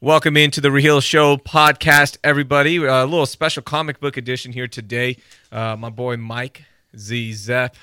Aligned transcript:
Welcome 0.00 0.36
into 0.36 0.60
the 0.60 0.70
Real 0.70 1.00
Show 1.00 1.38
podcast, 1.38 2.18
everybody. 2.22 2.76
A 2.76 3.04
little 3.04 3.26
special 3.26 3.64
comic 3.64 3.98
book 3.98 4.16
edition 4.16 4.52
here 4.52 4.68
today. 4.68 5.16
Uh, 5.50 5.74
my 5.74 5.90
boy 5.90 6.16
Mike 6.16 6.62
Z 6.96 7.32
Zepp. 7.32 7.74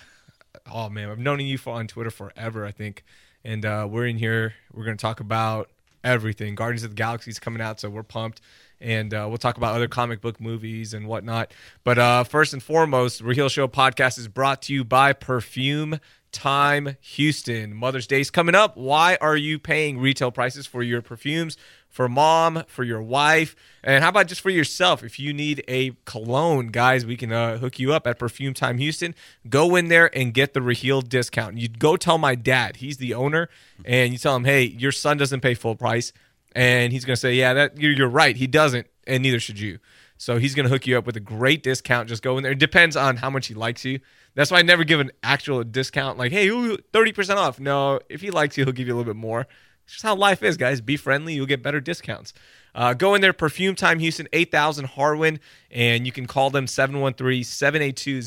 Oh 0.71 0.87
man, 0.87 1.09
I've 1.09 1.19
known 1.19 1.41
you 1.41 1.59
on 1.67 1.87
Twitter 1.87 2.09
forever, 2.09 2.65
I 2.65 2.71
think. 2.71 3.03
And 3.43 3.65
uh, 3.65 3.85
we're 3.91 4.07
in 4.07 4.17
here. 4.17 4.53
We're 4.71 4.85
going 4.85 4.95
to 4.95 5.01
talk 5.01 5.19
about 5.19 5.69
everything. 6.05 6.55
Guardians 6.55 6.85
of 6.85 6.91
the 6.91 6.95
Galaxy 6.95 7.31
is 7.31 7.39
coming 7.39 7.61
out, 7.61 7.81
so 7.81 7.89
we're 7.89 8.01
pumped. 8.03 8.39
And 8.79 9.13
uh, 9.13 9.25
we'll 9.27 9.37
talk 9.37 9.57
about 9.57 9.75
other 9.75 9.89
comic 9.89 10.21
book 10.21 10.39
movies 10.39 10.93
and 10.93 11.07
whatnot. 11.07 11.53
But 11.83 11.97
uh, 11.97 12.23
first 12.23 12.53
and 12.53 12.63
foremost, 12.63 13.19
Real 13.19 13.49
Show 13.49 13.67
podcast 13.67 14.17
is 14.17 14.29
brought 14.29 14.61
to 14.63 14.73
you 14.73 14.85
by 14.85 15.11
Perfume 15.11 15.99
Time 16.31 16.95
Houston. 17.01 17.75
Mother's 17.75 18.07
Day 18.07 18.21
is 18.21 18.31
coming 18.31 18.55
up. 18.55 18.77
Why 18.77 19.17
are 19.19 19.35
you 19.35 19.59
paying 19.59 19.97
retail 19.97 20.31
prices 20.31 20.65
for 20.65 20.81
your 20.81 21.01
perfumes? 21.01 21.57
For 21.95 22.09
mom, 22.09 22.65
for 22.67 22.83
your 22.83 23.01
wife, 23.01 23.55
and 23.81 24.03
how 24.03 24.09
about 24.09 24.27
just 24.27 24.41
for 24.41 24.49
yourself? 24.49 25.01
If 25.01 25.17
you 25.17 25.31
need 25.31 25.63
a 25.65 25.91
cologne, 26.03 26.67
guys, 26.67 27.05
we 27.05 27.15
can 27.15 27.31
uh, 27.31 27.57
hook 27.57 27.79
you 27.79 27.93
up 27.93 28.05
at 28.05 28.19
Perfume 28.19 28.53
Time 28.53 28.79
Houston. 28.79 29.15
Go 29.47 29.77
in 29.77 29.87
there 29.87 30.13
and 30.13 30.33
get 30.33 30.53
the 30.53 30.61
Raheel 30.61 30.99
discount. 30.99 31.57
You 31.57 31.69
go 31.69 31.95
tell 31.95 32.17
my 32.17 32.35
dad, 32.35 32.75
he's 32.75 32.97
the 32.97 33.13
owner, 33.13 33.47
and 33.85 34.11
you 34.11 34.19
tell 34.19 34.35
him, 34.35 34.43
hey, 34.43 34.63
your 34.63 34.91
son 34.91 35.15
doesn't 35.15 35.39
pay 35.39 35.53
full 35.53 35.77
price, 35.77 36.11
and 36.51 36.91
he's 36.91 37.05
gonna 37.05 37.15
say, 37.15 37.33
yeah, 37.33 37.53
that 37.53 37.79
you're, 37.79 38.09
right, 38.09 38.35
he 38.35 38.45
doesn't, 38.45 38.87
and 39.07 39.23
neither 39.23 39.39
should 39.39 39.57
you. 39.57 39.79
So 40.17 40.37
he's 40.37 40.53
gonna 40.53 40.67
hook 40.67 40.85
you 40.85 40.97
up 40.97 41.05
with 41.05 41.15
a 41.15 41.21
great 41.21 41.63
discount. 41.63 42.09
Just 42.09 42.21
go 42.21 42.35
in 42.35 42.43
there. 42.43 42.51
It 42.51 42.59
depends 42.59 42.97
on 42.97 43.15
how 43.15 43.29
much 43.29 43.47
he 43.47 43.53
likes 43.53 43.85
you. 43.85 44.01
That's 44.33 44.51
why 44.51 44.59
I 44.59 44.63
never 44.63 44.83
give 44.83 44.99
an 44.99 45.11
actual 45.23 45.63
discount 45.63 46.17
like, 46.17 46.33
hey, 46.33 46.49
thirty 46.91 47.13
percent 47.13 47.39
off. 47.39 47.57
No, 47.57 48.01
if 48.09 48.19
he 48.19 48.31
likes 48.31 48.57
you, 48.57 48.65
he'll 48.65 48.73
give 48.73 48.85
you 48.85 48.93
a 48.93 48.97
little 48.97 49.13
bit 49.13 49.17
more. 49.17 49.47
It's 49.85 49.93
just 49.93 50.03
how 50.03 50.15
life 50.15 50.43
is, 50.43 50.57
guys. 50.57 50.81
Be 50.81 50.97
friendly, 50.97 51.33
you'll 51.35 51.45
get 51.45 51.63
better 51.63 51.79
discounts. 51.79 52.33
Uh, 52.73 52.93
go 52.93 53.15
in 53.15 53.21
there, 53.21 53.33
Perfume 53.33 53.75
Time 53.75 53.99
Houston, 53.99 54.27
8000 54.33 54.87
Harwin, 54.89 55.39
and 55.71 56.05
you 56.05 56.11
can 56.11 56.27
call 56.27 56.49
them 56.49 56.67
713 56.67 57.43
782 57.43 58.21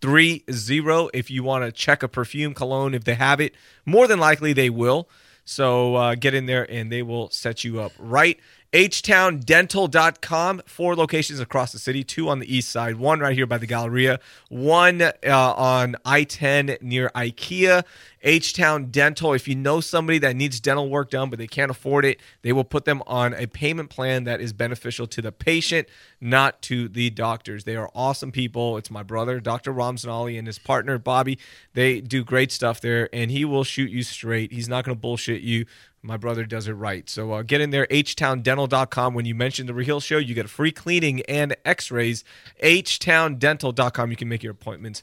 0030 0.00 1.10
if 1.14 1.30
you 1.30 1.42
want 1.42 1.64
to 1.64 1.72
check 1.72 2.02
a 2.02 2.08
perfume 2.08 2.54
cologne 2.54 2.94
if 2.94 3.04
they 3.04 3.14
have 3.14 3.40
it. 3.40 3.54
More 3.84 4.06
than 4.06 4.20
likely, 4.20 4.52
they 4.52 4.70
will. 4.70 5.08
So 5.44 5.94
uh, 5.94 6.14
get 6.14 6.34
in 6.34 6.44
there 6.44 6.70
and 6.70 6.92
they 6.92 7.02
will 7.02 7.30
set 7.30 7.64
you 7.64 7.80
up 7.80 7.92
right. 7.98 8.38
HTownDental.com, 8.72 10.62
four 10.66 10.94
locations 10.94 11.40
across 11.40 11.72
the 11.72 11.78
city, 11.78 12.04
two 12.04 12.28
on 12.28 12.38
the 12.38 12.54
east 12.54 12.68
side, 12.68 12.96
one 12.96 13.20
right 13.20 13.34
here 13.34 13.46
by 13.46 13.56
the 13.56 13.66
Galleria, 13.66 14.20
one 14.50 15.00
uh, 15.00 15.12
on 15.24 15.96
I 16.04 16.24
10 16.24 16.76
near 16.82 17.10
IKEA. 17.14 17.84
H 18.22 18.52
Town 18.52 18.86
Dental, 18.86 19.32
if 19.32 19.46
you 19.46 19.54
know 19.54 19.80
somebody 19.80 20.18
that 20.18 20.34
needs 20.34 20.58
dental 20.58 20.90
work 20.90 21.10
done 21.10 21.30
but 21.30 21.38
they 21.38 21.46
can't 21.46 21.70
afford 21.70 22.04
it, 22.04 22.18
they 22.42 22.52
will 22.52 22.64
put 22.64 22.84
them 22.84 23.02
on 23.06 23.32
a 23.34 23.46
payment 23.46 23.90
plan 23.90 24.24
that 24.24 24.40
is 24.40 24.52
beneficial 24.52 25.06
to 25.06 25.22
the 25.22 25.30
patient, 25.30 25.88
not 26.20 26.60
to 26.62 26.88
the 26.88 27.10
doctors. 27.10 27.64
They 27.64 27.76
are 27.76 27.90
awesome 27.94 28.32
people. 28.32 28.76
It's 28.76 28.90
my 28.90 29.04
brother, 29.04 29.38
Dr. 29.40 29.72
Ramzanali, 29.72 30.36
and 30.36 30.46
his 30.46 30.58
partner, 30.58 30.98
Bobby. 30.98 31.38
They 31.74 32.00
do 32.00 32.24
great 32.24 32.50
stuff 32.50 32.80
there, 32.80 33.08
and 33.12 33.30
he 33.30 33.44
will 33.44 33.64
shoot 33.64 33.90
you 33.90 34.02
straight. 34.02 34.52
He's 34.52 34.68
not 34.68 34.84
going 34.84 34.96
to 34.96 35.00
bullshit 35.00 35.42
you. 35.42 35.66
My 36.02 36.16
brother 36.16 36.44
does 36.44 36.68
it 36.68 36.72
right. 36.72 37.08
So 37.08 37.32
uh, 37.32 37.42
get 37.42 37.60
in 37.60 37.70
there, 37.70 37.86
htowndental.com. 37.86 39.14
When 39.14 39.24
you 39.24 39.34
mention 39.34 39.66
the 39.66 39.74
Real 39.74 40.00
Show, 40.00 40.18
you 40.18 40.34
get 40.34 40.44
a 40.44 40.48
free 40.48 40.72
cleaning 40.72 41.22
and 41.22 41.56
x 41.64 41.90
rays. 41.90 42.24
htowndental.com. 42.62 44.10
You 44.10 44.16
can 44.16 44.28
make 44.28 44.42
your 44.42 44.52
appointments 44.52 45.02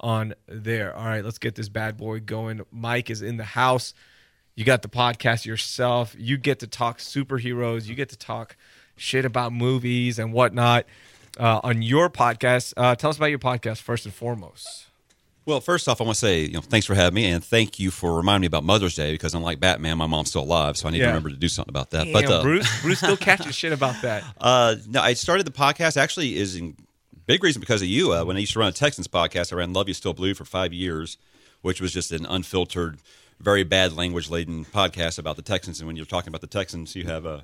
on 0.00 0.34
there. 0.46 0.94
All 0.94 1.04
right, 1.04 1.24
let's 1.24 1.38
get 1.38 1.54
this 1.54 1.68
bad 1.68 1.96
boy 1.96 2.20
going. 2.20 2.60
Mike 2.70 3.10
is 3.10 3.22
in 3.22 3.36
the 3.36 3.44
house. 3.44 3.92
You 4.54 4.64
got 4.64 4.82
the 4.82 4.88
podcast 4.88 5.44
yourself. 5.44 6.14
You 6.18 6.36
get 6.36 6.60
to 6.60 6.66
talk 6.66 6.98
superheroes. 6.98 7.86
You 7.86 7.94
get 7.94 8.08
to 8.10 8.16
talk 8.16 8.56
shit 8.96 9.24
about 9.24 9.52
movies 9.52 10.18
and 10.18 10.32
whatnot 10.32 10.86
uh, 11.38 11.60
on 11.62 11.82
your 11.82 12.08
podcast. 12.08 12.72
Uh, 12.76 12.94
tell 12.94 13.10
us 13.10 13.16
about 13.16 13.26
your 13.26 13.38
podcast 13.38 13.82
first 13.82 14.06
and 14.06 14.14
foremost. 14.14 14.86
Well, 15.46 15.60
first 15.60 15.88
off, 15.88 16.00
I 16.00 16.04
want 16.04 16.16
to 16.16 16.18
say, 16.20 16.40
you 16.42 16.52
know, 16.54 16.60
thanks 16.60 16.86
for 16.86 16.94
having 16.96 17.14
me, 17.14 17.26
and 17.26 17.42
thank 17.42 17.78
you 17.78 17.92
for 17.92 18.16
reminding 18.16 18.40
me 18.40 18.46
about 18.48 18.64
Mother's 18.64 18.96
Day 18.96 19.12
because 19.12 19.32
unlike 19.32 19.60
Batman, 19.60 19.96
my 19.96 20.06
mom's 20.06 20.28
still 20.30 20.42
alive, 20.42 20.76
so 20.76 20.88
I 20.88 20.90
need 20.90 20.98
Yeah. 20.98 21.04
to 21.04 21.08
remember 21.10 21.30
to 21.30 21.36
do 21.36 21.46
something 21.48 21.70
about 21.70 21.90
that. 21.90 22.04
Damn, 22.04 22.12
but 22.12 22.26
uh, 22.26 22.42
Bruce, 22.42 22.82
Bruce 22.82 22.98
still 22.98 23.16
catches 23.28 23.54
shit 23.54 23.72
about 23.72 24.02
that. 24.02 24.24
uh, 24.40 24.74
no, 24.88 25.00
I 25.00 25.14
started 25.14 25.46
the 25.46 25.52
podcast 25.52 25.96
actually 25.96 26.34
is 26.36 26.56
in 26.56 26.76
big 27.26 27.44
reason 27.44 27.60
because 27.60 27.80
of 27.80 27.86
you. 27.88 28.12
Uh, 28.12 28.24
when 28.24 28.36
I 28.36 28.40
used 28.40 28.54
to 28.54 28.58
run 28.58 28.68
a 28.68 28.72
Texans 28.72 29.06
podcast, 29.06 29.52
I 29.52 29.56
ran 29.56 29.72
Love 29.72 29.86
You 29.86 29.94
Still 29.94 30.14
Blue 30.14 30.34
for 30.34 30.44
five 30.44 30.72
years, 30.72 31.16
which 31.62 31.80
was 31.80 31.92
just 31.92 32.10
an 32.10 32.26
unfiltered, 32.26 32.98
very 33.38 33.62
bad 33.62 33.92
language 33.94 34.28
laden 34.28 34.64
podcast 34.64 35.16
about 35.18 35.36
the 35.36 35.42
Texans. 35.42 35.78
And 35.78 35.86
when 35.86 35.94
you're 35.96 36.06
talking 36.06 36.28
about 36.28 36.40
the 36.40 36.46
Texans, 36.48 36.96
you 36.96 37.04
have 37.04 37.24
uh, 37.24 37.42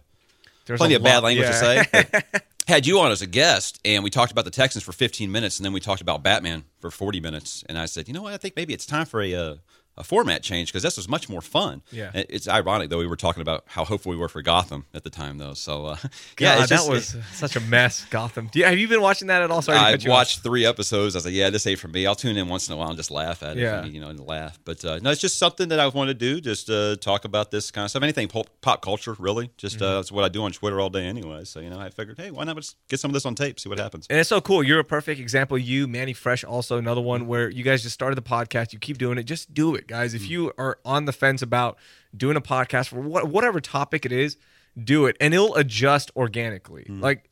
There's 0.67 0.79
plenty 0.79 0.95
a 0.95 0.97
of 0.97 1.05
bad 1.05 1.23
language 1.23 1.47
yeah. 1.49 1.85
to 1.85 1.85
say. 1.95 2.41
had 2.67 2.87
you 2.87 3.00
on 3.00 3.11
as 3.11 3.23
a 3.23 3.27
guest, 3.27 3.81
and 3.84 4.05
we 4.05 4.11
talked 4.11 4.33
about 4.33 4.45
the 4.45 4.50
Texans 4.50 4.84
for 4.84 4.93
15 4.93 5.31
minutes, 5.31 5.59
and 5.59 5.65
then 5.65 5.73
we 5.73 5.81
talked 5.81 6.00
about 6.00 6.23
Batman 6.23 6.65
for 6.81 6.91
40 6.91 7.21
minutes. 7.21 7.65
And 7.69 7.78
I 7.78 7.87
said, 7.87 8.09
you 8.09 8.15
know 8.15 8.23
what? 8.23 8.33
I 8.33 8.37
think 8.37 8.56
maybe 8.56 8.73
it's 8.73 8.87
time 8.87 9.06
for 9.06 9.21
a 9.21 9.34
uh, 9.34 9.55
a 9.99 10.05
format 10.05 10.43
change 10.43 10.69
because 10.73 10.83
this 10.83 10.97
was 10.97 11.09
much 11.09 11.29
more 11.29 11.41
fun. 11.43 11.83
Yeah. 11.91 12.11
It's 12.15 12.49
ironic 12.49 12.89
though. 12.91 12.99
We 12.99 13.07
were 13.07 13.17
talking 13.17 13.43
about 13.43 13.65
how 13.67 13.85
hopeful 13.85 14.11
we 14.11 14.17
were 14.17 14.29
for 14.29 14.41
Gotham 14.41 14.87
at 14.95 15.05
the 15.05 15.11
time, 15.11 15.37
though. 15.39 15.53
So 15.55 15.87
uh, 15.87 15.97
God, 16.03 16.11
yeah, 16.39 16.57
that 16.61 16.69
just- 16.69 16.89
was 16.89 17.17
such 17.33 17.57
a 17.57 17.61
mess. 17.61 18.05
Gotham. 18.11 18.49
Do 18.51 18.59
you, 18.59 18.65
have 18.65 18.79
you 18.79 18.89
been 18.89 19.03
watching 19.03 19.29
that 19.29 19.43
at 19.43 19.51
all? 19.51 19.61
Sorry, 19.63 19.77
I've 19.79 20.01
off. 20.03 20.09
watched 20.09 20.41
three 20.43 20.65
episodes. 20.65 21.15
I 21.15 21.19
was 21.19 21.25
like, 21.27 21.35
yeah, 21.35 21.51
this 21.51 21.67
ain't 21.67 21.79
for 21.79 21.89
me. 21.89 22.07
I'll 22.07 22.15
tune 22.15 22.37
in 22.37 22.49
once 22.49 22.69
in 22.69 22.75
a 22.75 22.77
while 22.79 22.89
and 22.89 22.97
just 22.97 23.11
laugh 23.11 23.43
at 23.43 23.57
it, 23.57 23.61
Yeah. 23.61 23.85
you 23.85 24.01
know, 24.01 24.09
and 24.09 24.19
laugh. 24.21 24.59
But 24.65 24.85
uh, 24.85 24.99
no, 25.03 25.11
it's 25.11 25.21
just 25.21 25.39
something 25.39 25.69
that 25.69 25.79
I 25.81 25.89
want 25.89 26.09
to 26.09 26.15
do. 26.15 26.41
Just 26.41 26.71
uh, 26.71 26.97
talk 26.97 27.25
about 27.25 27.51
this 27.51 27.71
kind 27.71 27.85
of 27.85 27.91
stuff. 27.91 28.03
Anything 28.03 28.29
pop, 28.29 28.47
pop 28.63 28.83
culture, 28.83 29.15
really. 29.19 29.51
Just 29.59 29.77
Mm-hmm. 29.77 29.85
uh, 29.85 29.95
that's 29.97 30.11
what 30.13 30.25
I 30.25 30.29
do 30.29 30.43
on 30.43 30.53
Twitter 30.53 30.81
all 30.81 30.91
day 30.91 31.05
anyway. 31.05 31.45
So 31.45 31.61
you 31.61 31.71
know, 31.71 31.79
I 31.81 31.91
figured, 31.91 32.19
hey, 32.19 32.31
why 32.31 32.45
not 32.45 32.57
just 32.57 32.77
get 32.89 32.99
some 33.01 33.11
of 33.11 33.15
this 33.15 33.25
on 33.27 33.35
tape, 33.35 33.59
see 33.61 33.69
what 33.69 33.79
happens. 33.79 34.07
And 34.11 34.19
it's 34.19 34.29
so 34.29 34.41
cool. 34.41 34.63
You're 34.63 34.81
a 34.81 34.85
perfect 34.85 35.21
example. 35.21 35.59
You, 35.59 35.87
Manny 35.87 36.13
Fresh, 36.13 36.45
also 36.45 36.79
another 36.79 37.01
one 37.01 37.27
where 37.27 37.49
you 37.51 37.63
guys 37.63 37.83
just 37.83 37.95
started 37.95 38.17
the 38.17 38.23
podcast. 38.23 38.73
You 38.73 38.79
keep 38.79 38.99
doing 38.99 39.19
it. 39.19 39.25
Just 39.25 39.53
do 39.55 39.75
it, 39.75 39.81
guys. 39.87 40.15
If 40.15 40.22
hmm. 40.22 40.32
you 40.32 40.53
are 40.59 40.78
on 40.84 41.04
the 41.04 41.12
fence 41.12 41.43
about 41.43 41.78
doing 42.16 42.37
a 42.37 42.41
podcast 42.41 42.88
for 42.88 43.00
what, 43.00 43.28
whatever 43.28 43.60
topic 43.60 44.04
it 44.04 44.12
is, 44.12 44.37
do 44.82 45.06
it, 45.06 45.16
and 45.20 45.34
it'll 45.34 45.54
adjust 45.56 46.10
organically. 46.16 46.84
Hmm. 46.84 47.00
Like 47.00 47.28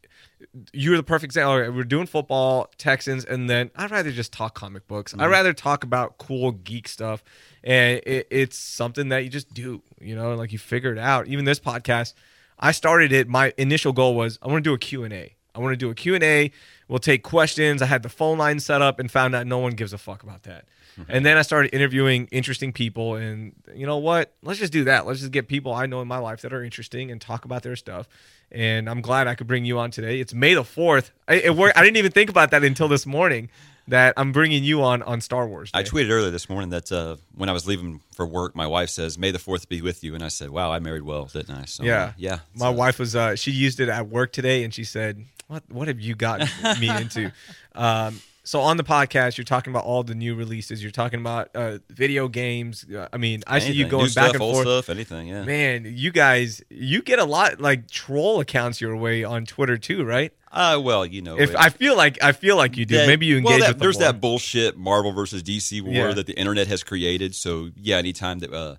you're 0.73 0.97
the 0.97 1.03
perfect 1.03 1.31
example. 1.31 1.55
Okay, 1.55 1.69
We're 1.69 1.85
doing 1.85 2.07
football, 2.07 2.71
Texans, 2.79 3.25
and 3.25 3.49
then 3.49 3.71
I'd 3.77 3.91
rather 3.91 4.11
just 4.11 4.33
talk 4.33 4.55
comic 4.55 4.87
books. 4.89 5.15
I'd 5.15 5.25
hmm. 5.25 5.31
rather 5.31 5.53
talk 5.53 5.85
about 5.85 6.19
cool 6.19 6.53
geek 6.53 6.89
stuff, 6.89 7.23
and 7.63 8.01
it, 8.07 8.27
it's 8.31 8.57
something 8.57 9.09
that 9.11 9.25
you 9.25 9.31
just 9.31 9.53
do. 9.53 9.83
You 10.01 10.17
know, 10.17 10.35
like 10.35 10.53
you 10.53 10.59
figure 10.59 10.93
it 10.93 10.99
out. 10.99 11.29
Even 11.29 11.45
this 11.45 11.61
podcast, 11.61 12.15
I 12.59 12.73
started 12.73 13.13
it. 13.13 13.29
My 13.29 13.53
initial 13.57 13.93
goal 13.93 14.15
was 14.15 14.39
I 14.43 14.49
want 14.49 14.65
to 14.65 14.71
do 14.71 14.75
a 14.75 14.79
Q 14.79 15.05
and 15.05 15.13
A. 15.13 15.35
I 15.55 15.59
want 15.59 15.73
to 15.73 15.77
do 15.77 15.91
a 15.91 15.95
Q 15.95 16.15
and 16.15 16.25
A. 16.25 16.51
We'll 16.89 16.99
take 16.99 17.23
questions. 17.23 17.83
I 17.83 17.87
had 17.87 18.03
the 18.03 18.09
phone 18.09 18.39
line 18.39 18.61
set 18.61 18.83
up 18.83 18.99
and 18.99 19.11
found 19.11 19.35
out 19.35 19.47
no 19.47 19.59
one 19.59 19.73
gives 19.73 19.93
a 19.93 19.99
fuck 19.99 20.23
about 20.23 20.45
that. 20.45 20.67
And 21.09 21.25
then 21.25 21.37
I 21.37 21.43
started 21.43 21.75
interviewing 21.75 22.29
interesting 22.31 22.73
people, 22.73 23.15
and 23.15 23.53
you 23.75 23.87
know 23.87 23.99
what? 23.99 24.33
Let's 24.43 24.59
just 24.59 24.73
do 24.73 24.85
that. 24.85 25.07
Let's 25.07 25.21
just 25.21 25.33
get 25.33 25.49
people 25.49 25.73
I 25.73 25.87
know 25.87 26.01
in 26.03 26.09
my 26.09 26.19
life 26.19 26.43
that 26.43 26.53
are 26.53 26.63
interesting 26.63 27.11
and 27.11 27.21
talk 27.21 27.45
about 27.45 27.63
their 27.63 27.77
stuff. 27.77 28.07
And 28.53 28.89
I'm 28.91 29.01
glad 29.01 29.29
I 29.29 29.35
could 29.35 29.47
bring 29.47 29.65
you 29.65 29.79
on 29.79 29.91
today. 29.91 30.21
It's 30.21 30.35
May 30.35 30.55
the 30.55 30.65
fourth. 30.65 31.11
I, 31.29 31.35
it 31.35 31.57
worked. 31.57 31.77
I 31.79 31.83
didn't 31.85 31.97
even 31.99 32.11
think 32.13 32.31
about 32.31 32.51
that 32.51 32.65
until 32.65 32.89
this 32.89 33.07
morning. 33.07 33.49
That 33.89 34.15
I'm 34.17 34.31
bringing 34.31 34.63
you 34.63 34.83
on 34.83 35.03
on 35.03 35.21
Star 35.21 35.49
Wars. 35.49 35.71
I 35.75 35.83
tweeted 35.83 36.11
earlier 36.11 36.31
this 36.31 36.49
morning 36.49 36.71
that 36.71 36.93
uh, 36.93 37.17
when 37.35 37.49
I 37.49 37.53
was 37.53 37.67
leaving 37.67 38.01
for 38.15 38.25
work, 38.25 38.55
my 38.55 38.67
wife 38.67 38.89
says, 38.91 39.19
"May 39.19 39.33
the 39.33 39.39
fourth 39.41 39.69
be 39.69 39.83
with 39.83 40.05
you," 40.05 40.15
and 40.15 40.23
I 40.23 40.29
said, 40.29 40.51
"Wow, 40.51 40.71
I 40.71 40.79
married 40.79 41.03
well, 41.03 41.25
didn't 41.25 41.53
I?" 41.57 41.65
So, 41.65 41.83
Yeah, 41.83 42.03
uh, 42.05 42.13
yeah. 42.17 42.39
My 42.55 42.67
So- 42.67 42.73
wife 42.73 42.99
was. 43.01 43.17
Uh, 43.17 43.35
she 43.35 43.51
used 43.51 43.81
it 43.81 43.89
at 43.89 44.09
work 44.09 44.33
today, 44.33 44.63
and 44.63 44.73
she 44.73 44.85
said, 44.85 45.25
"What? 45.49 45.65
What 45.71 45.89
have 45.89 45.99
you 45.99 46.15
gotten 46.15 46.47
me 46.81 46.89
into?" 46.89 47.33
Um, 47.75 48.21
so 48.51 48.61
on 48.61 48.77
the 48.77 48.83
podcast, 48.83 49.39
you're 49.39 49.45
talking 49.45 49.71
about 49.73 49.85
all 49.85 50.03
the 50.03 50.15
new 50.15 50.35
releases. 50.35 50.83
You're 50.83 50.91
talking 50.91 51.21
about 51.21 51.51
uh, 51.55 51.79
video 51.89 52.27
games. 52.27 52.85
Uh, 52.85 53.07
I 53.13 53.17
mean, 53.17 53.43
I 53.47 53.61
see 53.61 53.73
you 53.73 53.87
going 53.87 54.07
New 54.07 54.13
back 54.15 54.31
stuff, 54.31 54.35
and 54.35 54.41
forth. 54.41 54.63
stuff, 54.67 54.89
anything. 54.89 55.29
Yeah. 55.29 55.45
Man, 55.45 55.85
you 55.87 56.11
guys, 56.11 56.61
you 56.69 57.01
get 57.03 57.21
a 57.21 57.25
lot 57.25 57.61
like 57.61 57.89
troll 57.89 58.41
accounts 58.41 58.81
your 58.81 58.97
way 58.97 59.23
on 59.23 59.47
Twitter 59.47 59.77
too, 59.79 60.03
right? 60.05 60.33
Uh, 60.51 60.81
well, 60.83 61.07
you 61.07 61.23
know, 61.23 61.39
If 61.39 61.51
it- 61.51 61.57
I 61.57 61.69
feel 61.71 61.97
like 61.97 62.21
I 62.25 62.33
feel 62.33 62.57
like 62.57 62.77
you 62.77 62.85
do, 62.85 62.97
Yeah, 62.97 63.07
maybe 63.07 63.27
you 63.27 63.37
well, 63.41 63.53
engage 63.53 63.61
that- 63.61 63.69
with 63.69 63.77
them 63.79 63.85
There's 63.87 63.99
more. 64.01 64.13
that 64.13 64.21
bullshit 64.21 64.77
Marvel 64.77 65.13
versus 65.13 65.45
DC 65.45 65.81
war 65.81 65.93
Yeah. 65.95 66.13
that 66.13 66.27
the 66.27 66.37
internet 66.37 66.67
has 66.67 66.83
created. 66.83 67.37
So 67.37 67.71
yeah, 67.77 67.99
anytime 67.99 68.41
that 68.41 68.53
uh, 68.53 68.75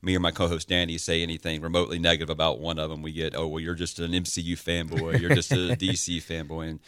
me 0.00 0.16
or 0.16 0.20
my 0.20 0.30
co-host 0.30 0.68
Danny 0.70 0.96
say 0.96 1.22
anything 1.22 1.60
remotely 1.60 1.98
negative 1.98 2.30
about 2.30 2.60
one 2.60 2.78
of 2.78 2.88
them, 2.88 3.02
we 3.02 3.12
get, 3.12 3.34
oh 3.36 3.46
well, 3.46 3.60
you're 3.60 3.74
just 3.74 3.98
an 3.98 4.12
MCU 4.12 4.56
fanboy, 4.56 5.20
you're 5.20 5.34
just 5.34 5.52
a 5.52 5.76
DC 5.76 6.22
fanboy. 6.22 6.70
And 6.70 6.80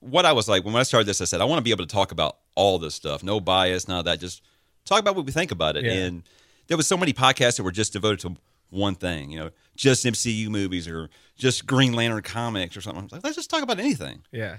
what 0.00 0.26
I 0.26 0.32
was 0.32 0.48
like 0.48 0.64
when 0.64 0.74
I 0.76 0.82
started 0.82 1.06
this, 1.06 1.20
I 1.20 1.24
said 1.24 1.40
I 1.40 1.44
want 1.44 1.58
to 1.58 1.62
be 1.62 1.70
able 1.70 1.86
to 1.86 1.92
talk 1.92 2.12
about 2.12 2.38
all 2.54 2.78
this 2.78 2.94
stuff, 2.94 3.22
no 3.22 3.40
bias, 3.40 3.86
none 3.86 3.98
of 3.98 4.04
that. 4.06 4.20
Just 4.20 4.42
talk 4.84 5.00
about 5.00 5.16
what 5.16 5.26
we 5.26 5.32
think 5.32 5.50
about 5.50 5.76
it. 5.76 5.84
Yeah. 5.84 5.92
And 5.92 6.22
there 6.66 6.76
was 6.76 6.86
so 6.86 6.96
many 6.96 7.12
podcasts 7.12 7.56
that 7.56 7.62
were 7.62 7.72
just 7.72 7.92
devoted 7.92 8.20
to 8.20 8.36
one 8.70 8.94
thing, 8.94 9.30
you 9.30 9.38
know, 9.38 9.50
just 9.76 10.04
MCU 10.04 10.48
movies 10.48 10.88
or 10.88 11.10
just 11.36 11.66
Green 11.66 11.92
Lantern 11.92 12.22
comics 12.22 12.76
or 12.76 12.80
something. 12.80 13.00
I 13.00 13.04
was 13.04 13.12
like, 13.12 13.24
let's 13.24 13.36
just 13.36 13.50
talk 13.50 13.62
about 13.62 13.78
anything. 13.78 14.22
Yeah. 14.32 14.56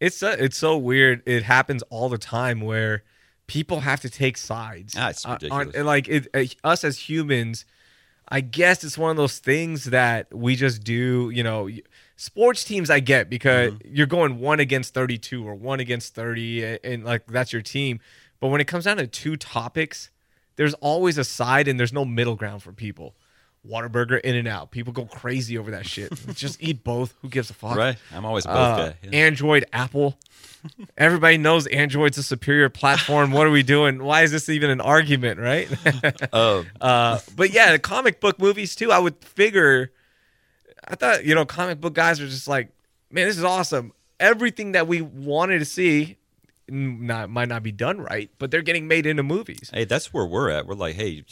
It's 0.00 0.22
uh, 0.22 0.36
it's 0.38 0.56
so 0.56 0.76
weird. 0.76 1.22
It 1.26 1.42
happens 1.42 1.82
all 1.90 2.08
the 2.08 2.18
time 2.18 2.60
where 2.60 3.02
people 3.46 3.80
have 3.80 4.00
to 4.00 4.10
take 4.10 4.36
sides. 4.36 4.94
Ah, 4.96 5.08
it's 5.08 5.26
ridiculous. 5.26 5.74
on, 5.74 5.84
like 5.84 6.08
it, 6.08 6.28
uh, 6.32 6.44
us 6.62 6.84
as 6.84 6.98
humans, 7.08 7.64
I 8.28 8.40
guess 8.40 8.84
it's 8.84 8.96
one 8.96 9.10
of 9.10 9.16
those 9.16 9.38
things 9.38 9.86
that 9.86 10.32
we 10.32 10.54
just 10.54 10.84
do. 10.84 11.30
You 11.30 11.42
know, 11.42 11.68
sports 12.18 12.64
teams 12.64 12.90
I 12.90 13.00
get 13.00 13.30
because 13.30 13.72
you're 13.84 14.06
going 14.06 14.40
one 14.40 14.60
against 14.60 14.92
32 14.92 15.46
or 15.48 15.54
one 15.54 15.80
against 15.80 16.14
30, 16.14 16.64
and, 16.64 16.78
and 16.84 17.04
like 17.04 17.26
that's 17.26 17.52
your 17.54 17.62
team. 17.62 18.00
But 18.40 18.48
when 18.48 18.60
it 18.60 18.66
comes 18.66 18.84
down 18.84 18.98
to 18.98 19.06
two 19.06 19.36
topics, 19.36 20.10
there's 20.56 20.74
always 20.74 21.16
a 21.16 21.24
side 21.24 21.66
and 21.68 21.78
there's 21.80 21.92
no 21.92 22.04
middle 22.04 22.34
ground 22.36 22.62
for 22.62 22.72
people. 22.72 23.14
Whataburger, 23.68 24.20
In 24.20 24.36
and 24.36 24.46
Out. 24.46 24.70
People 24.70 24.92
go 24.92 25.04
crazy 25.04 25.58
over 25.58 25.72
that 25.72 25.86
shit. 25.86 26.12
just 26.34 26.62
eat 26.62 26.84
both. 26.84 27.14
Who 27.22 27.28
gives 27.28 27.50
a 27.50 27.54
fuck? 27.54 27.76
Right. 27.76 27.96
I'm 28.14 28.24
always 28.24 28.44
a 28.44 28.48
both 28.48 28.56
Uh, 28.56 28.76
guy. 28.90 28.94
Yeah. 29.02 29.10
Android, 29.26 29.64
Apple. 29.72 30.16
Everybody 30.96 31.38
knows 31.38 31.66
Android's 31.66 32.18
a 32.18 32.22
superior 32.22 32.68
platform. 32.68 33.30
What 33.32 33.46
are 33.46 33.50
we 33.50 33.62
doing? 33.62 34.02
Why 34.02 34.22
is 34.22 34.30
this 34.32 34.48
even 34.48 34.70
an 34.70 34.80
argument, 34.80 35.40
right? 35.40 35.68
Oh, 36.32 36.64
uh, 36.80 37.18
but 37.36 37.52
yeah, 37.52 37.72
the 37.72 37.78
comic 37.78 38.20
book 38.20 38.38
movies 38.38 38.74
too. 38.74 38.92
I 38.92 38.98
would 38.98 39.16
figure. 39.24 39.90
I 40.88 40.94
thought 40.96 41.24
you 41.24 41.34
know 41.34 41.44
comic 41.44 41.80
book 41.80 41.94
guys 41.94 42.20
are 42.20 42.26
just 42.28 42.48
like, 42.48 42.70
man, 43.10 43.26
this 43.28 43.36
is 43.38 43.44
awesome. 43.44 43.92
Everything 44.18 44.72
that 44.72 44.86
we 44.88 45.00
wanted 45.02 45.60
to 45.60 45.64
see, 45.64 46.16
not 46.68 47.30
might 47.30 47.48
not 47.48 47.62
be 47.62 47.70
done 47.72 48.00
right, 48.00 48.30
but 48.38 48.50
they're 48.50 48.62
getting 48.62 48.88
made 48.88 49.06
into 49.06 49.22
movies. 49.22 49.70
hey, 49.72 49.84
that's 49.84 50.12
where 50.12 50.26
we're 50.26 50.50
at. 50.50 50.66
We're 50.66 50.74
like, 50.74 50.96
hey, 50.96 51.24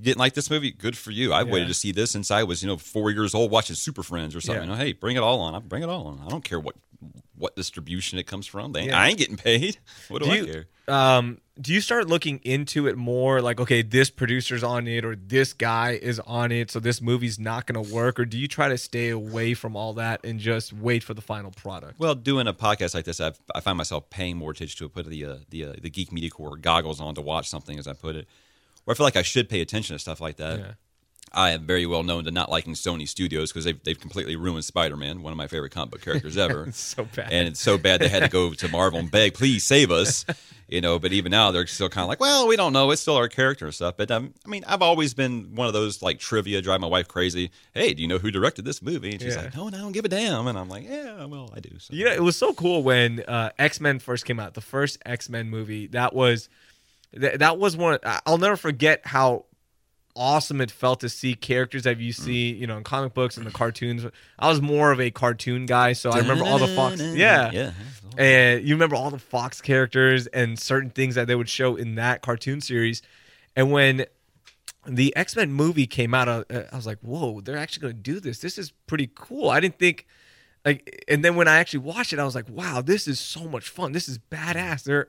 didn't 0.00 0.18
like 0.18 0.32
this 0.34 0.50
movie? 0.50 0.70
Good 0.70 0.96
for 0.96 1.10
you. 1.10 1.32
I 1.32 1.42
Yeah. 1.42 1.52
waited 1.52 1.68
to 1.68 1.74
see 1.74 1.92
this 1.92 2.10
since 2.10 2.30
I 2.30 2.42
was, 2.44 2.62
you 2.62 2.68
know, 2.68 2.76
four 2.78 3.10
years 3.10 3.34
old 3.34 3.50
watching 3.50 3.76
Super 3.76 4.02
Friends 4.02 4.34
or 4.34 4.40
something. 4.40 4.62
Yeah. 4.64 4.70
You 4.70 4.78
know, 4.78 4.84
hey, 4.84 4.92
bring 4.92 5.16
it 5.16 5.22
all 5.22 5.40
on. 5.40 5.54
I 5.54 5.58
bring 5.58 5.82
it 5.82 5.88
all 5.90 6.06
on. 6.06 6.22
I 6.24 6.28
don't 6.28 6.42
care 6.44 6.58
what 6.58 6.74
what 7.36 7.54
distribution 7.56 8.18
it 8.18 8.26
comes 8.26 8.46
from. 8.46 8.72
They, 8.72 8.86
Yeah. 8.86 8.98
I 9.00 9.08
ain't 9.08 9.18
getting 9.18 9.36
paid. 9.36 9.78
What 10.08 10.22
do, 10.22 10.26
Do 10.28 10.32
I 10.32 10.36
you- 10.36 10.46
care? 10.46 10.66
Um, 10.88 11.40
do 11.60 11.72
you 11.74 11.80
start 11.80 12.06
looking 12.06 12.38
into 12.44 12.86
it 12.86 12.96
more? 12.96 13.42
Like, 13.42 13.58
okay, 13.60 13.82
this 13.82 14.08
producer's 14.08 14.62
on 14.62 14.86
it, 14.86 15.04
or 15.04 15.16
this 15.16 15.52
guy 15.52 15.98
is 16.00 16.20
on 16.20 16.52
it, 16.52 16.70
so 16.70 16.78
this 16.78 17.00
movie's 17.02 17.40
not 17.40 17.66
going 17.66 17.82
to 17.84 17.92
work, 17.92 18.20
or 18.20 18.24
do 18.24 18.38
you 18.38 18.46
try 18.46 18.68
to 18.68 18.78
stay 18.78 19.08
away 19.08 19.54
from 19.54 19.74
all 19.74 19.94
that 19.94 20.20
and 20.24 20.38
just 20.38 20.72
wait 20.72 21.02
for 21.02 21.12
the 21.12 21.20
final 21.22 21.50
product? 21.50 21.98
Well, 21.98 22.14
doing 22.14 22.46
a 22.46 22.54
podcast 22.54 22.94
like 22.94 23.04
this, 23.04 23.20
I've, 23.20 23.40
I 23.52 23.58
find 23.60 23.76
myself 23.76 24.10
paying 24.10 24.36
more 24.36 24.52
attention 24.52 24.78
to 24.78 24.84
it. 24.84 24.92
Put 24.94 25.06
the 25.06 25.24
uh, 25.24 25.36
the 25.50 25.64
uh, 25.64 25.72
the 25.82 25.90
Geek 25.90 26.12
Media 26.12 26.30
Corps 26.30 26.56
goggles 26.56 27.00
on 27.00 27.16
to 27.16 27.20
watch 27.20 27.48
something, 27.48 27.76
as 27.80 27.88
I 27.88 27.92
put 27.94 28.14
it. 28.14 28.28
Where 28.84 28.94
I 28.94 28.96
feel 28.96 29.06
like 29.06 29.16
I 29.16 29.22
should 29.22 29.48
pay 29.48 29.60
attention 29.60 29.96
to 29.96 29.98
stuff 29.98 30.20
like 30.20 30.36
that. 30.36 30.58
Yeah. 30.60 30.72
I 31.32 31.50
am 31.50 31.66
very 31.66 31.84
well 31.86 32.02
known 32.02 32.24
to 32.24 32.30
not 32.30 32.50
liking 32.50 32.72
Sony 32.74 33.06
Studios 33.06 33.50
because 33.52 33.64
they've 33.64 33.82
they've 33.84 33.98
completely 34.00 34.36
ruined 34.36 34.64
Spider 34.64 34.96
Man, 34.96 35.22
one 35.22 35.32
of 35.32 35.36
my 35.36 35.46
favorite 35.48 35.70
comic 35.70 35.90
book 35.90 36.00
characters 36.02 36.36
ever. 36.46 36.64
It's 36.68 36.78
so 36.78 37.04
bad. 37.04 37.32
and 37.32 37.48
it's 37.48 37.60
so 37.60 37.76
bad 37.76 38.00
they 38.00 38.08
had 38.08 38.22
to 38.22 38.28
go 38.28 38.52
to 38.54 38.68
Marvel 38.68 38.98
and 39.00 39.10
beg, 39.10 39.34
please 39.34 39.64
save 39.64 39.90
us. 39.90 40.24
You 40.68 40.80
know, 40.80 40.98
but 40.98 41.12
even 41.12 41.30
now 41.30 41.52
they're 41.52 41.64
still 41.68 41.88
kind 41.88 42.02
of 42.02 42.08
like, 42.08 42.18
well, 42.18 42.48
we 42.48 42.56
don't 42.56 42.72
know. 42.72 42.90
It's 42.90 43.00
still 43.00 43.14
our 43.14 43.28
character 43.28 43.66
and 43.66 43.72
stuff. 43.74 43.96
But 43.96 44.10
um, 44.10 44.34
I 44.44 44.48
mean, 44.48 44.64
I've 44.66 44.82
always 44.82 45.14
been 45.14 45.54
one 45.54 45.68
of 45.68 45.72
those 45.74 46.02
like 46.02 46.18
trivia 46.18 46.60
drive 46.60 46.80
my 46.80 46.88
wife 46.88 47.06
crazy. 47.06 47.52
Hey, 47.72 47.94
do 47.94 48.02
you 48.02 48.08
know 48.08 48.18
who 48.18 48.32
directed 48.32 48.64
this 48.64 48.82
movie? 48.82 49.12
And 49.12 49.20
she's 49.22 49.36
Yeah. 49.36 49.42
like, 49.42 49.54
no, 49.54 49.68
and 49.68 49.76
I 49.76 49.78
don't 49.78 49.92
give 49.92 50.04
a 50.04 50.08
damn. 50.08 50.48
And 50.48 50.58
I'm 50.58 50.68
like, 50.68 50.82
yeah, 50.82 51.24
well, 51.26 51.52
I 51.54 51.60
do. 51.60 51.70
So. 51.78 51.94
Know, 51.94 52.06
it 52.10 52.20
was 52.22 52.36
so 52.36 52.52
cool 52.52 52.82
when 52.82 53.20
uh, 53.28 53.50
X 53.60 53.80
Men 53.80 54.00
first 54.00 54.24
came 54.24 54.40
out. 54.40 54.54
The 54.54 54.60
first 54.60 54.98
X 55.06 55.28
Men 55.28 55.48
movie 55.50 55.86
that 55.88 56.12
was 56.14 56.48
that 57.12 57.58
was 57.58 57.76
one. 57.76 57.98
I'll 58.26 58.38
never 58.38 58.56
forget 58.56 59.02
how 59.04 59.44
awesome 60.16 60.60
it 60.60 60.70
felt 60.70 61.00
to 61.00 61.08
see 61.08 61.34
characters 61.34 61.84
that 61.84 62.00
you 62.00 62.12
see, 62.12 62.52
you 62.52 62.66
know, 62.66 62.76
in 62.78 62.84
comic 62.84 63.14
books 63.14 63.36
and 63.36 63.46
the 63.46 63.50
cartoons. 63.50 64.04
I 64.38 64.48
was 64.48 64.60
more 64.60 64.90
of 64.90 65.00
a 65.00 65.10
cartoon 65.10 65.66
guy, 65.66 65.92
so 65.92 66.10
I 66.10 66.18
remember 66.18 66.44
all 66.44 66.58
the 66.58 66.68
Fox. 66.68 67.00
Yeah, 67.00 67.50
yeah. 67.52 67.72
and 68.18 68.66
you 68.66 68.74
remember 68.74 68.96
all 68.96 69.10
the 69.10 69.18
Fox 69.18 69.60
characters 69.60 70.26
and 70.28 70.58
certain 70.58 70.90
things 70.90 71.14
that 71.14 71.26
they 71.26 71.34
would 71.34 71.48
show 71.48 71.76
in 71.76 71.94
that 71.96 72.22
cartoon 72.22 72.60
series. 72.60 73.02
And 73.54 73.70
when 73.70 74.06
the 74.86 75.14
X 75.16 75.36
Men 75.36 75.52
movie 75.52 75.86
came 75.86 76.14
out, 76.14 76.28
uh, 76.28 76.44
I 76.72 76.76
was 76.76 76.86
like, 76.86 76.98
"Whoa, 77.00 77.40
they're 77.40 77.56
actually 77.56 77.82
going 77.82 77.96
to 77.96 78.00
do 78.00 78.20
this. 78.20 78.40
This 78.40 78.58
is 78.58 78.72
pretty 78.86 79.10
cool." 79.14 79.50
I 79.50 79.60
didn't 79.60 79.78
think 79.78 80.06
like, 80.64 81.04
and 81.06 81.24
then 81.24 81.36
when 81.36 81.46
I 81.46 81.58
actually 81.58 81.80
watched 81.80 82.12
it, 82.12 82.18
I 82.18 82.24
was 82.24 82.34
like, 82.34 82.48
"Wow, 82.48 82.82
this 82.82 83.06
is 83.06 83.20
so 83.20 83.48
much 83.48 83.68
fun. 83.68 83.92
This 83.92 84.08
is 84.08 84.18
badass." 84.18 84.82
There, 84.82 85.08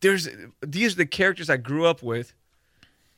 there's 0.00 0.28
these 0.64 0.92
are 0.92 0.96
the 0.96 1.06
characters 1.06 1.48
I 1.48 1.56
grew 1.56 1.86
up 1.86 2.02
with, 2.02 2.34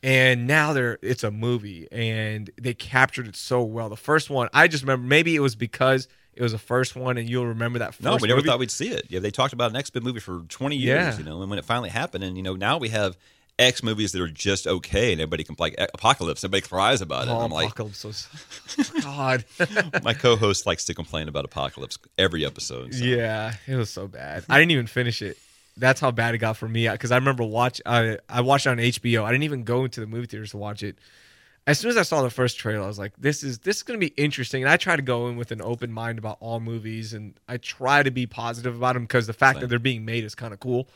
and 0.02 0.46
now 0.46 0.72
they're 0.72 0.98
it's 1.02 1.24
a 1.24 1.30
movie, 1.30 1.88
and 1.92 2.50
they 2.60 2.74
captured 2.74 3.28
it 3.28 3.36
so 3.36 3.62
well. 3.62 3.88
The 3.88 3.96
first 3.96 4.30
one, 4.30 4.48
I 4.52 4.68
just 4.68 4.82
remember 4.84 5.06
maybe 5.06 5.34
it 5.36 5.40
was 5.40 5.54
because 5.54 6.08
it 6.34 6.42
was 6.42 6.52
the 6.52 6.58
first 6.58 6.96
one, 6.96 7.18
and 7.18 7.28
you'll 7.28 7.46
remember 7.46 7.78
that. 7.80 7.94
First 7.94 8.02
No, 8.02 8.16
we 8.16 8.28
never 8.28 8.38
movie. 8.38 8.48
thought 8.48 8.58
we'd 8.58 8.70
see 8.70 8.88
it. 8.88 9.06
Yeah, 9.08 9.20
they 9.20 9.30
talked 9.30 9.52
about 9.52 9.70
an 9.70 9.76
X 9.76 9.94
Men 9.94 10.02
movie 10.04 10.20
for 10.20 10.40
20 10.48 10.76
years, 10.76 11.14
Yeah. 11.14 11.18
you 11.18 11.24
know, 11.24 11.40
and 11.42 11.50
when 11.50 11.58
it 11.58 11.64
finally 11.64 11.90
happened, 11.90 12.24
and 12.24 12.36
you 12.36 12.42
know, 12.42 12.54
now 12.56 12.78
we 12.78 12.88
have 12.88 13.16
X 13.58 13.82
movies 13.82 14.12
that 14.12 14.22
are 14.22 14.28
just 14.28 14.66
okay, 14.66 15.12
and 15.12 15.20
everybody 15.20 15.44
can 15.44 15.56
like 15.58 15.74
Apocalypse, 15.92 16.42
everybody 16.42 16.62
cries 16.66 17.02
about 17.02 17.28
it. 17.28 17.30
Oh, 17.30 17.40
I'm 17.40 17.50
like, 17.50 17.66
Apocalypse 17.66 18.02
was 18.02 18.26
God. 19.02 19.44
my 20.02 20.14
co-host 20.14 20.64
likes 20.66 20.86
to 20.86 20.94
complain 20.94 21.28
about 21.28 21.44
Apocalypse 21.44 21.98
every 22.16 22.46
episode. 22.46 22.94
so. 22.94 23.04
yeah, 23.04 23.54
it 23.68 23.76
was 23.76 23.90
so 23.90 24.08
bad. 24.08 24.44
I 24.48 24.58
didn't 24.58 24.70
even 24.72 24.86
finish 24.86 25.20
it. 25.20 25.36
That's 25.76 26.00
how 26.00 26.10
bad 26.10 26.34
it 26.34 26.38
got 26.38 26.56
for 26.56 26.68
me. 26.68 26.88
Because 26.88 27.10
I 27.10 27.16
remember 27.16 27.44
watch. 27.44 27.80
I 27.86 28.18
I 28.28 28.40
watched 28.42 28.66
it 28.66 28.70
on 28.70 28.78
HBO. 28.78 29.24
I 29.24 29.32
didn't 29.32 29.44
even 29.44 29.64
go 29.64 29.84
into 29.84 30.00
the 30.00 30.06
movie 30.06 30.26
theaters 30.26 30.50
to 30.50 30.58
watch 30.58 30.82
it. 30.82 30.98
As 31.64 31.78
soon 31.78 31.90
as 31.90 31.96
I 31.96 32.02
saw 32.02 32.22
the 32.22 32.30
first 32.30 32.58
trailer, 32.58 32.82
I 32.82 32.88
was 32.88 32.98
like, 32.98 33.12
"This 33.16 33.42
is 33.42 33.60
this 33.60 33.78
is 33.78 33.82
going 33.82 33.98
to 33.98 34.04
be 34.04 34.12
interesting." 34.16 34.62
And 34.62 34.70
I 34.70 34.76
try 34.76 34.96
to 34.96 35.02
go 35.02 35.28
in 35.28 35.36
with 35.36 35.52
an 35.52 35.62
open 35.62 35.92
mind 35.92 36.18
about 36.18 36.38
all 36.40 36.60
movies, 36.60 37.14
and 37.14 37.38
I 37.48 37.56
try 37.56 38.02
to 38.02 38.10
be 38.10 38.26
positive 38.26 38.76
about 38.76 38.94
them 38.94 39.04
because 39.04 39.26
the 39.26 39.32
fact 39.32 39.56
Same. 39.56 39.60
that 39.62 39.66
they're 39.68 39.78
being 39.78 40.04
made 40.04 40.24
is 40.24 40.34
kind 40.34 40.52
of 40.52 40.60
cool. 40.60 40.88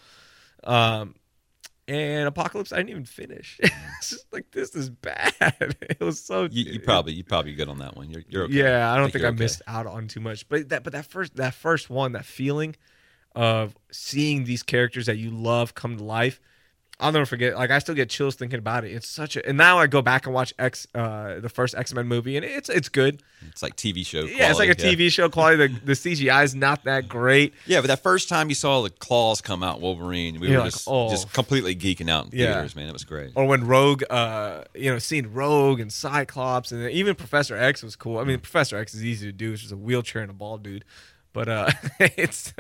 Um, 0.65 1.15
and 1.89 2.27
Apocalypse, 2.27 2.73
I 2.73 2.79
didn't 2.79 2.91
even 2.91 3.05
finish. 3.05 3.61
it's 3.63 4.11
just 4.11 4.33
like 4.33 4.51
this 4.51 4.75
is 4.75 4.91
bad. 4.91 5.35
It 5.89 6.01
was 6.01 6.21
so. 6.21 6.49
You, 6.51 6.73
you 6.73 6.81
probably 6.81 7.13
you 7.13 7.23
probably 7.23 7.55
good 7.55 7.69
on 7.69 7.79
that 7.79 7.97
one. 7.97 8.11
You're, 8.11 8.25
you're 8.29 8.45
okay. 8.45 8.55
Yeah, 8.55 8.93
I 8.93 8.97
don't 8.97 9.13
think, 9.13 9.23
you're 9.23 9.31
I 9.31 9.35
okay. 9.35 9.39
missed 9.39 9.63
out 9.67 9.87
on 9.87 10.09
too 10.09 10.21
much. 10.21 10.49
But 10.49 10.69
that 10.71 10.83
but 10.83 10.93
that 10.93 11.07
first 11.07 11.37
that 11.37 11.55
first 11.55 11.89
one, 11.89 12.13
that 12.13 12.25
feeling 12.25 12.75
of 13.37 13.77
seeing 13.93 14.45
these 14.45 14.63
characters 14.65 15.07
that 15.07 15.19
you 15.19 15.31
love 15.31 15.75
come 15.75 15.97
to 15.99 16.03
life, 16.03 16.41
I'll 16.99 17.13
never 17.13 17.27
forget. 17.27 17.55
Like 17.57 17.71
I 17.71 17.79
still 17.79 17.95
get 17.95 18.09
chills 18.09 18.37
thinking 18.37 18.59
about 18.59 18.85
it. 18.87 18.93
It's 18.93 19.07
such 19.07 19.37
a 19.37 19.47
and 19.47 19.59
now 19.59 19.79
I 19.79 19.87
go 19.87 20.01
back 20.01 20.25
and 20.25 20.35
watch 20.35 20.55
X 20.59 20.87
uh 20.95 21.41
the 21.41 21.51
first 21.51 21.75
X 21.75 21.93
Men 21.93 22.07
movie 22.09 22.39
and 22.39 22.45
it's 22.47 22.71
it's 22.71 22.89
good. 22.89 23.23
It's 23.49 23.63
like 23.63 23.77
TV 23.77 24.05
show. 24.07 24.21
yeah, 24.21 24.49
it's 24.49 24.59
like 24.59 24.71
a 24.71 24.75
quality, 24.75 24.97
TV 25.09 25.13
show 25.13 25.29
quality. 25.29 25.67
The 25.67 25.81
the 25.85 25.93
CGI 25.93 26.43
is 26.45 26.55
not 26.55 26.85
that 26.85 27.07
great. 27.07 27.53
Yeah, 27.67 27.83
but 27.83 27.89
that 27.89 28.03
first 28.03 28.31
time 28.31 28.49
you 28.49 28.55
saw 28.55 28.81
the 28.81 28.89
claws 28.89 29.43
come 29.43 29.63
out, 29.63 29.83
Wolverine, 29.83 30.41
we 30.41 30.49
You're 30.49 30.57
were 30.57 30.65
like, 30.65 30.73
just, 30.73 30.89
oh. 30.91 31.11
just 31.11 31.31
completely 31.35 31.77
geeking 31.77 32.09
out 32.09 32.33
in 32.33 32.39
Yeah. 32.39 32.55
theaters, 32.55 32.75
man. 32.75 32.89
It 32.89 32.95
was 32.95 33.05
great. 33.05 33.33
Or 33.35 33.45
when 33.45 33.67
Rogue, 33.67 34.03
uh, 34.09 34.65
you 34.75 34.91
know, 34.91 34.99
seeing 34.99 35.35
Rogue 35.35 35.81
and 35.81 35.93
Cyclops 35.93 36.73
and 36.73 36.91
even 36.91 37.15
Professor 37.15 37.59
X 37.59 37.83
was 37.83 37.95
cool. 37.95 38.19
I 38.19 38.25
mean, 38.25 38.41
Professor 38.41 38.79
X 38.79 38.95
is 38.95 39.05
easy 39.05 39.27
to 39.27 39.33
do. 39.33 39.53
It's 39.53 39.61
just 39.61 39.73
a 39.75 39.77
wheelchair 39.77 40.23
and 40.23 40.31
a 40.31 40.35
bald 40.35 40.63
dude. 40.63 40.87
But 41.37 41.49
uh, 41.51 41.71
it's. 42.01 42.55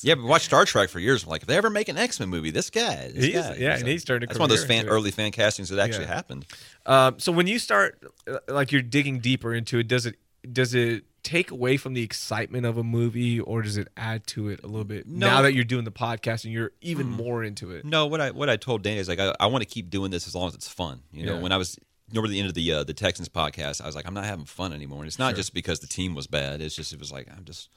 Yeah, 0.00 0.14
but 0.14 0.24
watch 0.24 0.44
Star 0.44 0.64
Trek 0.64 0.90
for 0.90 1.00
years. 1.00 1.24
I'm 1.24 1.28
like, 1.30 1.42
if 1.42 1.48
they 1.48 1.56
ever 1.56 1.70
make 1.70 1.88
an 1.88 1.96
X 1.98 2.20
Men 2.20 2.28
movie, 2.28 2.52
this 2.52 2.70
guy, 2.70 3.08
this 3.12 3.24
He 3.24 3.32
is- 3.34 3.44
guy. 3.44 3.56
yeah, 3.56 3.76
and 3.76 3.88
he's 3.88 4.04
turned 4.04 4.22
That's 4.22 4.38
one 4.38 4.48
of 4.48 4.56
those 4.56 4.64
fan, 4.64 4.86
early 4.88 5.10
fan 5.10 5.32
castings 5.32 5.70
that 5.70 5.80
actually 5.80 6.04
Yeah. 6.04 6.14
happened. 6.14 6.46
Um, 6.86 7.18
so 7.18 7.32
when 7.32 7.48
you 7.48 7.58
start, 7.58 8.00
uh, 8.30 8.38
like 8.46 8.70
you're 8.70 8.80
digging 8.80 9.18
deeper 9.18 9.52
into 9.52 9.78
it, 9.80 9.88
does 9.88 10.06
it 10.06 10.14
does 10.52 10.72
it 10.72 11.02
take 11.24 11.50
away 11.50 11.76
from 11.76 11.94
the 11.94 12.02
excitement 12.02 12.64
of 12.64 12.76
a 12.78 12.84
movie, 12.84 13.40
or 13.40 13.62
does 13.62 13.76
it 13.76 13.88
add 13.96 14.24
to 14.28 14.48
it 14.50 14.60
a 14.62 14.68
little 14.68 14.84
bit? 14.84 15.06
No. 15.08 15.26
Now 15.26 15.42
that 15.42 15.52
you're 15.54 15.64
doing 15.64 15.84
the 15.84 15.90
podcast 15.92 16.44
and 16.44 16.52
you're 16.52 16.70
even 16.80 17.08
more 17.08 17.42
into 17.42 17.72
it. 17.72 17.84
No, 17.84 18.06
what 18.06 18.20
I 18.20 18.30
what 18.30 18.48
I 18.48 18.56
told 18.56 18.82
Danny 18.82 18.98
is 19.00 19.08
like, 19.08 19.18
I, 19.18 19.34
I 19.40 19.46
want 19.46 19.62
to 19.62 19.68
keep 19.68 19.90
doing 19.90 20.12
this 20.12 20.28
as 20.28 20.34
long 20.36 20.46
as 20.46 20.54
it's 20.54 20.68
fun. 20.68 21.00
You 21.12 21.26
know, 21.26 21.34
Yeah. 21.34 21.40
when 21.42 21.50
I 21.50 21.56
was 21.56 21.76
over 22.16 22.28
the 22.28 22.38
end 22.38 22.48
of 22.48 22.54
the 22.54 22.72
uh, 22.72 22.84
the 22.84 22.94
Texans 22.94 23.28
podcast, 23.28 23.80
I 23.82 23.86
was 23.86 23.96
like, 23.96 24.06
I'm 24.06 24.14
not 24.14 24.26
having 24.26 24.44
fun 24.44 24.72
anymore, 24.72 24.98
and 25.00 25.08
it's 25.08 25.18
not 25.18 25.30
Sure. 25.30 25.36
just 25.38 25.54
because 25.54 25.80
the 25.80 25.86
team 25.88 26.14
was 26.14 26.28
bad. 26.28 26.60
It's 26.60 26.76
just 26.76 26.92
it 26.92 27.00
was 27.00 27.10
like 27.10 27.26
I'm 27.36 27.44
just. 27.44 27.68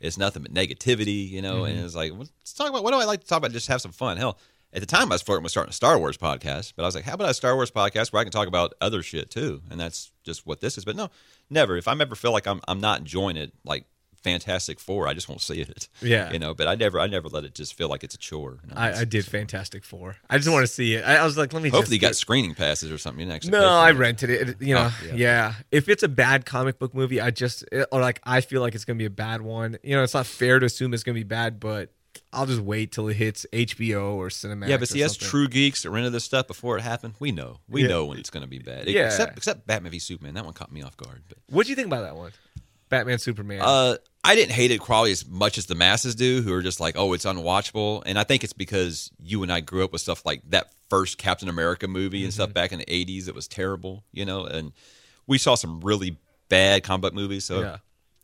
It's 0.00 0.16
nothing 0.18 0.42
but 0.42 0.52
negativity, 0.54 1.28
you 1.28 1.42
know, 1.42 1.62
Mm-hmm. 1.62 1.76
and 1.76 1.84
it's 1.84 1.94
like, 1.94 2.12
let's 2.16 2.52
talk 2.54 2.68
about 2.70 2.82
what 2.82 2.92
do 2.92 2.98
I 2.98 3.04
like 3.04 3.20
to 3.20 3.26
talk 3.26 3.38
about? 3.38 3.52
Just 3.52 3.68
have 3.68 3.80
some 3.80 3.92
fun. 3.92 4.16
Hell, 4.16 4.38
at 4.72 4.80
the 4.80 4.86
time 4.86 5.10
I 5.10 5.16
was 5.16 5.22
flirting 5.22 5.42
with 5.42 5.50
starting 5.52 5.70
a 5.70 5.74
Star 5.74 5.98
Wars 5.98 6.16
podcast, 6.16 6.72
but 6.76 6.84
I 6.84 6.86
was 6.86 6.94
like, 6.94 7.04
how 7.04 7.14
about 7.14 7.28
a 7.30 7.34
Star 7.34 7.54
Wars 7.54 7.70
podcast 7.70 8.12
where 8.12 8.20
I 8.20 8.24
can 8.24 8.32
talk 8.32 8.48
about 8.48 8.72
other 8.80 9.02
shit 9.02 9.30
too? 9.30 9.62
And 9.70 9.78
that's 9.80 10.12
just 10.24 10.46
what 10.46 10.60
this 10.60 10.78
is. 10.78 10.84
But 10.84 10.96
no, 10.96 11.10
never. 11.50 11.76
If 11.76 11.88
I 11.88 11.92
ever 11.92 12.14
feel 12.14 12.32
like 12.32 12.46
I'm 12.46 12.60
I'm 12.68 12.80
not 12.80 13.00
enjoying 13.00 13.36
it, 13.36 13.52
like 13.64 13.84
Fantastic 14.22 14.78
Four, 14.80 15.08
I 15.08 15.14
just 15.14 15.28
won't 15.28 15.40
see 15.40 15.60
it. 15.60 15.88
Yeah. 16.02 16.30
you 16.32 16.38
know. 16.38 16.52
But 16.54 16.68
I 16.68 16.74
never 16.74 17.00
I 17.00 17.06
never 17.06 17.28
let 17.28 17.44
it 17.44 17.54
just 17.54 17.74
feel 17.74 17.88
like 17.88 18.04
it's 18.04 18.14
a 18.14 18.18
chore. 18.18 18.58
Know, 18.66 18.74
I, 18.76 19.00
I 19.00 19.04
did 19.04 19.24
Fantastic 19.24 19.84
Four. 19.84 20.16
I 20.28 20.36
just 20.38 20.50
want 20.50 20.62
to 20.62 20.72
see 20.72 20.94
it. 20.94 21.04
I, 21.04 21.16
I 21.16 21.24
was 21.24 21.38
like, 21.38 21.52
let 21.52 21.62
me. 21.62 21.68
Hopefully, 21.70 21.96
you 21.96 22.00
got 22.00 22.16
screening 22.16 22.54
passes 22.54 22.90
or 22.92 22.98
something. 22.98 23.26
You 23.26 23.32
actually 23.32 23.52
No, 23.52 23.68
I 23.68 23.92
rented 23.92 24.30
it. 24.30 24.48
It- 24.50 24.62
You 24.62 24.74
know, 24.74 24.90
Oh, 24.90 25.00
yeah. 25.06 25.14
yeah. 25.14 25.54
If 25.70 25.88
it's 25.88 26.02
a 26.02 26.08
bad 26.08 26.44
comic 26.44 26.78
book 26.78 26.94
movie, 26.94 27.20
I 27.20 27.30
just 27.30 27.64
eh, 27.72 27.84
or 27.92 28.00
like 28.00 28.20
I 28.24 28.40
feel 28.40 28.60
like 28.60 28.74
it's 28.74 28.84
gonna 28.84 28.98
be 28.98 29.04
a 29.06 29.10
bad 29.10 29.40
one. 29.42 29.78
You 29.82 29.96
know, 29.96 30.02
it's 30.02 30.14
not 30.14 30.26
fair 30.26 30.58
to 30.58 30.66
assume 30.66 30.92
it's 30.94 31.02
gonna 31.02 31.14
be 31.14 31.22
bad, 31.24 31.58
but 31.60 31.90
I'll 32.32 32.46
just 32.46 32.60
wait 32.60 32.92
till 32.92 33.08
it 33.08 33.14
hits 33.14 33.46
HBO 33.52 34.14
or 34.14 34.28
Cinemax. 34.28 34.68
Yeah, 34.68 34.76
but 34.76 34.88
see, 34.88 35.02
as 35.02 35.16
true 35.16 35.48
geeks 35.48 35.82
that 35.82 35.90
rented 35.90 36.12
this 36.12 36.24
stuff 36.24 36.46
before 36.46 36.76
it 36.76 36.82
happened, 36.82 37.14
we 37.20 37.32
know. 37.32 37.58
We 37.68 37.82
Yeah. 37.82 37.88
know 37.88 38.06
when 38.06 38.18
it's 38.18 38.30
going 38.30 38.42
to 38.42 38.48
be 38.48 38.58
bad. 38.58 38.86
Yeah. 38.88 39.06
Except, 39.06 39.36
except 39.36 39.66
Batman 39.66 39.90
v 39.92 39.98
Superman. 39.98 40.34
That 40.34 40.44
one 40.44 40.52
caught 40.54 40.70
me 40.72 40.82
off 40.82 40.96
guard. 40.96 41.22
What 41.48 41.66
do 41.66 41.70
you 41.70 41.76
think 41.76 41.86
about 41.86 42.02
that 42.02 42.16
one? 42.16 42.32
Batman 42.90 43.18
Superman. 43.18 43.60
Uh, 43.62 43.96
I 44.22 44.34
didn't 44.34 44.52
hate 44.52 44.70
it 44.70 44.82
probably 44.82 45.12
as 45.12 45.26
much 45.26 45.56
as 45.56 45.64
the 45.66 45.74
masses 45.74 46.14
do, 46.14 46.42
who 46.42 46.52
are 46.52 46.60
just 46.62 46.78
like, 46.80 46.96
"Oh, 46.98 47.14
it's 47.14 47.24
unwatchable." 47.24 48.02
And 48.04 48.18
I 48.18 48.24
think 48.24 48.44
it's 48.44 48.52
because 48.52 49.10
you 49.18 49.42
and 49.42 49.50
I 49.50 49.60
grew 49.60 49.82
up 49.82 49.92
with 49.92 50.02
stuff 50.02 50.26
like 50.26 50.42
that 50.50 50.70
first 50.90 51.16
Captain 51.16 51.48
America 51.48 51.88
movie 51.88 52.24
and 52.24 52.32
Mm-hmm. 52.32 52.42
stuff 52.42 52.52
back 52.52 52.72
in 52.72 52.80
the 52.80 52.84
'80s. 52.86 53.28
It 53.28 53.34
was 53.34 53.48
terrible, 53.48 54.04
you 54.12 54.26
know. 54.26 54.44
And 54.44 54.72
we 55.26 55.38
saw 55.38 55.54
some 55.54 55.80
really 55.80 56.18
bad 56.50 56.82
comic 56.82 57.00
book 57.02 57.14
movies. 57.14 57.44
So 57.46 57.60
Yeah. 57.62 57.76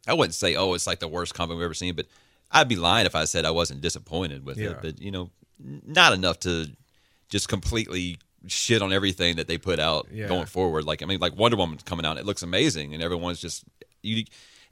I 0.06 0.12
wouldn't 0.14 0.34
say, 0.34 0.54
"Oh, 0.56 0.74
it's 0.74 0.86
like 0.86 0.98
the 0.98 1.08
worst 1.08 1.32
comic 1.34 1.50
book 1.50 1.58
we've 1.58 1.64
ever 1.64 1.74
seen," 1.74 1.94
but 1.94 2.06
I'd 2.50 2.68
be 2.68 2.76
lying 2.76 3.06
if 3.06 3.14
I 3.14 3.24
said 3.24 3.44
I 3.46 3.50
wasn't 3.52 3.80
disappointed 3.80 4.44
with 4.44 4.58
Yeah. 4.58 4.70
it. 4.70 4.78
But 4.82 5.00
you 5.00 5.10
know, 5.10 5.30
not 5.58 6.12
enough 6.12 6.40
to 6.40 6.68
just 7.30 7.48
completely 7.48 8.18
shit 8.48 8.82
on 8.82 8.92
everything 8.92 9.36
that 9.36 9.48
they 9.48 9.58
put 9.58 9.78
out 9.80 10.06
Yeah. 10.12 10.28
going 10.28 10.46
forward. 10.46 10.84
Like 10.84 11.02
I 11.02 11.06
mean, 11.06 11.20
like 11.20 11.36
Wonder 11.36 11.56
Woman's 11.56 11.82
coming 11.84 12.04
out, 12.04 12.18
it 12.18 12.26
looks 12.26 12.42
amazing, 12.42 12.92
and 12.92 13.02
everyone's 13.02 13.40
just 13.40 13.64
you. 14.02 14.24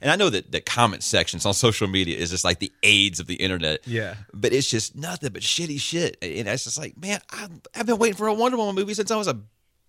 And 0.05 0.11
I 0.11 0.17
know 0.17 0.29
that 0.29 0.51
the 0.51 0.61
comment 0.61 1.01
sections 1.01 1.47
on 1.47 1.55
social 1.55 1.87
media 1.87 2.15
is 2.15 2.29
just 2.29 2.43
like 2.43 2.59
the 2.59 2.71
AIDS 2.83 3.19
of 3.19 3.25
the 3.25 3.33
internet. 3.33 3.87
Yeah. 3.87 4.13
but 4.35 4.53
it's 4.53 4.69
just 4.69 4.95
nothing 4.95 5.33
but 5.33 5.41
shitty 5.41 5.79
shit, 5.79 6.15
and 6.21 6.47
it's 6.47 6.65
just 6.65 6.77
like, 6.77 6.95
man, 6.95 7.21
I've, 7.31 7.49
I've 7.75 7.85
been 7.87 7.97
waiting 7.97 8.15
for 8.15 8.27
a 8.27 8.33
Wonder 8.35 8.55
Woman 8.55 8.75
movie 8.75 8.93
since 8.93 9.09
I 9.09 9.15
was 9.15 9.27
a 9.27 9.41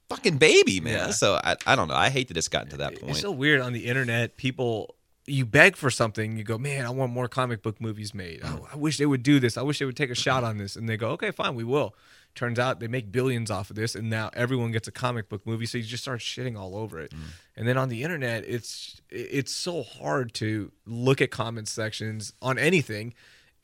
fucking 0.09 0.39
baby, 0.39 0.81
man. 0.81 0.95
Yeah. 0.95 1.11
So 1.11 1.39
I, 1.45 1.57
I 1.67 1.77
don't 1.77 1.89
know. 1.89 1.95
I 1.95 2.09
hate 2.09 2.29
that 2.29 2.39
it's 2.39 2.49
gotten 2.49 2.71
to 2.71 2.79
that 2.79 2.99
point. 2.99 3.11
It's 3.11 3.21
so 3.21 3.31
weird 3.31 3.61
on 3.61 3.75
the 3.75 3.85
internet. 3.85 4.39
People, 4.39 4.96
you 5.27 5.45
beg 5.45 5.77
for 5.77 5.91
something. 5.91 6.37
You 6.37 6.45
go, 6.45 6.59
man, 6.59 6.87
I 6.87 6.91
want 6.91 7.13
more 7.13 7.29
comic 7.29 7.63
book 7.63 7.81
movies 7.81 8.15
made. 8.15 8.41
Oh, 8.45 8.69
I 8.73 8.77
wish 8.77 8.99
they 8.99 9.07
would 9.07 9.23
do 9.23 9.41
this. 9.41 9.57
I 9.57 9.63
wish 9.63 9.79
they 9.79 9.85
would 9.85 9.97
take 9.97 10.11
a 10.11 10.15
shot 10.15 10.45
on 10.45 10.59
this. 10.59 10.77
And 10.77 10.89
they 10.89 10.97
go, 10.97 11.11
okay, 11.11 11.31
fine, 11.31 11.55
we 11.55 11.65
will. 11.65 11.95
Turns 12.35 12.59
out 12.59 12.81
they 12.81 12.89
make 12.89 13.11
billions 13.11 13.51
off 13.51 13.71
of 13.71 13.77
this, 13.77 13.95
and 13.95 14.11
now 14.11 14.31
everyone 14.35 14.71
gets 14.71 14.87
a 14.87 14.93
comic 14.93 15.31
book 15.31 15.47
movie. 15.47 15.65
So 15.65 15.79
you 15.79 15.85
just 15.85 16.03
start 16.03 16.21
shitting 16.21 16.59
all 16.59 16.77
over 16.77 17.01
it. 17.01 17.13
Mm. 17.13 17.19
And 17.57 17.69
then 17.69 17.79
on 17.79 17.89
the 17.89 18.03
internet, 18.03 18.45
it's 18.47 19.01
it's 19.09 19.53
so 19.53 19.83
hard 19.83 20.35
to 20.35 20.71
look 20.85 21.23
at 21.23 21.31
comment 21.31 21.67
sections 21.67 22.35
on 22.43 22.59
anything 22.59 23.15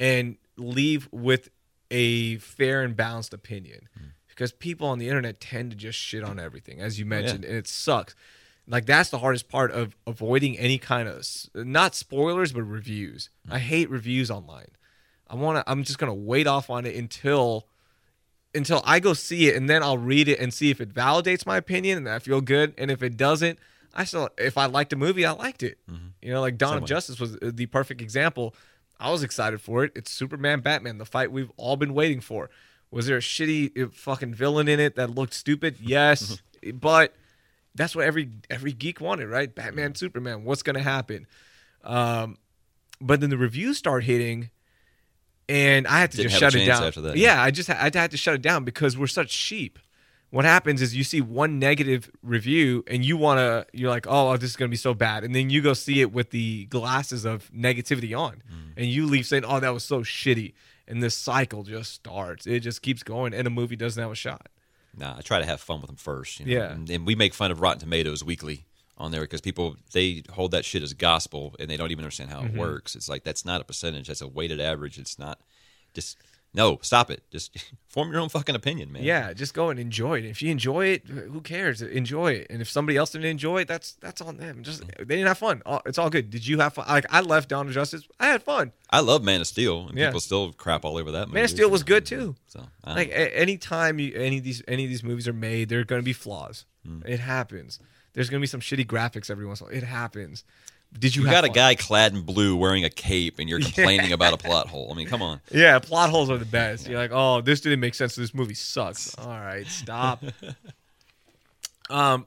and 0.01 0.39
leave 0.57 1.07
with 1.13 1.51
a 1.91 2.39
fair 2.39 2.83
and 2.83 2.97
balanced 2.97 3.35
opinion 3.35 3.89
mm. 3.99 4.13
because 4.27 4.53
people 4.53 4.89
on 4.89 4.99
the 4.99 5.07
internet 5.07 5.39
tend 5.39 5.71
to 5.71 5.77
just 5.77 5.99
shit 5.99 6.25
on 6.25 6.41
everything 6.41 6.81
as 6.81 6.99
you 6.99 7.05
oh, 7.05 7.09
mentioned 7.09 7.45
and 7.45 7.55
it 7.55 7.69
sucks 7.69 8.15
like 8.67 8.87
that's 8.87 9.11
the 9.11 9.19
hardest 9.19 9.49
part 9.49 9.71
of 9.73 9.97
avoiding 10.07 10.57
any 10.59 10.79
kind 10.79 11.09
of 11.09 11.27
not 11.55 11.95
spoilers 11.95 12.53
but 12.53 12.63
reviews. 12.63 13.29
I 13.51 13.59
hate 13.59 13.91
reviews 13.91 14.31
online. 14.31 14.69
I 15.29 15.35
want 15.35 15.57
to 15.59 15.71
i'm 15.71 15.83
just 15.85 15.99
going 15.99 16.11
to 16.11 16.15
wait 16.15 16.47
off 16.47 16.69
on 16.71 16.85
it 16.87 16.95
until 16.95 17.67
until 18.55 18.83
i 18.85 19.01
go 19.01 19.15
see 19.15 19.49
it 19.49 19.57
and 19.57 19.69
then 19.69 19.83
i'll 19.83 19.97
read 19.99 20.29
it 20.29 20.39
and 20.39 20.53
see 20.53 20.71
if 20.71 20.81
it 20.81 20.93
validates 20.93 21.47
my 21.47 21.57
opinion 21.57 21.99
and 21.99 22.09
i 22.09 22.19
feel 22.19 22.41
good. 22.41 22.75
And 22.77 22.91
if 22.91 23.03
it 23.03 23.17
doesn't 23.17 23.59
i 23.95 24.05
still 24.05 24.29
if 24.39 24.57
i 24.59 24.67
liked 24.67 24.91
the 24.91 24.97
movie 24.97 25.25
i 25.25 25.33
liked 25.33 25.63
it. 25.63 25.79
You 26.21 26.33
know 26.33 26.41
like 26.41 26.59
dawn 26.59 26.71
Same 26.71 26.77
of 26.79 26.83
way. 26.83 26.87
justice 26.89 27.19
was 27.21 27.35
uh, 27.37 27.51
the 27.53 27.67
perfect 27.67 28.01
example. 28.01 28.55
I 29.01 29.11
was 29.11 29.23
excited 29.25 29.61
for 29.61 29.83
it. 29.85 29.93
It's 29.97 30.11
superman 30.11 30.61
batman 30.61 30.99
the 30.99 31.05
fight 31.07 31.33
we've 31.33 31.51
all 31.57 31.77
been 31.77 31.95
waiting 31.95 32.21
for. 32.21 32.51
Was 32.93 33.07
there 33.07 33.17
a 33.17 33.21
shitty 33.21 33.87
uh, 33.87 33.89
fucking 33.91 34.35
villain 34.35 34.69
in 34.69 34.79
it 34.79 34.95
that 34.97 35.11
looked 35.11 35.35
stupid? 35.35 35.77
Yes. 35.81 36.43
But 36.75 37.15
that's 37.75 37.95
what 37.97 38.05
every 38.05 38.31
every 38.51 38.73
geek 38.73 39.01
wanted 39.01 39.29
right? 39.29 39.53
Batman 39.55 39.95
superman 39.95 40.45
what's 40.45 40.63
gonna 40.63 40.83
happen? 40.83 41.27
Um 41.85 42.37
but 43.01 43.21
then 43.21 43.31
the 43.31 43.39
reviews 43.39 43.79
start 43.79 44.05
hitting 44.05 44.51
and 45.49 45.87
i 45.89 45.99
had 45.99 46.11
to 46.13 46.17
Didn't 46.19 46.31
just 46.31 46.41
shut 46.41 46.55
it 46.55 46.67
down. 46.67 46.85
after 46.85 47.01
that, 47.01 47.17
yeah 47.17 47.43
i 47.43 47.51
just 47.51 47.69
i 47.69 47.91
had 47.93 48.11
to 48.13 48.17
shut 48.17 48.35
it 48.35 48.43
down 48.43 48.65
because 48.65 48.97
we're 48.97 49.07
such 49.09 49.31
sheep. 49.31 49.79
What 50.31 50.47
happens 50.47 50.81
is 50.81 50.97
you 50.97 51.05
see 51.05 51.21
one 51.21 51.59
negative 51.59 52.11
review 52.23 52.85
and 52.87 53.05
you 53.05 53.19
want 53.19 53.39
to 53.39 53.67
you're 53.79 53.91
like 53.91 54.07
oh 54.09 54.37
this 54.39 54.51
is 54.51 54.57
going 54.57 54.71
to 54.71 54.73
be 54.73 54.79
so 54.79 54.95
bad. 54.95 55.25
And 55.25 55.35
then 55.35 55.51
you 55.51 55.61
go 55.61 55.75
see 55.75 56.01
it 56.01 56.11
with 56.11 56.31
the 56.31 56.65
glasses 56.67 57.27
of 57.27 57.51
negativity 57.53 58.17
on 58.19 58.43
Mm. 58.51 58.73
and 58.79 58.87
you 58.87 59.05
leave 59.07 59.27
saying 59.27 59.45
oh 59.45 59.61
that 59.61 59.75
was 59.75 59.85
so 59.85 60.01
shitty. 60.01 60.55
And 60.89 61.03
this 61.03 61.15
cycle 61.17 61.65
just 61.65 61.93
starts. 61.93 62.47
It 62.47 62.61
just 62.61 62.81
keeps 62.83 63.03
going 63.03 63.35
and 63.35 63.47
a 63.47 63.51
movie 63.51 63.77
doesn't 63.77 64.01
have 64.03 64.11
a 64.13 64.15
shot 64.15 64.49
Nah, 64.97 65.17
I 65.17 65.21
try 65.23 65.39
to 65.39 65.47
have 65.47 65.61
fun 65.61 65.81
with 65.81 65.89
them 65.89 65.97
first. 65.97 66.39
You 66.41 66.47
know? 66.47 66.53
Yeah. 66.53 66.73
and, 66.73 66.91
and 66.91 67.07
we 67.07 67.15
make 67.15 67.35
fun 67.35 67.51
of 67.51 67.61
Rotten 67.61 67.81
Tomatoes 67.81 68.23
weekly 68.23 68.67
on 68.99 69.11
there 69.11 69.23
because 69.23 69.41
people 69.41 69.77
they 69.93 70.23
hold 70.33 70.51
that 70.51 70.65
shit 70.65 70.83
as 70.83 70.93
gospel 70.93 71.55
and 71.59 71.69
they 71.71 71.77
don't 71.77 71.91
even 71.91 72.05
understand 72.05 72.31
how 72.31 72.41
Mm-hmm. 72.43 72.57
it 72.57 72.61
works. 72.61 72.95
It's 72.95 73.09
like 73.09 73.25
that's 73.25 73.45
not 73.45 73.61
a 73.61 73.65
percentage; 73.65 74.09
that's 74.09 74.21
a 74.21 74.29
weighted 74.29 74.61
average. 74.61 74.99
It's 74.99 75.19
not 75.19 75.41
just 75.95 76.19
no. 76.55 76.79
Stop 76.83 77.11
it. 77.11 77.23
Just 77.31 77.57
form 77.89 78.11
your 78.13 78.21
own 78.21 78.29
fucking 78.29 78.55
opinion, 78.55 78.91
man. 78.93 79.03
yeah 79.05 79.33
just 79.35 79.53
go 79.53 79.69
and 79.71 79.79
enjoy 79.79 80.19
it 80.19 80.25
if 80.25 80.41
you 80.41 80.51
enjoy 80.51 80.87
it 80.87 81.07
who 81.07 81.41
cares 81.43 81.83
enjoy 81.83 82.33
it 82.33 82.47
and 82.49 82.63
if 82.63 82.71
somebody 82.71 82.97
else 82.97 83.11
didn't 83.11 83.27
enjoy 83.31 83.61
it 83.61 83.69
that's 83.69 83.93
that's 84.01 84.21
on 84.23 84.39
them 84.39 84.63
just 84.63 84.83
they 84.97 85.05
didn't 85.05 85.27
have 85.27 85.37
fun 85.37 85.61
it's 85.85 85.99
all 85.99 86.09
good 86.09 86.31
did 86.31 86.47
you 86.47 86.59
have 86.61 86.73
fun 86.73 86.87
like 86.89 87.05
i 87.11 87.21
left 87.21 87.51
dawn 87.51 87.67
of 87.69 87.75
justice 87.75 88.09
i 88.19 88.27
had 88.29 88.43
fun 88.43 88.73
I 88.89 89.01
love 89.01 89.23
Man 89.23 89.41
of 89.43 89.47
Steel, 89.47 89.89
and 89.89 89.97
Yeah. 89.99 90.07
people 90.09 90.21
still 90.21 90.53
crap 90.53 90.85
all 90.87 90.97
over 90.99 91.11
that. 91.13 91.29
movie. 91.29 91.35
man 91.35 91.45
of 91.45 91.51
steel 91.51 91.69
was 91.71 91.83
good 91.83 92.07
too 92.07 92.35
So 92.47 92.61
like 92.87 92.97
like, 92.97 93.09
a- 93.11 93.39
anytime 93.39 93.99
you, 93.99 94.15
any 94.15 94.39
of 94.39 94.45
these 94.45 94.63
any 94.67 94.85
of 94.85 94.91
these 94.91 95.03
movies 95.05 95.29
are 95.29 95.33
made 95.35 95.69
there 95.69 95.81
are 95.81 95.85
going 95.85 96.01
to 96.01 96.05
be 96.05 96.15
flaws 96.15 96.65
Hmm. 96.87 97.01
it 97.07 97.21
happens 97.21 97.79
there's 98.15 98.29
going 98.31 98.41
to 98.41 98.43
be 98.43 98.47
some 98.49 98.61
shitty 98.61 98.87
graphics 98.87 99.31
every 99.31 99.45
once 99.47 99.61
in 99.61 99.67
a 99.67 99.69
while 99.69 99.77
it 99.77 99.85
happens 99.85 100.45
did 100.99 101.17
you, 101.17 101.23
you 101.25 101.31
got 101.31 101.45
a 101.45 101.49
guy 101.49 101.75
clad 101.75 102.13
in 102.15 102.23
blue 102.23 102.55
wearing 102.57 102.85
a 102.85 102.91
cape, 102.91 103.39
and 103.39 103.49
you're 103.49 103.61
complaining 103.71 104.13
about 104.13 104.33
a 104.35 104.37
plot 104.37 104.69
hole. 104.69 104.91
I 104.93 104.95
mean, 104.97 105.07
come 105.07 105.23
on. 105.23 105.41
yeah 105.51 105.79
plot 105.79 106.11
holes 106.11 106.31
are 106.31 106.39
the 106.39 106.45
best. 106.45 106.89
You're 106.89 106.99
like 106.99 107.11
oh 107.13 107.41
this 107.41 107.61
didn't 107.61 107.81
make 107.81 107.95
sense. 107.95 108.15
This 108.15 108.35
movie 108.35 108.55
sucks. 108.55 109.15
All 109.19 109.29
right 109.29 109.67
stop. 109.67 110.23
Um 111.91 112.27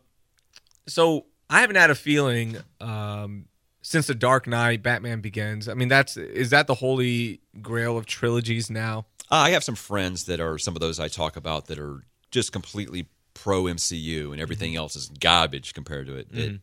so 0.87 1.25
i 1.49 1.61
haven't 1.61 1.75
had 1.75 1.89
a 1.91 1.95
feeling 1.95 2.57
um 2.81 3.45
since 3.81 4.07
the 4.07 4.15
dark 4.15 4.47
knight 4.47 4.81
batman 4.83 5.21
begins. 5.21 5.67
I 5.69 5.73
mean 5.73 5.87
that's 5.89 6.17
is 6.17 6.49
that 6.51 6.67
the 6.67 6.75
holy 6.75 7.41
grail 7.61 7.97
of 7.97 8.05
trilogies 8.05 8.69
now? 8.69 9.05
Uh, 9.31 9.35
I 9.37 9.49
have 9.51 9.63
some 9.63 9.75
friends 9.75 10.25
that 10.25 10.39
are 10.39 10.57
some 10.59 10.75
of 10.75 10.81
those 10.81 10.99
I 10.99 11.07
talk 11.07 11.35
about 11.35 11.65
that 11.67 11.79
are 11.79 12.03
just 12.31 12.51
completely 12.51 13.07
pro 13.33 13.63
MCU 13.63 14.31
and 14.31 14.39
everything 14.41 14.71
Mm-hmm. 14.71 14.77
else 14.77 14.95
is 14.95 15.09
garbage 15.19 15.73
compared 15.73 16.07
to 16.07 16.15
it. 16.15 16.27
It- 16.31 16.59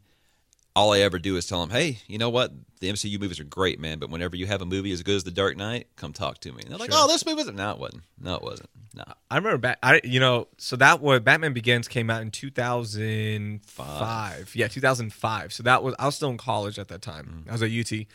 all 0.75 0.93
I 0.93 1.01
ever 1.01 1.19
do 1.19 1.37
is 1.37 1.47
tell 1.47 1.61
them, 1.61 1.71
"Hey, 1.71 1.99
you 2.07 2.19
know 2.19 2.31
what? 2.31 2.53
The 2.81 2.89
MCU 2.89 3.19
movies 3.21 3.39
are 3.39 3.45
great, 3.45 3.79
man. 3.79 3.99
But 3.99 4.11
whenever 4.11 4.37
you 4.37 4.47
have 4.47 4.63
a 4.63 4.67
movie 4.67 4.91
as 4.93 5.03
good 5.03 5.17
as 5.17 5.25
The 5.25 5.31
Dark 5.31 5.57
Knight, 5.57 5.89
come 5.97 6.13
talk 6.13 6.39
to 6.41 6.53
me." 6.53 6.63
And 6.63 6.71
they're 6.71 6.79
like, 6.79 6.91
Sure. 6.91 7.03
"Oh, 7.05 7.09
this 7.09 7.25
movie 7.27 7.37
wasn't." 7.37 7.57
No, 7.57 7.73
it 7.73 7.79
wasn't. 7.79 8.05
No, 8.19 8.35
it 8.35 8.43
wasn't. 8.43 8.71
No. 8.95 9.05
I 9.31 9.37
remember 9.37 9.59
Bat. 9.59 9.79
I 9.83 10.01
you 10.05 10.21
know 10.21 10.49
so 10.59 10.77
that 10.77 11.01
was 11.01 11.21
Batman 11.21 11.53
Begins 11.53 11.89
came 11.89 12.11
out 12.11 12.23
in 12.23 12.31
two 12.31 12.51
thousand 12.51 13.65
five. 13.65 14.53
Yeah, 14.55 14.69
two 14.69 14.81
thousand 14.81 15.13
five. 15.13 15.53
So 15.53 15.63
that 15.63 15.83
was 15.83 15.95
I 15.99 16.07
was 16.07 16.17
still 16.17 16.31
in 16.31 16.37
college 16.39 16.79
at 16.79 16.89
that 16.89 17.03
time. 17.03 17.45
I 17.49 17.53
was 17.53 17.63
at 17.63 17.71
UT, 17.71 18.07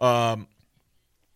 um, 0.00 0.46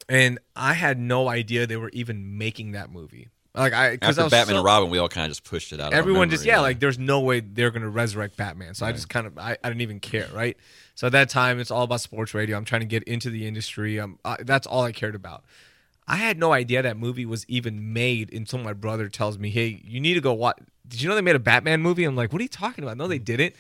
and 0.09 0.39
I 0.55 0.75
had 0.75 0.99
no 0.99 1.29
idea 1.29 1.67
they 1.67 1.77
were 1.77 1.91
even 1.91 2.39
making 2.39 2.73
that 2.73 2.91
movie. 2.91 3.29
Like 3.57 3.73
I 3.73 3.99
After 4.01 4.21
I 4.21 4.25
was 4.25 4.31
Batman 4.31 4.55
so- 4.55 4.57
and 4.57 4.65
Robin, 4.65 4.91
we 4.91 4.99
all 4.99 5.09
kind 5.09 5.25
of 5.25 5.31
just 5.31 5.45
pushed 5.45 5.73
it 5.73 5.81
out. 5.81 5.95
everyone 5.95 6.29
just 6.31 6.45
yeah, 6.45 6.61
like 6.61 6.79
there's 6.79 6.99
no 6.99 7.21
way 7.21 7.41
they're 7.41 7.71
gonna 7.71 7.89
resurrect 7.89 8.37
Batman. 8.37 8.75
So 8.75 8.85
I 8.85 8.93
just 8.93 9.09
kind 9.09 9.27
of 9.27 9.39
I, 9.39 9.57
I 9.65 9.69
didn't 9.69 9.81
even 9.81 10.01
care, 10.01 10.29
right? 10.33 10.57
So 10.95 11.07
at 11.07 11.13
that 11.13 11.29
time, 11.31 11.59
it's 11.59 11.71
all 11.71 11.83
about 11.85 12.01
sports 12.01 12.35
radio. 12.35 12.57
I'm 12.57 12.65
trying 12.65 12.83
to 12.83 12.87
get 12.87 13.03
into 13.05 13.31
the 13.31 13.47
industry. 13.47 13.99
Um, 13.99 14.19
that's 14.41 14.67
all 14.67 14.83
I 14.83 14.93
cared 14.93 15.15
about. 15.15 15.45
I 16.09 16.17
had 16.17 16.39
no 16.39 16.53
idea 16.53 16.83
that 16.83 16.97
movie 16.97 17.27
was 17.27 17.45
even 17.49 17.93
made 17.93 18.33
until 18.33 18.61
my 18.61 18.73
brother 18.73 19.09
tells 19.09 19.39
me, 19.39 19.51
"Hey, 19.51 19.83
you 19.85 20.01
need 20.01 20.15
to 20.15 20.21
go 20.21 20.33
watch." 20.35 20.59
Did 20.87 21.03
you 21.03 21.09
know 21.09 21.15
they 21.15 21.21
made 21.21 21.35
a 21.37 21.41
Batman 21.41 21.83
movie? 21.83 22.05
I'm 22.05 22.15
like, 22.15 22.33
"What 22.33 22.41
are 22.41 22.45
you 22.45 22.49
talking 22.49 22.85
about?" 22.85 22.97
No, 22.97 23.09
they 23.09 23.19
didn't. 23.19 23.55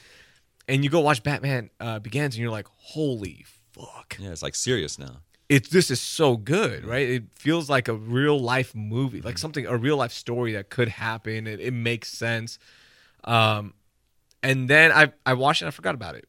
And 0.68 0.84
you 0.84 0.90
go 0.90 1.00
watch 1.00 1.22
Batman 1.22 1.70
uh, 1.80 1.98
Begins, 2.00 2.34
and 2.34 2.42
you're 2.42 2.50
like, 2.52 2.66
"Holy 2.76 3.44
fuck!" 3.72 4.16
yeah, 4.20 4.30
it's 4.30 4.42
like 4.42 4.54
serious 4.54 4.98
now. 4.98 5.22
It's 5.48 5.68
this 5.68 5.90
is 5.90 6.00
so 6.00 6.36
good, 6.36 6.84
right? 6.84 7.08
It 7.08 7.24
feels 7.34 7.70
like 7.70 7.88
a 7.88 7.94
real 7.94 8.38
life 8.38 8.74
movie, 8.74 9.20
like 9.20 9.38
something 9.38 9.66
a 9.66 9.76
real 9.76 9.96
life 9.96 10.12
story 10.12 10.52
that 10.54 10.70
could 10.70 10.88
happen. 10.88 11.46
It, 11.46 11.60
it 11.60 11.72
makes 11.72 12.08
sense. 12.08 12.58
Um, 13.24 13.74
and 14.42 14.68
then 14.68 14.90
I 14.92 15.12
I 15.24 15.34
watched 15.34 15.62
it, 15.62 15.66
and 15.66 15.68
I 15.68 15.72
forgot 15.72 15.94
about 15.94 16.16
it. 16.16 16.28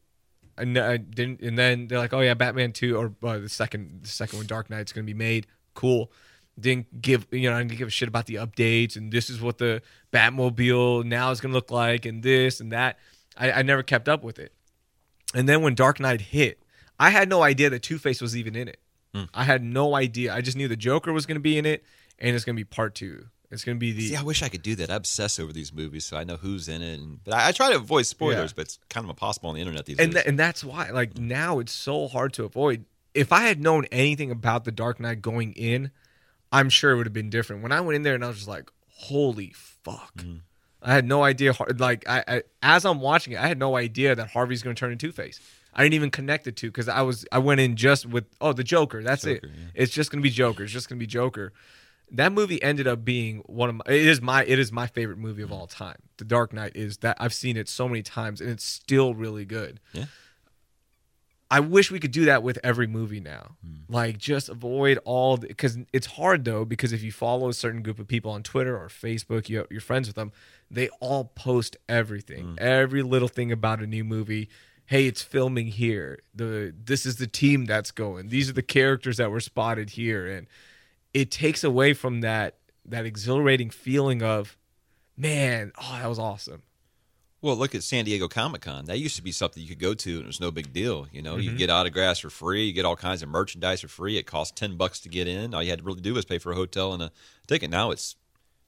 And 0.57 0.77
I 0.77 0.97
didn't. 0.97 1.41
And 1.41 1.57
then 1.57 1.87
they're 1.87 1.99
like, 1.99 2.13
"Oh 2.13 2.21
yeah, 2.21 2.35
Batman 2.35 2.73
two 2.73 2.97
or 2.97 3.13
uh, 3.27 3.39
the 3.39 3.49
second 3.49 4.03
the 4.03 4.09
second 4.09 4.37
one, 4.37 4.47
Dark 4.47 4.69
Knight's 4.69 4.93
gonna 4.93 5.05
be 5.05 5.13
made." 5.13 5.47
Cool. 5.73 6.11
Didn't 6.59 7.01
give 7.01 7.27
you 7.31 7.49
know 7.49 7.55
I 7.55 7.63
didn't 7.63 7.77
give 7.77 7.87
a 7.87 7.91
shit 7.91 8.07
about 8.07 8.25
the 8.25 8.35
updates 8.35 8.95
and 8.95 9.11
this 9.11 9.29
is 9.29 9.39
what 9.39 9.59
the 9.59 9.81
Batmobile 10.11 11.05
now 11.05 11.29
is 11.31 11.39
gonna 11.39 11.53
look 11.53 11.69
like 11.71 12.05
and 12.05 12.23
this 12.23 12.59
and 12.59 12.71
that. 12.71 12.97
I, 13.35 13.51
I 13.51 13.61
never 13.61 13.83
kept 13.83 14.09
up 14.09 14.23
with 14.23 14.39
it. 14.39 14.53
And 15.35 15.47
then 15.47 15.61
when 15.61 15.75
Dark 15.75 15.99
Knight 15.99 16.21
hit, 16.21 16.63
I 16.99 17.11
had 17.11 17.29
no 17.29 17.43
idea 17.43 17.69
that 17.69 17.83
Two 17.83 17.99
Face 17.99 18.21
was 18.21 18.35
even 18.35 18.55
in 18.55 18.67
it. 18.67 18.79
I 19.33 19.43
had 19.43 19.63
no 19.63 19.95
idea. 19.95 20.33
I 20.33 20.41
just 20.41 20.57
knew 20.57 20.67
the 20.67 20.75
Joker 20.77 21.11
was 21.13 21.25
going 21.25 21.35
to 21.35 21.41
be 21.41 21.57
in 21.57 21.65
it, 21.65 21.83
and 22.19 22.35
it's 22.35 22.45
going 22.45 22.55
to 22.55 22.59
be 22.59 22.63
part 22.65 22.95
two. 22.95 23.25
It's 23.49 23.63
going 23.63 23.77
to 23.77 23.79
be 23.79 23.93
the 23.93 24.09
See, 24.09 24.15
I 24.17 24.23
wish 24.23 24.43
I 24.43 24.49
could 24.49 24.61
do 24.61 24.75
that. 24.75 24.89
I 24.91 24.95
obsess 24.95 25.39
over 25.39 25.53
these 25.53 25.71
movies, 25.71 26.05
so 26.05 26.17
I 26.17 26.25
know 26.25 26.35
who's 26.35 26.67
in 26.67 26.81
it. 26.81 26.99
And, 26.99 27.23
but 27.23 27.33
I, 27.33 27.47
I 27.47 27.51
try 27.53 27.69
to 27.69 27.77
avoid 27.77 28.05
spoilers, 28.05 28.51
Yeah. 28.51 28.55
but 28.57 28.61
it's 28.65 28.79
kind 28.89 29.05
of 29.05 29.09
impossible 29.09 29.47
on 29.49 29.55
the 29.55 29.61
internet 29.61 29.85
these 29.85 29.97
and 29.99 30.07
days. 30.11 30.15
th- 30.23 30.27
and 30.27 30.37
that's 30.37 30.63
why 30.65 30.89
like 30.89 31.17
now 31.17 31.59
it's 31.59 31.71
so 31.71 32.07
hard 32.09 32.33
to 32.33 32.43
avoid. 32.43 32.83
If 33.13 33.31
I 33.31 33.43
had 33.43 33.61
known 33.61 33.85
anything 33.91 34.31
about 34.31 34.65
the 34.65 34.71
Dark 34.73 34.99
Knight 34.99 35.21
going 35.21 35.53
in, 35.53 35.91
I'm 36.51 36.69
sure 36.69 36.91
it 36.91 36.97
would 36.97 37.05
have 37.05 37.13
been 37.13 37.29
different. 37.29 37.63
When 37.63 37.71
I 37.71 37.79
went 37.79 37.95
in 37.95 38.03
there 38.03 38.15
and 38.15 38.23
I 38.25 38.27
was 38.27 38.35
just 38.37 38.49
like, 38.49 38.69
"Holy 38.89 39.53
fuck!" 39.55 40.17
Mm. 40.17 40.41
I 40.81 40.93
had 40.93 41.05
no 41.05 41.23
idea. 41.23 41.53
Like 41.77 42.07
I, 42.07 42.23
I 42.27 42.43
as 42.61 42.85
I'm 42.85 43.01
watching 43.01 43.33
it, 43.33 43.39
I 43.39 43.47
had 43.47 43.57
no 43.57 43.75
idea 43.75 44.15
that 44.15 44.29
Harvey's 44.31 44.63
going 44.63 44.75
to 44.75 44.79
turn 44.79 44.91
into 44.91 45.07
Two 45.07 45.11
Face. 45.11 45.39
I 45.77 45.83
didn't 45.83 45.93
even 45.93 46.11
connect 46.11 46.45
the 46.45 46.51
two 46.51 46.67
because 46.69 46.89
I 46.89 47.01
was 47.01 47.25
I 47.31 47.37
went 47.37 47.61
in 47.61 47.75
just 47.75 48.07
with 48.07 48.25
oh 48.41 48.51
the 48.51 48.63
Joker. 48.63 49.03
That's 49.03 49.25
it. 49.25 49.43
Yeah. 49.43 49.49
It's 49.75 49.93
just 49.93 50.11
gonna 50.11 50.23
be 50.23 50.31
Joker. 50.31 50.63
It's 50.63 50.73
just 50.73 50.89
gonna 50.89 50.99
be 50.99 51.05
Joker. 51.05 51.53
That 52.11 52.31
movie 52.31 52.61
ended 52.63 52.87
up 52.87 53.05
being 53.05 53.43
one 53.45 53.69
of 53.69 53.75
my. 53.75 53.83
It 53.87 54.07
is 54.07 54.21
my. 54.21 54.43
It 54.43 54.57
is 54.57 54.71
my 54.71 54.87
favorite 54.87 55.19
movie 55.19 55.43
of 55.43 55.49
mm. 55.49 55.53
all 55.53 55.67
time. 55.67 55.97
The 56.17 56.25
Dark 56.25 56.51
Knight 56.51 56.71
is 56.75 56.97
that 56.99 57.17
I've 57.19 57.33
seen 57.33 57.57
it 57.57 57.69
so 57.69 57.87
many 57.87 58.01
times 58.01 58.41
and 58.41 58.49
it's 58.49 58.63
still 58.63 59.13
really 59.13 59.45
good. 59.45 59.79
Yeah. 59.93 60.05
I 61.49 61.61
wish 61.61 61.91
we 61.91 61.99
could 61.99 62.11
do 62.11 62.25
that 62.25 62.43
with 62.43 62.59
every 62.63 62.87
movie 62.87 63.19
now. 63.19 63.55
Hmm. 63.65 63.93
Like 63.93 64.17
just 64.17 64.49
avoid 64.49 64.99
all 65.05 65.37
because 65.37 65.77
it's 65.93 66.07
hard 66.07 66.43
though 66.43 66.65
because 66.65 66.91
if 66.91 67.03
you 67.03 67.11
follow 67.11 67.49
a 67.49 67.53
certain 67.53 67.81
group 67.81 67.99
of 67.99 68.07
people 68.07 68.31
on 68.31 68.43
Twitter 68.43 68.77
or 68.77 68.87
Facebook, 68.87 69.47
you, 69.47 69.65
you're 69.69 69.81
friends 69.81 70.07
with 70.07 70.15
them. 70.15 70.31
They 70.69 70.89
all 70.99 71.25
post 71.35 71.77
everything, 71.87 72.45
hmm. 72.45 72.55
every 72.57 73.01
little 73.01 73.29
thing 73.29 73.51
about 73.51 73.79
a 73.79 73.87
new 73.87 74.03
movie. 74.03 74.49
Hey, 74.85 75.05
it's 75.05 75.21
filming 75.21 75.67
here. 75.67 76.19
The 76.33 76.73
this 76.77 77.05
is 77.05 77.17
the 77.17 77.27
team 77.27 77.65
that's 77.65 77.91
going. 77.91 78.29
These 78.29 78.49
are 78.49 78.53
the 78.53 78.61
characters 78.61 79.17
that 79.17 79.31
were 79.31 79.41
spotted 79.41 79.91
here, 79.91 80.27
and 80.27 80.47
it 81.13 81.31
takes 81.31 81.63
away 81.63 81.93
from 81.93 82.21
that 82.21 82.55
that 82.85 83.05
exhilarating 83.05 83.69
feeling 83.69 84.23
of, 84.23 84.57
man, 85.17 85.73
oh, 85.77 85.97
that 86.01 86.07
was 86.07 86.19
awesome. 86.19 86.63
Well, 87.41 87.55
look 87.55 87.75
at 87.75 87.83
San 87.83 88.05
Diego 88.05 88.27
Comic 88.27 88.61
Con. 88.61 88.85
That 88.85 88.97
used 88.97 89.15
to 89.17 89.21
be 89.21 89.31
something 89.31 89.61
you 89.61 89.69
could 89.69 89.79
go 89.79 89.93
to, 89.93 90.15
and 90.15 90.23
it 90.23 90.27
was 90.27 90.41
no 90.41 90.49
big 90.49 90.73
deal. 90.73 91.07
You 91.11 91.21
know, 91.21 91.37
you 91.37 91.51
mm-hmm. 91.51 91.57
get 91.57 91.69
autographs 91.69 92.19
for 92.19 92.31
free, 92.31 92.65
you 92.65 92.73
get 92.73 92.83
all 92.83 92.95
kinds 92.95 93.21
of 93.21 93.29
merchandise 93.29 93.81
for 93.81 93.87
free. 93.87 94.17
It 94.17 94.23
cost 94.23 94.55
ten 94.55 94.75
bucks 94.75 94.99
to 95.01 95.09
get 95.09 95.27
in. 95.27 95.53
All 95.53 95.61
you 95.61 95.69
had 95.69 95.79
to 95.79 95.85
really 95.85 96.01
do 96.01 96.15
was 96.15 96.25
pay 96.25 96.39
for 96.39 96.51
a 96.51 96.55
hotel 96.55 96.93
and 96.93 97.03
a 97.03 97.11
ticket. 97.45 97.69
Now 97.69 97.91
it's 97.91 98.15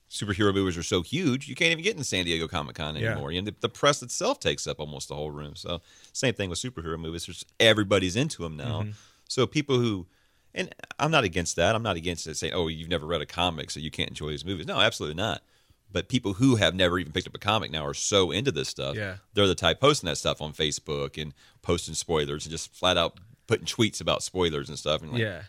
superhero 0.10 0.54
movies 0.54 0.78
are 0.78 0.84
so 0.84 1.02
huge, 1.02 1.48
you 1.48 1.56
can't 1.56 1.72
even 1.72 1.84
get 1.84 1.96
in 1.96 2.04
San 2.04 2.26
Diego 2.26 2.48
Comic 2.48 2.76
Con 2.76 2.96
Yeah. 2.96 3.12
anymore. 3.12 3.32
And 3.32 3.46
the, 3.46 3.56
the 3.60 3.70
press 3.70 4.02
itself 4.02 4.40
takes 4.40 4.66
up 4.66 4.80
almost 4.80 5.08
the 5.08 5.16
whole 5.16 5.32
room. 5.32 5.56
So 5.56 5.82
same 6.14 6.34
thing 6.34 6.50
with 6.50 6.60
superhero 6.60 7.00
movies. 7.00 7.28
There's 7.28 7.46
everybody's 7.60 8.16
into 8.16 8.42
them 8.42 8.58
now. 8.58 8.82
Mm-hmm. 8.82 8.92
So 9.28 9.46
people 9.46 9.80
who 9.80 10.08
and 10.56 10.74
I'm 10.98 11.12
not 11.12 11.24
against 11.24 11.56
that. 11.58 11.76
I'm 11.76 11.84
not 11.84 11.96
against 11.96 12.26
it 12.26 12.36
saying, 12.36 12.54
"Oh, 12.54 12.68
you've 12.68 12.90
never 12.90 13.06
read 13.06 13.22
a 13.22 13.26
comic, 13.26 13.70
so 13.70 13.80
you 13.80 13.92
can't 13.92 14.10
enjoy 14.10 14.32
these 14.32 14.44
movies." 14.44 14.66
No, 14.66 14.80
absolutely 14.80 15.16
not. 15.16 15.44
But 15.92 16.08
people 16.08 16.34
who 16.34 16.56
have 16.58 16.76
never 16.76 17.00
even 17.00 17.12
picked 17.12 17.28
up 17.28 17.36
a 17.36 17.40
comic 17.40 17.72
now 17.72 17.86
are 17.86 17.96
so 17.96 18.32
into 18.32 18.52
this 18.52 18.70
stuff. 18.70 18.96
Yeah. 18.96 19.18
They're 19.34 19.48
the 19.48 19.56
type 19.56 19.80
posting 19.82 20.08
that 20.08 20.18
stuff 20.18 20.42
on 20.42 20.54
Facebook 20.54 21.20
and 21.20 21.34
posting 21.62 21.96
spoilers 21.96 22.46
and 22.46 22.52
just 22.52 22.74
flat 22.76 22.98
out 22.98 23.20
putting 23.48 23.66
tweets 23.66 24.00
about 24.00 24.22
spoilers 24.22 24.70
and 24.70 24.78
stuff. 24.78 25.02
And 25.02 25.12
like, 25.12 25.22
yeah. 25.22 25.42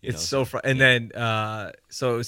It's 0.00 0.16
know, 0.16 0.20
so 0.20 0.44
fr- 0.44 0.58
and 0.62 0.78
then 0.78 1.12
uh 1.12 1.72
so 1.88 2.22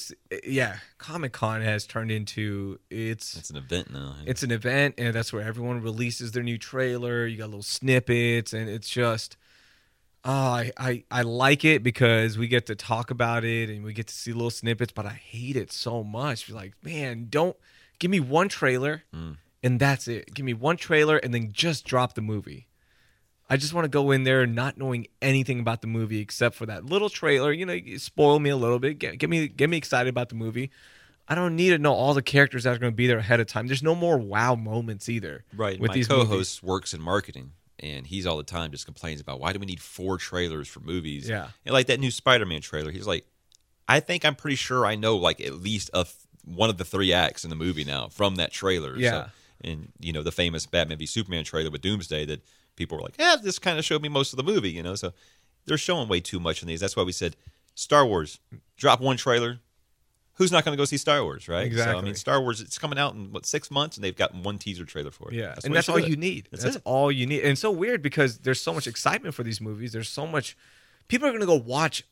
yeah, 0.44 0.78
Comic 0.96 1.32
Con 1.32 1.60
has 1.60 1.86
turned 1.86 2.10
into 2.10 2.80
it's 2.90 3.36
it's 3.36 3.50
an 3.50 3.56
event 3.58 3.92
now. 3.92 4.14
it's 4.24 4.42
an 4.42 4.50
event 4.50 4.94
and 4.96 5.14
that's 5.14 5.30
where 5.30 5.42
everyone 5.42 5.82
releases 5.82 6.32
their 6.32 6.42
new 6.42 6.56
trailer. 6.56 7.26
You 7.26 7.36
got 7.36 7.50
little 7.50 7.62
snippets 7.62 8.54
and 8.54 8.70
it's 8.70 8.88
just 8.88 9.36
oh 10.26 10.30
I, 10.30 10.73
I 10.76 11.04
I 11.11 11.23
like 11.23 11.64
it 11.64 11.83
because 11.83 12.37
we 12.37 12.49
get 12.49 12.66
to 12.66 12.75
talk 12.75 13.11
about 13.11 13.45
it 13.45 13.71
and 13.71 13.83
we 13.85 13.92
get 13.92 14.09
to 14.09 14.14
see 14.14 14.33
little 14.33 14.50
snippets, 14.50 14.92
but 14.92 15.06
I 15.06 15.11
hate 15.12 15.56
it 15.56 15.73
so 15.73 16.02
much. 16.04 16.50
Like, 16.50 16.75
man, 16.83 17.28
don't 17.30 17.56
give 17.99 18.11
me 18.11 18.21
one 18.21 18.49
trailer 18.49 19.04
Mm. 19.14 19.37
and 19.62 19.80
that's 19.80 20.09
it. 20.09 20.35
Give 20.35 20.45
me 20.45 20.52
one 20.54 20.76
trailer 20.76 21.16
and 21.16 21.33
then 21.33 21.52
just 21.52 21.85
drop 21.87 22.14
the 22.14 22.21
movie. 22.23 22.66
I 23.49 23.56
just 23.56 23.73
want 23.73 23.85
to 23.85 23.88
go 23.88 24.11
in 24.11 24.25
there 24.25 24.45
not 24.45 24.76
knowing 24.76 25.06
anything 25.23 25.61
about 25.61 25.80
the 25.80 25.87
movie 25.87 26.18
except 26.21 26.56
for 26.56 26.66
that 26.66 26.85
little 26.85 27.09
trailer. 27.09 27.52
You 27.52 27.64
know, 27.64 27.78
spoil 27.99 28.40
me 28.40 28.50
a 28.50 28.56
little 28.56 28.80
bit, 28.80 28.99
get, 28.99 29.18
get 29.18 29.30
me 29.30 29.47
get 29.49 29.71
me 29.71 29.76
excited 29.76 30.11
about 30.11 30.28
the 30.30 30.35
movie. 30.35 30.71
I 31.28 31.35
don't 31.35 31.56
need 31.56 31.71
to 31.71 31.78
know 31.78 31.92
all 31.92 32.14
the 32.14 32.23
characters 32.23 32.64
that 32.64 32.75
are 32.75 32.78
going 32.78 32.92
to 32.92 32.97
be 32.97 33.06
there 33.09 33.18
ahead 33.18 33.40
of 33.40 33.47
time. 33.49 33.66
There's 33.66 33.83
no 33.83 33.95
more 33.97 34.16
wow 34.18 34.54
moments 34.54 35.09
either. 35.09 35.45
Right. 35.56 35.78
with 35.80 35.88
My 35.88 35.95
these 35.95 36.06
co-host 36.09 36.30
movies. 36.30 36.62
works 36.62 36.95
in 36.95 37.00
marketing, 37.00 37.52
and 37.80 38.06
he's 38.06 38.26
all 38.26 38.37
the 38.37 38.42
time 38.42 38.71
just 38.71 38.87
complains 38.87 39.21
about 39.21 39.40
why 39.40 39.52
do 39.52 39.59
we 39.59 39.66
need 39.66 39.80
four 39.80 40.18
trailers 40.18 40.68
for 40.68 40.80
movies? 40.80 41.28
Yeah. 41.28 41.49
And 41.64 41.73
like 41.73 41.87
that 41.87 42.00
new 42.00 42.11
Spider-Man 42.11 42.61
trailer, 42.61 42.90
he's 42.90 43.06
like, 43.06 43.26
I 43.88 44.00
think 44.00 44.25
I'm 44.25 44.35
pretty 44.35 44.56
sure 44.56 44.87
I 44.87 44.95
know 44.95 45.16
like 45.16 45.40
at 45.40 45.54
least 45.54 45.90
a 45.92 46.04
th- 46.04 46.14
one 46.45 46.71
of 46.71 46.78
the 46.78 46.85
three 46.85 47.12
acts 47.12 47.45
in 47.45 47.50
the 47.50 47.56
movie 47.56 47.85
now 47.85 48.09
from 48.09 48.37
that 48.37 48.52
trailer. 48.52 48.97
Yeah. 48.97 49.11
So, 49.11 49.26
and 49.62 49.92
you 49.99 50.12
know 50.12 50.23
the 50.23 50.33
famous 50.33 50.66
Batman 50.66 50.99
v 50.99 51.06
Superman 51.06 51.45
trailer 51.45 51.71
with 51.71 51.80
Doomsday 51.80 52.25
that 52.26 52.42
people 52.76 52.99
were 52.99 53.02
like, 53.02 53.16
yeah, 53.18 53.37
this 53.42 53.59
kind 53.59 53.78
of 53.78 53.85
showed 53.85 54.02
me 54.02 54.09
most 54.09 54.33
of 54.33 54.37
the 54.37 54.42
movie. 54.42 54.71
You 54.71 54.83
know, 54.83 54.95
so 54.95 55.12
they're 55.64 55.78
showing 55.78 56.09
way 56.09 56.21
too 56.21 56.40
much 56.40 56.62
in 56.62 56.68
these. 56.68 56.80
That's 56.80 56.97
why 56.97 57.02
we 57.02 57.12
said 57.12 57.37
Star 57.75 58.06
Wars, 58.06 58.39
drop 58.76 59.00
one 59.00 59.17
trailer. 59.17 59.60
Who's 60.36 60.52
not 60.52 60.64
going 60.64 60.76
to 60.76 60.80
go 60.80 60.84
see 60.84 60.99
Star 60.99 61.22
Wars, 61.22 61.49
right? 61.49 61.72
So, 61.72 61.99
I 61.99 62.02
mean, 62.02 62.14
Star 62.14 62.40
Wars, 62.42 62.60
it's 62.60 62.78
coming 62.78 62.99
out 62.99 63.14
in 63.14 63.32
what 63.32 63.46
six 63.46 63.70
months, 63.70 63.96
and 63.96 64.04
they've 64.04 64.14
got 64.16 64.34
one 64.34 64.58
teaser 64.58 64.84
trailer 64.84 65.10
for 65.10 65.30
it. 65.30 65.34
Yeah, 65.36 65.54
the 65.54 65.66
and 65.66 65.75
that's 65.75 65.88
all 65.88 65.96
it. 65.96 66.08
you 66.08 66.16
need. 66.16 66.49
That's 66.50 66.62
That's, 66.62 66.76
all 66.84 67.10
you 67.10 67.26
need. 67.26 67.40
And 67.40 67.52
it's 67.52 67.60
so 67.62 67.70
weird 67.70 68.02
because 68.02 68.38
there's 68.40 68.60
so 68.60 68.75
much 68.75 68.86
excitement 68.86 69.34
for 69.34 69.42
these 69.42 69.60
movies. 69.62 69.92
There's 69.92 70.10
so 70.10 70.26
much. 70.26 70.54
People 71.08 71.26
are 71.26 71.30
going 71.30 71.40
to 71.40 71.46
go 71.46 71.54
watch 71.54 72.04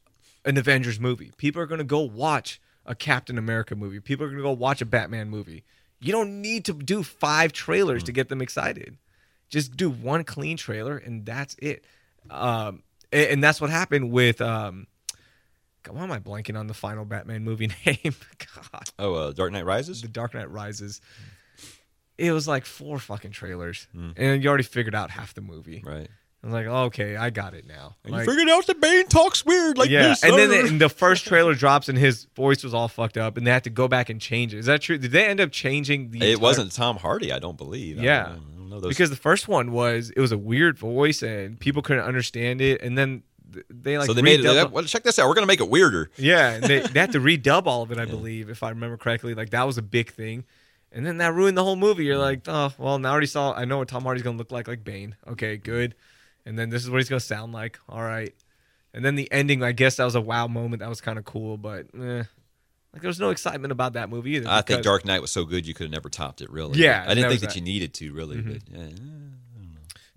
an 0.46 0.56
Avengers 0.56 0.98
movie. 0.98 1.32
People 1.36 1.60
are 1.60 1.66
going 1.66 1.78
to 1.78 1.84
go 1.84 2.00
watch 2.00 2.60
a 2.86 2.94
Captain 2.94 3.36
America 3.36 3.74
movie. 3.76 4.00
People 4.00 4.24
are 4.24 4.28
going 4.28 4.38
to 4.38 4.42
go 4.42 4.52
watch 4.52 4.80
a 4.80 4.86
Batman 4.86 5.28
movie. 5.28 5.62
You 6.00 6.12
don't 6.12 6.40
need 6.40 6.64
to 6.66 6.72
do 6.72 7.02
five 7.02 7.52
trailers 7.52 8.02
Mm. 8.02 8.06
to 8.06 8.12
get 8.12 8.28
them 8.30 8.40
excited. 8.42 8.96
Just 9.50 9.76
do 9.76 9.88
one 9.90 10.24
clean 10.24 10.56
trailer 10.56 10.96
and 10.96 11.24
that's 11.26 11.54
it. 11.60 11.84
Um, 12.30 12.82
and, 13.12 13.28
and 13.30 13.44
that's 13.44 13.60
what 13.60 13.70
happened 13.70 14.10
with. 14.12 14.40
Um, 14.40 14.86
God, 15.84 15.94
why 15.96 16.02
am 16.02 16.10
I 16.12 16.18
blanking 16.18 16.58
on 16.58 16.66
the 16.66 16.74
final 16.74 17.04
Batman 17.04 17.44
movie 17.44 17.68
name? 17.86 18.14
God. 18.72 18.90
Oh, 18.98 19.14
uh, 19.14 19.32
Dark 19.32 19.52
Knight 19.52 19.64
Rises. 19.64 20.02
The 20.02 20.08
Dark 20.08 20.34
Knight 20.34 20.50
Rises. 20.50 21.00
It 22.18 22.32
was 22.32 22.46
like 22.46 22.64
four 22.64 22.98
fucking 22.98 23.32
trailers, 23.32 23.86
Hmm. 23.92 24.10
and 24.16 24.42
you 24.42 24.48
already 24.48 24.62
figured 24.64 24.94
out 24.94 25.10
half 25.10 25.34
the 25.34 25.40
movie. 25.40 25.82
Right. 25.84 26.08
I 26.42 26.46
was 26.46 26.52
like, 26.54 26.66
okay, 26.66 27.16
I 27.16 27.30
got 27.30 27.54
it 27.54 27.66
now. 27.66 27.96
Like, 28.04 28.26
you 28.26 28.30
figured 28.32 28.50
out 28.50 28.66
that 28.66 28.78
Bane 28.78 29.06
talks 29.06 29.46
weird 29.46 29.78
like 29.78 29.88
yeah, 29.88 30.08
this. 30.08 30.22
and 30.22 30.34
then 30.38 30.50
the, 30.50 30.60
and 30.60 30.80
the 30.80 30.90
first 30.90 31.24
trailer 31.28 31.54
drops, 31.54 31.88
and 31.88 31.96
his 31.98 32.26
voice 32.36 32.62
was 32.62 32.74
all 32.74 32.86
fucked 32.86 33.16
up, 33.16 33.36
and 33.38 33.46
they 33.46 33.50
had 33.50 33.64
to 33.64 33.70
go 33.70 33.88
back 33.88 34.10
and 34.10 34.20
change 34.20 34.52
it. 34.54 34.58
Is 34.58 34.66
that 34.66 34.82
true? 34.82 34.98
Did 34.98 35.10
they 35.10 35.24
end 35.26 35.40
up 35.40 35.50
changing 35.52 36.10
the? 36.10 36.18
it 36.20 36.22
entire- 36.34 36.42
wasn't 36.42 36.72
Tom 36.72 36.98
Hardy, 36.98 37.32
I 37.32 37.38
don't 37.38 37.56
believe. 37.56 37.98
I 37.98 38.02
Yeah. 38.02 38.22
don't. 38.24 38.32
I 38.32 38.34
don't 38.58 38.68
know 38.68 38.80
those. 38.80 38.90
because 38.90 39.08
the 39.10 39.16
first 39.16 39.48
one 39.48 39.72
was 39.72 40.10
it 40.14 40.20
was 40.20 40.32
a 40.32 40.38
weird 40.38 40.78
voice, 40.78 41.22
and 41.22 41.58
people 41.58 41.80
couldn't 41.82 42.04
understand 42.04 42.60
it, 42.60 42.80
and 42.82 42.96
then 42.96 43.08
th- 43.10 43.22
they 43.70 43.98
like 43.98 44.06
so 44.06 44.12
they 44.12 44.22
made 44.22 44.44
it. 44.44 44.70
Well, 44.70 44.84
check 44.84 45.02
this 45.02 45.18
out. 45.18 45.28
We're 45.28 45.34
gonna 45.34 45.46
make 45.46 45.60
it 45.60 45.68
weirder. 45.68 46.10
Yeah, 46.16 46.58
they, 46.58 46.80
they 46.80 47.00
had 47.00 47.12
to 47.12 47.20
redub 47.20 47.66
all 47.66 47.82
of 47.82 47.92
it, 47.92 47.98
I 47.98 48.06
believe, 48.06 48.48
if 48.48 48.62
I 48.62 48.70
remember 48.70 48.96
correctly. 48.96 49.34
Like 49.34 49.50
that 49.50 49.66
was 49.66 49.78
a 49.78 49.82
big 49.82 50.10
thing, 50.10 50.44
and 50.92 51.04
then 51.04 51.18
that 51.18 51.34
ruined 51.34 51.56
the 51.56 51.64
whole 51.64 51.76
movie. 51.76 52.04
You're 52.04 52.18
like, 52.18 52.42
oh 52.46 52.72
well, 52.78 52.98
now 52.98 53.10
I 53.10 53.12
already 53.12 53.26
saw. 53.26 53.52
I 53.52 53.64
know 53.64 53.78
what 53.78 53.88
Tom 53.88 54.04
Hardy's 54.04 54.22
gonna 54.22 54.38
look 54.38 54.52
like, 54.52 54.68
like 54.68 54.84
Bane. 54.84 55.16
Okay, 55.26 55.56
good. 55.56 55.94
And 56.46 56.58
then 56.58 56.70
this 56.70 56.84
is 56.84 56.90
what 56.90 56.98
he's 56.98 57.08
gonna 57.08 57.20
sound 57.20 57.52
like. 57.52 57.78
All 57.88 58.02
right. 58.02 58.34
And 58.92 59.04
then 59.04 59.16
the 59.16 59.30
ending, 59.32 59.62
I 59.62 59.72
guess 59.72 59.96
that 59.96 60.04
was 60.04 60.14
a 60.14 60.20
wow 60.20 60.46
moment. 60.46 60.80
That 60.80 60.88
was 60.88 61.00
kind 61.00 61.18
of 61.18 61.24
cool, 61.24 61.56
but 61.56 61.86
eh. 61.98 62.22
like 62.92 63.02
there 63.02 63.08
was 63.08 63.18
no 63.18 63.30
excitement 63.30 63.72
about 63.72 63.94
that 63.94 64.08
movie 64.08 64.36
either. 64.36 64.48
I 64.48 64.62
think 64.62 64.82
Dark 64.82 65.04
Knight 65.04 65.20
was 65.20 65.32
so 65.32 65.44
good 65.44 65.66
you 65.66 65.74
could 65.74 65.84
have 65.84 65.92
never 65.92 66.08
topped 66.08 66.40
it. 66.40 66.50
Really. 66.50 66.78
Yeah, 66.78 67.04
I 67.06 67.14
didn't 67.14 67.30
think 67.30 67.40
that 67.40 67.50
that. 67.50 67.56
you 67.56 67.62
needed 67.62 67.92
to 67.94 68.12
really. 68.12 68.40
But 68.40 68.62
yeah. 68.70 68.88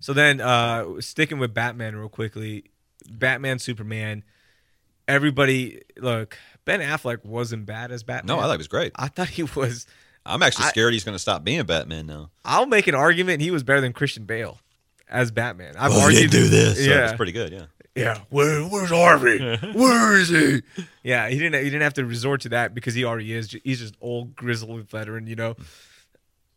So 0.00 0.12
then, 0.12 0.40
uh, 0.40 1.00
sticking 1.00 1.38
with 1.38 1.52
Batman 1.52 1.96
real 1.96 2.08
quickly, 2.08 2.64
Batman, 3.10 3.58
Superman. 3.58 4.24
Everybody, 5.06 5.80
look, 5.96 6.36
Ben 6.66 6.80
Affleck 6.80 7.24
wasn't 7.24 7.64
bad 7.64 7.90
as 7.90 8.02
Batman. 8.02 8.36
No, 8.36 8.40
I 8.40 8.44
thought 8.46 8.54
it 8.54 8.58
was 8.58 8.68
great. 8.68 8.92
I 8.96 9.08
thought 9.08 9.28
he 9.28 9.42
was. 9.44 9.86
I'm 10.26 10.42
actually 10.42 10.66
I- 10.66 10.68
scared 10.68 10.92
he's 10.92 11.04
gonna 11.04 11.18
stop 11.18 11.44
being 11.44 11.62
Batman 11.64 12.06
now. 12.06 12.30
I'll 12.44 12.66
make 12.66 12.86
an 12.88 12.94
argument 12.94 13.40
he 13.40 13.50
was 13.50 13.62
better 13.62 13.80
than 13.80 13.94
Christian 13.94 14.24
Bale 14.24 14.58
as 15.08 15.30
Batman. 15.30 15.74
I've 15.78 15.92
Oh, 15.92 15.94
he 16.08 16.16
argued 16.16 16.30
do 16.30 16.48
this. 16.48 16.84
So 16.84 16.90
Yeah, 16.90 17.04
it's 17.06 17.16
pretty 17.16 17.32
good. 17.32 17.52
Yeah. 17.52 17.64
yeah. 17.94 18.18
Where, 18.28 18.62
where's 18.64 18.90
Harvey? 18.90 19.38
Where 19.72 20.18
is 20.18 20.28
he? 20.28 20.62
Yeah, 21.02 21.28
he 21.30 21.38
didn't. 21.38 21.62
He 21.64 21.70
didn't 21.70 21.82
have 21.82 21.94
to 21.94 22.04
resort 22.04 22.42
to 22.42 22.50
that 22.50 22.74
because 22.74 22.94
he 22.94 23.04
already 23.04 23.32
is. 23.32 23.56
He's 23.64 23.80
just 23.80 23.94
old 24.02 24.36
grizzled 24.36 24.86
veteran. 24.90 25.26
You 25.26 25.36
know. 25.36 25.56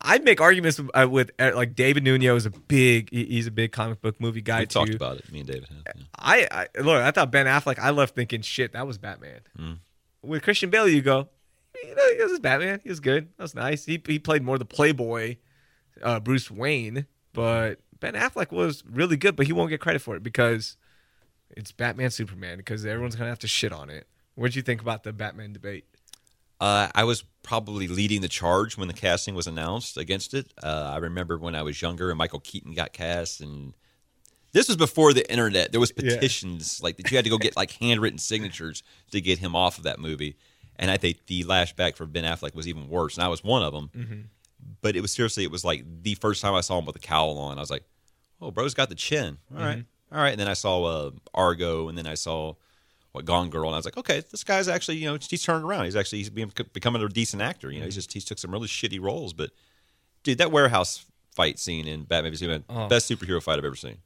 I'd 0.03 0.23
make 0.23 0.41
arguments 0.41 0.79
with, 0.79 0.89
uh, 0.93 1.07
with 1.09 1.31
uh, 1.39 1.51
like 1.55 1.75
David 1.75 2.03
Nuno 2.03 2.35
is 2.35 2.45
a 2.45 2.49
big. 2.49 3.09
he- 3.11 3.25
He's 3.25 3.47
a 3.47 3.51
big 3.51 3.71
comic 3.71 4.01
book 4.01 4.19
movie 4.19 4.41
guy 4.41 4.61
We 4.61 4.65
too. 4.65 4.73
talked 4.79 4.93
about 4.95 5.17
it. 5.17 5.31
Me 5.31 5.39
and 5.41 5.47
David 5.47 5.67
have. 5.69 5.77
yeah. 5.85 6.03
I, 6.17 6.47
I 6.75 6.81
look. 6.81 7.01
I 7.01 7.11
thought 7.11 7.31
Ben 7.31 7.45
Affleck. 7.45 7.77
I 7.79 7.91
left 7.91 8.15
thinking, 8.15 8.41
shit, 8.41 8.73
that 8.73 8.87
was 8.87 8.97
Batman. 8.97 9.41
Mm. 9.59 9.77
With 10.23 10.43
Christian 10.43 10.69
Bale, 10.69 10.87
you 10.87 11.01
go, 11.01 11.29
you 11.83 11.95
know, 11.95 12.15
this 12.17 12.31
is 12.31 12.39
Batman. 12.39 12.79
He 12.83 12.89
was 12.89 12.99
good. 12.99 13.29
That 13.37 13.43
was 13.43 13.55
nice. 13.55 13.85
He 13.85 14.01
he 14.05 14.17
played 14.19 14.43
more 14.43 14.57
the 14.57 14.65
playboy, 14.65 15.37
uh, 16.01 16.19
Bruce 16.19 16.49
Wayne. 16.49 17.05
But 17.33 17.79
Ben 17.99 18.13
Affleck 18.15 18.51
was 18.51 18.83
really 18.89 19.17
good. 19.17 19.35
But 19.35 19.45
he 19.47 19.53
won't 19.53 19.69
get 19.69 19.79
credit 19.81 20.01
for 20.01 20.15
it 20.15 20.23
because 20.23 20.77
it's 21.51 21.71
Batman 21.71 22.09
Superman. 22.11 22.57
Because 22.57 22.85
everyone's 22.85 23.15
gonna 23.15 23.29
have 23.29 23.39
to 23.39 23.47
shit 23.47 23.71
on 23.71 23.89
it. 23.89 24.07
What'd 24.35 24.55
you 24.55 24.61
think 24.61 24.81
about 24.81 25.03
the 25.03 25.13
Batman 25.13 25.53
debate? 25.53 25.85
Uh, 26.62 26.88
I 26.95 27.04
was 27.04 27.24
probably 27.43 27.88
leading 27.88 28.21
the 28.21 28.28
charge 28.30 28.78
when 28.78 28.88
the 28.88 28.93
casting 28.93 29.34
was 29.36 29.47
announced 29.47 29.97
against 29.97 30.34
it. 30.36 30.54
Uh, 30.63 30.91
I 30.93 30.97
remember 30.97 31.38
when 31.38 31.56
I 31.56 31.63
was 31.63 31.82
younger 31.82 32.10
and 32.10 32.17
Michael 32.17 32.39
Keaton 32.39 32.74
got 32.74 32.93
cast, 32.93 33.41
and 33.41 33.74
this 34.54 34.67
was 34.67 34.78
before 34.78 35.12
the 35.12 35.30
internet. 35.30 35.71
There 35.71 35.80
was 35.82 35.91
Yeah. 35.97 36.13
petitions 36.13 36.80
like 36.84 36.97
that 36.97 37.10
you 37.10 37.17
had 37.17 37.26
to 37.26 37.32
go 37.32 37.38
get 37.39 37.58
like 37.58 37.71
handwritten 37.71 38.19
signatures 38.19 38.84
to 39.12 39.19
get 39.19 39.39
him 39.39 39.56
off 39.56 39.78
of 39.80 39.86
that 39.86 40.00
movie. 40.00 40.38
And 40.78 40.89
I 40.91 40.97
think 40.97 41.26
the 41.28 41.43
lashback 41.45 41.95
for 41.95 42.06
Ben 42.06 42.24
Affleck 42.24 42.54
was 42.56 42.67
even 42.67 42.88
worse, 42.89 43.15
and 43.17 43.24
I 43.24 43.28
was 43.28 43.43
one 43.43 43.63
of 43.63 43.74
them. 43.74 43.89
Mm-hmm. 43.95 44.21
But 44.82 44.95
it 44.95 45.02
was 45.02 45.12
seriously, 45.12 45.43
it 45.43 45.52
was 45.52 45.65
like 45.65 45.84
the 46.04 46.13
first 46.15 46.41
time 46.41 46.54
I 46.54 46.62
saw 46.62 46.78
him 46.78 46.86
with 46.86 46.95
a 46.95 47.00
cowl 47.00 47.38
on. 47.39 47.58
I 47.58 47.62
was 47.62 47.71
like, 47.71 47.84
oh, 48.39 48.52
bro's 48.52 48.76
got 48.76 48.89
the 48.89 48.95
chin. 48.95 49.39
All 49.56 49.62
right, 49.63 49.80
Mm-hmm. 49.80 50.15
all 50.15 50.21
right. 50.21 50.32
And 50.32 50.39
then 50.39 50.47
I 50.47 50.54
saw 50.54 50.84
uh, 50.84 51.12
Argo, 51.34 51.88
and 51.89 51.97
then 51.97 52.06
I 52.08 52.13
saw 52.13 52.54
what 53.13 53.26
Gone 53.26 53.50
Girl, 53.50 53.65
and 53.67 53.76
I 53.76 53.78
was 53.78 53.86
like, 53.86 53.97
okay, 53.97 54.24
this 54.32 54.43
guy's 54.43 54.67
actually 54.67 54.97
you 54.97 55.06
know 55.12 55.17
he's 55.21 55.43
turned 55.43 55.63
around. 55.65 55.86
He's 55.86 55.95
actually 55.95 56.19
he's 56.19 56.30
being, 56.30 56.52
becoming 56.74 57.02
a 57.02 57.08
decent 57.10 57.41
actor. 57.41 57.69
You 57.69 57.76
know, 57.76 57.82
Mm-hmm. 57.82 57.86
he's 57.88 57.95
just 57.95 58.13
he's 58.13 58.26
took 58.26 58.39
some 58.39 58.52
really 58.52 58.67
shitty 58.67 59.02
roles, 59.02 59.34
but 59.34 59.52
dude, 60.24 60.38
that 60.38 60.52
warehouse 60.52 61.06
fight 61.36 61.60
scene 61.60 61.88
in 61.88 62.04
Batman 62.04 62.32
v 62.32 62.38
Superman, 62.38 62.63
Oh. 62.69 62.88
best 62.88 63.10
superhero 63.10 63.41
fight 63.41 63.58
I've 63.60 63.65
ever 63.65 63.76
seen. 63.76 63.97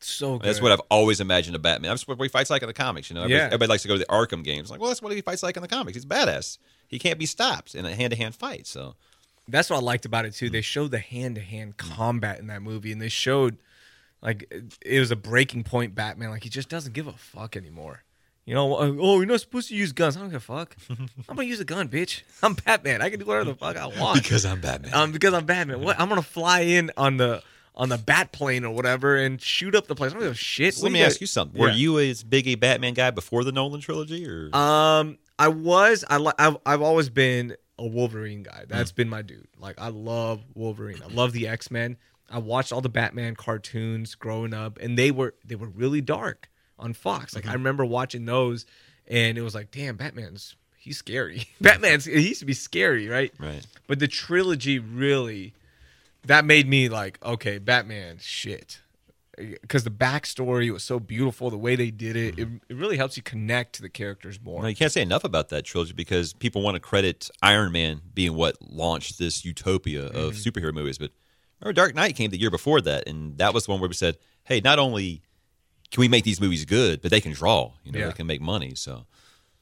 So 0.00 0.38
good. 0.38 0.46
That's 0.48 0.60
what 0.60 0.70
I've 0.70 0.82
always 0.90 1.20
imagined 1.20 1.56
a 1.56 1.58
Batman. 1.58 1.90
That's 1.92 2.06
what 2.06 2.20
he 2.20 2.28
fights 2.28 2.50
like 2.50 2.62
in 2.62 2.66
the 2.68 2.74
comics. 2.74 3.08
You 3.08 3.14
know, 3.14 3.22
everybody, 3.22 3.38
Yeah. 3.40 3.46
everybody 3.46 3.68
likes 3.70 3.82
to 3.82 3.88
go 3.88 3.94
to 3.94 3.98
the 4.00 4.04
Arkham 4.06 4.44
games. 4.44 4.70
Like, 4.70 4.78
well, 4.80 4.88
that's 4.90 5.00
what 5.00 5.12
he 5.12 5.20
fights 5.22 5.42
like 5.42 5.56
in 5.56 5.62
the 5.62 5.68
comics. 5.68 5.96
He's 5.96 6.04
badass. 6.04 6.58
He 6.88 6.98
can't 6.98 7.18
be 7.18 7.24
stopped 7.26 7.74
in 7.74 7.86
a 7.86 7.94
hand 7.94 8.10
to 8.10 8.16
hand 8.18 8.34
fight. 8.34 8.66
So 8.66 8.96
That's 9.48 9.68
what 9.70 9.76
I 9.78 9.80
liked 9.82 10.04
about 10.06 10.24
it 10.26 10.34
too. 10.34 10.48
They 10.50 10.60
showed 10.62 10.90
the 10.90 10.98
hand 10.98 11.34
to 11.36 11.40
hand 11.40 11.76
combat 11.78 12.38
in 12.38 12.46
that 12.48 12.60
movie, 12.62 12.92
and 12.92 13.00
they 13.00 13.08
showed 13.10 13.56
like 14.22 14.50
it 14.82 15.00
was 15.00 15.10
a 15.10 15.16
breaking 15.16 15.64
point. 15.64 15.94
Batman, 15.94 16.30
like 16.30 16.42
he 16.44 16.48
just 16.50 16.68
doesn't 16.70 16.92
give 16.94 17.06
a 17.06 17.12
fuck 17.12 17.56
anymore. 17.56 18.03
You 18.46 18.54
know, 18.54 18.74
uh, 18.74 18.92
oh, 19.00 19.16
you're 19.16 19.26
not 19.26 19.40
supposed 19.40 19.68
to 19.68 19.74
use 19.74 19.92
guns. 19.92 20.16
I 20.16 20.20
don't 20.20 20.28
give 20.28 20.36
a 20.36 20.40
fuck. 20.40 20.76
I'm 20.90 21.36
gonna 21.36 21.44
use 21.44 21.60
a 21.60 21.64
gun, 21.64 21.88
bitch. 21.88 22.22
I'm 22.42 22.54
Batman. 22.54 23.00
I 23.00 23.08
can 23.10 23.18
do 23.18 23.24
whatever 23.24 23.46
the 23.46 23.54
fuck 23.54 23.76
I 23.76 23.86
want. 23.86 24.22
Because 24.22 24.44
I'm 24.44 24.60
Batman. 24.60 24.92
um, 24.92 25.12
because 25.12 25.32
I'm 25.32 25.46
Batman. 25.46 25.80
What? 25.80 25.98
I'm 25.98 26.08
gonna 26.10 26.20
fly 26.22 26.60
in 26.60 26.90
on 26.96 27.16
the 27.16 27.42
on 27.74 27.88
the 27.88 27.98
bat 27.98 28.32
plane 28.32 28.64
or 28.64 28.74
whatever 28.74 29.16
and 29.16 29.40
shoot 29.40 29.74
up 29.74 29.86
the 29.86 29.94
place. 29.94 30.10
I 30.12 30.14
don't 30.14 30.22
give 30.24 30.32
a 30.32 30.34
shit. 30.34 30.74
So 30.74 30.82
let 30.84 30.92
me 30.92 31.02
ask 31.02 31.20
you 31.20 31.26
something. 31.26 31.58
Were 31.60 31.68
Yeah. 31.70 31.74
you 31.74 31.98
as 32.00 32.22
big 32.22 32.46
a 32.46 32.54
Batman 32.54 32.94
guy 32.94 33.10
before 33.10 33.44
the 33.44 33.50
Nolan 33.52 33.80
trilogy, 33.80 34.28
or 34.28 34.54
Um, 34.54 35.18
I 35.38 35.48
was. 35.48 36.04
I 36.08 36.18
li- 36.18 36.32
I've, 36.38 36.56
I've 36.66 36.82
always 36.82 37.08
been 37.08 37.56
a 37.78 37.86
Wolverine 37.86 38.42
guy. 38.44 38.64
That's 38.68 38.92
been 38.92 39.08
my 39.08 39.22
dude. 39.22 39.48
Like 39.58 39.80
I 39.80 39.88
love 39.88 40.42
Wolverine. 40.54 41.00
I 41.02 41.12
love 41.12 41.32
the 41.32 41.48
X 41.48 41.70
Men. 41.70 41.96
I 42.30 42.38
watched 42.38 42.72
all 42.72 42.80
the 42.82 42.88
Batman 42.90 43.34
cartoons 43.36 44.14
growing 44.14 44.52
up, 44.54 44.78
and 44.80 44.98
they 44.98 45.10
were 45.10 45.34
they 45.44 45.54
were 45.56 45.68
really 45.68 46.00
dark 46.02 46.50
on 46.78 46.92
Fox. 46.92 47.34
Like 47.34 47.44
I 47.44 47.48
mm-hmm. 47.48 47.58
remember 47.58 47.84
watching 47.84 48.24
those, 48.24 48.66
and 49.06 49.38
it 49.38 49.42
was 49.42 49.54
like, 49.54 49.70
damn, 49.70 49.96
Batman's 49.96 50.56
he's 50.76 50.98
scary. 50.98 51.46
Batman's 51.60 52.04
he 52.04 52.28
used 52.28 52.40
to 52.40 52.46
be 52.46 52.54
scary, 52.54 53.08
right? 53.08 53.32
right? 53.38 53.66
But 53.86 53.98
the 53.98 54.08
trilogy 54.08 54.78
really 54.78 55.54
that 56.26 56.44
made 56.44 56.68
me 56.68 56.88
like, 56.88 57.18
okay, 57.24 57.58
Batman, 57.58 58.18
shit. 58.20 58.80
Because 59.36 59.82
the 59.82 59.90
backstory 59.90 60.72
was 60.72 60.84
so 60.84 61.00
beautiful, 61.00 61.50
the 61.50 61.58
way 61.58 61.74
they 61.74 61.90
did 61.90 62.14
it, 62.14 62.36
mm-hmm. 62.36 62.56
it, 62.56 62.62
it 62.68 62.76
really 62.76 62.96
helps 62.96 63.16
you 63.16 63.22
connect 63.22 63.74
to 63.74 63.82
the 63.82 63.88
characters 63.88 64.38
more. 64.40 64.60
Well, 64.60 64.70
you 64.70 64.76
can't 64.76 64.92
say 64.92 65.02
enough 65.02 65.24
about 65.24 65.48
that 65.48 65.64
trilogy 65.64 65.92
because 65.92 66.32
people 66.32 66.62
want 66.62 66.76
to 66.76 66.80
credit 66.80 67.30
Iron 67.42 67.72
Man 67.72 68.00
being 68.14 68.34
what 68.34 68.56
launched 68.62 69.18
this 69.18 69.44
utopia 69.44 70.06
of 70.06 70.34
mm-hmm. 70.34 70.48
superhero 70.48 70.72
movies. 70.72 70.98
But 70.98 71.10
remember, 71.60 71.72
Dark 71.72 71.96
Knight 71.96 72.14
came 72.14 72.30
the 72.30 72.38
year 72.38 72.50
before 72.50 72.80
that, 72.82 73.08
and 73.08 73.36
that 73.38 73.52
was 73.52 73.64
the 73.64 73.72
one 73.72 73.80
where 73.80 73.88
we 73.88 73.94
said, 73.94 74.18
"Hey, 74.44 74.60
not 74.60 74.78
only 74.78 75.22
can 75.94 76.00
we 76.02 76.08
make 76.08 76.24
these 76.24 76.40
movies 76.40 76.64
good, 76.66 77.00
but 77.00 77.10
they 77.10 77.20
can 77.20 77.32
draw. 77.32 77.72
You 77.84 77.92
know, 77.92 78.00
Yeah. 78.00 78.06
they 78.08 78.12
can 78.12 78.26
make 78.26 78.42
money." 78.42 78.74
So 78.74 79.06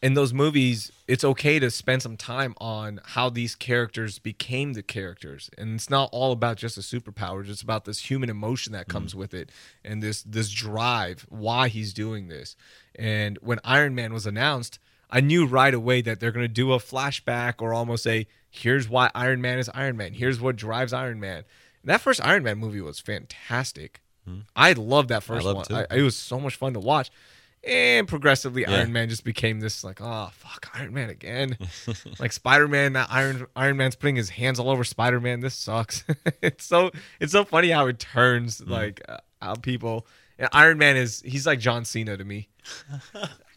in 0.03 0.15
those 0.15 0.35
movies, 0.35 0.91
it's 1.07 1.23
okay 1.23 1.61
to 1.61 1.71
spend 1.71 2.03
some 2.03 2.17
time 2.17 2.55
on 2.59 3.01
how 3.05 3.31
these 3.31 3.55
characters 3.55 4.19
became 4.19 4.73
the 4.73 4.83
characters, 4.83 5.49
and 5.57 5.77
it's 5.77 5.89
not 5.89 6.09
all 6.11 6.33
about 6.33 6.57
just 6.57 6.75
the 6.75 6.83
superpowers. 6.83 7.49
It's 7.49 7.63
about 7.63 7.85
this 7.85 8.11
human 8.11 8.29
emotion 8.29 8.73
that 8.73 8.89
mm-hmm. 8.89 8.99
comes 8.99 9.15
with 9.15 9.33
it, 9.33 9.51
and 9.85 10.03
this 10.03 10.23
this 10.25 10.51
drive, 10.51 11.25
why 11.29 11.69
he's 11.69 11.93
doing 11.93 12.27
this. 12.27 12.57
And 12.97 13.39
when 13.43 13.61
Iron 13.63 13.95
Man 13.95 14.13
was 14.13 14.27
announced, 14.27 14.81
I 15.09 15.21
knew 15.21 15.47
right 15.47 15.73
away 15.73 16.01
that 16.01 16.19
they're 16.19 16.33
going 16.33 16.45
to 16.45 16.49
do 16.49 16.73
a 16.73 16.79
flashback 16.79 17.61
or 17.61 17.73
almost 17.73 18.03
say, 18.03 18.27
"Here's 18.51 18.89
why 18.89 19.11
Iron 19.15 19.41
Man 19.41 19.59
is 19.61 19.71
Iron 19.73 19.97
Man. 19.97 20.15
Here's 20.15 20.41
what 20.41 20.57
drives 20.57 20.93
Iron 20.93 21.21
Man." 21.21 21.45
And 21.83 21.91
that 21.91 22.01
first 22.01 22.25
Iron 22.25 22.43
Man 22.43 22.59
movie 22.59 22.81
was 22.81 22.99
fantastic. 22.99 24.02
I 24.57 24.73
love 24.73 25.09
that 25.09 25.23
first 25.23 25.45
one. 25.47 25.65
it. 25.69 25.87
I, 25.91 25.97
it 25.97 26.03
was 26.03 26.17
so 26.17 26.39
much 26.41 26.57
fun 26.57 26.75
to 26.75 26.81
watch. 26.81 27.11
And 27.65 28.09
progressively, 28.09 28.63
Yeah. 28.63 28.73
Iron 28.79 28.93
Man 28.93 29.09
just 29.09 29.23
became 29.23 29.61
this 29.61 29.85
like, 29.85 30.01
oh 30.01 30.31
fuck, 30.33 30.69
Iron 30.75 30.93
Man 30.95 31.11
again. 31.11 31.57
like 32.19 32.33
Spider 32.33 32.67
Man, 32.67 32.95
that 32.95 33.07
Iron 33.11 33.47
Iron 33.55 33.77
Man's 33.77 33.95
putting 33.95 34.17
his 34.17 34.31
hands 34.31 34.59
all 34.59 34.69
over 34.69 34.83
Spider 34.83 35.21
Man. 35.21 35.39
This 35.41 35.55
sucks. 35.55 36.03
it's 36.43 36.65
so 36.65 36.91
it's 37.21 37.31
so 37.33 37.45
funny 37.45 37.71
how 37.71 37.87
it 37.87 37.99
turns 38.01 38.61
Mm. 38.61 38.69
like 38.69 39.01
uh, 39.09 39.19
how 39.41 39.55
people. 39.55 40.07
And 40.41 40.49
Iron 40.53 40.77
Man 40.79 40.97
is 40.97 41.23
he's 41.25 41.47
like 41.47 41.61
John 41.61 41.85
Cena 41.85 42.17
to 42.17 42.25
me. 42.25 42.49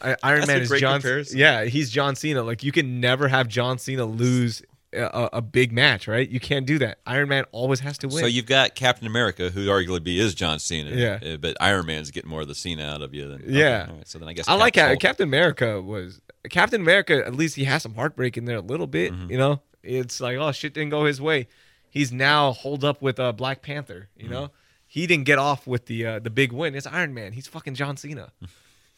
Iron 0.01 0.17
That's 0.41 0.47
Man 0.47 0.62
is 0.62 0.69
John. 0.69 0.99
comparison. 1.01 1.38
Yeah, 1.39 1.65
he's 1.65 1.89
John 1.89 2.15
Cena. 2.15 2.43
Like 2.43 2.63
you 2.63 2.71
can 2.71 2.99
never 2.99 3.28
have 3.28 3.47
John 3.47 3.80
Cena 3.80 4.06
lose 4.06 4.62
a, 4.96 5.30
a 5.38 5.42
big 5.42 5.72
match, 5.72 6.08
right? 6.08 6.28
You 6.28 6.40
can't 6.40 6.66
do 6.66 6.80
that. 6.80 7.00
Iron 7.06 7.30
Man 7.30 7.46
always 7.52 7.80
has 7.82 7.98
to 8.00 8.08
win. 8.08 8.18
So 8.20 8.26
you've 8.26 8.46
got 8.46 8.76
Captain 8.76 9.08
America, 9.08 9.50
who 9.50 9.68
arguably 9.68 10.18
is 10.18 10.34
John 10.36 10.60
Cena. 10.60 10.92
Yeah. 10.92 11.20
uh, 11.34 11.38
But 11.38 11.58
Iron 11.62 11.86
Man's 11.86 12.12
getting 12.12 12.30
more 12.30 12.42
of 12.42 12.48
the 12.48 12.56
Cena 12.56 12.84
out 12.86 13.02
of 13.02 13.14
you. 13.14 13.28
Than, 13.30 13.44
Yeah. 13.48 13.84
okay, 13.84 13.92
all 13.92 13.98
right, 13.98 14.08
so 14.08 14.20
then 14.20 14.28
I 14.30 14.34
guess 14.34 14.48
I 14.48 14.56
like 14.56 14.74
Cap's 14.74 14.82
how 14.84 14.88
Hulk. 14.90 15.00
Captain 15.00 15.28
America 15.28 15.82
was 15.82 16.22
Captain 16.50 16.82
America. 16.82 17.24
At 17.26 17.36
least 17.36 17.56
he 17.56 17.64
has 17.66 17.84
some 17.84 17.94
heartbreak 17.96 18.38
in 18.38 18.46
there 18.46 18.58
a 18.58 18.62
little 18.62 18.88
bit. 18.88 19.12
Mm-hmm. 19.14 19.32
You 19.32 19.38
know, 19.38 19.62
it's 19.84 20.20
like 20.22 20.38
oh 20.38 20.52
shit 20.52 20.74
didn't 20.74 20.90
go 20.92 21.06
his 21.06 21.20
way. 21.22 21.48
He's 21.90 22.12
now 22.12 22.52
holed 22.52 22.84
up 22.84 23.02
with 23.02 23.20
uh, 23.20 23.32
Black 23.32 23.62
Panther. 23.62 24.10
You 24.18 24.28
know, 24.30 24.44
Mm-hmm. 24.44 24.54
he 24.88 25.08
didn't 25.08 25.26
get 25.26 25.40
off 25.40 25.66
with 25.68 25.86
the 25.88 26.06
uh, 26.06 26.20
the 26.20 26.30
big 26.30 26.52
win. 26.52 26.76
It's 26.76 26.88
Iron 26.88 27.14
Man. 27.14 27.34
He's 27.34 27.48
fucking 27.48 27.76
John 27.76 27.98
Cena. 27.98 28.32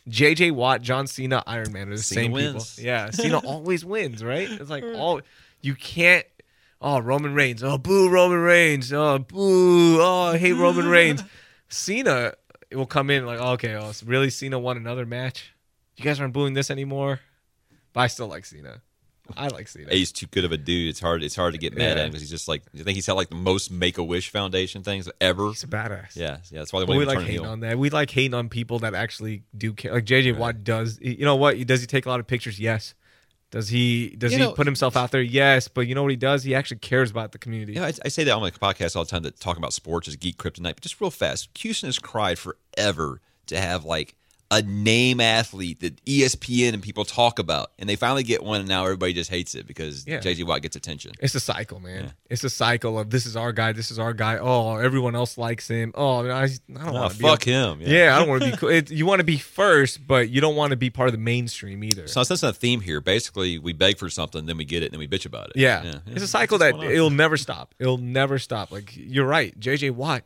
J.J. 0.07 0.51
Watt, 0.51 0.81
John 0.81 1.05
Cena, 1.05 1.43
Iron 1.45 1.73
Man 1.73 1.89
are 1.89 1.97
the 1.97 2.01
Cena 2.01 2.21
same 2.23 2.31
wins. 2.31 2.75
people. 2.75 2.87
Yeah, 2.87 3.09
Cena 3.09 3.39
always 3.39 3.83
wins, 3.83 4.23
right? 4.23 4.49
It's 4.49 4.69
like 4.69 4.83
all 4.95 5.19
you 5.67 5.75
can't. 5.75 6.25
Oh, 6.81 6.99
Roman 6.99 7.33
Reigns. 7.33 7.63
Oh, 7.63 7.77
boo, 7.77 8.09
Roman 8.09 8.39
Reigns. 8.39 8.93
Oh, 8.93 9.19
boo. 9.19 9.99
Oh, 10.01 10.31
I 10.33 10.37
hate 10.37 10.53
Roman 10.53 10.87
Reigns. 10.97 11.23
Cena 11.69 12.33
will 12.71 12.85
come 12.85 13.09
in 13.09 13.25
like, 13.25 13.39
okay, 13.39 13.75
oh, 13.75 13.91
so 13.91 14.05
really 14.05 14.29
Cena 14.29 14.57
won 14.59 14.77
another 14.77 15.05
match. 15.05 15.53
You 15.95 16.03
guys 16.03 16.19
aren't 16.19 16.33
booing 16.33 16.53
this 16.53 16.69
anymore. 16.71 17.19
But 17.93 18.01
I 18.01 18.07
still 18.07 18.27
like 18.27 18.45
Cena. 18.45 18.81
I 19.35 19.47
like 19.47 19.67
Cena. 19.67 19.91
He's 19.91 20.11
too 20.13 20.27
good 20.27 20.45
of 20.45 20.51
a 20.53 20.57
dude. 20.57 20.87
It's 20.89 20.99
hard. 21.01 21.21
It's 21.23 21.35
hard 21.35 21.53
to 21.53 21.57
get 21.59 21.75
mad 21.75 21.83
Yeah. 21.83 21.91
at 21.91 21.97
him 21.97 22.09
because 22.11 22.21
he's 22.21 22.29
just 22.29 22.47
like. 22.47 22.61
I 22.73 22.83
think 22.83 22.95
he's 22.95 23.07
had 23.07 23.13
like 23.13 23.29
the 23.29 23.35
most 23.35 23.69
Make 23.71 23.97
a 23.97 24.03
Wish 24.03 24.29
Foundation 24.29 24.83
things 24.83 25.09
ever. 25.19 25.47
He's 25.49 25.63
a 25.63 25.67
badass. 25.67 26.15
Yeah, 26.15 26.37
yeah. 26.49 26.59
That's 26.59 26.71
why 26.71 26.79
they 26.81 26.85
But 26.85 26.95
want 26.95 26.99
we 26.99 27.05
like 27.15 27.17
hating 27.25 27.31
heel. 27.41 27.45
on 27.45 27.59
that. 27.61 27.77
We 27.77 27.89
like 27.89 28.09
hating 28.11 28.33
on 28.35 28.47
people 28.47 28.79
that 28.79 28.93
actually 28.93 29.43
do 29.57 29.73
care. 29.73 29.91
Like 29.93 30.05
JJ 30.05 30.37
Watt 30.37 30.63
does. 30.63 30.97
You 31.01 31.25
know 31.25 31.35
what? 31.35 31.57
Does 31.67 31.81
he 31.81 31.87
take 31.87 32.05
a 32.05 32.09
lot 32.09 32.21
of 32.21 32.27
pictures? 32.27 32.57
Yes. 32.57 32.93
Does 33.49 33.69
he? 33.69 34.09
Does 34.09 34.33
You 34.33 34.39
he 34.39 34.43
know- 34.43 34.51
put 34.51 34.65
himself 34.67 34.97
out 34.97 35.11
there? 35.11 35.21
Yes. 35.21 35.69
But 35.69 35.87
you 35.87 35.95
know 35.95 36.01
what 36.03 36.11
he 36.11 36.17
does? 36.17 36.43
He 36.43 36.53
actually 36.53 36.79
cares 36.79 37.09
about 37.09 37.31
the 37.31 37.37
community. 37.37 37.73
Yeah, 37.73 37.85
I, 37.85 37.93
I 38.03 38.07
say 38.09 38.25
that 38.25 38.31
on 38.33 38.41
my 38.41 38.51
podcast 38.51 38.95
all 38.97 39.05
the 39.05 39.09
time 39.09 39.23
that 39.23 39.39
talking 39.39 39.61
about 39.61 39.71
sports 39.73 40.07
is 40.09 40.17
geek 40.17 40.37
kryptonite. 40.37 40.63
But 40.75 40.81
just 40.81 40.99
real 40.99 41.11
fast, 41.11 41.49
Houston 41.59 41.87
has 41.87 41.97
cried 41.97 42.37
forever 42.37 43.21
to 43.45 43.57
have 43.57 43.85
like 43.85 44.15
a 44.49 44.61
name 44.61 45.19
athlete 45.19 45.81
that 45.81 46.03
ESPN 46.05 46.73
and 46.73 46.81
people 46.81 47.03
talk 47.03 47.37
about, 47.37 47.71
and 47.77 47.89
they 47.89 47.97
finally 47.97 48.23
get 48.23 48.41
one, 48.41 48.61
and 48.61 48.69
now 48.69 48.85
everybody 48.85 49.11
just 49.11 49.29
hates 49.29 49.55
it 49.55 49.67
because 49.67 50.07
Yeah. 50.07 50.19
JJ 50.19 50.45
Watt 50.45 50.61
gets 50.61 50.77
attention. 50.77 51.11
It's 51.19 51.35
a 51.35 51.41
cycle, 51.41 51.81
man. 51.81 52.05
Yeah. 52.05 52.11
It's 52.29 52.45
a 52.45 52.49
cycle 52.49 52.97
of 52.97 53.09
this 53.09 53.25
is 53.25 53.35
our 53.35 53.51
guy, 53.51 53.73
this 53.73 53.91
is 53.91 53.99
our 53.99 54.13
guy. 54.13 54.37
Oh, 54.37 54.77
everyone 54.77 55.15
else 55.15 55.37
likes 55.37 55.67
him. 55.67 55.91
Oh, 55.95 56.25
I, 56.29 56.43
I 56.43 56.47
don't 56.69 56.93
want 56.93 57.11
to 57.13 57.19
fuck 57.19 57.43
be. 57.43 57.51
him. 57.51 57.81
Yeah. 57.81 58.15
I 58.15 58.19
don't 58.19 58.29
want 58.29 58.43
to 58.43 58.51
be. 58.51 58.57
cool. 58.57 58.69
It, 58.69 58.89
you 58.89 59.05
want 59.05 59.19
to 59.19 59.25
be 59.25 59.37
first, 59.37 60.07
but 60.07 60.29
you 60.29 60.39
don't 60.39 60.55
want 60.55 60.71
to 60.71 60.77
be 60.77 60.89
part 60.89 61.09
of 61.09 61.13
the 61.13 61.19
mainstream 61.19 61.83
either. 61.83 62.07
So 62.07 62.23
that's 62.23 62.41
a 62.43 62.53
theme 62.53 62.79
here. 62.79 63.01
Basically, 63.01 63.59
we 63.59 63.73
beg 63.73 63.97
for 63.97 64.09
something, 64.09 64.45
then 64.45 64.55
we 64.55 64.63
get 64.63 64.81
it, 64.81 64.85
and 64.85 64.93
then 64.93 64.99
we 64.99 65.09
bitch 65.09 65.25
about 65.25 65.47
it. 65.49 65.57
Yeah. 65.57 65.83
yeah. 65.83 65.99
It's 66.07 66.23
a 66.23 66.27
cycle 66.27 66.57
That's 66.57 66.71
that 66.71 66.77
what's 66.77 66.83
going 66.85 66.91
on. 66.91 66.95
it'll 66.95 67.09
never 67.09 67.35
stop. 67.35 67.75
It'll 67.79 67.97
never 67.97 68.39
stop. 68.39 68.71
Like 68.71 68.93
you're 68.95 69.27
right. 69.27 69.59
JJ 69.59 69.91
Watt, 69.91 70.23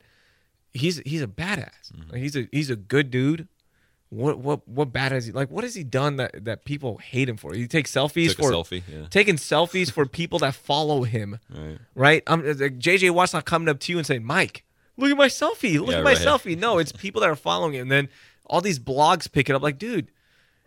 he's 0.73 0.97
he's 0.99 1.23
a 1.23 1.27
badass. 1.27 1.91
Mm-hmm. 1.95 2.11
Like, 2.11 2.21
he's 2.21 2.35
a 2.35 2.47
he's 2.51 2.69
a 2.69 2.75
good 2.75 3.09
dude. 3.09 3.47
What 4.11 4.39
what 4.39 4.67
what 4.67 4.91
bad 4.91 5.13
has 5.13 5.25
he 5.25 5.31
like 5.31 5.49
what 5.49 5.63
has 5.63 5.73
he 5.73 5.85
done 5.85 6.17
that 6.17 6.43
that 6.43 6.65
people 6.65 6.97
hate 6.97 7.29
him 7.29 7.37
for? 7.37 7.53
He 7.53 7.65
takes 7.65 7.91
selfies 7.91 8.35
for 8.35 8.51
selfie, 8.51 8.83
yeah. 8.91 9.05
taking 9.09 9.35
selfies 9.37 9.89
for 9.89 10.05
people 10.19 10.37
that 10.39 10.53
follow 10.53 11.03
him. 11.03 11.39
Right. 11.49 11.77
Right? 11.95 12.23
I'm 12.27 12.45
like, 12.45 12.77
JJ 12.77 13.11
Watt's 13.11 13.31
not 13.33 13.45
coming 13.45 13.69
up 13.69 13.79
to 13.79 13.91
you 13.93 13.97
and 13.97 14.05
saying, 14.05 14.25
"Mike, 14.25 14.65
look 14.97 15.09
at 15.11 15.15
my 15.17 15.27
selfie. 15.29 15.79
Look 15.79 15.91
Yeah, 15.91 15.99
at 15.99 16.03
my 16.03 16.11
right. 16.13 16.17
selfie." 16.21 16.57
No, 16.59 16.77
it's 16.77 16.91
people 16.91 17.21
that 17.21 17.29
are 17.29 17.37
following 17.37 17.73
him. 17.75 17.83
And 17.83 17.91
then 17.91 18.09
all 18.47 18.59
these 18.59 18.79
blogs 18.79 19.31
pick 19.31 19.49
it 19.49 19.55
up 19.55 19.61
like, 19.61 19.77
"Dude, 19.77 20.11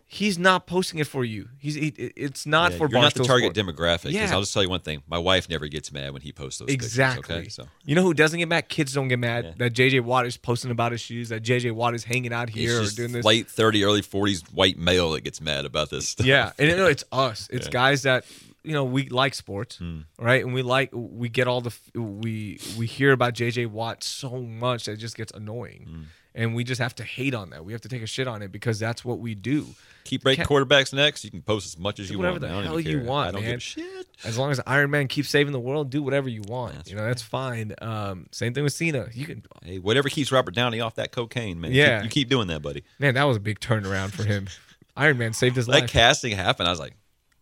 he's 0.07 0.37
not 0.37 0.67
posting 0.67 0.99
it 0.99 1.07
for 1.07 1.25
you. 1.25 1.49
He's 1.57 1.75
he, 1.75 1.87
it's 1.87 2.45
not 2.45 2.71
Yeah, 2.71 2.77
for 2.77 2.89
you're 2.89 3.01
not 3.01 3.13
the 3.15 3.23
target 3.23 3.55
Sports." 3.55 3.79
demographic. 3.79 4.11
Yeah. 4.11 4.29
I'll 4.31 4.41
just 4.41 4.53
tell 4.53 4.63
you 4.63 4.69
one 4.69 4.79
thing: 4.81 5.01
my 5.07 5.17
wife 5.17 5.49
never 5.49 5.67
gets 5.67 5.91
mad 5.91 6.11
when 6.13 6.21
he 6.21 6.31
posts 6.31 6.59
those 6.59 6.69
Exactly. 6.69 7.21
pictures. 7.35 7.59
Okay, 7.59 7.67
so 7.67 7.67
You 7.85 7.95
know 7.95 8.03
who 8.03 8.13
doesn't 8.13 8.37
get 8.39 8.47
mad? 8.47 8.69
Kids 8.69 8.93
don't 8.93 9.07
get 9.07 9.19
mad 9.19 9.45
Yeah. 9.45 9.51
that 9.57 9.73
JJ 9.73 10.01
Watt 10.01 10.25
is 10.25 10.37
posting 10.37 10.71
about 10.71 10.91
his 10.91 11.01
shoes, 11.01 11.29
that 11.29 11.43
JJ 11.43 11.71
Watt 11.71 11.95
is 11.95 12.03
hanging 12.03 12.33
out 12.33 12.49
here 12.49 12.81
or 12.81 12.85
doing 12.89 13.11
this. 13.11 13.25
late 13.25 13.47
thirty, 13.47 13.83
early 13.83 14.01
forties 14.01 14.41
white 14.53 14.77
male 14.77 15.11
that 15.11 15.23
gets 15.23 15.41
mad 15.41 15.65
about 15.65 15.89
this 15.89 16.07
stuff. 16.09 16.25
Yeah, 16.27 16.51
and 16.59 16.69
you 16.69 16.75
know, 16.77 16.87
it's 16.87 17.03
us. 17.11 17.49
It's 17.55 17.67
Yeah. 17.67 17.71
guys 17.71 18.03
that 18.03 18.25
you 18.63 18.73
know 18.73 18.83
we 18.83 19.09
like 19.09 19.33
sports, 19.33 19.77
Hmm. 19.77 20.01
right? 20.19 20.43
And 20.43 20.53
we 20.53 20.61
like 20.61 20.89
we 20.93 21.29
get 21.29 21.47
all 21.47 21.61
the 21.61 21.73
we 21.99 22.59
we 22.77 22.85
hear 22.85 23.11
about 23.11 23.33
JJ 23.33 23.65
Watt 23.67 24.03
so 24.03 24.41
much 24.41 24.85
that 24.85 24.93
it 24.93 24.97
just 24.97 25.15
gets 25.17 25.31
annoying, 25.33 25.85
Hmm. 25.89 26.01
And 26.35 26.53
we 26.53 26.63
just 26.63 26.79
have 26.79 26.93
to 26.95 27.03
hate 27.03 27.33
on 27.33 27.49
that. 27.49 27.65
We 27.65 27.71
have 27.71 27.81
to 27.81 27.89
take 27.89 28.03
a 28.03 28.07
shit 28.07 28.27
on 28.27 28.43
it 28.43 28.51
because 28.51 28.77
that's 28.77 29.03
what 29.03 29.17
we 29.19 29.33
do. 29.33 29.65
Keep 30.03 30.23
rating 30.23 30.45
quarterbacks 30.45 30.93
next. 30.93 31.23
You 31.23 31.31
can 31.31 31.41
post 31.41 31.65
as 31.65 31.79
much 31.79 31.99
as 31.99 32.11
you 32.11 32.19
whatever 32.19 32.33
want. 32.33 32.41
the 32.41 32.47
hell 32.69 32.79
you 32.79 33.01
want, 33.01 33.29
I 33.29 33.31
don't 33.31 33.41
man. 33.41 33.49
give 33.51 33.57
a 33.57 33.59
shit. 33.59 34.07
as 34.23 34.37
long 34.37 34.51
as 34.51 34.61
Iron 34.67 34.91
Man 34.91 35.07
keeps 35.07 35.29
saving 35.29 35.51
the 35.51 35.59
world, 35.59 35.89
do 35.89 36.03
whatever 36.03 36.29
you 36.29 36.43
want. 36.47 36.87
you 36.87 36.95
know, 36.95 37.03
that's 37.03 37.23
fine. 37.23 37.73
Um, 37.81 38.27
same 38.31 38.53
thing 38.53 38.63
with 38.63 38.73
Cena. 38.73 39.07
You 39.13 39.25
can, 39.25 39.43
Hey, 39.63 39.79
whatever 39.79 40.07
keeps 40.09 40.31
Robert 40.31 40.53
Downey 40.53 40.79
off 40.79 40.93
that 40.95 41.11
cocaine, 41.11 41.59
man. 41.59 41.71
Yeah. 41.71 41.97
You, 41.97 42.03
you 42.03 42.09
keep 42.11 42.29
doing 42.29 42.47
that, 42.49 42.61
buddy. 42.61 42.83
man, 42.99 43.15
that 43.15 43.23
was 43.23 43.37
a 43.37 43.39
big 43.39 43.59
turnaround 43.59 44.11
for 44.11 44.23
him. 44.23 44.47
Iron 44.95 45.17
Man 45.17 45.33
saved 45.33 45.55
his 45.55 45.65
That 45.65 45.71
life. 45.71 45.81
That 45.83 45.89
casting 45.89 46.33
happened. 46.37 46.67
I 46.67 46.71
was 46.71 46.79
like, 46.79 46.93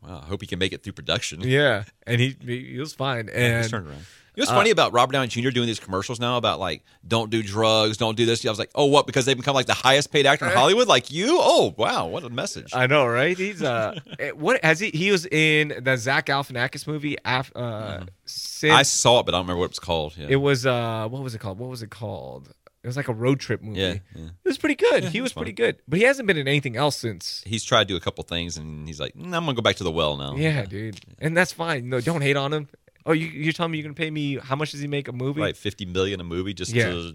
wow, 0.01 0.21
I 0.23 0.27
hope 0.27 0.39
he 0.41 0.47
can 0.47 0.57
make 0.57 0.71
it 0.71 0.83
through 0.83 0.93
production. 0.93 1.41
Yeah, 1.41 1.83
and 2.07 2.21
he 2.21 2.35
he 2.41 2.79
was 2.79 2.93
fine. 2.93 3.25
He's 3.27 3.35
And 3.35 3.69
turned 3.69 3.87
around. 3.87 4.05
You 4.35 4.41
know 4.41 4.45
what's 4.45 4.51
funny 4.51 4.71
about 4.71 4.93
Robert 4.93 5.13
Downey 5.13 5.27
Jr. 5.27 5.51
doing 5.51 5.67
these 5.67 5.79
commercials 5.79 6.19
now 6.19 6.37
about 6.37 6.59
like 6.59 6.83
don't 7.07 7.29
do 7.29 7.43
drugs, 7.43 7.97
don't 7.97 8.17
do 8.17 8.25
this. 8.25 8.43
I 8.45 8.49
was 8.49 8.57
like, 8.57 8.71
oh, 8.73 8.85
what? 8.85 9.05
Because 9.05 9.25
they 9.25 9.35
become 9.35 9.53
like 9.53 9.67
the 9.67 9.75
highest 9.75 10.11
paid 10.11 10.25
actor 10.25 10.45
in 10.45 10.51
Hollywood, 10.51 10.87
like 10.87 11.11
you? 11.11 11.37
Oh, 11.39 11.75
wow, 11.77 12.07
what 12.07 12.23
a 12.23 12.29
message! 12.29 12.71
I 12.73 12.87
know, 12.87 13.05
right? 13.05 13.37
He's 13.37 13.61
uh, 13.61 13.99
eh, 14.17 14.31
what 14.31 14.63
has 14.63 14.79
he? 14.79 14.89
He 14.89 15.11
was 15.11 15.27
in 15.27 15.73
the 15.83 15.97
Zach 15.97 16.25
Galifianakis 16.25 16.87
movie. 16.87 17.15
Af, 17.23 17.51
uh, 17.55 18.05
since 18.25 18.73
I 18.73 18.81
saw 18.83 19.19
it, 19.19 19.25
but 19.27 19.35
I 19.35 19.37
don't 19.37 19.45
remember 19.45 19.59
what 19.59 19.65
it 19.65 19.71
was 19.71 19.79
called. 19.79 20.17
Yeah, 20.17 20.27
it 20.29 20.37
was 20.37 20.65
uh, 20.65 21.07
what 21.09 21.21
was 21.21 21.35
it 21.35 21.39
called? 21.39 21.59
What 21.59 21.69
was 21.69 21.83
it 21.83 21.91
called? 21.91 22.51
It 22.83 22.87
was 22.87 22.97
like 22.97 23.07
a 23.07 23.13
road 23.13 23.39
trip 23.39 23.61
movie. 23.61 23.79
Yeah, 23.79 23.93
yeah. 24.13 24.25
It 24.25 24.47
was 24.47 24.57
pretty 24.57 24.75
good. 24.75 25.05
he 25.05 25.21
was 25.21 25.31
fun. 25.31 25.43
pretty 25.43 25.53
good, 25.53 25.77
but 25.87 25.99
he 25.99 26.05
hasn't 26.05 26.27
been 26.27 26.37
in 26.37 26.49
anything 26.49 26.75
else 26.75 26.97
since. 26.97 27.41
he's 27.45 27.63
tried 27.63 27.83
to 27.87 27.93
do 27.93 27.95
a 27.95 28.01
couple 28.01 28.23
things, 28.25 28.57
and 28.57 28.87
he's 28.87 28.99
like, 28.99 29.13
"Mm, 29.13 29.25
I'm 29.25 29.45
gonna 29.45 29.53
go 29.53 29.61
back 29.61 29.77
to 29.77 29.83
the 29.83 29.91
well 29.91 30.17
now. 30.17 30.35
Yeah, 30.35 30.65
dude, 30.65 30.99
and 31.19 31.37
that's 31.37 31.53
fine. 31.53 31.87
No, 31.87 32.01
don't 32.01 32.21
hate 32.21 32.35
on 32.35 32.51
him. 32.51 32.67
Oh, 33.05 33.11
you, 33.11 33.27
you're 33.27 33.53
telling 33.53 33.71
me 33.71 33.77
you're 33.79 33.83
gonna 33.83 33.93
pay 33.95 34.09
me? 34.11 34.37
How 34.37 34.55
much 34.55 34.71
does 34.71 34.79
he 34.79 34.87
make 34.87 35.07
a 35.07 35.13
movie? 35.13 35.41
right, 35.41 35.57
fifty 35.57 35.85
million 35.85 36.19
a 36.19 36.23
movie 36.23 36.53
just 36.53 36.71
Yeah. 36.73 36.89
to 36.89 37.13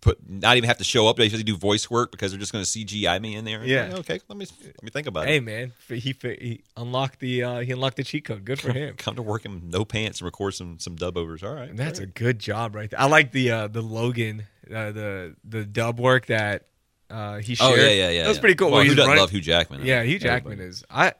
put 0.00 0.18
not 0.28 0.56
even 0.58 0.66
have 0.68 0.76
to 0.78 0.84
show 0.84 1.06
up. 1.08 1.16
They 1.16 1.28
have 1.28 1.38
to 1.38 1.44
do 1.44 1.56
voice 1.56 1.88
work 1.88 2.10
because 2.10 2.30
they're 2.32 2.40
just 2.40 2.52
gonna 2.52 2.64
CGI 2.64 3.20
me 3.20 3.36
in 3.36 3.44
there. 3.44 3.64
Yeah. 3.64 3.94
Okay, 4.00 4.20
let 4.28 4.36
me 4.36 4.46
let 4.64 4.82
me 4.82 4.90
think 4.90 5.06
about 5.06 5.24
it. 5.24 5.28
Hey 5.28 5.36
it. 5.36 5.40
man, 5.42 5.72
he 5.88 6.14
he 6.20 6.62
unlocked 6.76 7.20
the 7.20 7.42
uh, 7.42 7.60
he 7.60 7.72
unlocked 7.72 7.96
the 7.96 8.04
cheat 8.04 8.24
code. 8.24 8.44
Good 8.44 8.60
for 8.60 8.72
him. 8.74 8.96
Come 8.96 9.14
to 9.16 9.22
work 9.22 9.44
in 9.44 9.70
no 9.70 9.84
pants 9.84 10.20
and 10.20 10.26
record 10.26 10.54
some 10.54 10.78
some 10.78 10.96
dub 10.96 11.16
overs. 11.16 11.42
All 11.42 11.54
right, 11.54 11.68
And 11.70 11.78
that's 11.78 12.00
a 12.00 12.06
good 12.06 12.38
job 12.38 12.74
right 12.74 12.90
there. 12.90 13.00
I 13.00 13.06
like 13.06 13.32
the 13.32 13.50
uh, 13.50 13.68
the 13.68 13.82
Logan 13.82 14.44
uh, 14.68 14.92
the 14.92 15.36
the 15.44 15.64
dub 15.64 15.98
work 16.00 16.26
that 16.26 16.66
uh, 17.08 17.36
he 17.38 17.54
shared. 17.54 17.78
Oh 17.78 17.82
yeah, 17.82 17.88
yeah, 17.90 18.10
yeah. 18.10 18.22
That 18.22 18.28
was 18.28 18.36
yeah. 18.38 18.40
pretty 18.40 18.54
cool. 18.56 18.68
Well, 18.68 18.76
where 18.78 18.84
who 18.84 18.90
he's 18.90 18.96
doesn't 18.96 19.08
running- 19.08 19.20
love 19.22 19.30
Hugh 19.30 19.40
Jackman? 19.40 19.86
Yeah, 19.86 20.02
Hugh 20.02 20.18
Jackman 20.18 20.54
Everybody. 20.54 20.68
is. 20.70 20.84
I 20.90 21.12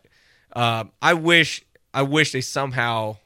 um, 0.54 0.90
I 1.00 1.14
wish 1.14 1.64
I 1.94 2.02
wish 2.02 2.33
they 2.33 2.40
somehow 2.42 3.16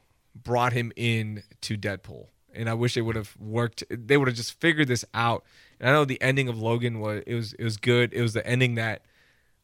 brought 0.44 0.72
him 0.72 0.92
in 0.96 1.42
to 1.62 1.76
Deadpool, 1.76 2.26
and 2.54 2.68
I 2.68 2.74
wish 2.74 2.94
they 2.94 3.00
would 3.02 3.16
have 3.16 3.34
worked. 3.38 3.84
They 3.90 4.16
would 4.16 4.28
have 4.28 4.36
just 4.36 4.60
figured 4.60 4.88
this 4.88 5.04
out. 5.14 5.44
And 5.80 5.88
I 5.88 5.92
know 5.92 6.04
the 6.04 6.20
ending 6.20 6.48
of 6.48 6.58
Logan 6.60 7.00
was 7.00 7.22
it 7.26 7.34
was 7.34 7.52
it 7.54 7.64
was 7.64 7.76
good. 7.76 8.12
It 8.12 8.22
was 8.22 8.32
the 8.32 8.46
ending 8.46 8.74
that 8.76 9.02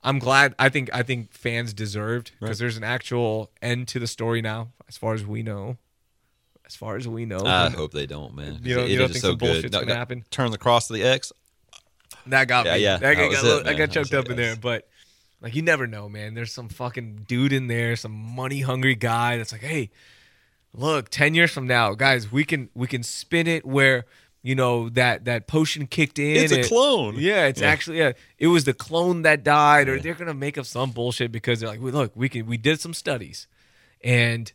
I'm 0.03 0.19
glad. 0.19 0.55
I 0.59 0.69
think 0.69 0.91
I 0.93 1.03
think 1.03 1.33
fans 1.33 1.73
deserved 1.75 2.33
because 2.41 2.59
there's 2.59 2.77
an 2.77 2.85
actual 2.85 3.51
end 3.63 3.89
to 3.89 3.99
the 3.99 4.07
story 4.07 4.41
now, 4.43 4.69
as 4.89 4.97
far 4.97 5.15
as 5.15 5.25
we 5.27 5.43
know. 5.43 5.77
As 6.67 6.75
far 6.77 6.97
as 6.97 7.07
we 7.07 7.27
know, 7.27 7.45
I 7.45 7.69
hope 7.69 7.93
they 7.93 8.07
don't, 8.07 8.35
man. 8.35 8.61
You 8.63 8.75
don't- 8.75 8.85
It 8.87 8.91
you 8.93 8.99
don't 8.99 9.09
think 9.09 9.21
so 9.21 9.29
some 9.33 9.37
good. 9.39 9.63
bullshit's 9.65 9.77
gonna 9.77 9.95
happen? 9.95 10.25
Turn 10.31 10.51
the 10.51 10.57
cross 10.57 10.87
to 10.87 10.95
the 10.95 11.03
X. 11.03 11.31
That 12.27 12.49
got 12.49 12.65
Yeah, 12.65 12.75
me. 12.75 12.79
yeah, 12.83 12.97
That, 12.97 13.17
that 13.17 13.31
got, 13.33 13.45
it, 13.45 13.67
I 13.67 13.75
got 13.75 13.91
choked 13.91 14.15
up 14.15 14.25
it. 14.27 14.31
in 14.31 14.37
there, 14.39 14.57
but 14.57 14.89
like 15.43 15.55
you 15.55 15.61
never 15.61 15.87
know, 15.87 16.09
man. 16.09 16.33
There's 16.33 16.53
some 16.53 16.71
fucking 16.71 17.27
dude 17.29 17.53
in 17.53 17.67
there, 17.67 17.97
some 17.97 18.13
money 18.13 18.61
hungry 18.63 18.95
guy 18.95 19.37
that's 19.37 19.53
like, 19.53 19.61
hey, 19.61 19.91
look, 20.75 21.09
ten 21.09 21.35
years 21.35 21.51
from 21.51 21.67
now, 21.67 21.95
guys, 21.95 22.31
we 22.31 22.45
can 22.45 22.69
we 22.75 22.87
can 22.87 23.03
spin 23.03 23.47
it 23.47 23.65
where 23.65 24.05
you 24.43 24.55
know 24.55 24.89
that 24.91 25.25
that 25.25 25.47
potion 25.47 25.87
kicked 25.87 26.19
in. 26.19 26.37
It's 26.37 26.53
a 26.53 26.63
clone. 26.69 27.15
Yeah, 27.19 27.47
it's 27.47 27.61
Yeah. 27.63 27.69
actually 27.69 27.99
yeah, 27.99 28.13
it 28.39 28.49
was 28.49 28.65
the 28.65 28.75
clone 28.75 29.23
that 29.23 29.43
died, 29.43 29.89
or 29.89 29.99
they're 29.99 30.15
gonna 30.15 30.35
make 30.35 30.59
up 30.59 30.67
some 30.67 30.91
bullshit 30.91 31.33
because 31.33 31.61
they're 31.61 31.69
like, 31.71 31.81
look, 31.81 32.13
we 32.15 32.29
can 32.29 32.47
we 32.47 32.57
did 32.59 32.81
some 32.81 32.93
studies, 32.95 33.47
and 34.03 34.53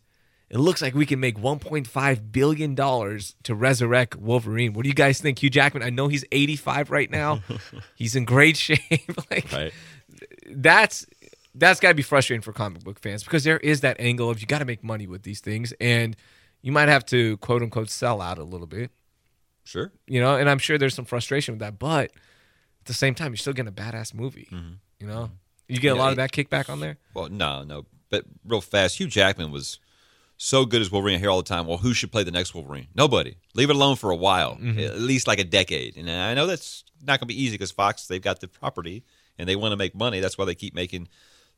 it 0.49 0.57
looks 0.57 0.81
like 0.81 0.95
we 0.95 1.05
can 1.05 1.19
make 1.19 1.37
1.5 1.37 2.31
billion 2.31 2.73
dollars 2.75 3.35
to 3.43 3.53
resurrect 3.53 4.15
Wolverine. 4.15 4.73
What 4.73 4.81
do 4.83 4.89
you 4.89 4.95
guys 4.95 5.21
think, 5.21 5.41
Hugh 5.43 5.49
Jackman? 5.51 5.83
I 5.83 5.91
know 5.91 6.07
he's 6.07 6.25
85 6.31 6.89
right 6.89 7.09
now. 7.09 7.41
he's 7.95 8.15
in 8.15 8.25
great 8.25 8.57
shape. 8.57 8.79
like 9.31 9.51
Right. 9.51 9.71
that's 10.49 11.05
that's 11.55 11.79
got 11.79 11.89
to 11.89 11.95
be 11.95 12.03
frustrating 12.03 12.41
for 12.41 12.53
comic 12.53 12.83
book 12.83 12.99
fans 12.99 13.23
because 13.23 13.43
there 13.43 13.57
is 13.57 13.81
that 13.81 13.97
angle 13.99 14.29
of 14.29 14.39
you 14.39 14.47
got 14.47 14.59
to 14.59 14.65
make 14.65 14.83
money 14.83 15.07
with 15.07 15.23
these 15.23 15.39
things, 15.41 15.73
and 15.81 16.15
you 16.61 16.71
might 16.71 16.89
have 16.89 17.05
to 17.07 17.37
quote 17.37 17.61
unquote 17.61 17.89
sell 17.89 18.21
out 18.21 18.37
a 18.37 18.43
little 18.43 18.67
bit, 18.67 18.91
Sure. 19.63 19.91
you 20.07 20.19
know. 20.21 20.35
And 20.35 20.49
I'm 20.49 20.59
sure 20.59 20.77
there's 20.77 20.95
some 20.95 21.05
frustration 21.05 21.53
with 21.55 21.59
that, 21.59 21.79
but 21.79 22.05
at 22.11 22.85
the 22.85 22.93
same 22.93 23.15
time, 23.15 23.31
you're 23.31 23.37
still 23.37 23.53
getting 23.53 23.69
a 23.69 23.71
badass 23.71 24.13
movie, 24.13 24.47
you 24.99 25.07
know. 25.07 25.31
You 25.67 25.79
get 25.79 25.89
a 25.89 25.91
Mm-hmm. 25.91 25.97
Yeah, 25.97 26.03
lot 26.03 26.09
of 26.11 26.15
that 26.17 26.31
kickback 26.31 26.69
on 26.69 26.79
there. 26.79 26.97
Well, 27.13 27.29
no, 27.29 27.63
no. 27.63 27.85
But 28.09 28.25
real 28.43 28.61
fast, 28.61 28.97
Hugh 28.99 29.07
Jackman 29.07 29.51
was 29.51 29.77
so 30.37 30.65
good 30.65 30.81
as 30.81 30.91
Wolverine. 30.91 31.19
here 31.19 31.29
all 31.29 31.37
the 31.37 31.43
time, 31.47 31.67
well, 31.67 31.77
who 31.77 31.93
should 31.93 32.11
play 32.11 32.23
the 32.23 32.31
next 32.31 32.55
Wolverine? 32.55 32.87
Nobody. 32.95 33.35
Leave 33.53 33.69
it 33.69 33.75
alone 33.75 33.95
for 33.97 34.09
a 34.09 34.15
while, 34.15 34.55
Mm-hmm. 34.55 34.79
at 34.79 34.99
least 34.99 35.27
like 35.27 35.37
a 35.39 35.43
decade. 35.43 35.95
And 35.97 36.09
I 36.09 36.33
know 36.33 36.47
that's 36.47 36.83
not 37.01 37.19
going 37.19 37.27
to 37.27 37.33
be 37.33 37.39
easy 37.39 37.53
because 37.55 37.69
Fox, 37.71 38.07
they've 38.07 38.21
got 38.21 38.39
the 38.39 38.47
property 38.47 39.03
and 39.37 39.47
they 39.47 39.55
want 39.55 39.73
to 39.73 39.77
make 39.77 39.93
money. 39.93 40.19
That's 40.21 40.37
why 40.39 40.45
they 40.45 40.55
keep 40.55 40.73
making 40.73 41.07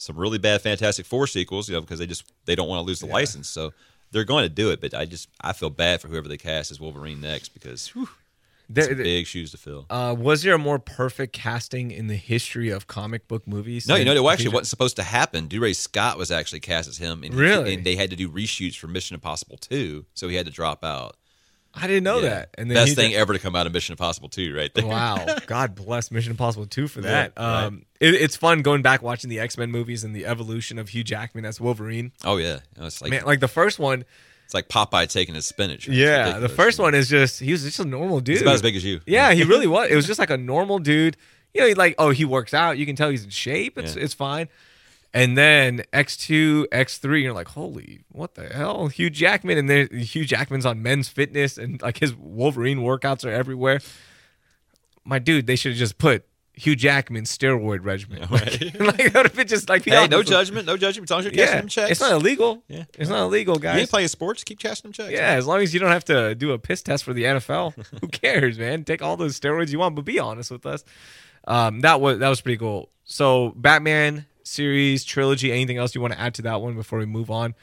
some 0.01 0.17
really 0.17 0.37
bad 0.39 0.61
Fantastic 0.61 1.05
Four 1.05 1.27
sequels, 1.27 1.69
you 1.69 1.75
know, 1.75 1.81
because 1.81 1.99
they 1.99 2.07
just 2.07 2.23
they 2.45 2.55
don't 2.55 2.67
want 2.67 2.79
to 2.79 2.85
lose 2.85 2.99
the 2.99 3.05
license. 3.05 3.47
So 3.49 3.71
they're 4.11 4.23
going 4.23 4.43
to 4.43 4.49
do 4.49 4.71
it. 4.71 4.81
But 4.81 4.93
I 4.93 5.05
just 5.05 5.29
I 5.39 5.53
feel 5.53 5.69
bad 5.69 6.01
for 6.01 6.07
whoever 6.07 6.27
they 6.27 6.37
cast 6.37 6.71
as 6.71 6.79
Wolverine 6.79 7.21
next 7.21 7.49
because 7.49 7.87
whew, 7.89 8.09
There- 8.69 8.87
there- 8.87 9.03
big 9.03 9.27
shoes 9.27 9.51
to 9.51 9.57
fill. 9.57 9.85
uh, 9.89 10.15
was 10.17 10.41
there 10.43 10.53
a 10.55 10.57
more 10.57 10.79
perfect 10.79 11.33
casting 11.33 11.91
in 11.91 12.07
the 12.07 12.15
history 12.15 12.69
of 12.69 12.87
comic 12.87 13.27
book 13.27 13.47
movies? 13.47 13.87
No, 13.87 13.95
you 13.95 14.03
know, 14.05 14.13
it 14.13 14.31
actually 14.33 14.49
wasn't 14.49 14.67
supposed 14.67 14.95
to 14.95 15.03
happen. 15.03 15.47
Dougray 15.47 15.75
Scott 15.75 16.17
was 16.17 16.31
actually 16.31 16.61
cast 16.61 16.89
as 16.89 16.97
him, 16.97 17.23
and 17.23 17.33
he- 17.33 17.39
Really? 17.39 17.73
and 17.75 17.83
they 17.83 17.95
had 17.95 18.09
to 18.09 18.15
do 18.15 18.27
reshoots 18.29 18.75
for 18.75 18.87
Mission 18.87 19.13
Impossible 19.13 19.57
Two, 19.57 20.05
so 20.13 20.27
he 20.29 20.35
had 20.35 20.45
to 20.45 20.51
drop 20.51 20.83
out. 20.83 21.15
I 21.73 21.87
didn't 21.87 22.03
know 22.03 22.19
Yeah. 22.19 22.29
that. 22.29 22.49
And 22.57 22.69
then 22.69 22.75
best 22.75 22.95
thing 22.95 23.11
Jack- 23.11 23.19
ever 23.21 23.33
to 23.33 23.39
come 23.39 23.55
out 23.55 23.65
of 23.65 23.73
Mission 23.73 23.93
Impossible 23.93 24.27
Two, 24.29 24.53
right 24.55 24.73
there. 24.73 24.85
Wow. 24.85 25.25
God 25.47 25.73
bless 25.75 26.11
Mission 26.11 26.31
Impossible 26.31 26.65
2 26.65 26.87
for 26.87 27.01
that. 27.01 27.33
Yeah, 27.37 27.43
right. 27.43 27.63
um, 27.65 27.85
it, 27.99 28.13
it's 28.15 28.35
fun 28.35 28.61
going 28.61 28.81
back 28.81 29.01
watching 29.01 29.29
the 29.29 29.39
X 29.39 29.57
Men 29.57 29.71
movies 29.71 30.03
and 30.03 30.15
the 30.15 30.25
evolution 30.25 30.77
of 30.79 30.89
Hugh 30.89 31.03
Jackman 31.03 31.45
as 31.45 31.61
Wolverine. 31.61 32.11
Oh 32.25 32.37
yeah, 32.37 32.59
it's 32.79 33.01
like 33.01 33.11
Man, 33.11 33.23
like 33.25 33.39
the 33.39 33.47
first 33.47 33.79
one, 33.79 34.03
it's 34.45 34.53
like 34.53 34.67
Popeye 34.67 35.07
taking 35.09 35.33
his 35.35 35.45
spinach. 35.45 35.87
right? 35.87 35.95
Yeah, 35.95 36.39
the 36.39 36.49
first 36.49 36.77
one 36.77 36.93
is 36.93 37.07
just, 37.07 37.39
he 37.39 37.51
was 37.53 37.63
just 37.63 37.79
a 37.79 37.85
normal 37.85 38.19
dude. 38.19 38.33
He's 38.35 38.41
about 38.41 38.55
as 38.55 38.61
big 38.61 38.75
as 38.75 38.83
you. 38.83 38.99
Yeah, 39.05 39.31
he 39.33 39.43
really 39.43 39.67
was. 39.75 39.89
It 39.89 39.95
was 39.95 40.05
just 40.05 40.19
like 40.19 40.29
a 40.29 40.37
normal 40.37 40.79
dude. 40.79 41.15
You 41.53 41.61
know, 41.61 41.67
he 41.67 41.73
like, 41.73 41.95
oh, 41.97 42.09
he 42.09 42.25
works 42.25 42.53
out. 42.53 42.77
You 42.77 42.85
can 42.85 42.95
tell 42.97 43.09
he's 43.09 43.23
in 43.23 43.29
shape. 43.29 43.77
It's 43.77 43.95
Yeah. 43.95 44.03
it's 44.03 44.13
fine. 44.13 44.49
And 45.13 45.37
then 45.37 45.83
X 45.91 46.15
two, 46.15 46.67
X 46.71 46.97
three, 46.97 47.23
you're 47.23 47.33
like, 47.33 47.49
holy, 47.49 48.01
what 48.11 48.35
the 48.35 48.47
hell? 48.47 48.87
Hugh 48.87 49.09
Jackman, 49.09 49.57
and 49.57 49.69
then 49.69 49.89
Hugh 49.89 50.23
Jackman's 50.25 50.65
on 50.65 50.81
Men's 50.81 51.09
Fitness, 51.09 51.57
and 51.57 51.81
like 51.81 51.97
his 51.99 52.15
Wolverine 52.15 52.79
workouts 52.79 53.25
are 53.25 53.29
everywhere. 53.31 53.81
My 55.03 55.19
dude, 55.19 55.47
they 55.47 55.55
should 55.57 55.73
have 55.73 55.79
just 55.79 55.97
put 55.97 56.25
Hugh 56.53 56.75
Jackman 56.75 57.23
steroid 57.23 57.83
regimen. 57.83 58.21
right. 58.29 58.61
like 58.79 58.97
that 58.97 59.13
would 59.15 59.25
have 59.25 59.35
been 59.35 59.47
just 59.47 59.67
like 59.67 59.83
Hey, 59.83 60.07
no 60.07 60.21
judgment, 60.35 60.65
no 60.67 60.77
judgment. 60.77 61.07
As 61.07 61.11
long 61.11 61.19
as 61.19 61.25
you're 61.25 61.31
cashing 61.33 61.47
Yeah, 61.47 61.59
them 61.59 61.67
checks. 61.67 61.91
it's 61.91 61.99
not 62.01 62.11
illegal. 62.13 62.63
Yeah. 62.67 62.83
It's 62.97 63.09
not 63.09 63.23
illegal, 63.23 63.55
you 63.55 63.61
guys. 63.61 63.79
ain't 63.79 63.89
playing 63.89 64.07
sports. 64.09 64.43
Keep 64.45 64.59
cashing 64.59 64.83
them 64.83 64.93
checks. 64.93 65.11
Yeah, 65.11 65.31
as 65.33 65.45
long 65.47 65.61
as 65.61 65.73
you 65.73 65.79
don't 65.79 65.91
have 65.91 66.05
to 66.05 66.35
do 66.35 66.51
a 66.51 66.59
piss 66.59 66.83
test 66.83 67.03
for 67.03 67.13
the 67.13 67.23
NFL, 67.23 67.73
who 68.01 68.07
cares, 68.07 68.57
man? 68.59 68.83
Take 68.85 69.01
all 69.01 69.17
those 69.17 69.37
steroids 69.39 69.71
you 69.71 69.79
want, 69.79 69.95
but 69.95 70.05
be 70.05 70.19
honest 70.19 70.51
with 70.51 70.65
us. 70.65 70.83
Um, 71.47 71.81
that 71.81 71.99
was 71.99 72.19
that 72.19 72.29
was 72.29 72.39
pretty 72.39 72.57
cool. 72.57 72.89
So 73.03 73.51
Batman 73.55 74.25
series 74.51 75.03
trilogy. 75.03 75.51
Anything 75.51 75.77
else 75.77 75.95
you 75.95 76.01
want 76.01 76.13
to 76.13 76.19
add 76.19 76.33
to 76.35 76.41
that 76.43 76.61
one 76.61 76.75
before 76.75 76.99
we 76.99 77.05
move 77.05 77.31
on 77.31 77.55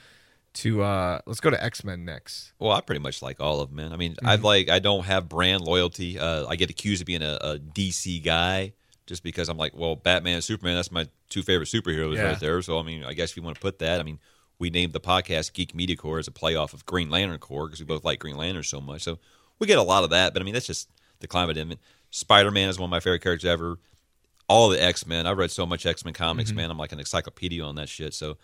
to? 0.54 0.82
uh 0.82 1.20
Let's 1.26 1.40
go 1.40 1.50
to 1.50 1.62
X 1.62 1.84
Men 1.84 2.04
next. 2.04 2.52
Well, 2.58 2.72
I 2.72 2.80
pretty 2.80 3.00
much 3.00 3.22
like 3.22 3.40
all 3.40 3.60
of 3.60 3.68
them, 3.68 3.76
man. 3.76 3.92
I 3.92 3.96
mean, 3.96 4.14
Mm-hmm. 4.14 4.26
I 4.26 4.34
like 4.36 4.68
I 4.68 4.78
don't 4.78 5.04
have 5.04 5.28
brand 5.28 5.62
loyalty. 5.62 6.18
Uh, 6.18 6.46
I 6.48 6.56
get 6.56 6.70
accused 6.70 7.02
of 7.02 7.06
being 7.06 7.22
a, 7.22 7.38
a 7.40 7.58
DC 7.58 8.24
guy 8.24 8.72
just 9.06 9.22
because 9.22 9.48
I'm 9.48 9.56
like, 9.56 9.74
well, 9.76 9.96
Batman, 9.96 10.34
and 10.34 10.44
Superman, 10.44 10.74
that's 10.76 10.92
my 10.92 11.06
two 11.30 11.42
favorite 11.42 11.68
superheroes 11.68 12.16
Yeah. 12.16 12.22
right 12.24 12.40
there. 12.40 12.60
So 12.62 12.78
I 12.78 12.82
mean, 12.82 13.04
I 13.04 13.12
guess 13.12 13.30
if 13.30 13.36
you 13.36 13.42
want 13.42 13.56
to 13.56 13.60
put 13.62 13.78
that, 13.80 14.00
I 14.00 14.02
mean, 14.02 14.18
we 14.58 14.70
named 14.70 14.92
the 14.92 15.00
podcast 15.00 15.52
Geek 15.52 15.74
Media 15.74 15.96
Corps 15.96 16.18
as 16.18 16.28
a 16.28 16.32
playoff 16.32 16.72
of 16.72 16.84
Green 16.86 17.10
Lantern 17.10 17.38
Corps 17.38 17.66
because 17.66 17.80
we 17.80 17.86
both 17.86 18.04
like 18.04 18.18
Green 18.18 18.36
Lantern 18.36 18.62
so 18.64 18.80
much. 18.80 19.02
So 19.02 19.18
we 19.58 19.66
get 19.66 19.78
a 19.78 19.82
lot 19.82 20.04
of 20.04 20.10
that, 20.10 20.32
but 20.32 20.42
I 20.42 20.44
mean, 20.44 20.54
that's 20.54 20.66
just 20.66 20.88
the 21.20 21.26
climate 21.26 21.56
in 21.56 21.72
it. 21.72 21.78
Spider 22.10 22.50
Man 22.50 22.68
is 22.68 22.78
one 22.78 22.88
of 22.88 22.90
my 22.90 23.00
favorite 23.00 23.22
characters 23.22 23.48
ever. 23.48 23.78
All 24.48 24.68
the 24.70 24.82
X 24.82 25.06
Men. 25.06 25.26
I've 25.26 25.38
read 25.38 25.50
so 25.50 25.66
much 25.66 25.84
X 25.86 26.04
Men 26.04 26.14
comics, 26.14 26.50
Mm-hmm. 26.50 26.56
man. 26.56 26.70
I'm 26.70 26.78
like 26.78 26.92
an 26.92 26.98
encyclopedia 26.98 27.62
on 27.64 27.74
that 27.76 27.88
shit. 27.88 28.14
So. 28.14 28.38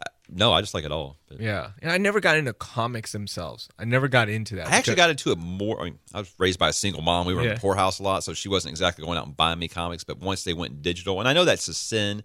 uh, 0.00 0.04
No, 0.28 0.52
I 0.52 0.60
just 0.60 0.74
like 0.74 0.84
it 0.84 0.92
all. 0.92 1.16
But 1.28 1.40
Yeah, 1.40 1.70
and 1.82 1.90
I 1.90 1.98
never 1.98 2.20
got 2.20 2.36
into 2.36 2.52
comics 2.52 3.12
themselves. 3.12 3.68
I 3.78 3.84
never 3.84 4.08
got 4.08 4.28
into 4.28 4.56
that. 4.56 4.66
I 4.68 4.76
actually 4.76 4.96
got 4.96 5.10
into 5.10 5.30
it 5.32 5.38
more. 5.38 5.80
I, 5.80 5.84
mean, 5.84 5.98
I 6.12 6.18
was 6.20 6.32
raised 6.38 6.58
by 6.58 6.68
a 6.68 6.72
single 6.72 7.00
mom. 7.02 7.26
We 7.26 7.34
were 7.34 7.42
in 7.42 7.54
the 7.54 7.60
poorhouse 7.60 7.98
a 8.00 8.02
lot, 8.02 8.24
so 8.24 8.34
she 8.34 8.48
wasn't 8.48 8.72
exactly 8.72 9.04
going 9.04 9.16
out 9.18 9.26
and 9.26 9.36
buying 9.36 9.58
me 9.58 9.68
comics. 9.68 10.04
But 10.04 10.18
once 10.20 10.44
they 10.44 10.52
went 10.52 10.82
digital, 10.82 11.20
and 11.20 11.28
I 11.28 11.32
know 11.32 11.44
that's 11.44 11.68
a 11.68 11.74
sin 11.74 12.22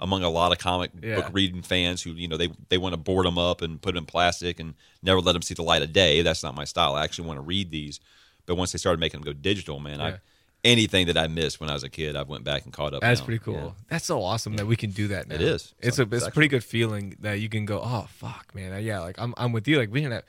among 0.00 0.24
a 0.24 0.28
lot 0.30 0.50
of 0.50 0.58
comic 0.58 0.90
Yeah. 1.00 1.16
book 1.16 1.26
reading 1.32 1.62
fans 1.62 2.02
who 2.02 2.10
you 2.12 2.26
know 2.26 2.36
they 2.36 2.50
they 2.70 2.76
want 2.78 2.92
to 2.94 2.96
board 2.96 3.24
them 3.24 3.38
up 3.38 3.62
and 3.62 3.80
put 3.80 3.94
them 3.94 4.02
in 4.02 4.06
plastic 4.06 4.58
and 4.58 4.74
never 5.02 5.20
let 5.20 5.32
them 5.34 5.42
see 5.42 5.54
the 5.54 5.62
light 5.62 5.82
of 5.82 5.92
day. 5.92 6.22
That's 6.22 6.42
not 6.42 6.56
my 6.56 6.64
style. 6.64 6.94
I 6.96 7.04
actually 7.04 7.28
want 7.28 7.36
to 7.38 7.42
read 7.42 7.70
these. 7.70 8.00
But 8.46 8.56
once 8.56 8.72
they 8.72 8.78
started 8.78 8.98
making 8.98 9.20
them 9.20 9.26
go 9.26 9.38
digital, 9.38 9.78
man, 9.78 10.00
Yeah. 10.00 10.06
I 10.06 10.18
anything 10.64 11.06
that 11.06 11.18
I 11.18 11.26
missed 11.26 11.60
when 11.60 11.70
I 11.70 11.72
was 11.74 11.82
a 11.82 11.88
kid, 11.88 12.16
I 12.16 12.22
went 12.22 12.44
back 12.44 12.64
and 12.64 12.72
caught 12.72 12.94
up. 12.94 13.00
That's 13.00 13.20
now. 13.20 13.26
pretty 13.26 13.44
cool. 13.44 13.54
Yeah. 13.54 13.84
That's 13.88 14.06
so 14.06 14.22
awesome 14.22 14.56
that 14.56 14.66
we 14.66 14.76
can 14.76 14.90
do 14.90 15.08
that 15.08 15.28
now. 15.28 15.34
It 15.34 15.40
is. 15.42 15.74
It's 15.80 15.98
a 15.98 16.02
it's 16.02 16.12
it's 16.12 16.26
a 16.26 16.30
pretty 16.30 16.48
good 16.48 16.64
feeling 16.64 17.16
that 17.20 17.40
you 17.40 17.48
can 17.48 17.64
go, 17.64 17.80
oh 17.82 18.06
fuck, 18.08 18.54
man, 18.54 18.82
yeah, 18.82 19.00
like 19.00 19.18
I'm 19.18 19.34
I'm 19.36 19.52
with 19.52 19.66
you. 19.68 19.78
Like 19.78 19.90
we 19.90 20.00
didn't 20.00 20.12
have, 20.14 20.24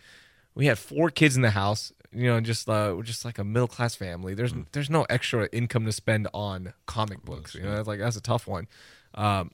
we 0.56 0.66
had 0.66 0.78
four 0.80 1.10
kids 1.10 1.36
in 1.36 1.42
the 1.42 1.52
house. 1.52 1.92
You 2.16 2.28
know, 2.28 2.40
just 2.42 2.70
uh, 2.70 2.94
we're 2.96 3.02
just 3.04 3.26
like 3.26 3.40
a 3.40 3.44
middle 3.44 3.68
class 3.68 3.96
family. 3.96 4.36
There's 4.36 4.54
Mm. 4.54 4.66
there's 4.72 4.90
no 4.90 5.04
extra 5.10 5.50
income 5.52 5.86
to 5.86 5.92
spend 5.92 6.28
on 6.34 6.74
comic 6.86 7.26
books. 7.26 7.56
You 7.56 7.64
know, 7.64 7.76
that's 7.76 7.88
like 7.88 8.00
that's 8.00 8.16
a 8.18 8.22
tough 8.22 8.46
one. 8.48 8.68
Um, 9.16 9.52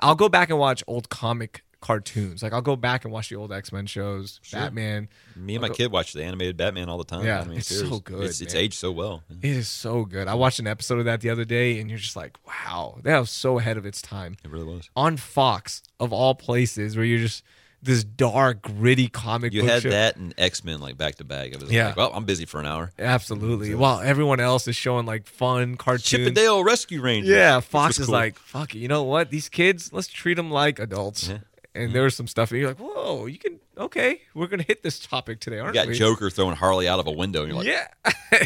I'll 0.00 0.14
go 0.14 0.28
back 0.28 0.50
and 0.50 0.58
watch 0.58 0.82
old 0.86 1.08
comic 1.10 1.62
cartoons. 1.84 2.42
Like 2.42 2.52
I'll 2.52 2.62
go 2.62 2.74
back 2.76 3.04
and 3.04 3.12
watch 3.12 3.28
the 3.28 3.36
old 3.36 3.52
X 3.52 3.70
Men 3.70 3.86
shows, 3.86 4.40
Batman. 4.50 5.08
Me 5.36 5.54
and 5.54 5.62
my 5.62 5.68
kid 5.68 5.92
watch 5.92 6.14
the 6.14 6.24
animated 6.24 6.56
Batman 6.56 6.88
all 6.88 6.98
the 6.98 7.04
time. 7.04 7.24
Yeah, 7.24 7.44
it's 7.50 7.68
so 7.68 8.00
good, 8.00 8.24
It's, 8.24 8.40
it's 8.40 8.54
aged 8.54 8.74
so 8.74 8.90
well. 8.90 9.22
It 9.42 9.44
is 9.48 9.68
so 9.68 10.04
good. 10.04 10.26
I 10.26 10.34
watched 10.34 10.58
an 10.58 10.66
episode 10.66 10.98
of 10.98 11.04
that 11.04 11.20
the 11.20 11.30
other 11.30 11.44
day, 11.44 11.78
and 11.78 11.90
you're 11.90 11.98
just 11.98 12.16
like, 12.16 12.36
wow, 12.46 12.98
that 13.02 13.18
was 13.20 13.30
so 13.30 13.58
ahead 13.58 13.76
of 13.76 13.84
its 13.86 14.00
time. 14.02 14.36
It 14.42 14.50
really 14.50 14.64
was. 14.64 14.88
on 14.96 15.18
Fox 15.18 15.82
of 16.00 16.12
all 16.12 16.34
places, 16.34 16.96
where 16.96 17.04
you're 17.04 17.18
just 17.18 17.44
this 17.82 18.02
dark, 18.02 18.62
gritty 18.62 19.08
comic 19.08 19.52
You 19.52 19.60
book 19.60 19.70
had 19.70 19.82
show. 19.82 19.90
that 19.90 20.16
and 20.16 20.32
X 20.38 20.64
Men 20.64 20.80
like 20.80 20.96
back 20.96 21.16
to 21.16 21.24
back. 21.24 21.52
It 21.52 21.60
was 21.60 21.70
Yeah. 21.70 21.88
like, 21.88 21.96
well, 21.98 22.12
I'm 22.14 22.24
busy 22.24 22.46
for 22.46 22.58
an 22.58 22.64
hour. 22.64 22.92
Absolutely. 22.98 23.74
While 23.74 24.00
everyone 24.00 24.40
else 24.40 24.66
is 24.66 24.74
showing 24.74 25.04
like 25.04 25.26
fun 25.26 25.76
cartoons. 25.76 26.04
Chip 26.04 26.26
and 26.26 26.34
Dale 26.34 26.64
Rescue 26.64 27.02
Rangers. 27.02 27.28
Yeah, 27.36 27.60
Fox 27.60 27.98
is 27.98 28.06
cool. 28.06 28.14
like, 28.14 28.38
fuck 28.38 28.74
it. 28.74 28.78
You 28.78 28.88
know 28.88 29.02
what? 29.02 29.28
These 29.30 29.50
kids, 29.50 29.92
let's 29.92 30.08
treat 30.08 30.34
them 30.38 30.50
like 30.50 30.78
adults. 30.78 31.28
Yeah. 31.28 31.38
And 31.76 31.92
there 31.92 32.04
was 32.04 32.14
some 32.14 32.28
stuff, 32.28 32.52
and 32.52 32.60
you're 32.60 32.68
like, 32.68 32.78
whoa, 32.78 33.26
you 33.26 33.36
can, 33.36 33.58
okay, 33.76 34.20
we're 34.32 34.46
going 34.46 34.60
to 34.60 34.66
hit 34.66 34.84
this 34.84 35.00
topic 35.00 35.40
today, 35.40 35.58
aren't 35.58 35.74
you 35.74 35.80
got 35.80 35.88
we? 35.88 35.94
Joker 35.94 36.30
throwing 36.30 36.54
Harley 36.54 36.86
out 36.86 37.00
of 37.00 37.08
a 37.08 37.10
window, 37.10 37.42
and 37.42 37.48
you're 37.48 37.58
like, 37.58 37.66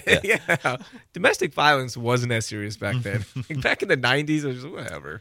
yeah. 0.06 0.20
yeah. 0.64 0.76
Domestic 1.12 1.52
violence 1.52 1.94
wasn't 1.94 2.32
as 2.32 2.46
serious 2.46 2.78
back 2.78 2.96
then. 3.02 3.26
Like, 3.36 3.60
back 3.62 3.82
in 3.82 3.88
the 3.88 3.98
90s, 3.98 4.44
it 4.44 4.46
was 4.46 4.62
just 4.62 4.68
whatever. 4.68 5.20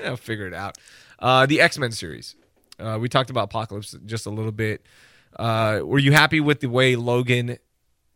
Yeah, 0.00 0.10
I'll 0.10 0.16
figure 0.16 0.46
it 0.46 0.54
out. 0.54 0.78
Uh, 1.18 1.46
the 1.46 1.60
X 1.60 1.76
Men 1.78 1.90
series. 1.90 2.36
Uh, 2.78 2.96
we 3.00 3.08
talked 3.08 3.28
about 3.28 3.44
Apocalypse 3.44 3.96
just 4.06 4.26
a 4.26 4.30
little 4.30 4.52
bit. 4.52 4.86
Uh, 5.36 5.80
were 5.82 5.98
you 5.98 6.12
happy 6.12 6.38
with 6.38 6.60
the 6.60 6.68
way 6.68 6.94
Logan 6.94 7.58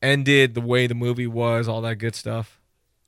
ended, 0.01 0.55
the 0.55 0.61
way 0.61 0.87
the 0.87 0.95
movie 0.95 1.27
was, 1.27 1.67
all 1.67 1.81
that 1.81 1.97
good 1.97 2.15
stuff? 2.15 2.61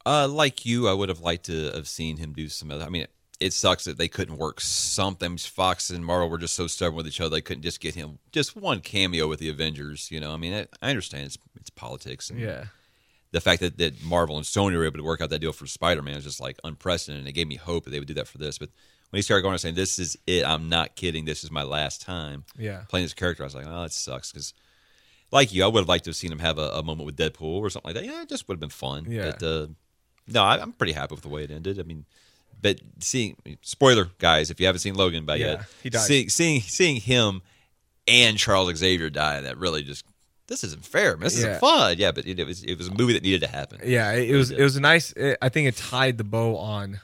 Uh, 0.05 0.27
like 0.27 0.67
you, 0.67 0.89
I 0.89 0.93
would 0.93 1.09
have 1.09 1.21
liked 1.21 1.47
to 1.47 1.71
have 1.71 1.87
seen 1.87 2.17
him 2.17 2.33
do 2.33 2.49
some 2.49 2.73
other. 2.73 2.85
I 2.85 2.89
mean, 2.89 3.07
it, 3.41 3.47
it 3.47 3.53
sucks 3.53 3.85
that 3.85 3.99
they 3.99 4.09
couldn't 4.09 4.37
work 4.37 4.61
something. 4.61 5.37
Fox 5.39 5.91
and 5.91 6.05
Marvel 6.05 6.29
were 6.29 6.39
just 6.39 6.55
so 6.55 6.67
stubborn 6.67 6.97
with 6.97 7.07
each 7.07 7.21
other; 7.21 7.31
they 7.31 7.41
couldn't 7.41 7.63
just 7.63 7.81
get 7.81 7.95
him 7.95 8.19
just 8.33 8.57
one 8.57 8.81
cameo 8.81 9.29
with 9.29 9.41
the 9.41 9.49
Avengers. 9.49 10.11
You 10.11 10.21
know, 10.21 10.33
I 10.33 10.37
mean, 10.37 10.53
it, 10.53 10.75
I 10.83 10.91
understand 10.91 11.25
it's 11.27 11.39
it's 11.57 11.71
politics. 11.71 12.31
And 12.31 12.41
Yeah. 12.41 12.65
The 13.33 13.41
fact 13.41 13.63
that, 13.63 13.79
that 13.79 14.01
Marvel 14.05 14.37
and 14.37 14.47
Sony 14.47 14.77
were 14.77 14.85
able 14.85 14.99
to 14.99 15.03
work 15.03 15.21
out 15.21 15.31
that 15.31 15.41
deal 15.41 15.53
for 15.53 15.67
Spider 15.67 16.03
Man 16.03 16.17
is 16.17 16.23
just 16.23 16.41
like 16.41 16.57
unprecedented. 16.63 17.27
It 17.27 17.33
gave 17.33 17.49
me 17.49 17.57
hope 17.57 17.83
that 17.85 17.91
they 17.91 17.99
would 17.99 18.07
do 18.07 18.15
that 18.15 18.29
for 18.29 18.39
this. 18.39 18.59
But 18.59 18.69
when 19.11 19.19
he 19.19 19.23
started 19.23 19.43
going 19.43 19.55
and 19.55 19.61
saying, 19.61 19.75
"This 19.75 19.99
is 19.99 20.17
it. 20.27 20.45
I'm 20.45 20.69
not 20.69 20.95
kidding. 20.95 21.25
This 21.25 21.43
is 21.43 21.51
my 21.51 21.65
last 21.65 22.01
time." 22.01 22.45
Yeah. 22.57 22.83
playing 22.89 23.05
this 23.05 23.15
character, 23.15 23.43
I 23.43 23.47
was 23.47 23.55
like, 23.55 23.67
"Oh, 23.67 23.83
that 23.83 23.93
sucks." 23.93 24.31
Because, 24.31 24.55
like 25.33 25.53
you, 25.53 25.65
I 25.65 25.67
would 25.67 25.81
have 25.81 25.89
liked 25.89 26.05
to 26.05 26.11
have 26.11 26.17
seen 26.17 26.31
him 26.31 26.39
have 26.39 26.59
a, 26.59 26.71
a 26.71 26.83
moment 26.85 27.07
with 27.07 27.17
Deadpool 27.17 27.61
or 27.61 27.71
something 27.71 27.89
like 27.93 27.97
that. 27.97 28.05
Yeah, 28.05 28.23
it 28.23 28.29
just 28.29 28.47
would 28.47 28.55
have 28.55 28.61
been 28.61 28.71
fun. 28.71 29.07
Yeah. 29.09 29.33
But, 29.33 29.43
uh, 29.43 29.67
no, 30.29 30.43
I, 30.43 30.61
I'm 30.61 30.73
pretty 30.73 30.93
happy 30.93 31.15
with 31.15 31.23
the 31.23 31.29
way 31.29 31.43
it 31.43 31.51
ended. 31.51 31.81
I 31.81 31.83
mean, 31.83 32.07
but 32.65 32.81
seeing 32.99 33.37
spoiler 33.61 34.09
guys, 34.19 34.51
if 34.51 34.59
you 34.59 34.65
haven't 34.65 34.79
seen 34.81 34.95
Logan 34.95 35.27
by 35.27 35.37
Yeah, 35.37 35.47
yet, 35.47 35.65
he 35.83 35.91
died. 35.91 36.01
Seeing, 36.01 36.29
seeing 36.31 36.61
seeing 36.63 36.97
him 36.97 37.43
and 38.09 38.39
Charles 38.39 38.75
Xavier 38.75 39.11
die, 39.11 39.43
that 39.43 39.59
really 39.59 39.83
just 39.83 40.07
this 40.47 40.65
isn't 40.65 40.83
fair. 40.85 41.17
man. 41.19 41.25
This 41.25 41.35
Yeah. 41.39 41.49
isn't 41.49 41.61
fun. 41.61 41.97
Yeah, 41.99 42.13
but 42.13 42.27
it, 42.27 42.39
it 42.39 42.47
was 42.47 42.65
it 42.65 42.79
was 42.79 42.89
a 42.89 42.95
movie 42.95 43.13
that 43.13 43.23
needed 43.23 43.43
to 43.43 43.49
happen. 43.49 43.81
Yeah, 43.85 44.13
it, 44.13 44.31
it 44.31 44.37
was 44.37 44.51
it 44.51 44.63
was 44.63 44.77
a 44.77 44.81
nice. 44.81 45.13
It, 45.13 45.37
I 45.43 45.51
think 45.51 45.69
it 45.69 45.77
tied 45.77 46.17
the 46.17 46.25
bow 46.25 46.57
on 46.57 47.01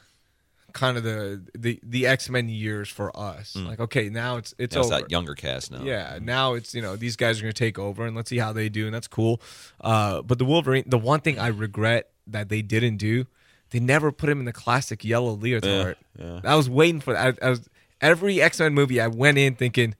kind 0.72 0.96
of 0.96 1.02
the 1.04 1.42
the, 1.58 1.78
the 1.82 2.06
X 2.06 2.30
Men 2.30 2.48
years 2.48 2.88
for 2.88 3.14
us. 3.14 3.54
Mm. 3.54 3.66
Like, 3.66 3.80
okay, 3.80 4.08
now 4.08 4.38
it's 4.38 4.54
it's 4.56 4.74
Now 4.74 4.80
it's 4.80 4.90
over. 4.90 5.00
that 5.02 5.10
younger 5.10 5.34
cast 5.34 5.70
now. 5.70 5.82
Yeah, 5.82 6.16
mm. 6.16 6.22
now 6.22 6.54
it's 6.54 6.74
you 6.74 6.80
know 6.80 6.96
these 6.96 7.16
guys 7.16 7.38
are 7.38 7.42
going 7.42 7.52
to 7.52 7.58
take 7.58 7.78
over 7.78 8.06
and 8.06 8.16
let's 8.16 8.30
see 8.30 8.38
how 8.38 8.54
they 8.54 8.70
do, 8.70 8.86
and 8.86 8.94
that's 8.94 9.08
cool. 9.08 9.42
Uh, 9.78 10.22
but 10.22 10.38
the 10.38 10.46
Wolverine, 10.46 10.84
the 10.86 10.98
one 10.98 11.20
thing 11.20 11.38
I 11.38 11.48
regret 11.48 12.08
that 12.28 12.48
they 12.48 12.62
didn't 12.62 12.96
do, 12.96 13.26
they 13.70 13.80
never 13.80 14.10
put 14.12 14.28
him 14.28 14.38
in 14.40 14.44
the 14.44 14.52
classic 14.52 15.04
yellow 15.04 15.34
leotard. 15.36 15.96
yeah. 16.18 16.40
I 16.44 16.54
was 16.56 16.68
waiting 16.68 17.00
for 17.00 17.12
that. 17.12 17.38
I, 17.42 17.46
I 17.46 17.50
was 17.50 17.68
every 18.00 18.40
X 18.42 18.58
Men 18.60 18.74
movie 18.74 19.00
I 19.00 19.06
went 19.08 19.38
in 19.38 19.54
thinking, 19.54 19.94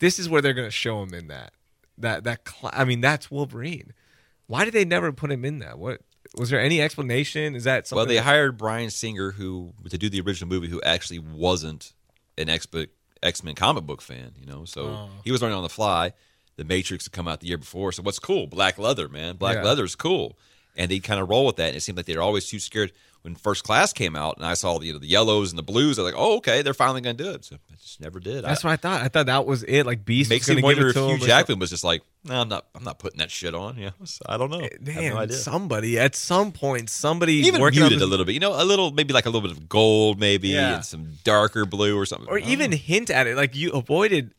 this 0.00 0.18
is 0.18 0.28
where 0.28 0.42
they're 0.42 0.52
going 0.54 0.66
to 0.66 0.70
show 0.72 1.02
him 1.02 1.14
in 1.14 1.28
that 1.28 1.52
that 1.98 2.24
that. 2.24 2.48
Cl- 2.48 2.72
I 2.74 2.84
mean, 2.84 3.00
that's 3.00 3.30
Wolverine. 3.30 3.92
Why 4.46 4.64
did 4.64 4.74
they 4.74 4.84
never 4.84 5.12
put 5.12 5.30
him 5.32 5.44
in 5.44 5.60
that? 5.60 5.78
What 5.78 6.00
was 6.36 6.50
there 6.50 6.60
any 6.60 6.80
explanation? 6.82 7.54
Is 7.54 7.64
that 7.64 7.86
something? 7.86 7.96
Well, 7.98 8.06
they 8.06 8.16
that- 8.16 8.22
hired 8.24 8.58
Bryan 8.58 8.90
Singer, 8.90 9.30
who 9.32 9.72
to 9.88 9.96
do 9.98 10.08
the 10.10 10.20
original 10.20 10.48
movie, 10.48 10.68
who 10.68 10.82
actually 10.82 11.18
wasn't 11.20 11.92
an 12.36 12.48
X 12.48 12.66
Men 13.42 13.54
comic 13.54 13.84
book 13.84 14.02
fan. 14.02 14.32
You 14.38 14.46
know, 14.46 14.64
so 14.64 14.82
Oh. 14.86 15.08
he 15.24 15.30
was 15.32 15.40
learning 15.40 15.56
on 15.56 15.62
the 15.62 15.68
fly. 15.68 16.12
The 16.56 16.64
Matrix 16.64 17.06
had 17.06 17.12
come 17.12 17.26
out 17.26 17.40
the 17.40 17.48
year 17.48 17.58
before, 17.58 17.90
so 17.90 18.02
what's 18.02 18.20
cool? 18.20 18.46
Black 18.46 18.78
leather, 18.78 19.08
man. 19.08 19.36
Black 19.36 19.56
Yeah. 19.56 19.64
leather's 19.64 19.96
cool, 19.96 20.38
and 20.76 20.90
they 20.90 20.98
kind 21.00 21.20
of 21.20 21.28
roll 21.28 21.46
with 21.46 21.56
that. 21.56 21.68
And 21.68 21.76
it 21.76 21.80
seemed 21.80 21.96
like 21.96 22.06
they 22.06 22.16
were 22.16 22.22
always 22.22 22.46
too 22.48 22.58
scared. 22.58 22.92
When 23.22 23.34
First 23.34 23.64
Class 23.64 23.94
came 23.94 24.16
out, 24.16 24.36
and 24.36 24.44
I 24.44 24.52
saw 24.52 24.78
the 24.78 24.84
you 24.84 24.92
know, 24.92 24.98
the 24.98 25.06
yellows 25.06 25.50
and 25.50 25.58
the 25.58 25.62
blues, 25.62 25.98
I 25.98 26.02
was 26.02 26.12
like, 26.12 26.20
oh, 26.20 26.36
okay, 26.36 26.60
they're 26.60 26.74
finally 26.74 27.00
going 27.00 27.16
to 27.16 27.24
do 27.24 27.30
it. 27.30 27.42
So 27.46 27.56
I 27.72 27.74
just 27.76 27.98
never 27.98 28.20
did. 28.20 28.44
That's 28.44 28.62
I, 28.62 28.68
what 28.68 28.72
I 28.74 28.76
thought. 28.76 29.00
I 29.00 29.08
thought 29.08 29.26
that 29.26 29.46
was 29.46 29.62
it. 29.62 29.84
Like 29.86 30.04
Beast 30.04 30.28
makes 30.28 30.46
me 30.46 30.60
going 30.60 30.76
to 30.76 30.82
give 30.84 30.94
wonder 30.94 31.14
if 31.14 31.20
Hugh 31.20 31.26
Jackman 31.26 31.58
was 31.58 31.70
just 31.70 31.84
like, 31.84 32.02
no, 32.24 32.38
I'm 32.42 32.50
not. 32.50 32.66
I'm 32.74 32.84
not 32.84 32.98
putting 32.98 33.20
that 33.20 33.30
shit 33.30 33.54
on. 33.54 33.78
Yeah, 33.78 33.90
I 34.26 34.36
don't 34.36 34.50
know. 34.50 34.60
I 34.60 34.64
have 34.64 34.80
Man, 34.82 35.14
no 35.14 35.20
idea. 35.20 35.36
somebody 35.38 35.98
at 35.98 36.14
some 36.14 36.52
point, 36.52 36.90
somebody 36.90 37.36
even 37.36 37.62
working 37.62 37.80
muted 37.80 38.02
a 38.02 38.06
little 38.06 38.26
bit. 38.26 38.32
You 38.34 38.40
know, 38.40 38.60
a 38.60 38.64
little 38.64 38.90
maybe 38.90 39.14
like 39.14 39.24
a 39.24 39.30
little 39.30 39.48
bit 39.48 39.56
of 39.56 39.70
gold, 39.70 40.20
maybe, 40.20 40.48
Yeah. 40.48 40.74
and 40.74 40.84
some 40.84 41.12
darker 41.24 41.64
blue 41.64 41.98
or 41.98 42.04
something. 42.04 42.28
or 42.28 42.36
even 42.36 42.72
know. 42.72 42.76
hint 42.76 43.08
at 43.08 43.26
it. 43.26 43.36
Like 43.38 43.56
you 43.56 43.70
avoided, 43.72 44.34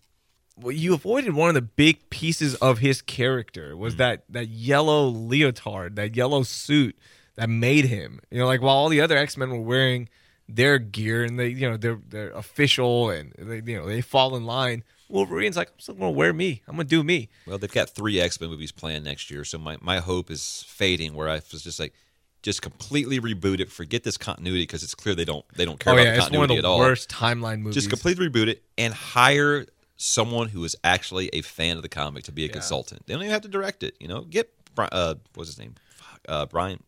well, 0.58 0.72
you 0.72 0.94
avoided 0.94 1.34
one 1.34 1.50
of 1.50 1.56
the 1.56 1.62
big 1.62 2.10
pieces 2.10 2.56
of 2.56 2.80
his 2.80 3.02
character 3.02 3.76
was 3.76 3.94
hmm. 3.94 4.00
that 4.00 4.24
that 4.30 4.48
yellow 4.48 5.08
leotard, 5.08 5.96
that 5.96 6.16
yellow 6.16 6.44
suit 6.44 6.98
that 7.36 7.50
made 7.50 7.86
him. 7.86 8.20
You 8.32 8.40
know, 8.40 8.46
like 8.46 8.62
while 8.62 8.76
all 8.76 8.90
the 8.90 9.02
other 9.02 9.18
X 9.18 9.38
Men 9.38 9.50
were 9.52 9.60
wearing 9.60 10.10
their 10.48 10.78
gear 10.78 11.24
and 11.24 11.40
they, 11.40 11.50
you 11.50 11.70
know, 11.70 11.78
they're 11.78 12.00
they're 12.08 12.32
official 12.32 13.10
and 13.10 13.34
they, 13.38 13.62
you 13.72 13.80
know, 13.80 13.88
they 13.88 14.02
fall 14.02 14.36
in 14.36 14.46
line. 14.46 14.84
Wolverine's 15.10 15.56
like, 15.58 15.70
I'm 15.70 15.80
still 15.80 15.96
gonna 15.96 16.12
wear 16.12 16.34
me. 16.34 16.64
I'm 16.68 16.76
gonna 16.76 16.86
do 16.86 17.04
me. 17.04 17.30
Well, 17.46 17.58
they've 17.58 17.72
got 17.72 17.90
three 17.90 18.20
X 18.20 18.40
Men 18.40 18.50
movies 18.50 18.72
planned 18.72 19.06
next 19.06 19.30
year, 19.30 19.44
so 19.44 19.58
my, 19.58 19.78
my 19.82 20.00
hope 20.00 20.32
is 20.32 20.64
fading. 20.68 21.14
Where 21.14 21.30
I 21.30 21.42
was 21.52 21.64
just 21.64 21.80
like, 21.80 21.94
just 22.42 22.62
completely 22.62 23.20
reboot 23.20 23.60
it, 23.60 23.72
forget 23.72 24.04
this 24.04 24.18
continuity 24.18 24.64
because 24.64 24.84
it's 24.84 24.96
clear 24.96 25.14
they 25.16 25.26
don't 25.26 25.46
they 25.56 25.66
don't 25.66 25.80
care 25.80 25.94
oh 25.94 25.96
about 25.98 26.06
yeah, 26.06 26.12
the 26.12 26.18
it's 26.18 26.32
one 26.32 26.44
of 26.44 26.50
the 26.50 26.58
at 26.58 26.66
all. 26.66 26.80
worst 26.80 27.10
timeline 27.10 27.60
movies. 27.60 27.76
Just 27.76 27.90
completely 27.90 28.30
reboot 28.30 28.48
it 28.48 28.64
and 28.78 28.94
hire 28.94 29.66
someone 29.98 30.50
who 30.50 30.64
is 30.64 30.76
actually 30.84 31.30
a 31.30 31.42
fan 31.42 31.78
of 31.78 31.84
the 31.84 31.90
comic 31.90 32.24
to 32.26 32.32
be 32.32 32.46
a 32.46 32.50
consultant. 32.50 33.06
They 33.06 33.14
don't 33.14 33.24
even 33.24 33.32
have 33.34 33.42
to 33.44 33.48
direct 33.48 33.84
it. 33.84 33.96
You 34.00 34.08
know, 34.08 34.22
get 34.22 34.52
uh, 34.78 35.16
what's 35.36 35.50
his 35.50 35.60
name? 35.60 35.76
Fuck, 35.96 36.20
Uh, 36.28 36.46
Brian 36.46 36.82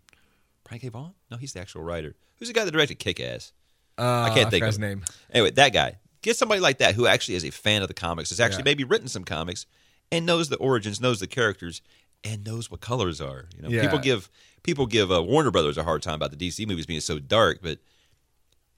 Brian 0.65 0.79
K. 0.81 0.89
Vaughan? 0.89 1.13
No, 1.31 1.37
he's 1.37 1.53
the 1.53 1.61
actual 1.61 1.83
writer. 1.83 2.15
Who's 2.37 2.49
the 2.49 2.53
guy 2.53 2.65
that 2.65 2.71
directed 2.71 2.95
Kick 2.95 3.19
Ass? 3.19 3.53
Uh, 3.97 4.27
I 4.29 4.35
can't 4.35 4.49
think 4.51 4.61
of 4.63 4.67
his 4.67 4.79
name. 4.79 5.03
Anyway, 5.31 5.51
that 5.51 5.73
guy. 5.73 5.97
Get 6.21 6.35
somebody 6.35 6.59
like 6.59 6.79
that 6.79 6.95
who 6.95 7.07
actually 7.07 7.35
is 7.35 7.45
a 7.45 7.51
fan 7.51 7.81
of 7.81 7.87
the 7.87 7.93
comics, 7.93 8.29
has 8.29 8.39
actually 8.39 8.59
Yeah. 8.61 8.71
maybe 8.71 8.83
written 8.83 9.07
some 9.07 9.23
comics, 9.23 9.65
and 10.11 10.25
knows 10.25 10.49
the 10.49 10.57
origins, 10.57 10.99
knows 10.99 11.19
the 11.19 11.27
characters, 11.27 11.81
and 12.23 12.43
knows 12.43 12.69
what 12.69 12.81
colors 12.81 13.21
are. 13.21 13.45
You 13.55 13.61
know, 13.63 13.69
Yeah. 13.69 13.81
people 13.81 13.99
give 13.99 14.29
people 14.63 14.85
give 14.85 15.11
uh, 15.11 15.23
Warner 15.23 15.49
Brothers 15.51 15.77
a 15.77 15.83
hard 15.83 16.01
time 16.03 16.15
about 16.15 16.31
the 16.31 16.35
DC 16.37 16.65
movies 16.67 16.85
being 16.85 16.99
so 16.99 17.19
dark, 17.19 17.59
but 17.63 17.79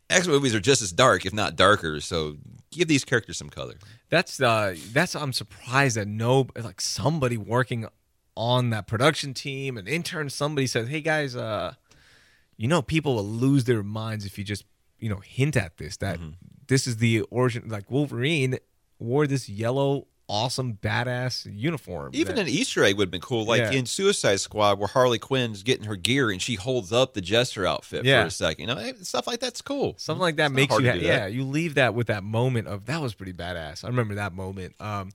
X 0.10 0.28
movies 0.28 0.54
are 0.54 0.60
just 0.60 0.82
as 0.84 0.92
dark, 0.92 1.26
if 1.26 1.34
not 1.34 1.56
darker. 1.56 2.00
So 2.02 2.38
give 2.72 2.88
these 2.88 3.06
characters 3.06 3.38
some 3.38 3.50
color. 3.50 3.76
That's 4.10 4.42
uh 4.42 4.76
that's 4.92 5.16
I'm 5.16 5.34
surprised 5.34 5.98
that 5.98 6.08
no 6.08 6.48
like 6.56 6.82
somebody 6.82 7.38
working 7.38 7.88
on 8.36 8.70
that 8.70 8.88
production 8.88 9.34
team, 9.34 9.78
an 9.78 9.88
intern, 9.88 10.30
somebody 10.30 10.68
said, 10.68 10.88
Hey 10.88 11.02
guys, 11.02 11.36
uh 11.36 11.74
you 12.58 12.68
know 12.68 12.82
people 12.82 13.16
will 13.16 13.26
lose 13.26 13.64
their 13.66 13.84
minds 13.84 14.26
if 14.26 14.38
you 14.38 14.44
just, 14.44 14.66
you 15.00 15.10
know, 15.10 15.22
hint 15.24 15.56
at 15.58 15.78
this, 15.78 15.98
that 15.98 16.20
Mm-hmm. 16.20 16.30
this 16.68 16.88
is 16.88 16.98
the 16.98 17.22
origin 17.30 17.68
like 17.70 17.90
Wolverine 17.90 18.58
wore 19.00 19.26
this 19.28 19.48
yellow, 19.50 20.08
awesome, 20.30 20.76
badass 20.76 21.46
uniform. 21.52 22.12
Even 22.14 22.36
that- 22.36 22.44
an 22.44 22.48
Easter 22.48 22.84
egg 22.84 22.96
would 22.98 23.08
have 23.08 23.12
been 23.12 23.20
cool, 23.20 23.44
like 23.46 23.60
Yeah. 23.60 23.72
in 23.72 23.86
Suicide 23.86 24.40
Squad, 24.40 24.80
where 24.80 24.88
Harley 24.88 25.18
Quinn's 25.20 25.64
getting 25.64 25.86
her 25.86 25.96
gear 25.96 26.30
and 26.32 26.42
she 26.42 26.56
holds 26.56 26.94
up 26.94 27.14
the 27.16 27.22
Jester 27.22 27.66
outfit 27.66 28.06
Yeah. 28.06 28.22
for 28.22 28.28
a 28.28 28.32
second. 28.32 28.70
You 28.70 28.76
know, 28.76 28.94
stuff 29.02 29.26
like 29.28 29.40
that's 29.40 29.62
cool. 29.62 29.96
Something 29.98 30.22
like 30.22 30.36
that 30.38 30.46
It's 30.52 30.56
makes 30.56 30.72
you, 30.80 30.86
ha- 30.86 30.94
that. 30.94 31.02
yeah. 31.02 31.26
You 31.28 31.44
leave 31.44 31.74
that 31.76 31.94
with 31.96 32.08
that 32.08 32.24
moment 32.24 32.68
of 32.68 32.86
that 32.86 33.02
was 33.02 33.14
pretty 33.16 33.34
badass. 33.34 33.84
I 33.84 33.88
remember 33.88 34.16
that 34.16 34.34
moment. 34.34 34.76
Um, 34.80 35.10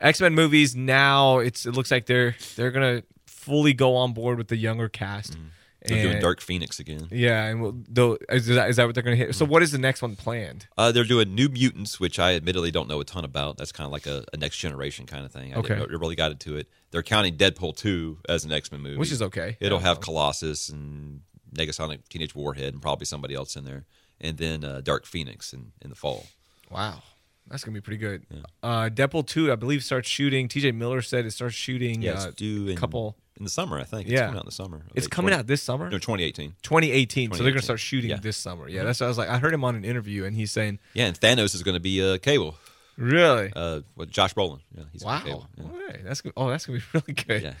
X 0.00 0.20
Men 0.20 0.34
movies 0.34 0.74
now 0.74 1.38
it's 1.38 1.66
it 1.66 1.72
looks 1.72 1.90
like 1.90 2.06
they're 2.06 2.34
they're 2.56 2.70
gonna 2.72 3.02
fully 3.26 3.72
go 3.72 3.96
on 3.96 4.12
board 4.12 4.38
with 4.38 4.48
the 4.48 4.56
younger 4.56 4.88
cast. 4.88 5.32
Mm-hmm. 5.32 5.46
They're 5.86 6.02
doing 6.02 6.20
Dark 6.20 6.40
Phoenix 6.40 6.78
again. 6.78 7.08
Yeah, 7.10 7.44
and 7.46 7.60
we'll, 7.60 7.74
though 7.88 8.18
is 8.30 8.46
that, 8.46 8.70
is 8.70 8.76
that 8.76 8.86
what 8.86 8.94
they're 8.94 9.02
going 9.02 9.18
to 9.18 9.24
hit? 9.26 9.34
So 9.34 9.44
what 9.44 9.62
is 9.62 9.72
the 9.72 9.78
next 9.78 10.00
one 10.02 10.14
planned? 10.16 10.66
Uh, 10.78 10.92
they're 10.92 11.04
doing 11.04 11.34
New 11.34 11.48
Mutants, 11.48 11.98
which 11.98 12.18
I 12.18 12.34
admittedly 12.34 12.70
don't 12.70 12.88
know 12.88 13.00
a 13.00 13.04
ton 13.04 13.24
about. 13.24 13.56
That's 13.56 13.72
kind 13.72 13.86
of 13.86 13.92
like 13.92 14.06
a, 14.06 14.24
a 14.32 14.36
next 14.36 14.58
generation 14.58 15.06
kind 15.06 15.24
of 15.24 15.32
thing. 15.32 15.52
I 15.54 15.58
Okay. 15.58 15.74
didn't 15.76 15.90
really 16.00 16.14
got 16.16 16.30
into 16.30 16.56
it. 16.56 16.68
They're 16.92 17.02
counting 17.02 17.36
Deadpool 17.36 17.76
2 17.76 18.18
as 18.28 18.44
an 18.44 18.52
X 18.52 18.70
Men 18.70 18.80
movie. 18.80 18.96
Which 18.98 19.10
is 19.12 19.22
okay. 19.22 19.56
It'll 19.60 19.80
Yeah. 19.80 19.86
have 19.88 20.00
Colossus 20.00 20.68
and 20.68 21.22
Negasonic 21.54 22.08
Teenage 22.08 22.34
Warhead 22.34 22.72
and 22.74 22.80
probably 22.82 23.06
somebody 23.06 23.34
else 23.34 23.56
in 23.56 23.64
there. 23.64 23.84
And 24.20 24.38
then 24.38 24.64
uh, 24.64 24.80
Dark 24.82 25.04
Phoenix 25.04 25.52
in, 25.52 25.72
in 25.82 25.90
the 25.90 25.96
fall. 25.96 26.26
Wow, 26.70 27.02
that's 27.48 27.64
gonna 27.64 27.74
be 27.74 27.80
pretty 27.80 27.98
good. 27.98 28.24
Uh, 28.62 28.88
Deadpool 28.88 29.26
two, 29.26 29.50
I 29.50 29.56
believe, 29.56 29.82
starts 29.82 30.08
shooting. 30.08 30.46
T.J. 30.48 30.72
Miller 30.72 31.02
said 31.02 31.26
it 31.26 31.32
starts 31.32 31.54
shooting. 31.56 32.00
Yeah, 32.02 32.12
uh, 32.12 32.26
it's 32.28 32.36
due 32.36 32.68
in, 32.68 32.76
couple- 32.76 33.16
in 33.38 33.44
the 33.44 33.50
summer, 33.50 33.78
I 33.78 33.84
think. 33.84 34.02
It's 34.08 34.12
Yeah. 34.12 34.26
coming 34.26 34.36
out 34.36 34.42
in 34.42 34.46
the 34.46 34.52
summer. 34.52 34.82
It's 34.94 35.06
coming 35.06 35.30
20 35.30 35.40
out 35.40 35.46
this 35.46 35.62
summer. 35.62 35.84
No, 35.90 35.98
2018. 35.98 36.54
2018. 36.62 37.32
So 37.32 37.42
they're 37.42 37.52
gonna 37.52 37.62
start 37.62 37.80
shooting 37.80 38.10
Yeah. 38.10 38.16
Mm-hmm. 38.16 38.22
this 38.22 38.36
summer. 38.36 38.68
Yeah, 38.68 38.84
that's 38.84 39.00
what 39.00 39.06
I 39.06 39.08
was 39.08 39.18
like. 39.18 39.28
I 39.28 39.38
heard 39.38 39.54
him 39.54 39.64
on 39.64 39.74
an 39.74 39.84
interview, 39.84 40.24
and 40.24 40.36
he's 40.36 40.52
saying, 40.52 40.78
Yeah, 40.94 41.06
and 41.06 41.18
Thanos 41.18 41.54
is 41.54 41.62
going 41.62 41.74
to 41.74 41.80
be 41.80 42.02
uh, 42.02 42.18
Cable. 42.18 42.56
"Really? 42.96 43.50
Uh, 43.56 43.80
with 43.96 44.10
Josh 44.10 44.34
Brolin. 44.34 44.60
Yeah, 44.76 44.84
he's 44.92 45.02
wow. 45.04 45.20
Cable. 45.20 45.46
Yeah. 45.56 45.64
All 45.64 45.70
right, 45.88 46.04
that's. 46.04 46.22
Oh, 46.36 46.50
that's 46.50 46.66
gonna 46.66 46.78
be 46.80 46.84
really 46.92 47.12
good. 47.14 47.42
Yeah. 47.42 47.54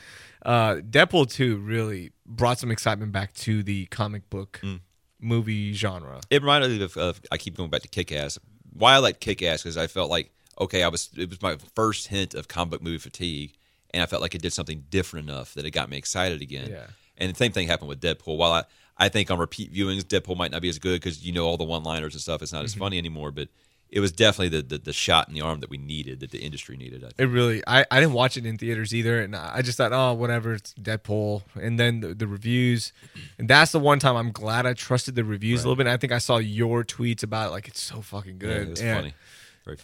Uh, 0.44 0.74
Deadpool 0.76 1.30
two 1.30 1.56
really 1.58 2.12
brought 2.26 2.58
some 2.58 2.70
excitement 2.70 3.12
back 3.12 3.32
to 3.34 3.62
the 3.62 3.86
comic 3.86 4.28
book 4.28 4.60
Mm. 4.62 4.80
movie 5.20 5.72
genre. 5.72 6.20
It 6.30 6.42
reminded 6.42 6.70
me 6.72 6.82
of, 6.84 6.96
of 6.96 7.20
I 7.30 7.38
keep 7.38 7.56
going 7.56 7.70
back 7.70 7.82
to 7.82 7.88
Kick 7.88 8.12
Ass. 8.12 8.38
Why 8.72 8.94
I 8.94 8.98
like 8.98 9.20
Kick 9.20 9.42
Ass 9.42 9.62
because 9.62 9.76
I 9.76 9.86
felt 9.86 10.10
like 10.10 10.30
okay, 10.60 10.82
I 10.82 10.88
was 10.88 11.10
it 11.16 11.30
was 11.30 11.40
my 11.40 11.56
first 11.74 12.08
hint 12.08 12.34
of 12.34 12.48
comic 12.48 12.70
book 12.72 12.82
movie 12.82 12.98
fatigue, 12.98 13.54
and 13.92 14.02
I 14.02 14.06
felt 14.06 14.22
like 14.22 14.34
it 14.34 14.42
did 14.42 14.52
something 14.52 14.84
different 14.90 15.28
enough 15.28 15.54
that 15.54 15.64
it 15.64 15.70
got 15.70 15.88
me 15.90 15.96
excited 15.96 16.42
again. 16.42 16.70
Yeah. 16.70 16.86
And 17.18 17.32
the 17.32 17.36
same 17.36 17.52
thing 17.52 17.68
happened 17.68 17.88
with 17.88 18.00
Deadpool. 18.00 18.36
While 18.36 18.52
I 18.52 18.64
I 18.98 19.08
think 19.08 19.30
on 19.30 19.38
repeat 19.38 19.72
viewings, 19.72 20.02
Deadpool 20.02 20.36
might 20.36 20.50
not 20.50 20.62
be 20.62 20.68
as 20.68 20.78
good 20.78 21.00
because 21.00 21.24
you 21.24 21.32
know 21.32 21.46
all 21.46 21.56
the 21.56 21.64
one 21.64 21.82
liners 21.82 22.14
and 22.14 22.20
stuff. 22.20 22.42
It's 22.42 22.52
not 22.52 22.60
Mm-hmm. 22.60 22.64
as 22.66 22.74
funny 22.74 22.98
anymore, 22.98 23.30
but 23.30 23.48
it 23.90 24.00
was 24.00 24.10
definitely 24.10 24.48
the, 24.48 24.62
the 24.62 24.78
the 24.78 24.92
shot 24.92 25.28
in 25.28 25.34
the 25.34 25.42
arm 25.42 25.60
that 25.60 25.68
we 25.68 25.76
needed, 25.76 26.20
that 26.20 26.30
the 26.30 26.38
industry 26.38 26.78
needed. 26.78 27.04
I 27.04 27.08
think. 27.08 27.20
It 27.20 27.26
really, 27.26 27.62
I, 27.66 27.84
I 27.90 28.00
didn't 28.00 28.14
watch 28.14 28.38
it 28.38 28.46
in 28.46 28.56
theaters 28.56 28.94
either, 28.94 29.20
and 29.20 29.36
I 29.36 29.60
just 29.60 29.76
thought, 29.76 29.92
oh, 29.92 30.14
whatever, 30.14 30.54
it's 30.54 30.72
Deadpool. 30.80 31.42
And 31.60 31.78
then 31.78 32.00
the, 32.00 32.14
the 32.14 32.26
reviews, 32.26 32.94
and 33.38 33.48
that's 33.48 33.72
the 33.72 33.78
one 33.78 33.98
time 33.98 34.16
I'm 34.16 34.32
glad 34.32 34.64
I 34.64 34.72
trusted 34.72 35.14
the 35.14 35.24
reviews 35.24 35.62
a 35.62 35.64
little 35.64 35.76
bit. 35.76 35.86
And 35.86 35.92
I 35.92 35.98
think 35.98 36.10
I 36.10 36.18
saw 36.18 36.38
your 36.38 36.84
tweets 36.84 37.22
about 37.22 37.48
it, 37.48 37.50
like 37.50 37.68
it's 37.68 37.82
so 37.82 38.00
fucking 38.00 38.38
good. 38.38 38.48
Yeah, 38.48 38.62
it 38.62 38.70
was 38.70 38.80
and, 38.80 38.96
funny. 38.96 39.14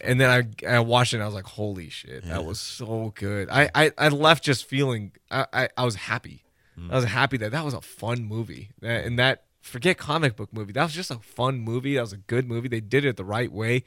And 0.01 0.19
then 0.19 0.29
I, 0.65 0.75
I 0.75 0.79
watched 0.79 1.13
it, 1.13 1.17
and 1.17 1.23
I 1.23 1.25
was 1.25 1.35
like, 1.35 1.45
holy 1.45 1.89
shit, 1.89 2.25
that 2.25 2.43
was 2.45 2.59
so 2.59 3.13
good. 3.15 3.49
I, 3.49 3.69
I, 3.73 3.91
I 3.97 4.07
left 4.09 4.43
just 4.43 4.65
feeling, 4.65 5.11
I, 5.31 5.45
I, 5.53 5.69
I 5.77 5.85
was 5.85 5.95
happy. 5.95 6.43
Mm. 6.79 6.91
I 6.91 6.95
was 6.95 7.05
happy 7.05 7.37
that 7.37 7.51
that 7.51 7.63
was 7.65 7.73
a 7.73 7.81
fun 7.81 8.23
movie, 8.25 8.71
That- 8.81 9.05
and 9.05 9.17
that 9.19 9.43
forget 9.61 9.97
comic 9.97 10.35
book 10.35 10.53
movie. 10.53 10.71
That 10.73 10.83
was 10.83 10.93
just 10.93 11.11
a 11.11 11.19
fun 11.19 11.59
movie. 11.59 11.95
That 11.95 12.01
was 12.01 12.13
a 12.13 12.17
good 12.17 12.47
movie. 12.47 12.67
They 12.69 12.79
did 12.79 13.03
it 13.05 13.17
the 13.17 13.25
right 13.25 13.51
way. 13.51 13.83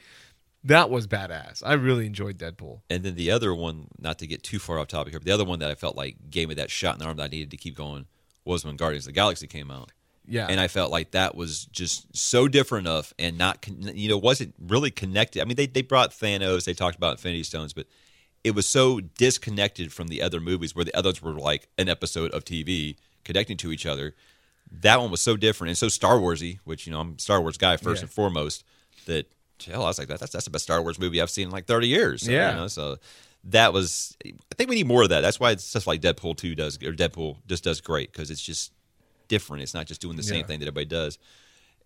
That 0.64 0.90
was 0.90 1.06
badass. 1.08 1.62
I 1.66 1.72
really 1.72 2.06
enjoyed 2.06 2.38
Deadpool. 2.38 2.82
And 2.88 3.02
then 3.02 3.16
the 3.16 3.30
other 3.32 3.52
one, 3.54 3.88
not 3.98 4.18
to 4.20 4.26
get 4.28 4.42
too 4.44 4.58
far 4.60 4.78
off 4.78 4.86
topic 4.88 5.12
here, 5.12 5.18
but 5.18 5.26
the 5.26 5.32
other 5.32 5.44
one 5.44 5.58
that 5.58 5.70
I 5.70 5.74
felt 5.74 5.96
like 5.96 6.16
gave 6.30 6.48
me 6.48 6.54
that 6.54 6.70
shot 6.70 6.94
in 6.94 6.98
the 7.00 7.06
arm 7.06 7.16
that 7.16 7.24
I 7.24 7.28
needed 7.28 7.50
to 7.50 7.56
keep 7.56 7.74
going 7.76 8.06
was 8.44 8.64
when 8.64 8.76
Guardians 8.76 9.04
of 9.06 9.12
the 9.12 9.16
Galaxy 9.16 9.46
came 9.48 9.70
out. 9.72 9.90
Yeah, 10.28 10.46
And 10.48 10.60
I 10.60 10.68
felt 10.68 10.90
like 10.92 11.10
that 11.12 11.34
was 11.34 11.64
just 11.66 12.16
so 12.16 12.46
different 12.46 12.86
enough 12.86 13.12
and 13.18 13.36
not, 13.36 13.60
con- 13.60 13.90
you 13.94 14.08
know, 14.08 14.16
wasn't 14.16 14.54
really 14.60 14.90
connected. 14.90 15.42
I 15.42 15.44
mean, 15.44 15.56
they, 15.56 15.66
they 15.66 15.82
brought 15.82 16.12
Thanos, 16.12 16.64
they 16.64 16.74
talked 16.74 16.96
about 16.96 17.12
Infinity 17.12 17.42
Stones, 17.42 17.72
but 17.72 17.86
it 18.44 18.52
was 18.54 18.66
so 18.66 19.00
disconnected 19.00 19.92
from 19.92 20.08
the 20.08 20.22
other 20.22 20.40
movies 20.40 20.74
where 20.76 20.84
the 20.84 20.96
others 20.96 21.20
were 21.20 21.32
like 21.32 21.68
an 21.76 21.88
episode 21.88 22.30
of 22.32 22.44
TV 22.44 22.96
connecting 23.24 23.56
to 23.58 23.72
each 23.72 23.84
other. 23.86 24.14
That 24.70 25.00
one 25.00 25.10
was 25.10 25.20
so 25.20 25.36
different 25.36 25.70
and 25.70 25.78
so 25.78 25.88
Star 25.88 26.16
Warsy, 26.18 26.58
which, 26.64 26.86
you 26.86 26.92
know, 26.92 27.00
I'm 27.00 27.16
a 27.18 27.20
Star 27.20 27.40
Wars 27.40 27.58
guy 27.58 27.76
first 27.76 28.00
Yeah. 28.00 28.04
and 28.04 28.10
foremost, 28.10 28.64
that, 29.06 29.26
hell, 29.66 29.82
I 29.84 29.88
was 29.88 29.98
like, 29.98 30.08
that, 30.08 30.20
that's, 30.20 30.32
that's 30.32 30.44
the 30.44 30.50
best 30.50 30.64
Star 30.64 30.80
Wars 30.82 30.98
movie 30.98 31.20
I've 31.20 31.30
seen 31.30 31.46
in 31.48 31.50
like 31.52 31.66
30 31.66 31.88
years. 31.88 32.22
So, 32.22 32.30
you 32.30 32.36
Yeah. 32.36 32.54
know, 32.54 32.68
so 32.68 32.96
that 33.44 33.72
was, 33.72 34.16
I 34.24 34.32
think 34.56 34.70
we 34.70 34.76
need 34.76 34.86
more 34.86 35.02
of 35.02 35.08
that. 35.08 35.20
That's 35.20 35.40
why 35.40 35.50
it's 35.50 35.64
stuff 35.64 35.86
like 35.88 36.00
Deadpool 36.00 36.36
2 36.36 36.54
does, 36.54 36.76
or 36.76 36.92
Deadpool 36.92 37.38
just 37.48 37.64
does 37.64 37.80
great 37.80 38.12
because 38.12 38.30
it's 38.30 38.42
just 38.42 38.72
different. 39.34 39.62
It's 39.62 39.74
not 39.74 39.86
just 39.86 40.00
doing 40.00 40.16
the 40.16 40.22
same 40.22 40.40
Yeah. 40.40 40.46
thing 40.46 40.58
that 40.60 40.66
everybody 40.68 40.86
does. 40.86 41.18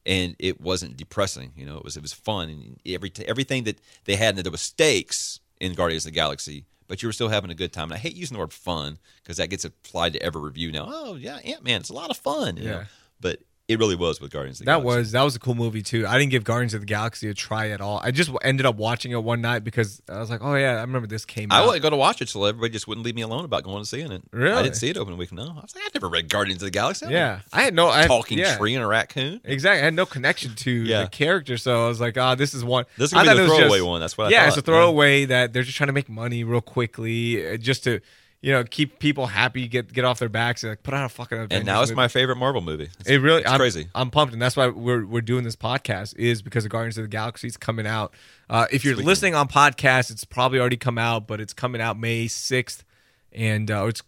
And 0.05 0.37
it 0.39 0.61
wasn't 0.61 0.97
depressing, 0.97 1.53
you 1.57 1.67
know. 1.67 1.77
It 1.79 1.85
was 1.85 1.97
it 1.97 2.03
was 2.03 2.13
fun, 2.13 2.49
and 2.49 2.81
every 2.97 3.11
everything 3.33 3.65
that 3.65 3.79
they 4.05 4.17
had, 4.17 4.37
and 4.37 4.45
there 4.45 4.53
was 4.53 4.61
stakes 4.61 5.41
in 5.61 5.75
Guardians 5.75 6.05
of 6.07 6.13
the 6.13 6.15
Galaxy, 6.23 6.65
but 6.87 7.03
you 7.03 7.09
were 7.09 7.13
still 7.13 7.29
having 7.37 7.51
a 7.51 7.55
good 7.63 7.73
time. 7.73 7.85
And 7.91 7.95
I 7.95 7.99
hate 7.99 8.15
using 8.15 8.37
the 8.37 8.39
word 8.45 8.53
fun 8.53 8.99
because 9.23 9.37
that 9.39 9.51
gets 9.51 9.65
applied 9.65 10.13
to 10.13 10.23
every 10.23 10.41
review 10.43 10.71
now. 10.71 10.87
Oh 10.89 11.15
yeah, 11.17 11.39
Ant 11.39 11.65
Man, 11.65 11.81
it's 11.81 11.91
a 11.91 11.99
lot 12.03 12.11
of 12.11 12.17
fun. 12.17 12.57
you 12.57 12.65
know. 12.65 12.71
Yeah. 12.81 12.85
but 13.21 13.41
it 13.69 13.81
really 13.81 13.97
was 13.97 14.21
with 14.21 14.31
Guardians 14.31 14.61
of 14.61 14.65
the 14.67 14.71
That 14.71 14.81
Galaxy. 14.83 14.99
was 14.99 15.13
that 15.13 15.23
was 15.23 15.35
a 15.35 15.41
cool 15.41 15.57
movie 15.57 15.83
too. 15.83 16.07
I 16.07 16.19
didn't 16.19 16.31
give 16.31 16.45
Guardians 16.45 16.73
of 16.75 16.81
the 16.83 16.87
Galaxy 16.87 17.29
a 17.29 17.35
try 17.35 17.71
at 17.71 17.81
all. 17.81 18.01
I 18.01 18.13
just 18.13 18.31
ended 18.43 18.65
up 18.65 18.77
watching 18.77 19.11
it 19.11 19.23
one 19.25 19.41
night 19.41 19.65
because 19.65 20.01
I 20.09 20.21
was 20.21 20.31
like, 20.31 20.41
oh 20.41 20.55
yeah, 20.55 20.77
I 20.77 20.83
remember 20.83 21.09
this 21.09 21.25
came 21.25 21.51
out. 21.51 21.57
I 21.57 21.59
out. 21.63 21.67
wasn't 21.67 21.83
going 21.83 21.91
to 21.93 21.97
watch 21.99 22.23
it 22.23 22.29
till 22.29 22.47
everybody 22.47 22.73
just 22.73 22.87
wouldn't 22.87 23.05
leave 23.05 23.17
me 23.17 23.23
alone 23.23 23.45
about 23.45 23.65
going 23.65 23.79
and 23.79 23.89
seeing 23.89 24.13
it. 24.13 24.23
Really? 24.31 24.55
I 24.57 24.63
didn't 24.63 24.77
see 24.77 24.89
it 24.89 24.97
opening 24.97 25.19
week. 25.19 25.33
No, 25.33 25.43
I 25.43 25.61
was 25.63 25.75
like, 25.75 25.85
I 25.85 25.89
never 25.95 26.09
read 26.09 26.29
Guardians 26.29 26.63
of 26.63 26.67
the 26.69 26.71
Galaxy. 26.71 27.07
I'm 27.07 27.13
yeah, 27.13 27.41
I 27.53 27.63
had 27.63 27.75
no 27.75 27.89
I 27.89 28.03
had, 28.03 28.07
talking 28.07 28.39
yeah, 28.39 28.57
tree 28.57 28.75
and 28.77 28.85
a 28.85 28.87
raccoon. 28.87 29.41
Exactly, 29.45 29.81
I 29.81 29.85
had 29.85 29.95
no 29.95 30.07
connection 30.07 30.55
to 30.55 30.71
Yeah. 30.71 31.03
the 31.03 31.09
character, 31.09 31.57
so 31.59 31.87
I 31.87 31.89
was 31.89 32.01
like, 32.01 32.17
oh, 32.17 32.37
this 32.37 32.55
is 32.55 32.63
one. 32.65 32.85
This 32.97 33.11
is 33.11 33.15
I 33.19 33.25
gonna 33.25 33.35
be 33.35 33.49
the 33.49 33.57
throwaway 33.57 33.79
just- 33.79 33.87
one. 33.87 34.01
That's 34.01 34.17
what 34.17 34.29
I 34.29 34.31
yeah, 34.31 34.41
thought. 34.43 34.49
it's 34.49 34.57
a 34.59 34.63
throwaway 34.63 35.25
that 35.25 35.53
they're 35.53 35.65
just 35.65 35.77
trying 35.77 35.89
to 35.89 35.93
make 35.93 36.09
money 36.09 36.45
real 36.45 36.61
quickly, 36.61 37.55
uh, 37.55 37.57
just 37.57 37.83
to 37.85 38.01
you 38.47 38.53
know 38.53 38.63
keep 38.63 39.01
people 39.01 39.27
happy, 39.27 39.67
get 39.67 39.93
get 39.93 40.05
off 40.05 40.21
their 40.21 40.29
backs, 40.29 40.63
and 40.63 40.71
like 40.71 40.85
put 40.85 40.95
out 40.95 41.05
a 41.05 41.09
fucking. 41.09 41.49
And 41.51 41.67
now 41.67 41.83
it's 41.83 41.91
movie. 41.91 41.97
my 41.97 42.07
favorite 42.07 42.37
Marvel 42.37 42.61
movie. 42.61 42.89
It's, 43.01 43.11
It 43.11 43.17
really, 43.19 43.45
I'm, 43.45 43.59
crazy. 43.59 43.89
I'm 43.93 44.09
pumped, 44.11 44.33
and 44.35 44.41
that's 44.41 44.57
why 44.57 44.69
we're 44.69 45.05
we're 45.05 45.21
doing 45.21 45.43
this 45.43 45.57
podcast 45.57 46.15
is 46.17 46.43
because 46.43 46.65
of 46.65 46.71
Guardians 46.71 46.97
of 46.97 47.03
the 47.03 47.09
Galaxy 47.09 47.49
is 47.49 47.57
coming 47.57 47.89
out. 47.89 48.15
Uh, 48.49 48.67
if 48.71 48.85
you're 48.85 48.95
listening 48.95 49.35
on 49.35 49.49
podcast, 49.49 50.13
it's 50.13 50.23
probably 50.23 50.61
already 50.61 50.77
come 50.77 50.97
out, 50.97 51.27
but 51.27 51.41
it's 51.41 51.53
coming 51.53 51.81
out 51.81 51.99
May 51.99 52.29
sixth, 52.29 52.85
and 53.33 53.69
uh, 53.69 53.87
it's 53.87 54.03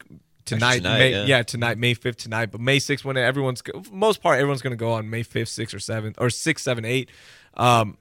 tonight. 0.44 0.76
tonight, 0.76 0.98
May, 0.98 1.24
yeah. 1.26 1.42
tonight, 1.42 1.76
May 1.76 1.94
fifth 1.94 2.18
tonight. 2.18 2.52
But 2.52 2.60
May 2.60 2.78
sixth, 2.78 3.04
when 3.04 3.16
everyone's 3.16 3.60
most 3.90 4.22
part, 4.22 4.38
everyone's 4.38 4.62
going 4.62 4.70
to 4.70 4.76
go 4.76 4.92
on 4.92 5.10
May 5.10 5.24
fifth, 5.24 5.48
sixth, 5.48 5.74
or 5.74 5.80
seventh, 5.80 6.14
or 6.20 6.30
six, 6.30 6.62
seven, 6.62 6.84
eight. 6.84 7.10
Um, 7.54 7.98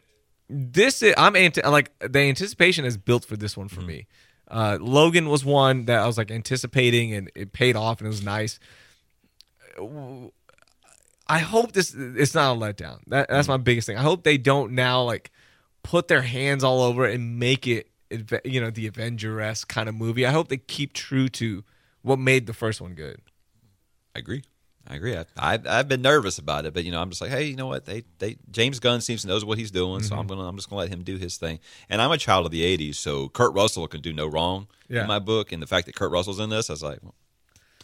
this 0.50 1.02
is, 1.02 1.14
I'm 1.18 1.36
anti- 1.36 1.68
like 1.68 1.92
the 2.00 2.20
anticipation 2.20 2.86
is 2.86 2.96
built 2.96 3.26
for 3.26 3.36
this 3.36 3.58
one 3.58 3.68
for 3.70 3.78
Mm-hmm. 3.82 3.88
me. 3.88 4.08
Uh, 4.50 4.78
Logan 4.80 5.30
was 5.30 5.44
one 5.44 5.86
that 5.86 6.00
I 6.00 6.08
was 6.08 6.18
like 6.18 6.32
anticipating, 6.32 7.14
and 7.14 7.30
it 7.36 7.52
paid 7.52 7.76
off, 7.76 8.00
and 8.00 8.06
it 8.06 8.10
was 8.10 8.24
nice. 8.24 8.60
I 11.28 11.40
hope 11.40 11.74
this 11.74 11.94
it's 11.94 12.34
not 12.34 12.56
a 12.56 12.60
letdown. 12.60 13.00
That, 13.08 13.30
that's 13.30 13.48
my 13.48 13.58
biggest 13.58 13.88
thing. 13.88 13.98
I 13.98 14.02
hope 14.02 14.24
they 14.24 14.38
don't 14.38 14.72
now 14.72 15.04
like 15.04 15.32
put 15.84 16.08
their 16.08 16.22
hands 16.22 16.64
all 16.64 16.82
over 16.82 17.06
it 17.06 17.16
and 17.16 17.38
make 17.40 17.68
it 17.68 17.90
you 18.46 18.62
know 18.62 18.70
the 18.70 18.88
Avenger 18.88 19.54
kind 19.68 19.90
of 19.90 19.96
movie. 19.96 20.26
I 20.26 20.32
hope 20.32 20.48
they 20.48 20.58
keep 20.58 20.94
true 20.94 21.28
to 21.30 21.64
what 22.02 22.20
made 22.20 22.48
the 22.48 22.54
first 22.54 22.80
one 22.80 22.94
good. 22.94 23.22
I 24.16 24.20
agree. 24.20 24.44
I 24.90 24.96
agree. 24.96 25.18
I, 25.18 25.26
I, 25.38 25.60
I've 25.68 25.88
been 25.90 26.02
nervous 26.02 26.38
about 26.38 26.66
it, 26.66 26.74
but 26.74 26.86
you 26.86 26.92
know, 26.92 27.02
I'm 27.02 27.10
just 27.10 27.22
like, 27.22 27.30
hey, 27.30 27.44
you 27.44 27.56
know 27.58 27.68
what? 27.68 27.86
They, 27.86 28.04
they, 28.20 28.38
James 28.52 28.80
Gunn 28.80 29.02
seems 29.02 29.24
to 29.24 29.28
knows 29.28 29.44
what 29.44 29.58
he's 29.58 29.72
doing, 29.72 30.02
so 30.02 30.12
Mm-hmm. 30.12 30.20
I'm 30.22 30.28
gonna, 30.28 30.48
I'm 30.48 30.56
just 30.56 30.70
gonna 30.70 30.80
let 30.80 30.90
him 30.90 31.04
do 31.04 31.18
his 31.18 31.36
thing. 31.38 31.60
And 31.90 32.02
I'm 32.02 32.12
a 32.12 32.18
child 32.18 32.46
of 32.46 32.52
the 32.54 32.64
'80s, 32.78 32.96
so 32.96 33.28
Kurt 33.30 33.54
Russell 33.54 33.88
can 33.88 34.00
do 34.02 34.14
no 34.14 34.28
wrong 34.28 34.68
Yeah. 34.88 35.02
in 35.02 35.08
my 35.08 35.20
book. 35.20 35.52
And 35.52 35.62
the 35.62 35.68
fact 35.68 35.88
that 35.88 35.96
Kurt 35.96 36.12
Russell's 36.12 36.40
in 36.40 36.50
this, 36.50 36.70
I 36.70 36.74
was 36.74 36.84
like, 36.84 37.00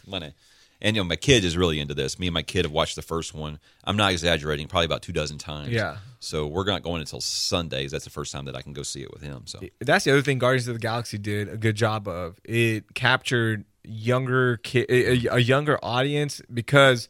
well, 0.06 0.22
it. 0.22 0.34
And 0.80 0.96
you 0.96 1.02
know, 1.02 1.08
my 1.08 1.16
kid 1.16 1.44
is 1.44 1.56
really 1.56 1.78
into 1.80 1.94
this. 1.94 2.18
Me 2.18 2.26
and 2.26 2.34
my 2.34 2.42
kid 2.42 2.64
have 2.64 2.72
watched 2.72 2.96
the 2.96 3.02
first 3.02 3.32
one. 3.32 3.58
I'm 3.84 3.96
not 3.96 4.12
exaggerating, 4.12 4.66
probably 4.66 4.86
about 4.86 5.02
two 5.02 5.12
dozen 5.12 5.38
times. 5.38 5.70
Yeah. 5.70 5.96
So 6.20 6.46
we're 6.46 6.64
not 6.64 6.82
going 6.82 7.00
until 7.00 7.20
Sundays. 7.20 7.90
That's 7.92 8.04
the 8.04 8.10
first 8.10 8.32
time 8.32 8.46
that 8.46 8.56
I 8.56 8.60
can 8.62 8.72
go 8.72 8.82
see 8.82 9.02
it 9.02 9.10
with 9.12 9.22
him. 9.22 9.42
So 9.46 9.60
That's 9.80 10.04
the 10.04 10.10
other 10.10 10.20
thing 10.22 10.38
Guardians 10.38 10.68
of 10.68 10.74
the 10.74 10.80
Galaxy 10.80 11.16
did 11.16 11.48
a 11.48 11.56
good 11.56 11.76
job 11.76 12.06
of. 12.08 12.38
It 12.44 12.92
captured 12.94 13.64
younger 13.84 14.56
kid 14.58 14.86
a, 14.90 15.34
a 15.34 15.38
younger 15.38 15.78
audience 15.82 16.40
because 16.52 17.08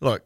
look, 0.00 0.22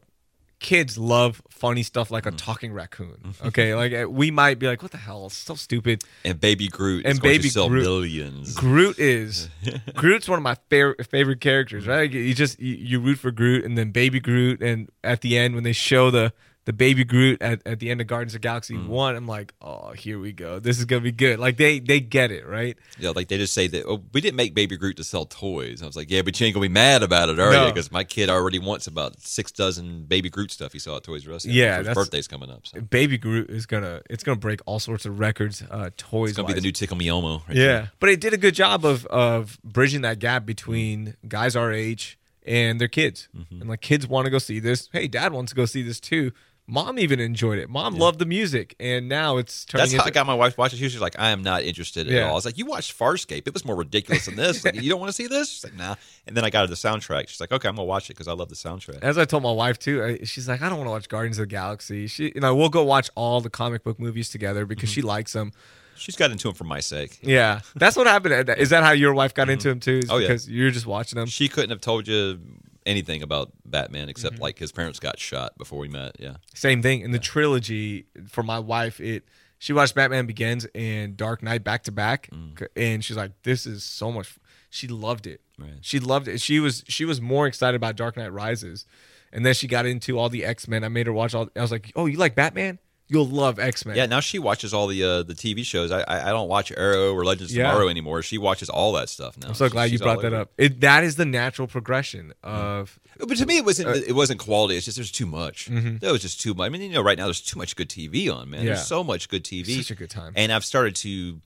kids 0.58 0.96
love 0.96 1.42
funny 1.50 1.82
stuff 1.82 2.10
like 2.10 2.24
a 2.26 2.30
Mm. 2.32 2.38
talking 2.38 2.72
raccoon. 2.72 3.34
Okay, 3.46 3.74
like 3.74 3.92
uh, 3.92 4.08
we 4.10 4.30
might 4.30 4.58
be 4.58 4.66
like, 4.66 4.82
what 4.82 4.90
the 4.90 4.96
hell? 4.98 5.26
It's 5.26 5.36
so 5.36 5.54
stupid. 5.54 6.02
and 6.24 6.40
Baby 6.40 6.68
Groot 6.68 7.04
And 7.06 7.20
Baby 7.20 7.48
sell 7.48 7.68
Groot- 7.68 7.82
millions. 7.82 8.54
Groot 8.54 8.98
is 8.98 9.48
Groot's 9.94 10.28
one 10.28 10.38
of 10.38 10.42
my 10.42 10.56
favorite 10.70 11.06
favorite 11.06 11.40
characters, 11.40 11.86
right? 11.86 12.10
You 12.10 12.34
just 12.34 12.58
you, 12.60 12.74
you 12.74 13.00
root 13.00 13.18
for 13.18 13.30
Groot, 13.30 13.64
and 13.64 13.76
then 13.76 13.90
Baby 13.90 14.20
Groot, 14.20 14.62
and 14.62 14.88
at 15.04 15.20
the 15.20 15.36
end 15.38 15.54
when 15.54 15.64
they 15.64 15.72
show 15.72 16.10
the 16.10 16.32
the 16.66 16.72
Baby 16.72 17.04
Groot 17.04 17.40
at, 17.40 17.62
at 17.64 17.78
the 17.78 17.90
end 17.90 18.00
of 18.00 18.06
Guardians 18.08 18.34
of 18.34 18.40
Galaxy 18.42 18.74
Mm. 18.74 18.88
one, 18.88 19.16
I'm 19.16 19.26
like, 19.26 19.54
oh, 19.62 19.92
here 19.92 20.18
we 20.18 20.32
go. 20.32 20.58
This 20.58 20.78
is 20.78 20.84
gonna 20.84 21.00
be 21.00 21.12
good. 21.12 21.38
Like 21.38 21.56
they 21.56 21.78
they 21.78 22.00
get 22.00 22.30
it, 22.30 22.44
right? 22.46 22.76
Yeah, 22.98 23.10
like 23.10 23.28
they 23.28 23.38
just 23.38 23.54
say 23.54 23.68
that 23.68 23.86
oh, 23.86 24.02
we 24.12 24.20
didn't 24.20 24.36
make 24.36 24.52
Baby 24.54 24.76
Groot 24.76 24.96
to 24.98 25.04
sell 25.04 25.24
toys. 25.26 25.80
I 25.82 25.86
was 25.86 25.96
like, 25.96 26.10
yeah, 26.10 26.22
but 26.22 26.38
you 26.38 26.46
ain't 26.46 26.54
gonna 26.54 26.64
be 26.68 26.72
mad 26.72 27.02
about 27.02 27.28
it, 27.28 27.38
are 27.38 27.52
you? 27.66 27.72
Because 27.72 27.90
my 27.90 28.04
kid 28.04 28.28
already 28.28 28.58
wants 28.58 28.86
about 28.86 29.20
six 29.20 29.50
dozen 29.52 30.04
Baby 30.04 30.28
Groot 30.28 30.50
stuff 30.52 30.72
he 30.72 30.78
saw 30.78 30.96
at 30.96 31.04
Toys 31.04 31.26
R 31.26 31.34
Us. 31.34 31.46
Yeah, 31.46 31.78
his 31.78 31.88
birthday's 31.94 32.28
coming 32.28 32.50
up. 32.50 32.66
So. 32.66 32.80
Baby 32.80 33.16
Groot 33.16 33.48
is 33.48 33.64
gonna 33.66 34.02
it's 34.10 34.24
gonna 34.24 34.36
break 34.36 34.60
all 34.66 34.78
sorts 34.80 35.06
of 35.06 35.18
records, 35.20 35.62
uh, 35.70 35.90
toys. 35.96 36.30
It's 36.30 36.36
gonna 36.36 36.48
be 36.48 36.54
the 36.54 36.60
new 36.60 36.72
Tickle 36.72 36.96
Me 36.96 37.08
Elmo. 37.08 37.44
right 37.46 37.56
Yeah, 37.56 37.64
there. 37.66 37.92
but 38.00 38.08
it 38.10 38.20
did 38.20 38.34
a 38.34 38.38
good 38.38 38.54
job 38.56 38.84
of 38.84 39.06
of 39.06 39.58
bridging 39.62 40.00
that 40.02 40.18
gap 40.18 40.44
between 40.44 41.16
guys 41.28 41.54
our 41.54 41.72
age 41.72 42.18
and 42.44 42.80
their 42.80 42.88
kids, 42.88 43.28
Mm-hmm. 43.36 43.60
and 43.60 43.70
like 43.70 43.80
kids 43.80 44.06
want 44.06 44.24
to 44.26 44.30
go 44.30 44.38
see 44.38 44.58
this. 44.58 44.88
Hey, 44.92 45.06
dad 45.08 45.32
wants 45.32 45.52
to 45.52 45.56
go 45.56 45.64
see 45.64 45.82
this 45.82 46.00
too. 46.00 46.32
Mom 46.68 46.98
even 46.98 47.20
enjoyed 47.20 47.58
it. 47.60 47.70
Mom 47.70 47.94
loved 47.94 48.18
the 48.18 48.26
music, 48.26 48.74
and 48.80 49.08
now 49.08 49.36
it's 49.36 49.64
turning. 49.64 49.82
That's 49.90 49.94
how 50.02 50.04
I 50.06 50.10
got 50.10 50.26
my 50.26 50.34
wife 50.34 50.58
watching. 50.58 50.78
watch 50.78 50.82
it. 50.82 50.90
She 50.90 50.96
was 50.96 51.00
like, 51.00 51.16
I 51.18 51.30
am 51.30 51.42
not 51.42 51.62
interested 51.62 52.08
at 52.08 52.12
Yeah. 52.12 52.22
all. 52.24 52.30
I 52.30 52.34
was 52.34 52.44
like, 52.44 52.58
You 52.58 52.66
watched 52.66 52.98
Farscape. 52.98 53.46
It 53.46 53.54
was 53.54 53.64
more 53.64 53.76
ridiculous 53.76 54.26
than 54.26 54.34
this. 54.34 54.64
Like, 54.64 54.74
you 54.82 54.90
don't 54.90 54.98
want 54.98 55.10
to 55.10 55.12
see 55.14 55.28
this? 55.28 55.48
She's 55.50 55.64
like, 55.64 55.76
Nah. 55.76 55.94
And 56.26 56.36
then 56.36 56.44
I 56.44 56.50
got 56.50 56.62
her 56.62 56.66
the 56.66 56.74
soundtrack. 56.74 57.28
She's 57.28 57.40
like, 57.40 57.52
Okay, 57.52 57.68
I'm 57.68 57.76
going 57.76 57.86
to 57.86 57.88
watch 57.88 58.10
it 58.10 58.14
because 58.14 58.26
I 58.26 58.32
love 58.32 58.48
the 58.48 58.56
soundtrack. 58.56 58.98
As 59.02 59.16
I 59.16 59.24
told 59.24 59.44
my 59.44 59.52
wife 59.52 59.78
too, 59.78 60.02
I, 60.02 60.24
she's 60.24 60.48
like, 60.48 60.60
I 60.60 60.68
don't 60.68 60.78
want 60.78 60.88
to 60.88 60.92
watch 60.92 61.08
Guardians 61.08 61.38
of 61.38 61.42
the 61.44 61.46
Galaxy. 61.54 62.08
She, 62.08 62.32
you 62.34 62.40
know, 62.40 62.54
we'll 62.56 62.68
go 62.68 62.82
watch 62.82 63.10
all 63.14 63.40
the 63.40 63.50
comic 63.50 63.84
book 63.84 64.00
movies 64.00 64.28
together 64.28 64.66
because 64.66 64.90
Mm-hmm. 64.90 64.94
she 64.94 65.02
likes 65.02 65.32
them. 65.34 65.52
She's 65.98 66.16
got 66.16 66.30
into 66.30 66.48
him 66.48 66.54
for 66.54 66.64
my 66.64 66.80
sake. 66.80 67.18
Yeah, 67.22 67.60
that's 67.76 67.96
what 67.96 68.06
happened. 68.06 68.50
Is 68.58 68.68
that 68.70 68.82
how 68.82 68.90
your 68.90 69.14
wife 69.14 69.32
got 69.32 69.48
into 69.48 69.70
him 69.70 69.80
too? 69.80 70.00
Is 70.02 70.10
Oh, 70.10 70.18
yeah. 70.18 70.26
because 70.28 70.46
you're 70.50 70.70
just 70.70 70.84
watching 70.86 71.16
them. 71.16 71.26
She 71.26 71.48
couldn't 71.48 71.70
have 71.70 71.80
told 71.80 72.06
you 72.06 72.38
anything 72.86 73.22
about 73.22 73.52
Batman 73.64 74.08
except 74.08 74.34
Mm-hmm. 74.36 74.42
like 74.42 74.58
his 74.58 74.72
parents 74.72 74.98
got 74.98 75.18
shot 75.18 75.58
before 75.58 75.78
we 75.78 75.88
met. 75.88 76.16
Yeah. 76.18 76.36
Same 76.54 76.80
thing 76.82 77.00
in 77.02 77.10
the 77.10 77.18
trilogy 77.18 78.06
for 78.28 78.42
my 78.42 78.58
wife. 78.58 79.00
It 79.00 79.24
she 79.58 79.72
watched 79.72 79.94
Batman 79.94 80.26
Begins 80.26 80.66
and 80.74 81.16
Dark 81.16 81.42
Knight 81.42 81.64
back 81.64 81.82
to 81.84 81.92
back, 81.92 82.28
Mm. 82.32 82.66
and 82.76 83.04
she's 83.04 83.16
like, 83.16 83.32
"This 83.42 83.66
is 83.66 83.82
so 83.84 84.12
much." 84.12 84.36
She 84.70 84.86
loved 84.86 85.26
it. 85.26 85.40
Right. 85.58 85.70
She 85.80 85.98
loved 85.98 86.28
it. 86.28 86.40
She 86.40 86.60
was 86.60 86.84
she 86.88 87.04
was 87.04 87.20
more 87.20 87.46
excited 87.46 87.74
about 87.76 87.96
Dark 87.96 88.16
Knight 88.16 88.32
Rises, 88.32 88.84
and 89.32 89.44
then 89.46 89.54
she 89.54 89.66
got 89.66 89.86
into 89.86 90.18
all 90.18 90.28
the 90.28 90.44
X 90.44 90.68
Men. 90.68 90.84
I 90.84 90.88
made 90.88 91.06
her 91.06 91.12
watch 91.12 91.34
all. 91.34 91.48
I 91.56 91.62
was 91.62 91.70
like, 91.72 91.90
"Oh, 91.96 92.04
you 92.06 92.18
like 92.18 92.34
Batman? 92.34 92.78
You'll 93.08 93.26
love 93.26 93.58
X 93.58 93.86
Men." 93.86 93.96
Yeah, 93.96 94.06
now 94.06 94.20
she 94.20 94.38
watches 94.38 94.74
all 94.74 94.86
the 94.88 95.02
uh, 95.04 95.22
the 95.22 95.34
TV 95.34 95.64
shows. 95.64 95.90
I, 95.92 96.00
I 96.02 96.28
I 96.28 96.30
don't 96.30 96.48
watch 96.48 96.72
Arrow 96.76 97.12
or 97.14 97.24
Legends 97.24 97.52
of 97.52 97.56
Yeah. 97.58 97.70
Tomorrow 97.70 97.88
anymore. 97.88 98.22
She 98.22 98.38
watches 98.38 98.68
all 98.68 98.92
that 98.94 99.08
stuff 99.08 99.38
now. 99.38 99.48
I'm 99.48 99.54
so 99.54 99.68
glad 99.68 99.90
you 99.90 99.98
brought 99.98 100.22
that 100.22 100.32
up. 100.34 100.50
It, 100.58 100.80
that 100.80 101.04
is 101.04 101.16
the 101.16 101.24
natural 101.24 101.68
progression 101.68 102.32
of 102.42 102.98
it. 103.20 103.28
But 103.28 103.36
to 103.38 103.46
me, 103.46 103.58
it 103.58 103.64
wasn't 103.64 103.88
Uh, 103.88 103.92
it 104.06 104.12
wasn't 104.12 104.40
quality. 104.40 104.76
It's 104.76 104.84
just 104.86 104.96
there's 104.96 105.12
too 105.12 105.26
much. 105.26 105.66
There 105.66 106.12
was 106.12 106.22
just 106.22 106.40
too 106.40 106.52
much. 106.54 106.66
I 106.66 106.68
mean, 106.70 106.82
you 106.82 106.88
know, 106.90 107.02
right 107.02 107.16
now 107.16 107.24
there's 107.26 107.40
too 107.40 107.58
much 107.58 107.76
good 107.76 107.88
TV 107.88 108.28
on, 108.34 108.50
man. 108.50 108.60
Mm-hmm. 108.60 108.66
Yeah. 108.68 108.74
There's 108.74 108.86
so 108.86 109.02
much 109.04 109.28
good 109.28 109.44
TV. 109.44 109.76
Such 109.78 109.90
a 109.92 109.94
good 109.94 110.10
time. 110.10 110.32
And 110.36 110.52
I've 110.52 110.64
started 110.64 110.96
to. 110.96 111.40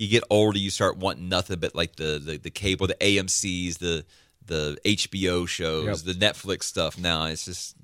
You 0.00 0.06
get 0.08 0.22
older, 0.30 0.58
you 0.58 0.70
start 0.70 0.96
wanting 0.96 1.28
nothing 1.28 1.58
but 1.58 1.74
like 1.74 1.96
the 1.96 2.20
the, 2.24 2.36
the 2.36 2.50
cable, 2.50 2.86
the 2.86 2.94
AMC's, 3.00 3.78
the 3.78 4.04
the 4.46 4.78
HBO 4.84 5.46
shows, 5.48 6.04
the 6.04 6.12
Netflix 6.12 6.62
stuff. 6.64 6.96
Now 6.96 7.24
it's 7.24 7.44
just 7.44 7.74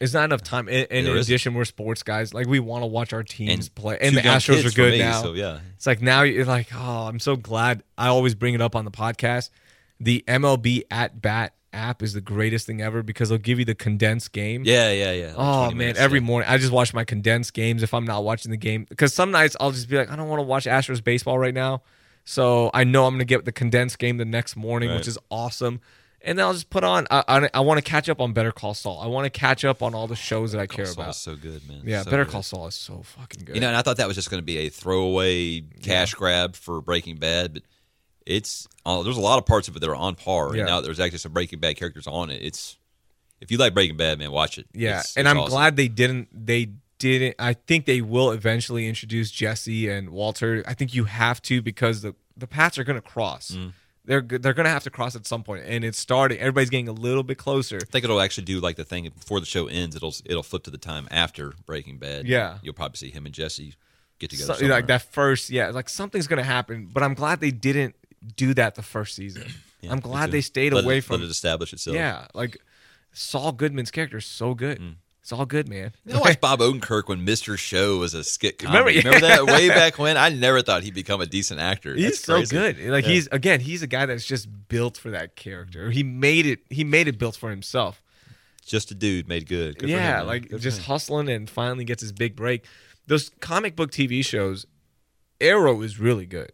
It's 0.00 0.12
not 0.12 0.24
enough 0.24 0.42
time. 0.42 0.68
And, 0.68 0.86
and 0.90 1.06
in 1.06 1.16
addition, 1.16 1.54
we're 1.54 1.64
sports 1.64 2.02
guys. 2.02 2.34
Like 2.34 2.46
we 2.48 2.58
want 2.60 2.82
to 2.82 2.86
watch 2.86 3.12
our 3.12 3.22
teams 3.22 3.66
And 3.66 3.74
play. 3.74 3.98
And 4.00 4.16
the 4.16 4.22
Astros 4.22 4.64
are 4.66 4.74
good 4.74 4.92
me, 4.94 4.98
now. 4.98 5.22
so, 5.22 5.32
yeah. 5.34 5.60
It's 5.76 5.86
like 5.86 6.02
now 6.02 6.22
you're 6.22 6.44
like, 6.44 6.68
oh, 6.74 7.06
I'm 7.06 7.20
so 7.20 7.36
glad. 7.36 7.82
I 7.96 8.08
always 8.08 8.34
bring 8.34 8.54
it 8.54 8.60
up 8.60 8.74
on 8.74 8.84
the 8.84 8.90
podcast. 8.90 9.50
The 10.00 10.24
MLB 10.26 10.82
at 10.90 11.22
bat 11.22 11.54
app 11.72 12.02
is 12.02 12.12
the 12.12 12.20
greatest 12.20 12.66
thing 12.66 12.80
ever 12.80 13.02
because 13.02 13.28
they'll 13.28 13.38
give 13.38 13.58
you 13.58 13.64
the 13.64 13.74
condensed 13.74 14.32
game. 14.32 14.62
yeah, 14.64 14.90
yeah, 14.92 15.12
yeah. 15.12 15.26
Like 15.28 15.34
Oh 15.38 15.66
man, 15.70 15.76
minutes, 15.78 15.98
every 15.98 16.20
yeah. 16.20 16.24
morning 16.26 16.48
I 16.48 16.56
just 16.58 16.72
watch 16.72 16.94
my 16.94 17.04
condensed 17.04 17.52
games 17.52 17.82
if 17.82 17.92
I'm 17.94 18.04
not 18.04 18.22
watching 18.22 18.50
the 18.52 18.56
game 18.56 18.86
because 18.88 19.12
some 19.12 19.30
nights 19.32 19.56
I'll 19.60 19.72
just 19.72 19.88
be 19.88 19.96
like 19.96 20.08
I 20.10 20.14
don't 20.16 20.28
want 20.28 20.38
to 20.38 20.44
watch 20.44 20.66
Astros 20.66 21.02
baseball 21.02 21.36
right 21.38 21.54
now, 21.54 21.82
so 22.24 22.70
I 22.74 22.84
know 22.84 23.06
I'm 23.06 23.14
gonna 23.14 23.24
get 23.24 23.44
the 23.44 23.50
condensed 23.52 23.98
game 23.98 24.18
the 24.18 24.24
next 24.24 24.54
morning, 24.56 24.90
Right. 24.90 24.96
which 24.98 25.08
is 25.08 25.18
awesome. 25.32 25.80
And 26.26 26.38
then 26.38 26.46
I'll 26.46 26.52
just 26.54 26.70
put 26.70 26.82
on. 26.84 27.06
I 27.10 27.22
I, 27.28 27.50
I 27.54 27.60
want 27.60 27.78
to 27.78 27.88
catch 27.88 28.08
up 28.08 28.20
on 28.20 28.32
Better 28.32 28.50
Call 28.52 28.72
Saul. 28.74 29.00
I 29.00 29.06
want 29.06 29.26
to 29.26 29.30
catch 29.30 29.64
up 29.64 29.82
on 29.82 29.94
all 29.94 30.06
the 30.06 30.16
shows 30.16 30.52
that 30.52 30.60
I 30.60 30.66
care 30.66 30.86
Saul's 30.86 30.96
about. 30.96 31.14
so 31.16 31.36
good, 31.36 31.68
man. 31.68 31.82
Yeah, 31.84 32.02
So 32.02 32.10
Better 32.10 32.24
good. 32.24 32.32
Call 32.32 32.42
Saul 32.42 32.66
is 32.66 32.74
so 32.74 33.02
fucking 33.02 33.44
good. 33.44 33.54
You 33.56 33.60
know, 33.60 33.68
and 33.68 33.76
I 33.76 33.82
thought 33.82 33.98
that 33.98 34.06
was 34.08 34.16
just 34.16 34.30
going 34.30 34.40
to 34.40 34.44
be 34.44 34.56
a 34.58 34.68
throwaway 34.70 35.60
cash 35.82 36.14
grab 36.14 36.56
for 36.56 36.80
Breaking 36.80 37.16
Bad, 37.16 37.52
but 37.54 37.62
it's 38.26 38.66
uh, 38.86 39.02
there's 39.02 39.18
a 39.18 39.20
lot 39.20 39.38
of 39.38 39.46
parts 39.46 39.68
of 39.68 39.76
it 39.76 39.80
that 39.80 39.88
are 39.90 39.94
on 39.96 40.14
par. 40.14 40.54
Yeah. 40.54 40.60
And 40.62 40.68
now 40.70 40.80
there's 40.80 41.00
actually 41.00 41.18
some 41.18 41.32
Breaking 41.32 41.58
Bad 41.60 41.76
characters 41.76 42.06
on 42.06 42.30
it. 42.30 42.40
It's 42.42 42.78
if 43.40 43.50
you 43.50 43.58
like 43.58 43.74
Breaking 43.74 43.96
Bad, 43.98 44.18
man, 44.18 44.30
watch 44.32 44.56
it. 44.58 44.66
Yeah, 44.72 44.90
It's- 45.00 45.16
and 45.16 45.26
it's 45.26 45.30
I'm 45.30 45.38
awesome. 45.38 45.50
glad 45.50 45.76
they 45.76 45.88
didn't. 45.88 46.28
They 46.32 46.70
didn't. 46.98 47.34
I 47.38 47.52
think 47.52 47.84
they 47.84 48.00
will 48.00 48.30
eventually 48.30 48.88
introduce 48.88 49.30
Jesse 49.30 49.88
and 49.90 50.08
Walter. 50.10 50.64
I 50.66 50.72
think 50.72 50.94
you 50.94 51.04
have 51.04 51.42
to 51.42 51.60
because 51.60 52.00
the 52.00 52.14
the 52.36 52.46
paths 52.46 52.78
are 52.78 52.84
going 52.84 53.00
to 53.00 53.06
cross. 53.06 53.50
Mm. 53.50 53.72
They're 54.06 54.20
they're 54.20 54.52
going 54.52 54.64
to 54.64 54.70
have 54.70 54.84
to 54.84 54.90
cross 54.90 55.16
at 55.16 55.26
some 55.26 55.42
point, 55.42 55.64
and 55.66 55.82
it's 55.84 55.98
starting. 55.98 56.38
Everybody's 56.38 56.68
getting 56.70 56.88
a 56.88 56.92
little 56.92 57.22
bit 57.22 57.38
closer. 57.38 57.78
I 57.80 57.84
think 57.90 58.04
it'll 58.04 58.20
actually 58.20 58.44
do 58.44 58.60
like 58.60 58.76
the 58.76 58.84
thing 58.84 59.08
before 59.08 59.40
the 59.40 59.46
show 59.46 59.66
ends. 59.66 59.96
It'll 59.96 60.14
it'll 60.26 60.42
flip 60.42 60.62
to 60.64 60.70
the 60.70 60.76
time 60.78 61.08
after 61.10 61.54
Breaking 61.64 61.96
Bad. 61.98 62.26
Yeah. 62.26 62.58
you'll 62.62 62.74
probably 62.74 62.96
see 62.96 63.10
him 63.10 63.24
and 63.24 63.34
Jesse 63.34 63.74
get 64.18 64.30
together. 64.30 64.54
So- 64.54 64.66
like 64.66 64.88
that 64.88 65.02
first, 65.12 65.48
yeah, 65.50 65.70
like 65.70 65.88
something's 65.88 66.26
going 66.26 66.36
to 66.38 66.44
happen. 66.44 66.90
But 66.92 67.02
I'm 67.02 67.14
glad 67.14 67.40
they 67.40 67.50
didn't 67.50 67.94
do 68.36 68.52
that 68.54 68.74
the 68.74 68.82
first 68.82 69.14
season. 69.16 69.44
Yeah, 69.80 69.92
I'm 69.92 70.00
glad 70.00 70.30
they 70.30 70.40
stayed 70.40 70.72
Let 70.72 70.84
away 70.84 70.96
it, 70.98 71.04
from. 71.04 71.16
let 71.20 71.26
it 71.26 71.30
establish 71.30 71.74
itself. 71.74 71.94
yeah, 71.94 72.26
like 72.32 72.56
Saul 73.12 73.52
Goodman's 73.52 73.90
character 73.90 74.16
is 74.16 74.24
so 74.24 74.54
good. 74.54 74.80
Mm. 74.80 74.94
It's 75.24 75.32
all 75.32 75.46
good, 75.46 75.68
man. 75.70 75.92
You 76.04 76.12
know, 76.12 76.20
like 76.20 76.38
Bob 76.42 76.60
Odenkirk 76.60 77.08
when 77.08 77.24
Mr. 77.24 77.56
Show 77.56 77.96
was 77.96 78.12
a 78.12 78.22
skit 78.22 78.62
Remember- 78.62 78.90
comedy. 78.92 78.98
Remember, 78.98 79.26
that 79.26 79.46
way 79.58 79.68
back 79.68 79.98
when? 79.98 80.18
I 80.18 80.28
never 80.28 80.60
thought 80.60 80.82
he'd 80.82 80.92
become 80.94 81.22
a 81.22 81.26
decent 81.26 81.60
actor. 81.60 81.94
He's 81.94 82.04
That's 82.04 82.20
so 82.20 82.34
crazy. 82.36 82.56
good. 82.56 82.90
Like 82.90 83.04
Yeah. 83.06 83.10
he's 83.12 83.26
again, 83.28 83.60
he's 83.60 83.82
a 83.82 83.86
guy 83.86 84.04
that's 84.04 84.26
just 84.26 84.46
built 84.68 84.98
for 84.98 85.10
that 85.12 85.34
character. 85.34 85.90
He 85.90 86.02
made 86.02 86.44
it. 86.44 86.58
He 86.68 86.84
made 86.84 87.08
it 87.08 87.18
built 87.18 87.36
for 87.36 87.48
himself. 87.48 88.02
just 88.66 88.90
a 88.90 88.94
dude 88.94 89.26
made 89.26 89.46
good. 89.48 89.78
Good 89.78 89.88
yeah, 89.88 90.20
him, 90.20 90.26
like 90.26 90.48
Good 90.50 90.60
just 90.60 90.82
hustling 90.82 91.28
and 91.30 91.48
finally 91.48 91.84
gets 91.84 92.02
his 92.02 92.12
big 92.12 92.36
break. 92.36 92.64
Those 93.06 93.30
comic 93.40 93.76
book 93.76 93.90
TV 93.92 94.22
shows, 94.24 94.66
Arrow 95.40 95.80
is 95.82 95.98
really 95.98 96.26
good. 96.26 96.52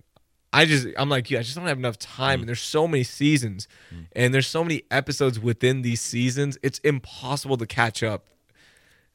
I 0.52 0.64
just 0.64 0.86
I'm 0.96 1.08
like 1.08 1.30
you. 1.30 1.38
I 1.38 1.42
just 1.42 1.56
don't 1.56 1.66
have 1.66 1.78
enough 1.78 1.98
time, 1.98 2.38
Mm. 2.38 2.42
and 2.42 2.48
there's 2.48 2.60
so 2.60 2.86
many 2.88 3.02
seasons, 3.04 3.68
and 4.12 4.32
there's 4.34 4.46
so 4.48 4.62
many 4.64 4.82
episodes 4.90 5.38
within 5.40 5.82
these 5.82 6.00
seasons. 6.00 6.56
It's 6.62 6.78
impossible 6.80 7.56
to 7.56 7.66
catch 7.66 8.02
up. 8.04 8.26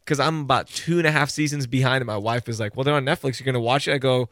Because 0.06 0.20
I'm 0.20 0.42
about 0.42 0.68
two 0.68 1.00
and 1.00 1.08
a 1.08 1.12
half 1.12 1.32
seasons 1.32 1.66
behind, 1.66 1.98
and 2.02 2.06
my 2.06 2.18
wife 2.18 2.48
is 2.48 2.60
like, 2.60 2.76
"Well, 2.76 2.84
they're 2.84 2.94
on 2.94 3.06
Netflix. 3.06 3.40
You're 3.40 3.46
gonna 3.46 3.60
watch 3.60 3.88
it." 3.88 3.94
I 3.94 3.98
go, 3.98 4.30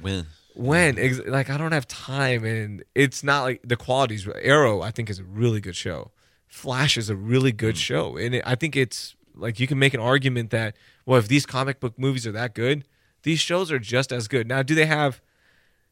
when 0.00 0.26
when 0.54 0.98
Ex- 0.98 1.20
like 1.26 1.50
I 1.50 1.56
don't 1.58 1.72
have 1.72 1.86
time 1.88 2.44
and 2.44 2.82
it's 2.94 3.22
not 3.22 3.42
like 3.42 3.60
the 3.64 3.76
qualities 3.76 4.28
Arrow 4.42 4.80
I 4.82 4.90
think 4.90 5.08
is 5.10 5.18
a 5.20 5.24
really 5.24 5.60
good 5.60 5.76
show. 5.76 6.10
Flash 6.48 6.96
is 6.96 7.10
a 7.10 7.14
really 7.16 7.52
good 7.52 7.74
Mm. 7.76 7.78
show 7.78 8.16
and 8.16 8.34
it, 8.36 8.42
I 8.46 8.54
think 8.56 8.74
it's 8.74 9.14
like 9.36 9.60
you 9.60 9.66
can 9.68 9.78
make 9.78 9.94
an 9.94 10.00
argument 10.00 10.50
that 10.50 10.74
well 11.06 11.18
if 11.18 11.28
these 11.28 11.46
comic 11.46 11.78
book 11.78 11.96
movies 11.96 12.26
are 12.26 12.32
that 12.32 12.54
good, 12.54 12.84
these 13.22 13.38
shows 13.38 13.70
are 13.70 13.78
just 13.78 14.12
as 14.12 14.26
good. 14.26 14.48
Now 14.48 14.62
do 14.64 14.74
they 14.74 14.86
have 14.86 15.20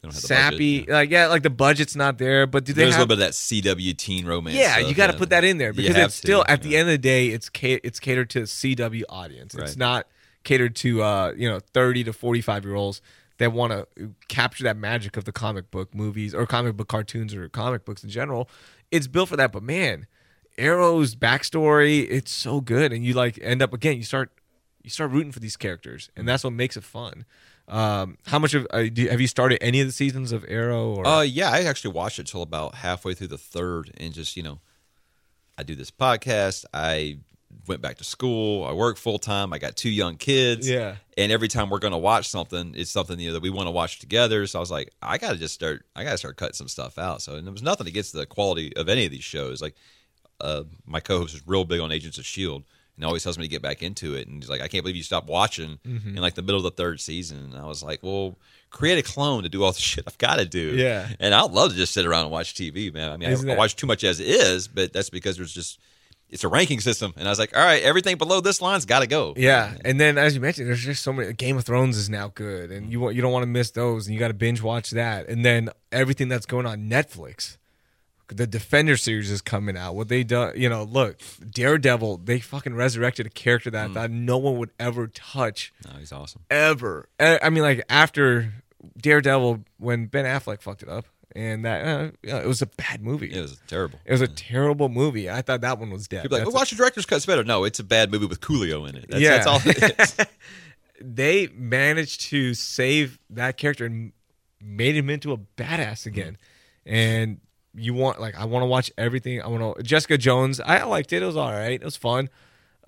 don't 0.07 0.15
have 0.15 0.23
the 0.23 0.27
sappy 0.29 0.79
budget, 0.81 0.89
yeah. 0.89 0.95
like 0.95 1.11
yeah 1.11 1.27
like 1.27 1.43
the 1.43 1.51
budget's 1.51 1.95
not 1.97 2.19
there 2.19 2.47
but 2.47 2.65
do 2.65 2.73
they 2.73 2.83
There's 2.83 2.95
a 2.97 2.99
little 2.99 3.09
bit 3.09 3.15
of 3.15 3.19
that 3.21 3.33
CW 3.33 3.97
teen 3.97 4.27
romance. 4.27 4.57
yeah, 4.57 4.77
stuff, 4.77 4.89
you 4.89 4.95
got 4.95 5.07
to 5.09 5.13
yeah. 5.13 5.19
put 5.19 5.31
that 5.31 5.45
in 5.45 5.59
there 5.59 5.73
because 5.73 5.97
it's 5.97 6.15
still 6.15 6.45
to, 6.45 6.51
at 6.51 6.63
the 6.63 6.77
end 6.77 6.89
of 6.89 6.93
the 6.93 6.99
day, 6.99 7.29
it's 7.29 7.49
ca- 7.49 7.81
it's 7.85 8.01
catered 8.01 8.31
to 8.31 8.41
a 8.41 8.45
CW 8.45 9.03
audience. 9.09 9.55
It's 9.55 9.63
Right. 9.73 9.77
not 9.77 10.07
catered 10.45 10.77
to 10.77 11.03
uh 11.03 11.33
you 11.37 11.49
know 11.49 11.61
thirty 11.75 12.05
to 12.05 12.13
forty 12.13 12.41
five 12.41 12.65
year 12.65 12.75
olds 12.75 13.03
that 13.39 13.53
want 13.53 13.73
to 13.73 14.15
capture 14.29 14.65
that 14.65 14.77
magic 14.77 15.17
of 15.17 15.25
the 15.25 15.33
comic 15.33 15.71
book 15.71 15.95
movies 15.95 16.35
or 16.35 16.47
comic 16.47 16.77
book 16.77 16.89
cartoons 16.89 17.35
or 17.35 17.49
comic 17.49 17.85
books 17.85 18.03
in 18.03 18.09
general. 18.11 18.49
It's 18.91 19.07
built 19.09 19.29
for 19.29 19.37
that, 19.37 19.53
but 19.53 19.63
man, 19.63 20.07
Arrow's 20.57 21.15
backstory 21.15 22.07
it's 22.09 22.31
so 22.31 22.61
good, 22.61 22.93
and 22.93 23.05
you 23.05 23.13
like 23.13 23.39
end 23.43 23.61
up 23.63 23.73
again. 23.73 23.97
You 23.97 24.05
start 24.05 24.31
you 24.83 24.91
start 24.91 25.11
rooting 25.11 25.33
for 25.33 25.41
these 25.41 25.57
characters, 25.57 26.11
and 26.17 26.27
that's 26.29 26.45
what 26.45 26.53
makes 26.53 26.77
it 26.77 26.85
fun. 26.85 27.25
Um, 27.69 28.19
how 28.27 28.39
much 28.39 28.55
of 28.55 28.67
uh, 28.71 28.85
do, 28.93 29.09
have 29.09 29.21
you 29.21 29.27
started 29.27 29.63
any 29.63 29.81
of 29.81 29.87
the 29.87 29.93
seasons 29.93 30.33
of 30.33 30.45
Arrow? 30.49 30.95
Or 30.97 31.07
Uh, 31.07 31.23
yeah, 31.23 31.51
I 31.51 31.63
actually 31.65 31.93
watched 31.95 32.19
it 32.19 32.27
till 32.27 32.43
about 32.43 32.77
halfway 32.77 33.15
through 33.15 33.29
the 33.29 33.39
third, 33.39 33.93
and 33.97 34.13
just 34.15 34.37
you 34.37 34.43
know, 34.43 34.61
I 35.59 35.63
do 35.65 35.75
this 35.75 35.91
podcast. 35.91 36.65
I 36.73 37.19
went 37.67 37.81
back 37.81 37.97
to 37.99 38.05
school. 38.05 38.65
I 38.65 38.73
work 38.73 38.97
full 38.99 39.19
time. 39.19 39.53
I 39.53 39.59
got 39.59 39.77
two 39.77 39.91
young 39.91 40.17
kids. 40.17 40.69
Yeah. 40.69 40.97
and 41.17 41.33
every 41.33 41.49
time 41.49 41.71
we're 41.71 41.79
to 41.81 41.99
watch 41.99 42.29
something, 42.29 42.75
it's 42.77 42.91
something 42.91 43.19
you 43.19 43.29
know 43.29 43.35
that 43.35 43.43
we 43.43 43.51
want 43.51 43.67
to 43.67 43.73
watch 43.73 43.99
together. 43.99 44.47
So 44.47 44.59
I 44.59 44.61
was 44.61 44.71
like, 44.71 44.93
I 45.03 45.19
got 45.19 45.33
to 45.33 45.39
just 45.39 45.55
start. 45.55 45.85
I 45.97 46.05
got 46.05 46.13
to 46.13 46.19
start 46.19 46.37
cutting 46.37 46.55
some 46.55 46.69
stuff 46.69 46.99
out. 46.99 47.23
So 47.23 47.35
and 47.35 47.47
there 47.47 47.53
was 47.53 47.63
nothing 47.63 47.87
against 47.87 48.13
the 48.13 48.27
quality 48.27 48.77
of 48.77 48.89
any 48.89 49.05
of 49.07 49.11
these 49.11 49.25
shows. 49.25 49.61
Like, 49.61 49.75
uh, 50.41 50.65
my 50.85 51.01
co-host 51.01 51.35
is 51.35 51.43
real 51.47 51.65
big 51.65 51.81
on 51.81 51.91
Agents 51.91 52.19
of 52.19 52.27
Shield. 52.27 52.65
And 52.97 53.05
always 53.05 53.23
tells 53.23 53.37
me 53.37 53.45
to 53.45 53.49
get 53.49 53.61
back 53.61 53.83
into 53.83 54.15
it, 54.15 54.27
and 54.27 54.43
he's 54.43 54.49
like, 54.49 54.63
"I 54.63 54.69
can't 54.69 54.83
believe 54.83 54.97
you 54.97 55.03
stopped 55.03 55.29
watching 55.29 55.79
Mm-hmm. 55.87 56.17
in 56.17 56.23
like 56.23 56.35
the 56.35 56.41
middle 56.43 56.57
of 56.57 56.63
the 56.65 56.71
third 56.71 56.99
season." 57.01 57.51
And 57.53 57.57
I 57.57 57.67
was 57.67 57.83
like, 57.83 58.03
"Well, 58.03 58.39
create 58.71 58.99
a 58.99 59.03
clone 59.03 59.43
to 59.43 59.49
do 59.51 59.63
all 59.65 59.73
the 59.73 59.81
shit 59.91 60.05
I've 60.07 60.17
got 60.19 60.37
to 60.37 60.47
do." 60.47 60.75
Yeah. 60.77 61.09
And 61.21 61.35
I'd 61.35 61.51
love 61.51 61.71
to 61.73 61.77
just 61.77 61.93
sit 61.93 62.07
around 62.07 62.23
and 62.23 62.31
watch 62.31 62.55
TV, 62.55 62.93
man. 62.93 63.11
I 63.13 63.17
mean, 63.19 63.29
I, 63.29 63.33
Isn't 63.33 63.49
I 63.51 63.53
that- 63.53 63.59
watch 63.59 63.77
too 63.77 63.87
much 63.87 64.03
as 64.03 64.19
is, 64.19 64.67
but 64.69 64.93
that's 64.95 65.11
because 65.11 65.37
there's 65.37 65.53
just 65.53 65.79
it's 66.29 66.43
a 66.43 66.49
ranking 66.49 66.81
system, 66.81 67.13
and 67.17 67.29
I 67.29 67.31
was 67.31 67.39
like, 67.39 67.57
all 67.57 67.63
right, 67.63 67.81
everything 67.85 68.17
below 68.17 68.41
this 68.41 68.61
line's 68.61 68.85
got 68.85 68.99
to 69.01 69.07
go. 69.07 69.33
Yeah, 69.37 69.75
and 69.85 70.01
then 70.01 70.19
as 70.19 70.35
you 70.35 70.41
mentioned, 70.41 70.67
there's 70.67 70.83
just 70.83 71.03
so 71.05 71.13
many. 71.13 71.33
Game 71.35 71.57
of 71.59 71.65
Thrones 71.65 71.97
is 71.99 72.09
now 72.11 72.33
good, 72.35 72.73
and 72.73 72.91
you 72.91 72.99
want 72.99 73.15
you 73.15 73.23
don't 73.23 73.31
want 73.31 73.43
to 73.45 73.47
miss 73.47 73.71
those, 73.73 74.07
and 74.07 74.15
you 74.15 74.19
got 74.19 74.29
to 74.29 74.35
binge 74.35 74.61
watch 74.63 74.91
that, 74.93 75.29
and 75.29 75.45
then 75.45 75.69
everything 75.93 76.29
that's 76.29 76.47
going 76.47 76.65
on 76.67 76.89
Netflix. 76.91 77.59
The 78.29 78.47
Defender 78.47 78.97
series 78.97 79.31
is 79.31 79.41
coming 79.41 79.77
out. 79.77 79.95
What 79.95 80.09
they 80.09 80.25
done, 80.25 80.53
you 80.57 80.69
know, 80.69 80.83
look, 80.83 81.19
Daredevil, 81.49 82.19
they 82.25 82.41
fucking 82.41 82.75
resurrected 82.75 83.27
a 83.27 83.31
character 83.31 83.71
that 83.71 83.91
I 83.91 83.93
thought 83.95 84.11
no 84.11 84.37
one 84.39 84.59
would 84.59 84.71
ever 84.81 85.07
touch, 85.07 85.73
No, 85.85 85.93
he's 85.99 86.11
awesome. 86.13 86.43
ever. 86.51 87.09
Eh, 87.21 87.39
I 87.41 87.51
mean, 87.51 87.63
like 87.63 87.85
after 87.89 88.53
Daredevil, 89.01 89.65
when 89.79 90.07
Ben 90.07 90.25
Affleck 90.25 90.61
fucked 90.61 90.83
it 90.83 90.89
up, 90.89 91.07
and 91.37 91.65
that 91.67 91.87
uh, 91.87 92.11
yeah, 92.23 92.39
it 92.39 92.47
was 92.47 92.63
a 92.63 92.67
bad 92.67 93.03
movie. 93.03 93.33
It 93.33 93.43
was 93.43 93.61
terrible. 93.69 93.99
It 94.05 94.13
was 94.13 94.23
a 94.23 94.29
terrible 94.29 94.89
movie. 94.89 95.29
I 95.31 95.43
thought 95.43 95.61
that 95.61 95.79
one 95.79 95.91
was 95.91 96.09
dead. 96.09 96.23
People 96.23 96.39
like, 96.39 96.47
well, 96.47 96.55
watch 96.55 96.71
the 96.71 96.77
director's 96.77 97.05
cut. 97.07 97.17
It's 97.17 97.27
better. 97.27 97.45
No, 97.45 97.65
it's 97.65 97.79
a 97.79 97.85
bad 97.85 98.11
movie 98.11 98.27
with 98.27 98.41
Coolio 98.41 98.89
in 98.89 98.97
it. 98.97 99.07
That's, 99.09 99.21
Yeah. 99.23 99.31
that's 99.37 99.47
all 99.47 99.61
it 99.65 100.01
is. 100.01 100.27
they 101.01 101.49
managed 101.49 102.23
to 102.31 102.55
save 102.55 103.19
that 103.31 103.57
character 103.59 103.85
and 103.85 104.13
made 104.61 104.97
him 104.97 105.11
into 105.11 105.33
a 105.33 105.37
badass 105.39 106.07
again. 106.07 106.39
And 106.87 107.41
you 107.77 107.95
want 107.95 108.21
like 108.21 108.35
I 108.37 108.45
want 108.47 108.63
to 108.63 108.67
watch 108.67 108.91
everything. 108.99 109.41
I 109.43 109.49
want 109.49 109.77
to 109.77 109.83
Jessica 109.83 110.19
Jones. 110.19 110.61
I 110.61 110.83
liked 110.85 111.13
it. 111.13 111.23
It 111.23 111.27
was 111.27 111.37
all 111.37 111.53
right. 111.53 111.81
It 111.81 111.85
was 111.85 111.97
fun. 111.97 112.29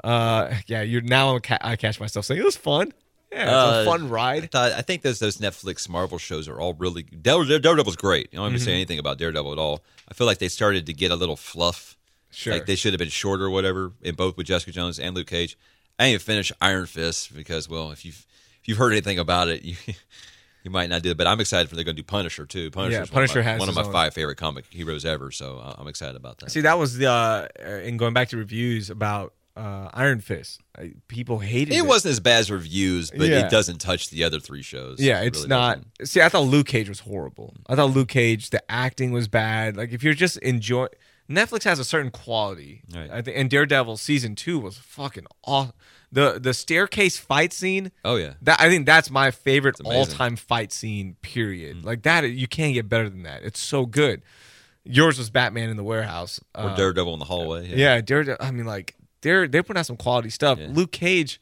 Uh, 0.03 0.55
yeah. 0.67 0.83
You're 0.83 1.01
now 1.03 1.39
ca- 1.39 1.59
I 1.61 1.77
catch 1.77 2.01
myself 2.01 2.25
saying 2.25 2.41
it 2.41 2.45
was 2.45 2.57
fun. 2.57 2.93
Yeah, 3.33 3.43
it's 3.43 3.51
Uh, 3.53 3.83
a 3.83 3.85
fun 3.85 4.05
I, 4.05 4.07
ride. 4.07 4.51
thought, 4.51 4.73
I 4.73 4.81
think 4.81 5.03
those 5.03 5.19
those 5.19 5.37
Netflix 5.39 5.89
Marvel 5.89 6.17
shows 6.19 6.49
are 6.49 6.59
all 6.59 6.73
really 6.75 7.03
Dare- 7.03 7.45
Dare- 7.45 7.59
Daredevil's 7.59 7.97
great. 7.97 8.29
You 8.33 8.39
don't 8.39 8.45
have 8.45 8.53
Mm-hmm. 8.53 8.59
to 8.59 8.65
say 8.65 8.73
anything 8.73 8.99
about 8.99 9.19
Daredevil 9.19 9.53
at 9.53 9.59
all. 9.59 9.83
I 10.11 10.15
feel 10.15 10.27
like 10.27 10.39
they 10.39 10.49
started 10.49 10.87
to 10.87 10.95
get 10.95 11.11
a 11.11 11.17
little 11.17 11.37
fluff. 11.37 11.97
Sure. 12.31 12.53
Like 12.55 12.67
they 12.67 12.75
should 12.77 12.93
have 12.95 12.99
been 12.99 13.09
shorter 13.09 13.45
or 13.47 13.51
whatever 13.51 13.93
in 14.03 14.15
both 14.15 14.37
with 14.37 14.47
Jessica 14.47 14.71
Jones 14.73 14.99
and 14.99 15.15
Luke 15.15 15.27
Cage. 15.27 15.59
I 15.99 16.05
didn't 16.05 16.15
even 16.15 16.25
finish 16.25 16.53
Iron 16.61 16.87
Fist 16.87 17.35
because 17.35 17.69
well, 17.69 17.91
if 17.91 18.05
you've 18.05 18.25
if 18.63 18.69
you've 18.69 18.79
heard 18.79 18.93
anything 18.93 19.19
about 19.19 19.49
it, 19.49 19.63
you 19.65 19.77
you 20.69 20.73
might 20.73 20.91
not 20.91 21.03
do 21.03 21.11
it. 21.11 21.17
But 21.17 21.27
I'm 21.27 21.41
excited 21.41 21.69
for 21.69 21.75
they're 21.75 21.85
going 21.85 21.97
to 21.97 22.03
do 22.03 22.07
Punisher 22.07 22.47
too. 22.47 22.71
Punisher, 22.71 23.07
Punisher 23.07 23.41
one 23.41 23.41
of 23.41 23.45
my, 23.47 23.51
has 23.53 23.61
one 23.61 23.69
of 23.69 23.75
my 23.75 23.83
own- 23.83 23.93
five 23.93 24.15
favorite 24.15 24.37
comic 24.37 24.67
heroes 24.71 25.05
ever. 25.05 25.31
So 25.31 25.59
uh, 25.59 25.75
I'm 25.79 25.89
excited 25.89 26.17
about 26.17 26.39
that. 26.39 26.51
See, 26.51 26.61
that 26.63 26.79
was 26.79 26.97
the 26.99 27.11
uh, 27.11 27.49
in 27.83 27.97
going 27.97 28.15
back 28.15 28.29
to 28.31 28.37
reviews 28.37 28.91
about 28.91 29.35
uh, 29.57 29.89
Iron 29.93 30.21
Fist. 30.21 30.61
People 31.09 31.41
hated 31.41 31.75
it. 31.75 31.79
it 31.79 31.87
wasn't 31.87 32.13
as 32.13 32.21
bad 32.21 32.39
as 32.41 32.51
reviews, 32.51 33.11
but 33.11 33.29
Yeah. 33.29 33.45
it 33.47 33.51
doesn't 33.51 33.81
touch 33.81 34.11
the 34.11 34.23
other 34.23 34.39
three 34.39 34.63
shows. 34.63 35.01
Yeah, 35.01 35.21
It 35.23 35.29
it's 35.29 35.39
really 35.39 35.49
not. 35.49 35.79
doesn't. 35.99 36.09
See, 36.09 36.21
I 36.23 36.29
thought 36.29 36.43
Luke 36.45 36.69
Cage 36.69 36.89
was 36.89 37.01
horrible. 37.01 37.57
I 37.67 37.75
thought 37.75 37.91
Luke 37.91 38.09
Cage, 38.09 38.51
the 38.51 38.63
acting 38.71 39.11
was 39.11 39.27
bad. 39.27 39.77
Like 39.77 39.93
if 39.93 40.03
you're 40.05 40.15
just 40.15 40.37
enjoying. 40.39 40.91
Netflix 41.29 41.65
has 41.65 41.79
a 41.79 41.85
certain 41.85 42.11
quality. 42.11 42.83
Right. 42.95 43.11
I 43.11 43.21
think, 43.21 43.37
and 43.37 43.51
Daredevil 43.51 43.99
season 43.99 44.35
two 44.35 44.59
was 44.59 44.79
fucking 44.79 45.27
awesome. 45.45 45.73
The 46.11 46.39
the 46.41 46.55
staircase 46.55 47.19
fight 47.19 47.53
scene. 47.53 47.93
Oh 48.05 48.17
yeah. 48.17 48.35
That 48.43 48.61
I 48.61 48.69
think 48.71 48.87
that's 48.87 49.11
my 49.11 49.31
favorite 49.31 49.77
all 49.85 50.07
time 50.07 50.37
fight 50.37 50.73
scene. 50.73 51.17
Period. 51.23 51.85
Like 51.85 52.03
that, 52.05 52.25
you 52.25 52.49
can't 52.49 52.73
get 52.75 52.89
better 52.89 53.11
than 53.11 53.25
that. 53.25 53.43
It's 53.43 53.61
so 53.61 53.85
good. 53.85 54.23
Yours 54.85 55.19
was 55.19 55.29
Batman 55.29 55.69
in 55.69 55.77
the 55.77 55.85
warehouse. 55.85 56.41
Or 56.55 56.71
Uh, 56.71 56.75
Daredevil 56.77 57.13
in 57.13 57.19
the 57.19 57.27
hallway. 57.27 57.69
yeah, 57.77 58.01
Daredevil. 58.01 58.39
I 58.45 58.51
mean, 58.53 58.65
like 58.65 58.95
they're 59.21 59.47
they're 59.47 59.63
putting 59.63 59.81
out 59.81 59.87
some 59.87 59.99
quality 59.99 60.31
stuff. 60.31 60.59
Yeah. 60.59 60.69
Luke 60.71 60.93
Cage, 60.93 61.41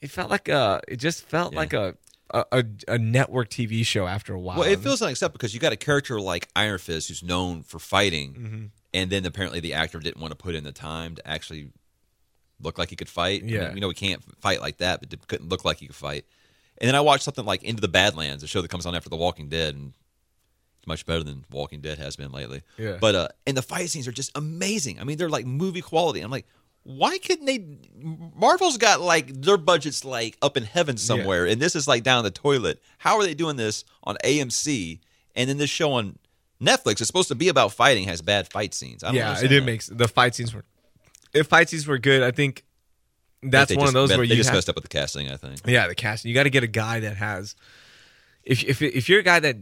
it 0.00 0.10
felt 0.10 0.30
like 0.30 0.48
a. 0.48 0.80
It 0.86 0.96
just 0.96 1.24
felt 1.24 1.52
Yeah. 1.52 1.58
like 1.58 1.72
a, 1.72 1.96
a 2.32 2.44
a 2.52 2.64
a 2.86 2.98
network 2.98 3.48
TV 3.50 3.84
show 3.84 4.06
after 4.06 4.32
a 4.32 4.38
while. 4.38 4.58
Well, 4.60 4.70
it 4.70 4.78
feels 4.78 5.02
unacceptable 5.02 5.38
because 5.38 5.54
you 5.54 5.60
got 5.60 5.72
a 5.72 5.76
character 5.76 6.20
like 6.20 6.46
Iron 6.54 6.78
Fist 6.78 7.08
who's 7.08 7.22
known 7.24 7.62
for 7.64 7.80
fighting, 7.80 8.34
Mm-hmm. 8.34 8.64
and 8.94 9.10
then 9.10 9.26
apparently 9.26 9.58
the 9.58 9.74
actor 9.74 9.98
didn't 9.98 10.20
want 10.20 10.30
to 10.30 10.36
put 10.36 10.54
in 10.54 10.62
the 10.62 10.70
time 10.72 11.16
to 11.16 11.26
actually 11.26 11.70
look 12.60 12.78
like 12.78 12.90
he 12.90 12.96
could 12.96 13.08
fight. 13.08 13.42
I 13.42 13.46
mean, 13.46 13.54
Yeah. 13.54 13.72
we 13.74 13.80
know 13.80 13.88
he 13.88 13.94
can't 13.94 14.22
fight 14.40 14.60
like 14.60 14.78
that, 14.78 15.00
but 15.00 15.12
it 15.12 15.26
couldn't 15.28 15.48
look 15.48 15.64
like 15.64 15.78
he 15.78 15.86
could 15.86 15.96
fight. 15.96 16.24
And 16.78 16.88
then 16.88 16.94
I 16.94 17.00
watched 17.00 17.24
something 17.24 17.44
like 17.44 17.62
Into 17.62 17.80
the 17.80 17.88
Badlands, 17.88 18.42
a 18.42 18.46
show 18.46 18.60
that 18.62 18.68
comes 18.70 18.86
on 18.86 18.94
after 18.94 19.08
The 19.08 19.16
Walking 19.16 19.48
Dead, 19.48 19.74
and 19.74 19.92
it's 20.78 20.86
much 20.86 21.06
better 21.06 21.22
than 21.22 21.44
Walking 21.50 21.80
Dead 21.80 21.98
has 21.98 22.16
been 22.16 22.32
lately. 22.32 22.62
Yeah. 22.78 22.98
But 23.00 23.14
uh, 23.14 23.28
and 23.46 23.56
the 23.56 23.62
fight 23.62 23.88
scenes 23.90 24.06
are 24.08 24.12
just 24.12 24.30
amazing. 24.36 25.00
I 25.00 25.04
mean, 25.04 25.16
they're 25.18 25.28
like 25.30 25.46
movie 25.46 25.82
quality. 25.82 26.20
I'm 26.20 26.30
like. 26.30 26.46
Why 26.88 27.18
couldn't 27.18 27.46
they? 27.46 27.66
Marvel's 28.36 28.78
got 28.78 29.00
like 29.00 29.26
their 29.42 29.56
budgets 29.56 30.04
like 30.04 30.38
up 30.40 30.56
in 30.56 30.62
heaven 30.62 30.96
somewhere, 30.96 31.44
and 31.44 31.60
this 31.60 31.74
is 31.74 31.88
like 31.88 32.04
down 32.04 32.22
the 32.22 32.30
toilet. 32.30 32.80
How 32.98 33.16
are 33.16 33.24
they 33.24 33.34
doing 33.34 33.56
this 33.56 33.84
on 34.04 34.16
AMC 34.24 35.00
and 35.34 35.50
then 35.50 35.56
this 35.58 35.68
show 35.68 35.94
on 35.94 36.16
Netflix 36.62 37.00
is 37.00 37.08
supposed 37.08 37.26
to 37.26 37.34
be 37.34 37.48
about 37.48 37.72
fighting 37.72 38.04
has 38.06 38.22
bad 38.22 38.48
fight 38.52 38.72
scenes? 38.72 39.02
I 39.02 39.08
don't 39.08 39.16
yeah, 39.16 39.22
it 39.22 39.28
understand 39.30 39.50
did 39.50 39.62
that. 39.62 39.66
make 39.66 39.84
the 39.98 40.06
fight 40.06 40.36
scenes 40.36 40.54
were. 40.54 40.64
If 41.36 41.46
fight 41.48 41.68
scenes 41.68 41.86
were 41.86 41.98
good, 41.98 42.22
I 42.22 42.30
think 42.30 42.64
that's 43.42 43.70
one 43.74 43.80
just- 43.86 43.88
of 43.88 43.94
those 43.94 44.16
where 44.16 44.24
you 44.24 44.34
just 44.36 44.48
have, 44.48 44.56
messed 44.56 44.68
up 44.68 44.74
with 44.76 44.84
the 44.84 44.88
casting. 44.88 45.30
I 45.30 45.36
think. 45.36 45.60
yeah 45.66 45.86
the 45.88 45.94
casting. 45.94 46.28
You 46.30 46.34
got 46.34 46.44
to 46.44 46.50
get 46.50 46.62
a 46.64 46.68
guy 46.68 47.00
that 47.00 47.16
has. 47.16 47.54
If 48.42 48.62
if 48.64 48.80
if 48.82 49.08
you're 49.08 49.20
a 49.20 49.24
guy 49.24 49.40
that 49.40 49.56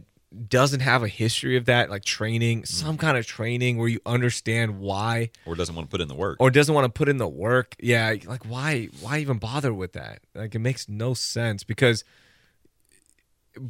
doesn't 0.49 0.81
have 0.81 1.01
a 1.01 1.07
history 1.07 1.55
of 1.55 1.65
that, 1.65 1.89
like 1.89 2.03
training, 2.03 2.63
Mm. 2.63 2.67
some 2.67 2.97
kind 2.97 3.17
of 3.17 3.25
training 3.25 3.77
where 3.77 3.87
you 3.87 3.99
understand 4.05 4.79
why, 4.79 5.29
or 5.45 5.55
doesn't 5.55 5.73
want 5.75 5.87
to 5.87 5.91
put 5.91 6.01
in 6.01 6.07
the 6.07 6.15
work. 6.15 6.37
or 6.39 6.51
doesn't 6.51 6.75
want 6.75 6.83
to 6.85 6.89
put 6.89 7.07
in 7.07 7.17
the 7.17 7.27
work, 7.27 7.75
yeah, 7.79 8.13
like 8.25 8.43
why 8.45 8.89
why 9.01 9.19
even 9.19 9.37
bother 9.37 9.73
with 9.73 9.93
that? 9.93 10.19
Like 10.33 10.53
it 10.55 10.59
makes 10.59 10.89
no 10.89 11.13
sense 11.13 11.63
because 11.63 12.03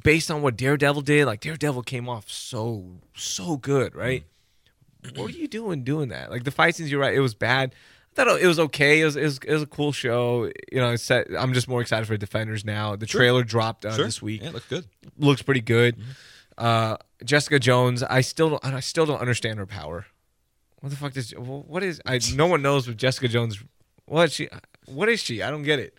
based 0.04 0.32
on 0.32 0.42
what 0.42 0.58
Daredevil 0.58 1.02
did, 1.04 1.26
like 1.26 1.42
Daredevil 1.42 1.84
came 1.84 2.10
off 2.10 2.30
so 2.30 3.00
so 3.16 3.58
good, 3.58 3.96
right? 3.96 4.24
What 5.16 5.30
are 5.30 5.38
you 5.38 5.48
doing 5.48 5.84
doing 5.84 6.10
that? 6.10 6.32
Like 6.32 6.44
the 6.46 6.52
fight 6.52 6.76
scenes, 6.76 6.90
you're 6.92 7.00
right, 7.02 7.14
it 7.14 7.20
was 7.20 7.36
bad. 7.36 7.76
I 8.18 8.24
thought 8.24 8.40
it 8.42 8.48
was 8.48 8.60
okay. 8.60 9.02
It 9.02 9.06
was, 9.06 9.16
it 9.18 9.24
was, 9.24 9.40
it 9.46 9.52
was 9.54 9.62
a 9.64 9.68
cool 9.68 9.92
show. 9.92 10.46
You 10.72 10.80
know, 10.80 10.96
set, 10.96 11.28
I'm 11.38 11.54
just 11.54 11.68
more 11.68 11.82
excited 11.82 12.06
for 12.08 12.16
Defenders 12.16 12.64
now. 12.64 12.96
The 12.96 13.06
trailer 13.06 13.44
dropped 13.44 13.86
uh, 13.86 13.94
Sure. 13.94 14.06
this 14.06 14.22
week. 14.22 14.42
Yeah, 14.42 14.50
it 14.50 14.54
looks 14.54 14.68
good. 14.68 14.86
Looks 15.18 15.42
pretty 15.42 15.60
good. 15.62 15.98
Uh, 16.58 16.96
Jessica 17.26 17.60
Jones, 17.60 18.04
I 18.04 18.22
still 18.22 18.52
don't, 18.52 18.64
I 18.66 18.80
still 18.80 19.06
don't 19.06 19.20
understand 19.20 19.60
her 19.60 19.66
power. 19.66 20.06
What 20.80 20.90
the 20.92 20.96
fuck 20.96 21.14
does 21.14 21.32
what 21.32 21.84
is 21.84 22.02
I? 22.06 22.20
No 22.36 22.46
one 22.48 22.62
knows 22.62 22.88
what 22.88 22.96
Jessica 22.96 23.28
Jones. 23.28 23.62
What 24.06 24.32
she? 24.32 24.48
What 24.86 25.10
is 25.10 25.20
she? 25.20 25.42
I 25.42 25.50
don't 25.50 25.64
get 25.64 25.80
it. 25.80 25.96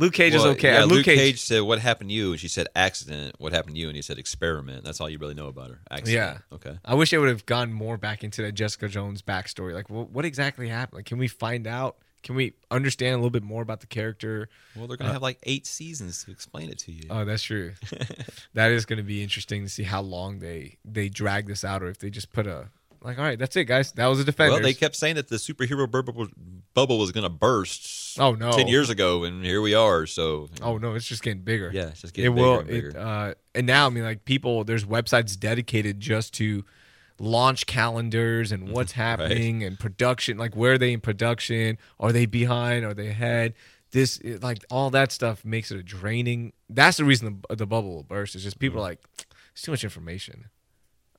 Luke 0.00 0.14
Cage 0.14 0.34
is 0.34 0.44
okay. 0.44 0.72
Yeah, 0.72 0.82
Uh, 0.82 0.86
Luke, 0.86 1.04
Cage. 1.04 1.40
said, 1.40 1.60
"What 1.60 1.78
happened 1.78 2.08
to 2.10 2.14
you?" 2.14 2.30
And 2.32 2.40
she 2.40 2.48
said, 2.48 2.66
"Accident." 2.74 3.36
What 3.38 3.52
happened 3.52 3.74
to 3.76 3.80
you? 3.80 3.88
And 3.88 3.94
he 3.96 4.02
said, 4.02 4.18
"Experiment." 4.18 4.82
That's 4.82 5.00
all 5.00 5.10
you 5.10 5.18
really 5.18 5.34
know 5.34 5.48
about 5.48 5.68
her. 5.70 5.80
Accident. 5.90 6.14
Yeah. 6.50 6.56
Okay. 6.56 6.78
I 6.84 6.94
wish 6.94 7.10
they 7.10 7.18
would 7.18 7.28
have 7.28 7.44
gone 7.44 7.72
more 7.72 7.98
back 7.98 8.24
into 8.24 8.40
that 8.42 8.52
Jessica 8.52 8.88
Jones 8.88 9.20
backstory. 9.22 9.74
Like, 9.74 9.90
what, 9.90 10.10
what 10.10 10.24
exactly 10.24 10.68
happened? 10.68 10.98
Like, 11.00 11.04
can 11.06 11.18
we 11.18 11.28
find 11.28 11.66
out? 11.66 11.96
Can 12.22 12.34
we 12.34 12.52
understand 12.70 13.14
a 13.14 13.16
little 13.16 13.30
bit 13.30 13.42
more 13.42 13.62
about 13.62 13.80
the 13.80 13.86
character? 13.86 14.48
Well, 14.76 14.86
they're 14.86 14.96
gonna 14.98 15.12
have 15.12 15.22
like 15.22 15.38
eight 15.44 15.66
seasons 15.66 16.24
to 16.24 16.30
explain 16.30 16.68
it 16.70 16.78
to 16.80 16.92
you. 16.92 17.04
Oh, 17.10 17.24
that's 17.24 17.42
true. 17.42 17.72
that 18.54 18.70
is 18.72 18.84
going 18.86 18.98
to 18.98 19.02
be 19.02 19.22
interesting 19.22 19.62
to 19.62 19.68
see 19.68 19.84
how 19.84 20.02
long 20.02 20.38
they 20.38 20.76
they 20.84 21.08
drag 21.08 21.46
this 21.46 21.64
out, 21.64 21.82
or 21.82 21.88
if 21.88 21.98
they 21.98 22.10
just 22.10 22.30
put 22.32 22.46
a 22.46 22.68
like, 23.02 23.18
all 23.18 23.24
right, 23.24 23.38
that's 23.38 23.56
it, 23.56 23.64
guys. 23.64 23.92
That 23.92 24.06
was 24.06 24.20
a 24.20 24.24
defender. 24.24 24.54
well, 24.54 24.62
they 24.62 24.74
kept 24.74 24.96
saying 24.96 25.14
that 25.16 25.28
the 25.28 25.36
superhero 25.36 25.90
bubble, 25.90 26.28
bubble 26.74 26.98
was 26.98 27.12
gonna 27.12 27.30
burst. 27.30 28.18
Oh, 28.18 28.32
no. 28.32 28.52
ten 28.52 28.66
years 28.68 28.90
ago, 28.90 29.24
and 29.24 29.44
here 29.44 29.60
we 29.62 29.74
are. 29.74 30.06
So 30.06 30.48
Oh 30.62 30.78
no, 30.78 30.94
it's 30.94 31.06
just 31.06 31.22
getting 31.22 31.42
bigger. 31.42 31.70
yeah, 31.72 31.88
it's 31.88 32.00
just 32.02 32.14
it 32.14 32.22
getting 32.22 32.34
bigger 32.34 32.46
will. 32.46 32.58
and 32.60 32.68
bigger. 32.68 32.88
It, 32.90 32.96
uh, 32.96 33.34
and 33.54 33.66
now, 33.66 33.86
I 33.86 33.90
mean, 33.90 34.04
like 34.04 34.24
people, 34.24 34.64
there's 34.64 34.84
websites 34.84 35.38
dedicated 35.38 36.00
just 36.00 36.34
to 36.34 36.64
launch 37.18 37.66
calendars 37.66 38.52
and 38.52 38.68
what's 38.72 38.92
happening 38.92 39.62
and 39.62 39.78
production. 39.78 40.38
Like, 40.38 40.54
where 40.56 40.72
are 40.74 40.78
they 40.78 40.92
in 40.92 41.00
production? 41.00 41.78
Are 41.98 42.12
they 42.12 42.26
behind? 42.26 42.84
Are 42.84 42.94
they 42.94 43.08
ahead? 43.08 43.54
This, 43.92 44.18
it- 44.18 44.42
like, 44.42 44.64
all 44.70 44.90
that 44.90 45.10
stuff 45.12 45.44
makes 45.44 45.70
it 45.70 45.78
a 45.78 45.82
draining. 45.82 46.52
That's 46.68 46.96
the 46.98 47.04
reason 47.04 47.42
the, 47.48 47.56
the 47.56 47.66
bubble 47.66 47.94
will 47.94 48.02
burst. 48.04 48.34
Is 48.34 48.42
just 48.44 48.58
people 48.58 48.76
Mm-hmm. 48.80 48.86
are 48.86 48.90
like, 48.90 49.00
it's 49.52 49.62
too 49.62 49.72
much 49.72 49.84
information. 49.84 50.46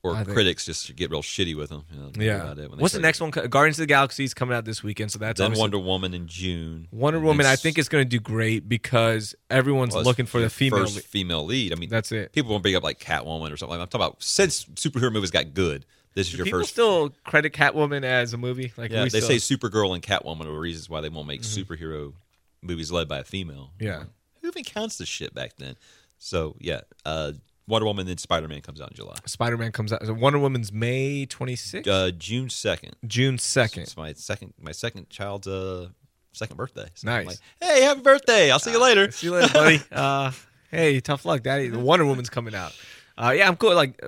Or 0.04 0.14
I 0.16 0.24
think- 0.24 0.34
critics 0.34 0.64
just 0.64 0.94
get 0.96 1.10
real 1.10 1.22
shitty 1.22 1.56
with 1.56 1.68
them. 1.70 1.84
You 1.92 1.98
know, 2.00 2.10
Yeah. 2.16 2.42
about 2.42 2.58
it 2.58 2.70
when 2.70 2.80
What's 2.80 2.94
the 2.94 3.00
next 3.00 3.20
one? 3.20 3.30
Guardians 3.30 3.78
of 3.78 3.82
the 3.84 3.86
Galaxy 3.86 4.24
is 4.24 4.34
coming 4.34 4.56
out 4.56 4.64
this 4.64 4.82
weekend, 4.82 5.12
so 5.12 5.18
that's 5.18 5.38
Then 5.38 5.54
Wonder 5.54 5.78
Woman 5.78 6.12
in 6.12 6.26
June. 6.26 6.88
Wonder 6.90 7.18
And 7.18 7.26
Woman. 7.26 7.46
I 7.46 7.54
think 7.56 7.78
is 7.78 7.88
going 7.88 8.02
to 8.04 8.08
do 8.08 8.18
great 8.18 8.68
because 8.68 9.34
everyone's 9.48 9.94
well, 9.94 10.02
looking 10.04 10.26
for 10.26 10.40
the 10.40 10.50
female. 10.50 10.80
first 10.80 10.96
lead. 10.96 11.04
female 11.04 11.44
lead. 11.44 11.72
I 11.72 11.76
mean, 11.76 11.88
That's 11.88 12.10
it. 12.10 12.32
people 12.32 12.50
won't 12.50 12.62
bring 12.62 12.74
up 12.74 12.82
like 12.82 12.98
Catwoman 12.98 13.52
or 13.52 13.56
something. 13.56 13.80
I'm 13.80 13.86
talking 13.86 14.00
about 14.06 14.22
since 14.22 14.64
superhero 14.74 15.12
movies 15.12 15.30
got 15.30 15.54
good. 15.54 15.86
This 16.14 16.26
is 16.28 16.34
your 16.34 16.44
People 16.44 16.60
first. 16.60 16.72
still 16.72 17.10
credit 17.24 17.52
Catwoman 17.54 18.02
as 18.04 18.34
a 18.34 18.36
movie. 18.36 18.72
Like 18.76 18.90
yeah, 18.90 19.04
they 19.04 19.08
still, 19.08 19.22
say 19.28 19.36
Supergirl 19.36 19.94
and 19.94 20.02
Catwoman 20.02 20.44
are 20.46 20.58
reasons 20.58 20.90
why 20.90 21.00
they 21.00 21.08
won't 21.08 21.26
make 21.26 21.40
superhero 21.42 22.12
movies 22.60 22.90
led 22.92 23.08
by 23.08 23.20
a 23.20 23.24
female. 23.24 23.70
Yeah. 23.80 24.04
who 24.42 24.48
even 24.48 24.64
counts 24.64 24.98
this 24.98 25.08
shit 25.08 25.32
back 25.32 25.52
then? 25.58 25.76
So 26.18 26.56
yeah, 26.60 26.80
uh, 27.06 27.32
Wonder 27.68 27.86
Woman 27.86 28.06
then 28.06 28.18
Spider 28.18 28.48
Man 28.48 28.60
comes 28.60 28.80
out 28.80 28.90
in 28.90 28.96
July, 28.96 29.16
Spider 29.26 29.56
Man 29.56 29.72
comes 29.72 29.92
out. 29.92 30.04
So 30.04 30.12
Wonder 30.12 30.38
Woman's 30.38 30.72
May 30.72 31.26
26th, 31.26 31.86
uh, 31.88 32.10
June 32.12 32.48
second. 32.50 32.96
June 33.06 33.36
2nd. 33.36 33.78
It's 33.78 33.96
my 33.96 34.12
second 34.14 34.54
my 34.60 34.72
second 34.72 35.08
child's 35.10 35.46
uh 35.46 35.88
second 36.32 36.56
birthday. 36.56 36.86
So 36.94 37.06
Nice. 37.06 37.20
I'm 37.20 37.26
like, 37.26 37.38
hey, 37.60 37.82
happy 37.82 38.00
birthday! 38.00 38.50
I'll 38.50 38.58
see 38.58 38.72
you 38.72 38.80
later. 38.82 39.10
See 39.10 39.26
you 39.28 39.32
later, 39.34 39.52
buddy. 39.52 39.80
Uh, 39.92 40.32
hey, 40.70 41.00
tough 41.00 41.24
luck, 41.24 41.42
Daddy. 41.42 41.68
The 41.68 41.78
Wonder 41.78 42.04
Woman's 42.06 42.30
coming 42.30 42.54
out. 42.54 42.74
Uh, 43.16 43.32
yeah, 43.36 43.46
I'm 43.46 43.56
cool. 43.56 43.74
Like, 43.74 44.02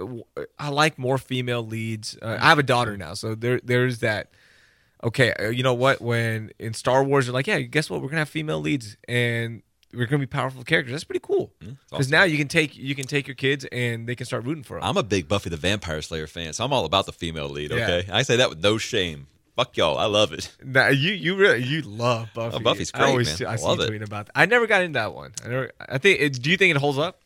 I 0.58 0.70
like 0.70 0.98
more 0.98 1.18
female 1.18 1.64
leads. 1.64 2.16
Uh, 2.20 2.38
I 2.40 2.48
have 2.48 2.58
a 2.58 2.62
daughter 2.62 2.96
now, 2.96 3.12
so 3.14 3.34
there, 3.34 3.60
there's 3.62 3.98
that. 3.98 4.30
Okay, 5.02 5.32
uh, 5.34 5.50
you 5.50 5.62
know 5.62 5.74
what? 5.74 6.00
When 6.00 6.50
in 6.58 6.72
Star 6.72 7.04
Wars, 7.04 7.26
you're 7.26 7.34
like, 7.34 7.46
yeah, 7.46 7.60
guess 7.60 7.90
what? 7.90 8.00
We're 8.00 8.08
gonna 8.08 8.20
have 8.20 8.30
female 8.30 8.60
leads, 8.60 8.96
and 9.06 9.62
we're 9.94 10.06
gonna 10.06 10.20
be 10.20 10.26
powerful 10.26 10.64
characters. 10.64 10.92
That's 10.92 11.04
pretty 11.04 11.20
cool. 11.22 11.52
Mm-hmm. 11.62 11.74
Because 11.90 12.06
awesome. 12.06 12.10
now 12.10 12.24
you 12.24 12.36
can 12.36 12.48
take 12.48 12.76
you 12.76 12.94
can 12.94 13.06
take 13.06 13.26
your 13.26 13.34
kids 13.34 13.64
and 13.72 14.08
they 14.08 14.14
can 14.14 14.26
start 14.26 14.44
rooting 14.44 14.64
for 14.64 14.78
them. 14.78 14.84
I'm 14.84 14.96
a 14.96 15.02
big 15.02 15.28
Buffy 15.28 15.50
the 15.50 15.56
Vampire 15.56 16.02
Slayer 16.02 16.26
fan, 16.26 16.52
so 16.52 16.64
I'm 16.64 16.72
all 16.72 16.84
about 16.84 17.06
the 17.06 17.12
female 17.12 17.48
lead. 17.48 17.70
Yeah. 17.70 17.84
Okay, 17.84 18.08
I 18.10 18.22
say 18.22 18.36
that 18.36 18.48
with 18.48 18.62
no 18.62 18.78
shame. 18.78 19.26
Fuck 19.56 19.76
y'all, 19.76 19.96
I 19.98 20.06
love 20.06 20.32
it. 20.32 20.50
Nah, 20.64 20.88
you 20.88 21.12
you 21.12 21.36
really 21.36 21.62
you 21.62 21.82
love 21.82 22.28
oh, 22.32 22.34
Buffy. 22.34 22.56
Oh, 22.56 22.60
Buffy's 22.60 22.90
I 22.92 22.98
great, 22.98 23.10
always 23.10 23.28
man. 23.28 23.36
see- 23.36 23.44
I, 23.44 23.52
I 23.52 23.56
see 23.56 23.66
love 23.66 23.80
it. 23.80 23.90
tweeting 23.90 24.04
about. 24.04 24.26
That. 24.26 24.32
I 24.34 24.46
never 24.46 24.66
got 24.66 24.82
into 24.82 24.98
that 24.98 25.14
one. 25.14 25.32
I 25.44 25.48
never. 25.48 25.70
I 25.80 25.98
think. 25.98 26.20
It, 26.20 26.42
do 26.42 26.50
you 26.50 26.56
think 26.56 26.74
it 26.74 26.80
holds 26.80 26.98
up? 26.98 27.20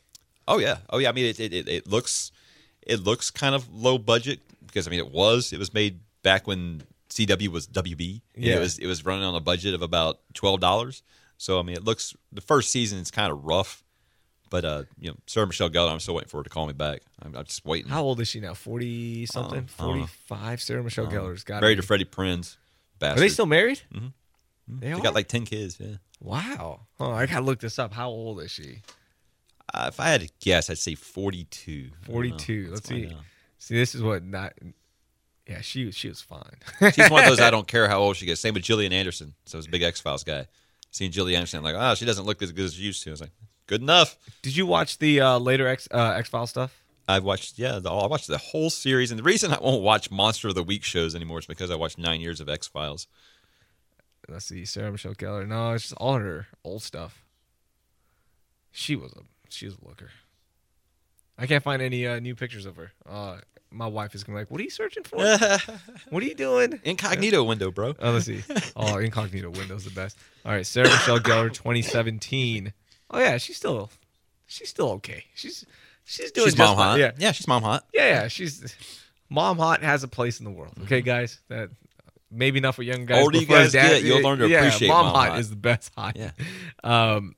Oh 0.47 0.59
yeah, 0.59 0.79
oh 0.91 0.99
yeah. 0.99 1.09
I 1.09 1.13
mean, 1.13 1.27
it 1.27 1.41
it, 1.41 1.69
it, 1.69 1.87
looks 1.87 2.33
it 2.83 3.01
looks 3.01 3.31
kind 3.31 3.55
of 3.55 3.73
low 3.73 3.99
budget 3.99 4.41
because 4.67 4.87
I 4.87 4.91
mean 4.91 5.01
it 5.01 5.11
was 5.11 5.53
it 5.53 5.59
was 5.59 5.73
made 5.73 6.01
back 6.23 6.47
when 6.47 6.83
CW 7.11 7.49
was 7.49 7.67
WB. 7.67 8.21
and 8.35 8.45
Yeah. 8.45 8.57
it 8.57 8.61
was 8.61 8.79
it 8.79 8.87
was 8.87 9.05
running 9.05 9.25
on 9.25 9.35
a 9.35 9.41
budget 9.41 9.75
of 9.75 9.83
about 9.83 10.21
twelve 10.35 10.61
dollars. 10.61 11.03
So 11.39 11.59
I 11.59 11.63
mean 11.63 11.77
it 11.77 11.85
looks 11.85 12.15
the 12.33 12.41
first 12.43 12.71
season 12.71 12.99
is 12.99 13.11
kind 13.11 13.33
of 13.33 13.45
rough, 13.45 13.83
but 14.51 14.65
uh 14.65 14.83
you 14.99 15.11
know 15.11 15.17
Sarah 15.27 15.47
Michelle 15.47 15.71
Gellar 15.71 15.91
I'm 15.91 16.01
still 16.01 16.15
waiting 16.15 16.29
for 16.29 16.39
her 16.39 16.43
to 16.45 16.51
call 16.51 16.67
me 16.67 16.73
back. 16.75 17.01
I'm, 17.23 17.35
I'm 17.35 17.45
just 17.45 17.65
waiting. 17.65 17.91
How 17.91 18.03
old 18.03 18.21
is 18.21 18.29
she 18.29 18.41
now? 18.41 18.55
Forty 18.55 19.25
something? 19.27 19.69
I 19.79 19.83
don't 19.83 19.97
know. 19.97 20.07
Forty 20.07 20.13
five. 20.27 20.61
Sarah 20.61 20.83
Michelle 20.83 21.07
Gellar's 21.07 21.45
got. 21.45 21.61
Married 21.63 21.77
to 21.77 21.83
Freddie 21.83 22.05
Prinze. 22.05 22.57
Are 23.01 23.15
they 23.15 23.29
still 23.29 23.47
married? 23.47 23.81
Mhm. 23.95 24.13
They, 24.69 24.93
They 24.93 25.01
got 25.01 25.15
like 25.15 25.29
ten 25.29 25.45
kids. 25.45 25.79
Yeah. 25.81 25.97
wow. 26.21 26.81
Oh, 27.01 27.11
I 27.13 27.27
gotta 27.27 27.45
look 27.45 27.61
this 27.61 27.79
up. 27.79 27.95
How 27.95 28.09
old 28.11 28.41
is 28.43 28.51
she? 28.51 28.83
Uh, 29.73 29.87
if 29.89 30.01
I 30.01 30.09
had 30.09 30.23
to 30.23 30.29
guess, 30.41 30.69
I'd 30.71 30.79
say 30.79 30.95
forty-two. 30.95 31.91
I 31.93 32.07
don't 32.07 32.09
know. 32.09 32.13
42. 32.13 32.69
Let's 32.73 32.89
see. 32.89 33.07
out. 33.07 33.13
See, 33.59 33.75
this 33.77 33.95
is 33.95 34.03
what 34.03 34.25
not. 34.25 34.55
Yeah, 35.47 35.61
she 35.63 35.91
she 35.93 36.09
was 36.09 36.21
fine. 36.21 36.57
She's 36.93 37.09
one 37.11 37.23
of 37.25 37.29
those 37.31 37.41
I 37.49 37.51
don't 37.51 37.67
care 37.69 37.89
how 37.89 38.01
old 38.01 38.17
she 38.17 38.27
gets. 38.27 38.41
Same 38.41 38.55
with 38.55 38.63
Gillian 38.65 38.93
Anderson. 38.93 39.35
So 39.47 39.57
I 39.57 39.61
was 39.61 39.67
a 39.67 39.71
big 39.71 39.83
X 39.83 40.01
Files 40.01 40.25
guy. 40.25 40.47
Seeing 40.91 41.11
Gillian 41.11 41.39
Anderson, 41.39 41.59
I'm 41.59 41.65
like, 41.65 41.77
oh, 41.77 41.95
she 41.95 42.05
doesn't 42.05 42.25
look 42.25 42.43
as 42.43 42.53
good 42.53 42.65
as 42.65 42.75
she 42.75 42.83
used 42.83 43.03
to. 43.05 43.11
I 43.11 43.13
was 43.13 43.21
like, 43.21 43.33
good 43.67 43.83
enough. 43.83 44.17
Did 44.43 44.57
you 44.57 44.67
watch 44.67 44.99
the 44.99 45.21
uh, 45.21 45.39
later 45.39 45.69
X 45.69 45.89
uh, 45.91 46.15
X 46.17 46.29
File 46.29 46.47
stuff? 46.47 46.83
I've 47.07 47.25
watched, 47.25 47.59
yeah, 47.59 47.79
the, 47.79 47.91
I 47.91 48.07
watched 48.07 48.27
the 48.27 48.39
whole 48.39 48.69
series. 48.69 49.11
And 49.11 49.19
the 49.19 49.25
reason 49.25 49.53
I 49.53 49.59
won't 49.61 49.83
watch 49.83 50.11
Monster 50.11 50.49
of 50.49 50.55
the 50.55 50.63
Week 50.63 50.85
shows 50.85 51.15
anymore 51.15 51.39
is 51.39 51.47
because 51.47 51.71
I 51.71 51.75
watched 51.77 51.99
nine 51.99 52.21
years 52.21 52.41
of 52.41 52.49
X 52.49 52.67
Files. 52.67 53.07
Let's 54.29 54.45
see, 54.45 54.67
Sarah 54.67 54.93
Michelle 54.93 55.15
Gellar. 55.15 55.49
No, 55.49 55.73
it's 55.73 55.85
just 55.85 55.95
all 55.97 56.19
her 56.19 56.49
old 56.63 56.83
stuff. 56.83 57.23
She 58.71 58.95
was 58.95 59.13
a 59.13 59.23
she 59.49 59.65
was 59.65 59.77
a 59.83 59.89
looker. 59.89 60.11
I 61.39 61.47
can't 61.47 61.63
find 61.63 61.81
any 61.81 62.07
uh, 62.07 62.19
new 62.19 62.35
pictures 62.35 62.67
of 62.67 62.77
her. 62.77 62.93
Uh, 63.09 63.39
my 63.71 63.87
wife 63.87 64.15
is 64.15 64.25
gonna 64.25 64.37
be 64.37 64.41
like, 64.43 64.51
"What 64.51 64.61
are 64.61 64.65
you 64.65 64.71
searching 64.71 65.05
for? 65.05 65.19
what 66.11 66.23
are 66.23 66.27
you 66.27 66.35
doing?" 66.35 66.81
Incognito 66.85 67.45
window, 67.45 67.71
bro. 67.71 67.95
Oh, 68.01 68.13
let's 68.13 68.27
see. 68.27 68.43
Oh, 68.77 68.99
incognito 68.99 69.51
window's 69.51 69.85
the 69.85 69.91
best. 69.91 70.17
All 70.45 70.53
right, 70.53 70.67
Sarah 70.67 70.89
Michelle 70.89 71.19
Gellar, 71.19 71.53
2017. 71.53 72.73
Oh 73.11 73.19
yeah, 73.19 73.37
she's 73.39 73.57
still, 73.57 73.91
she's 74.47 74.69
still 74.69 74.91
okay. 74.93 75.25
She's 75.35 75.65
she's 76.05 76.31
doing 76.33 76.49
She's 76.49 76.59
mom 76.59 76.77
fine. 76.77 76.85
hot. 76.85 76.99
Yeah, 76.99 77.13
yeah, 77.19 77.33
she's 77.33 77.47
mom 77.49 77.63
hot. 77.63 77.85
yeah, 77.93 78.07
yeah. 78.07 78.29
She's 78.29 78.75
mom 79.29 79.59
hot 79.59 79.83
has 79.83 80.03
a 80.03 80.09
place 80.09 80.39
in 80.41 80.45
the 80.45 80.51
world. 80.51 80.75
Okay, 80.85 81.03
guys. 81.03 81.41
That 81.49 81.71
maybe 82.31 82.61
not 82.61 82.75
for 82.75 82.83
young 82.83 83.05
guys. 83.07 83.23
Older 83.23 83.39
you 83.39 83.47
guys 83.47 83.73
get, 83.73 84.03
you'll 84.03 84.23
learn 84.23 84.39
to 84.39 84.49
yeah, 84.49 84.59
appreciate 84.59 84.89
mom, 84.89 85.07
mom 85.07 85.15
hot, 85.15 85.29
hot. 85.31 85.39
is 85.41 85.51
the 85.51 85.57
best 85.57 85.93
hot. 85.97 86.17
Yeah. 86.17 86.31
Um. 86.83 87.35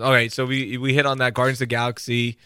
All 0.00 0.10
right, 0.10 0.32
so 0.32 0.46
we 0.46 0.78
we 0.78 0.94
hit 0.94 1.06
on 1.06 1.18
that 1.18 1.34
Guardians 1.34 1.56
of 1.60 1.68
the 1.68 1.74
Galaxy. 1.74 2.38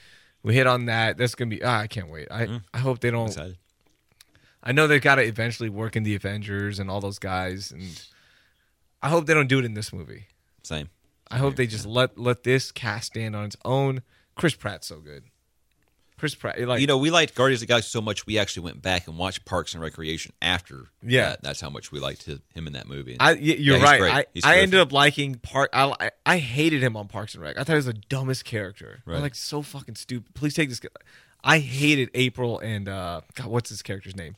We 0.45 0.55
hit 0.55 0.66
on 0.68 0.86
that. 0.86 1.16
That's 1.16 1.34
gonna 1.34 1.49
be. 1.49 1.62
Ah, 1.64 1.80
I 1.80 1.86
can't 1.88 2.09
wait. 2.09 2.28
I 2.30 2.61
I 2.72 2.78
hope 2.78 3.01
they 3.01 3.11
don't. 3.11 3.26
Excited. 3.26 3.57
I 4.62 4.72
know 4.72 4.86
they've 4.86 5.03
got 5.03 5.16
to 5.16 5.22
eventually 5.22 5.68
work 5.68 5.97
in 5.97 6.05
the 6.05 6.14
Avengers 6.14 6.78
and 6.78 6.90
all 6.90 7.01
those 7.01 7.18
guys, 7.18 7.70
and 7.72 7.82
I 9.03 9.09
hope 9.09 9.26
they 9.26 9.34
don't 9.34 9.49
do 9.49 9.59
it 9.59 9.64
in 9.64 9.74
this 9.74 9.92
movie. 9.92 10.26
Same. 10.62 10.88
I 11.30 11.38
hope 11.38 11.57
they 11.57 11.66
just 11.66 11.86
let 11.86 12.18
let 12.18 12.45
this 12.45 12.70
cast 12.70 13.09
stand 13.09 13.34
on 13.34 13.47
its 13.47 13.57
own. 13.64 14.03
Chris 14.36 14.55
Pratt's 14.55 14.86
so 14.86 15.01
good. 15.01 15.24
Chris 16.25 16.35
Pratt, 16.35 16.59
like 16.59 16.81
you 16.81 16.87
know, 16.87 16.97
we 16.97 17.11
liked 17.11 17.35
Guardians 17.35 17.61
of 17.61 17.68
the 17.68 17.72
Galaxy 17.72 17.91
so 17.91 18.01
much 18.01 18.25
we 18.25 18.39
actually 18.39 18.62
went 18.64 18.81
back 18.81 19.07
and 19.09 19.18
watched 19.18 19.45
Parks 19.45 19.75
and 19.75 19.83
Recreation 19.83 20.33
after. 20.41 20.87
Yeah. 21.03 21.29
that. 21.31 21.43
that's 21.43 21.61
how 21.61 21.68
much 21.68 21.93
we 21.93 22.01
liked 22.01 22.22
him 22.22 22.41
him 22.55 22.66
in 22.66 22.72
that 22.72 22.89
movie. 22.89 23.18
I, 23.20 23.35
y- 23.35 23.41
you're 23.41 23.77
he's 23.77 23.85
right. 23.85 24.27
I, 24.35 24.41
I 24.43 24.59
ended 24.61 24.81
up 24.81 24.91
liking 24.91 25.35
Park. 25.35 25.68
I, 25.75 25.93
I 26.01 26.11
I 26.25 26.39
hated 26.39 26.83
him 26.83 26.97
on 26.97 27.09
Parks 27.09 27.35
and 27.35 27.43
Rec. 27.43 27.59
I 27.59 27.64
thought 27.64 27.72
he 27.75 27.77
was 27.77 27.85
the 27.85 27.93
dumbest 27.93 28.47
character. 28.47 29.03
I'm 29.07 29.20
like 29.20 29.35
so 29.35 29.61
fucking 29.61 29.97
stupid. 29.97 30.33
Please 30.33 30.55
take 30.55 30.70
this. 30.70 30.81
I 31.45 31.59
hated 31.59 32.09
April 32.14 32.59
and 32.59 32.89
uh, 32.89 33.20
God, 33.35 33.49
what's 33.49 33.68
his 33.68 33.83
character's 33.83 34.16
name 34.16 34.35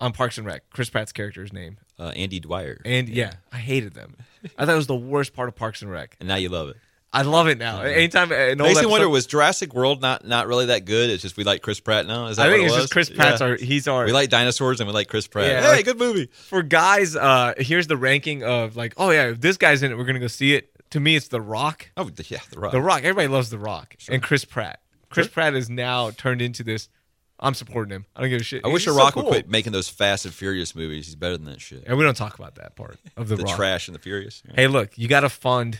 on 0.00 0.12
Parks 0.12 0.38
and 0.38 0.46
Rec? 0.46 0.70
Chris 0.70 0.88
Pratt's 0.88 1.10
character's 1.10 1.52
name. 1.52 1.78
uh, 1.98 2.12
Andy 2.14 2.38
Dwyer, 2.38 2.80
And 2.84 3.08
yeah, 3.08 3.32
I 3.52 3.56
hated 3.56 3.94
them. 3.94 4.14
I 4.56 4.64
thought 4.66 4.74
it 4.74 4.76
was 4.76 4.86
the 4.86 4.94
worst 4.94 5.32
part 5.32 5.48
of 5.48 5.56
Parks 5.56 5.82
and 5.82 5.90
Rec. 5.90 6.16
and 6.20 6.28
now 6.28 6.36
you 6.36 6.48
love 6.48 6.68
it. 6.68 6.76
I 7.18 7.22
love 7.22 7.48
it 7.48 7.58
now. 7.58 7.80
Anytime 7.82 8.30
an 8.32 8.60
old 8.60 8.76
me 8.76 8.86
wonder 8.86 9.08
was 9.08 9.26
Jurassic 9.26 9.74
World 9.74 10.00
not 10.02 10.26
not 10.26 10.46
really 10.46 10.66
that 10.66 10.84
good? 10.84 11.10
It's 11.10 11.22
just 11.22 11.36
we 11.36 11.44
like 11.44 11.62
Chris 11.62 11.80
Pratt 11.80 12.06
now. 12.06 12.26
Is 12.26 12.36
that 12.36 12.46
I 12.46 12.50
think 12.50 12.62
it 12.62 12.66
it's 12.66 12.74
was? 12.74 12.82
just 12.84 12.92
Chris 12.92 13.10
Pratt's 13.10 13.40
Yeah. 13.40 13.46
our 13.48 13.56
he's 13.56 13.88
our 13.88 14.04
We 14.04 14.12
like 14.12 14.30
dinosaurs 14.30 14.80
and 14.80 14.86
we 14.88 14.94
like 14.94 15.08
Chris 15.08 15.26
Pratt. 15.26 15.46
Yeah, 15.48 15.60
hey, 15.62 15.68
like- 15.76 15.84
good 15.84 15.98
movie. 15.98 16.28
for 16.32 16.62
guys. 16.62 17.16
Uh, 17.16 17.54
here's 17.58 17.86
the 17.86 17.96
ranking 17.96 18.44
of 18.44 18.76
like, 18.76 18.94
oh 18.96 19.10
yeah, 19.10 19.28
if 19.30 19.40
this 19.40 19.56
guy's 19.56 19.82
in 19.82 19.90
it, 19.92 19.96
we're 19.98 20.04
gonna 20.04 20.18
go 20.20 20.26
see 20.26 20.54
it. 20.54 20.70
To 20.90 21.00
me, 21.00 21.16
it's 21.16 21.28
The 21.28 21.40
Rock. 21.40 21.90
Oh 21.96 22.10
yeah, 22.28 22.38
the 22.50 22.60
Rock. 22.60 22.72
The 22.72 22.80
Rock. 22.80 22.98
Everybody 23.00 23.28
loves 23.28 23.50
The 23.50 23.58
Rock 23.58 23.96
and 24.08 24.22
Chris 24.22 24.44
Pratt. 24.44 24.80
Chris 25.10 25.26
Pratt 25.28 25.54
is 25.54 25.68
now 25.70 26.10
turned 26.10 26.42
into 26.42 26.62
this. 26.62 26.88
I'm 27.38 27.52
supporting 27.52 27.94
him. 27.94 28.06
I 28.16 28.22
don't 28.22 28.30
give 28.30 28.40
a 28.40 28.44
shit. 28.44 28.64
I 28.64 28.68
wish 28.68 28.84
He's 28.84 28.92
The 28.94 28.98
so 28.98 29.04
Rock 29.04 29.12
cool. 29.14 29.24
would 29.24 29.30
quit 29.30 29.48
making 29.50 29.72
those 29.72 29.88
Fast 29.90 30.24
and 30.24 30.32
Furious 30.32 30.74
movies. 30.74 31.04
He's 31.04 31.16
better 31.16 31.36
than 31.36 31.44
that 31.46 31.60
shit. 31.60 31.84
And 31.86 31.98
we 31.98 32.04
don't 32.04 32.16
talk 32.16 32.38
about 32.38 32.54
that 32.54 32.76
part 32.76 32.98
of 33.16 33.28
The, 33.28 33.36
The 33.36 33.44
Rock. 33.44 33.56
trash 33.56 33.88
and 33.88 33.94
the 33.94 33.98
Furious. 33.98 34.42
Yeah. 34.46 34.52
Hey, 34.56 34.66
look, 34.68 34.96
you 34.96 35.06
got 35.06 35.20
to 35.20 35.28
fund 35.28 35.78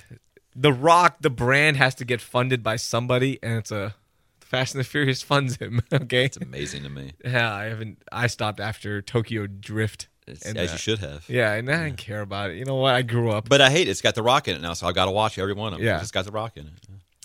The 0.58 0.72
Rock. 0.72 1.18
The 1.20 1.30
brand 1.30 1.76
has 1.76 1.94
to 1.96 2.04
get 2.04 2.20
funded 2.20 2.62
by 2.62 2.76
somebody, 2.76 3.38
and 3.42 3.58
it's 3.58 3.70
a 3.70 3.94
Fast 4.40 4.74
and 4.74 4.80
the 4.80 4.84
Furious 4.88 5.22
funds 5.22 5.56
him. 5.56 5.82
Okay. 5.92 6.24
It's 6.24 6.36
amazing 6.36 6.82
to 6.84 6.88
me. 6.88 7.12
Yeah, 7.24 7.52
I 7.52 7.64
haven't. 7.64 8.02
I 8.10 8.26
stopped 8.28 8.58
after 8.60 9.02
Tokyo 9.02 9.46
Drift. 9.46 10.08
And, 10.44 10.56
as 10.56 10.70
uh, 10.70 10.72
you 10.72 10.78
should 10.78 10.98
have. 11.00 11.28
Yeah, 11.28 11.52
and 11.52 11.70
I 11.70 11.84
didn't 11.84 11.98
care 11.98 12.20
about 12.20 12.50
it. 12.50 12.56
You 12.56 12.64
know 12.64 12.74
what? 12.76 12.94
I 12.94 13.02
grew 13.02 13.30
up. 13.30 13.48
But 13.48 13.60
I 13.60 13.70
hate 13.70 13.86
it. 13.86 13.90
It's 13.92 14.00
got 14.02 14.14
The 14.16 14.22
Rock 14.24 14.48
in 14.48 14.56
it 14.56 14.60
now, 14.62 14.72
so 14.72 14.86
I 14.88 14.92
got 14.92 15.04
to 15.04 15.10
watch 15.12 15.38
every 15.38 15.52
one 15.52 15.72
of 15.72 15.78
them. 15.78 15.86
Yeah. 15.86 16.00
It's 16.00 16.10
got 16.10 16.24
The 16.24 16.32
Rock 16.32 16.56
in 16.56 16.66
it. 16.66 16.72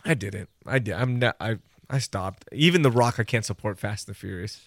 I 0.05 0.13
didn't. 0.13 0.49
I 0.67 0.77
did. 0.79 0.93
I'm 0.95 1.17
not. 1.19 1.35
I 1.39 1.57
I 1.89 1.97
stopped. 1.99 2.45
Even 2.51 2.81
The 2.83 2.91
Rock, 2.91 3.19
I 3.19 3.23
can't 3.23 3.45
support 3.45 3.79
Fast 3.79 4.07
and 4.07 4.15
the 4.15 4.19
Furious. 4.19 4.59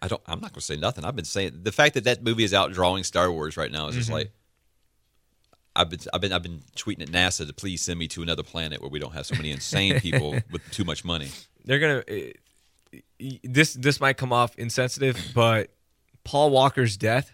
I 0.00 0.08
don't. 0.08 0.22
I'm 0.26 0.40
not 0.40 0.52
going 0.52 0.60
to 0.60 0.66
say 0.66 0.76
nothing. 0.76 1.04
I've 1.04 1.16
been 1.16 1.24
saying 1.24 1.60
the 1.62 1.72
fact 1.72 1.94
that 1.94 2.04
that 2.04 2.22
movie 2.22 2.44
is 2.44 2.52
outdrawing 2.52 3.04
Star 3.04 3.30
Wars 3.30 3.56
right 3.56 3.70
now 3.70 3.88
is 3.88 3.92
Mm-hmm. 3.94 4.00
just 4.00 4.10
like. 4.10 4.30
I've 5.74 5.88
been 5.90 6.00
I've 6.12 6.20
been 6.20 6.32
I've 6.32 6.42
been 6.42 6.62
tweeting 6.76 7.02
at 7.02 7.08
NASA 7.10 7.46
to 7.46 7.52
please 7.52 7.82
send 7.82 7.98
me 7.98 8.08
to 8.08 8.22
another 8.22 8.42
planet 8.42 8.80
where 8.80 8.90
we 8.90 8.98
don't 8.98 9.12
have 9.14 9.26
so 9.26 9.34
many 9.36 9.50
insane 9.50 10.00
people 10.06 10.32
with 10.50 10.62
too 10.70 10.84
much 10.84 11.04
money. 11.04 11.28
They're 11.64 11.78
gonna. 11.78 12.02
uh, 12.10 12.98
this 13.44 13.74
this 13.74 14.00
might 14.00 14.16
come 14.16 14.32
off 14.32 14.54
insensitive, 14.58 15.18
but 15.34 15.70
Paul 16.24 16.50
Walker's 16.50 16.96
death 16.96 17.32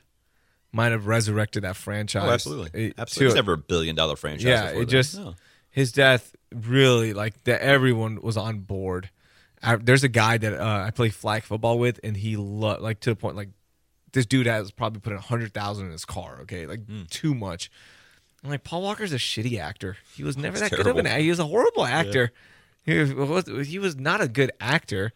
might 0.73 0.93
have 0.93 1.07
resurrected 1.07 1.65
that 1.65 1.77
franchise. 1.77 2.23
Oh, 2.29 2.31
absolutely, 2.33 2.91
uh, 2.91 2.95
absolutely. 2.99 3.27
It's 3.29 3.35
never 3.35 3.55
a 3.55 3.59
billion 3.59 3.97
dollar 3.97 4.17
franchise. 4.17 4.45
yeah, 4.45 4.67
before 4.67 4.83
it 4.83 4.89
just 4.89 5.17
No. 5.17 5.35
his 5.71 5.91
death 5.93 6.37
really 6.55 7.13
like 7.15 7.43
that. 7.45 7.61
Everyone 7.63 8.21
was 8.21 8.37
on 8.37 8.61
board. 8.61 9.11
I, 9.63 9.77
there's 9.77 10.05
a 10.05 10.09
guy 10.09 10.39
that 10.39 10.53
uh, 10.55 10.85
I 10.87 10.91
play 10.93 11.09
flag 11.09 11.43
football 11.43 11.79
with, 11.81 11.99
and 12.05 12.17
he 12.17 12.37
lo- 12.37 12.79
like 12.81 13.01
to 13.01 13.11
the 13.11 13.17
point 13.17 13.35
like 13.35 13.49
this 14.13 14.27
dude 14.27 14.47
has 14.47 14.71
probably 14.71 15.01
put 15.01 15.13
a 15.13 15.19
hundred 15.19 15.53
thousand 15.53 15.87
in 15.87 15.93
his 15.93 16.05
car. 16.05 16.41
Okay, 16.43 16.67
like 16.67 16.87
Hmm. 16.87 17.03
too 17.11 17.35
much. 17.35 17.71
I'm 18.43 18.51
like 18.51 18.65
Paul 18.65 18.83
Walker's 18.83 19.13
a 19.13 19.17
shitty 19.17 19.59
actor. 19.59 19.97
He 20.15 20.23
was 20.23 20.37
never 20.37 20.59
He's 20.59 20.71
that 20.71 20.77
good 20.77 20.87
of 20.87 20.97
an 20.97 21.07
actor. 21.07 21.23
He 21.23 21.31
was 21.31 21.39
a 21.39 21.47
horrible 21.47 21.85
actor. 21.85 22.33
He, 22.85 22.99
was, 22.99 23.69
he 23.69 23.79
was 23.79 23.97
not 23.97 24.21
a 24.21 24.29
good 24.29 24.53
actor. 24.61 25.13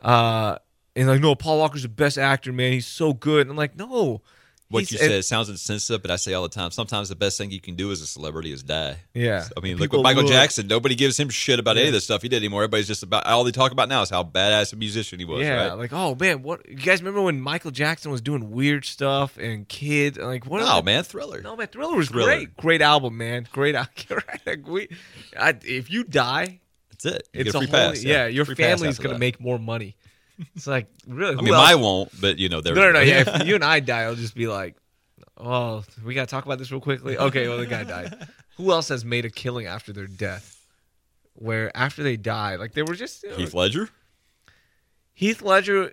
Uh, 0.00 0.56
and 0.96 1.08
like, 1.08 1.20
no, 1.20 1.34
Paul 1.34 1.58
Walker's 1.58 1.82
the 1.82 1.88
best 1.88 2.16
actor, 2.16 2.52
man. 2.52 2.72
He's 2.72 2.86
so 2.86 3.12
good. 3.12 3.48
I'm 3.48 3.56
like, 3.56 3.76
no. 3.76 4.22
What 4.70 4.84
He's- 4.84 4.92
you 4.92 4.98
said 4.98 5.24
sounds 5.24 5.48
insensitive, 5.48 6.00
but 6.00 6.12
I 6.12 6.16
say 6.16 6.32
all 6.32 6.44
the 6.44 6.48
time. 6.48 6.70
Sometimes 6.70 7.08
the 7.08 7.16
best 7.16 7.36
thing 7.36 7.50
you 7.50 7.60
can 7.60 7.74
do 7.74 7.90
as 7.90 8.00
a 8.02 8.06
celebrity 8.06 8.52
is 8.52 8.62
die. 8.62 8.98
Yeah. 9.14 9.44
I 9.56 9.60
mean, 9.60 9.78
look 9.78 9.92
what 9.92 10.04
Michael 10.04 10.22
look- 10.22 10.30
Jackson. 10.30 10.68
Nobody 10.68 10.94
gives 10.94 11.18
him 11.18 11.28
shit 11.28 11.58
about 11.58 11.76
any 11.76 11.88
of 11.88 11.92
the 11.92 12.00
stuff 12.00 12.22
he 12.22 12.28
did 12.28 12.36
anymore. 12.36 12.62
Everybody's 12.62 12.86
just 12.86 13.02
about 13.02 13.26
all 13.26 13.42
they 13.42 13.50
talk 13.50 13.72
about 13.72 13.88
now 13.88 14.00
is 14.02 14.10
how 14.10 14.22
badass 14.22 14.72
a 14.72 14.76
musician 14.76 15.18
he 15.18 15.24
was. 15.24 15.40
Yeah, 15.42 15.66
right? 15.70 15.72
like 15.72 15.92
oh 15.92 16.14
man, 16.14 16.42
what 16.44 16.68
you 16.68 16.76
guys 16.76 17.02
remember 17.02 17.22
when 17.22 17.40
Michael 17.40 17.72
Jackson 17.72 18.12
was 18.12 18.20
doing 18.20 18.52
weird 18.52 18.84
stuff 18.84 19.36
and 19.38 19.66
kids 19.68 20.16
like 20.18 20.46
what? 20.46 20.60
no, 20.60 20.68
Oh, 20.78 20.82
man, 20.82 21.02
Thriller. 21.02 21.42
no 21.42 21.56
man, 21.56 21.66
Thriller 21.66 21.96
was 21.96 22.08
Thriller. 22.08 22.26
great, 22.28 22.56
great 22.56 22.80
album, 22.82 23.16
man, 23.16 23.48
great. 23.50 23.74
Like, 24.46 24.66
we, 24.68 24.88
I, 25.36 25.54
if 25.64 25.90
you 25.90 26.04
die, 26.04 26.60
That's 26.90 27.06
it. 27.06 27.28
You 27.34 27.40
it's 27.40 27.52
get 27.52 27.54
a 27.54 27.58
free 27.66 27.66
whole, 27.76 27.88
pass. 27.90 28.02
Yeah, 28.04 28.26
your 28.26 28.44
Free 28.44 28.54
family's 28.54 28.98
gonna 29.00 29.14
that. 29.14 29.18
make 29.20 29.40
more 29.40 29.58
money. 29.58 29.96
It's 30.54 30.66
like 30.66 30.88
really. 31.06 31.36
I 31.36 31.40
mean, 31.40 31.54
else- 31.54 31.68
I 31.68 31.74
won't, 31.74 32.20
but 32.20 32.38
you 32.38 32.48
know, 32.48 32.60
they're 32.60 32.74
No, 32.74 32.84
no, 32.84 32.92
no. 32.92 33.00
Yeah, 33.10 33.24
if 33.26 33.46
you 33.46 33.54
and 33.54 33.64
I 33.64 33.80
die, 33.80 34.02
I'll 34.02 34.14
just 34.14 34.34
be 34.34 34.46
like, 34.46 34.76
oh, 35.36 35.84
we 36.04 36.14
gotta 36.14 36.26
talk 36.26 36.44
about 36.44 36.58
this 36.58 36.70
real 36.70 36.80
quickly. 36.80 37.16
Okay, 37.18 37.48
well 37.48 37.58
the 37.58 37.66
guy 37.66 37.84
died. 37.84 38.28
Who 38.56 38.72
else 38.72 38.88
has 38.88 39.04
made 39.04 39.24
a 39.24 39.30
killing 39.30 39.66
after 39.66 39.92
their 39.92 40.06
death? 40.06 40.56
Where 41.34 41.74
after 41.76 42.02
they 42.02 42.16
die, 42.16 42.56
like 42.56 42.72
they 42.72 42.82
were 42.82 42.94
just 42.94 43.22
you 43.22 43.30
know, 43.30 43.36
Heath 43.36 43.54
Ledger. 43.54 43.88
Heath 45.14 45.42
Ledger. 45.42 45.92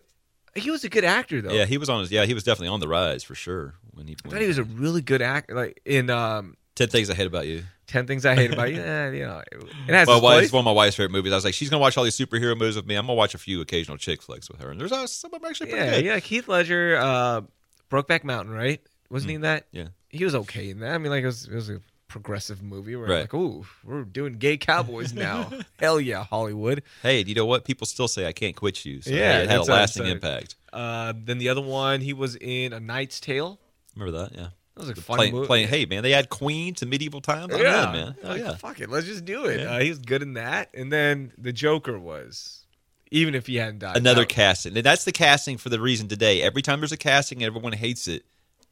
He 0.56 0.72
was 0.72 0.84
a 0.84 0.90
good 0.90 1.04
actor 1.06 1.42
though. 1.42 1.54
Yeah, 1.54 1.66
he 1.66 1.78
was 1.78 1.90
on 1.90 2.00
his. 2.02 2.12
Yeah, 2.12 2.26
he 2.26 2.34
was 2.34 2.44
definitely 2.44 2.70
on 2.70 2.80
the 2.80 2.88
rise 2.88 3.24
for 3.24 3.36
sure. 3.36 3.76
When 3.94 4.08
he, 4.08 4.16
I 4.26 4.30
thought 4.30 4.42
he 4.42 4.48
was 4.48 4.58
a 4.58 4.64
really 4.64 5.02
good 5.02 5.22
actor. 5.22 5.54
Like 5.54 5.82
in 5.86 6.10
um, 6.10 6.58
Ten 6.76 6.88
Things 6.88 7.10
I 7.10 7.14
Hate 7.14 7.28
About 7.28 7.48
You. 7.48 7.64
Ten 7.88 8.06
Things 8.06 8.26
I 8.26 8.36
Hate 8.36 8.52
About 8.54 8.70
You. 8.70 8.78
Yeah, 8.82 9.12
you 9.12 9.26
know, 9.26 9.42
it 9.52 9.94
has 9.94 10.08
Well, 10.08 10.18
its 10.18 10.24
well, 10.24 10.38
it's 10.40 10.52
one 10.52 10.60
of 10.62 10.66
my 10.66 10.72
wife's 10.72 10.96
favorite 10.98 11.12
movies. 11.14 11.32
I 11.32 11.36
was 11.36 11.46
like, 11.46 11.54
she's 11.54 11.70
gonna 11.70 11.80
watch 11.82 11.98
all 11.98 12.04
these 12.04 12.18
superhero 12.18 12.58
movies 12.58 12.76
with 12.76 12.86
me. 12.86 12.96
I'm 12.96 13.06
gonna 13.06 13.16
watch 13.16 13.34
a 13.34 13.38
few 13.38 13.62
occasional 13.62 13.98
chick 13.98 14.22
flicks 14.22 14.50
with 14.50 14.62
her, 14.62 14.70
and 14.70 14.80
there's 14.80 14.92
uh, 14.92 15.08
some 15.08 15.34
of 15.34 15.42
them 15.42 15.50
actually 15.50 15.72
pretty 15.72 15.86
Yeah, 15.86 15.96
good. 15.96 16.06
yeah. 16.06 16.20
Heath 16.20 16.48
Ledger, 16.48 16.98
uh, 16.98 17.42
Brokeback 17.90 18.24
Mountain, 18.24 18.54
right? 18.54 18.82
Wasn't 19.10 19.30
he 19.30 19.36
in 19.36 19.42
that? 19.42 19.68
Yeah. 19.72 19.88
He 20.10 20.24
was 20.26 20.36
okay 20.36 20.70
in 20.70 20.80
that. 20.82 20.94
I 20.94 20.98
mean, 20.98 21.12
like 21.12 21.24
it 21.24 21.28
was, 21.28 21.46
it 21.48 21.54
was 21.56 21.70
a 21.70 21.80
progressive 22.10 22.62
movie. 22.62 22.96
We're 22.96 23.08
Right. 23.08 23.22
like, 23.22 23.34
ooh, 23.34 23.66
we're 23.84 24.04
doing 24.04 24.34
gay 24.34 24.58
cowboys 24.58 25.14
now. 25.14 25.50
Hell 25.80 26.00
yeah, 26.02 26.24
Hollywood. 26.24 26.84
Hey, 27.04 27.24
do 27.24 27.30
you 27.30 27.36
know 27.36 27.46
what? 27.46 27.64
People 27.66 27.88
still 27.88 28.08
say 28.08 28.28
I 28.28 28.32
can't 28.34 28.56
quit 28.56 28.86
you. 28.86 29.02
So 29.02 29.12
Yeah, 29.12 29.40
it 29.40 29.48
had 29.50 29.56
a 29.56 29.58
that's 29.60 29.60
what 29.70 29.76
I'm 29.76 29.80
lasting 29.82 30.06
impact. 30.08 30.56
Uh, 30.74 31.14
then 31.18 31.38
the 31.38 31.50
other 31.50 31.62
one, 31.62 32.02
he 32.02 32.14
was 32.14 32.36
in 32.36 32.74
A 32.74 32.80
Knight's 32.80 33.20
Tale. 33.20 33.60
Remember 33.96 34.18
that? 34.20 34.36
Yeah. 34.36 34.48
That 34.78 34.88
was 34.88 34.90
a 34.98 35.02
fun 35.02 35.18
Playing, 35.18 35.34
movie. 35.34 35.48
playing, 35.48 35.68
hey 35.70 35.86
man, 35.86 36.04
they 36.04 36.14
add 36.14 36.30
Queen 36.30 36.74
to 36.76 36.86
medieval 36.86 37.20
times. 37.22 37.54
I'm 37.54 37.60
yeah, 37.62 37.88
in, 37.88 37.94
man. 37.94 38.16
Oh 38.24 38.28
Like, 38.30 38.40
yeah. 38.42 38.56
Fuck 38.56 38.80
it, 38.80 38.90
let's 38.90 39.08
just 39.08 39.26
do 39.26 39.46
it. 39.46 39.62
Yeah. 39.62 39.72
Uh, 39.76 39.80
he 39.80 39.90
was 39.90 40.00
good 40.00 40.22
in 40.22 40.34
that. 40.36 40.70
And 40.74 40.92
then 40.92 41.32
the 41.38 41.52
Joker 41.52 41.98
was, 42.00 42.64
even 43.12 43.34
if 43.36 43.48
he 43.48 43.56
hadn't 43.56 43.80
died, 43.80 43.98
Another 43.98 44.22
that- 44.22 44.30
casting. 44.30 44.76
And 44.78 44.86
that's 44.86 45.04
the 45.06 45.12
casting 45.12 45.58
for 45.58 45.70
the 45.70 45.80
reason 45.80 46.08
today. 46.08 46.42
Every 46.44 46.62
time 46.62 46.80
there's 46.80 46.92
a 46.92 46.98
casting, 46.98 47.44
everyone 47.44 47.74
hates 47.74 48.08
it. 48.08 48.24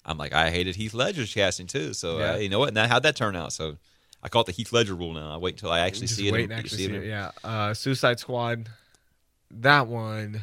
I'm 0.06 0.18
like, 0.20 0.34
I 0.34 0.52
hated 0.52 0.76
Heath 0.76 0.94
Ledger's 0.94 1.34
casting 1.34 1.66
too. 1.66 1.94
So 1.94 2.20
Yeah. 2.20 2.34
uh, 2.34 2.38
you 2.38 2.50
know 2.50 2.60
what? 2.60 2.74
Now 2.74 2.88
how'd 2.88 3.04
that 3.04 3.16
turn 3.16 3.36
out? 3.36 3.52
So 3.54 3.78
I 4.22 4.30
call 4.30 4.42
it 4.42 4.46
the 4.46 4.52
Heath 4.52 4.72
Ledger 4.72 4.94
rule 4.94 5.14
now. 5.14 5.34
I 5.34 5.38
wait 5.38 5.56
until 5.56 5.72
I 5.72 5.80
actually 5.80 6.08
just 6.08 6.20
see 6.20 6.28
it. 6.28 6.32
wait 6.34 6.46
in- 6.46 6.52
and 6.52 6.60
actually 6.60 6.78
see 6.78 6.86
it 6.86 7.04
it. 7.04 7.08
Yeah, 7.08 7.32
uh, 7.44 7.74
Suicide 7.74 8.20
Squad. 8.20 8.70
That 9.52 9.88
one, 9.88 10.42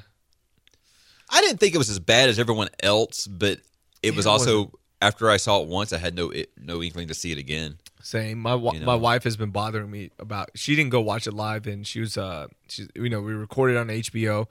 I 1.30 1.40
didn't 1.40 1.58
think 1.60 1.74
it 1.74 1.78
was 1.78 1.90
as 1.90 1.98
bad 1.98 2.28
as 2.28 2.38
everyone 2.38 2.68
else, 2.82 3.26
but 3.26 3.58
it 4.02 4.14
was 4.16 4.26
Yeah, 4.26 4.32
it 4.32 4.34
also 4.34 4.72
after 5.02 5.28
I 5.30 5.36
saw 5.36 5.60
it 5.62 5.68
once, 5.68 5.92
I 5.92 5.98
had 5.98 6.14
no 6.14 6.30
it, 6.30 6.50
no 6.56 6.82
inkling 6.82 7.08
to 7.08 7.14
see 7.14 7.32
it 7.32 7.38
again. 7.38 7.76
same. 8.02 8.38
My 8.38 8.54
You 8.54 8.80
know. 8.80 8.86
my 8.86 8.94
wife 8.94 9.24
has 9.24 9.36
been 9.36 9.50
bothering 9.50 9.90
me 9.90 10.10
about. 10.18 10.50
She 10.54 10.74
didn't 10.76 10.90
go 10.90 11.00
watch 11.00 11.26
it 11.26 11.34
live, 11.34 11.66
and 11.66 11.86
she 11.86 12.00
was 12.00 12.16
uh, 12.16 12.46
she's 12.68 12.88
you 12.94 13.08
know 13.10 13.20
we 13.20 13.32
recorded 13.34 13.76
on 13.76 13.88
HBO. 13.88 14.46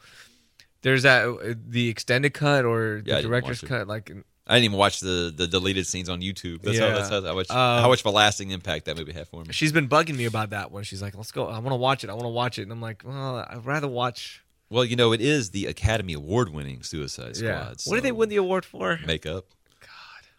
There's 0.84 1.04
that 1.04 1.28
uh, 1.28 1.54
the 1.68 1.90
extended 1.90 2.34
cut 2.34 2.66
or 2.66 2.98
the 2.98 3.02
didn't 3.04 3.24
director's 3.24 3.62
cut, 3.62 3.88
like 3.88 4.12
I 4.48 4.56
didn't 4.56 4.66
even 4.66 4.78
watch 4.78 5.00
the 5.00 5.32
the 5.36 5.48
deleted 5.48 5.86
scenes 5.88 6.10
on 6.10 6.22
YouTube. 6.22 6.62
That's 6.64 6.78
Yeah. 6.78 6.90
how, 6.90 6.96
that's 6.98 7.10
how, 7.10 7.22
how 7.22 7.36
much 7.36 7.48
Uh, 7.50 7.82
how 7.82 7.88
much 7.90 8.00
of 8.02 8.06
a 8.08 8.12
lasting 8.12 8.50
impact 8.52 8.86
that 8.86 8.98
movie 8.98 9.12
had 9.14 9.28
for 9.28 9.44
me. 9.44 9.54
she's 9.54 9.72
been 9.72 9.88
bugging 9.88 10.16
me 10.18 10.26
about 10.26 10.50
that 10.50 10.72
one. 10.72 10.84
She's 10.84 11.02
like, 11.02 11.16
"Let's 11.16 11.32
go. 11.32 11.46
I 11.48 11.60
want 11.60 11.70
to 11.70 11.76
watch 11.76 12.04
it. 12.04 12.10
I 12.10 12.14
want 12.14 12.26
to 12.26 12.30
watch 12.30 12.58
it." 12.60 12.64
And 12.64 12.72
I'm 12.72 12.82
like, 12.82 13.04
"Well, 13.06 13.46
I'd 13.48 13.66
rather 13.66 13.88
watch." 13.88 14.42
Well, 14.72 14.84
you 14.86 14.96
know, 14.96 15.12
it 15.12 15.22
is 15.22 15.50
the 15.52 15.66
Academy 15.68 16.14
Award 16.14 16.50
winning 16.50 16.82
Suicide 16.82 17.36
Squad. 17.36 17.48
Yeah. 17.48 17.74
What 17.86 17.96
did 17.96 18.04
they 18.04 18.12
win 18.14 18.30
the 18.30 18.38
award 18.38 18.64
for? 18.66 19.00
Makeup. 19.06 19.46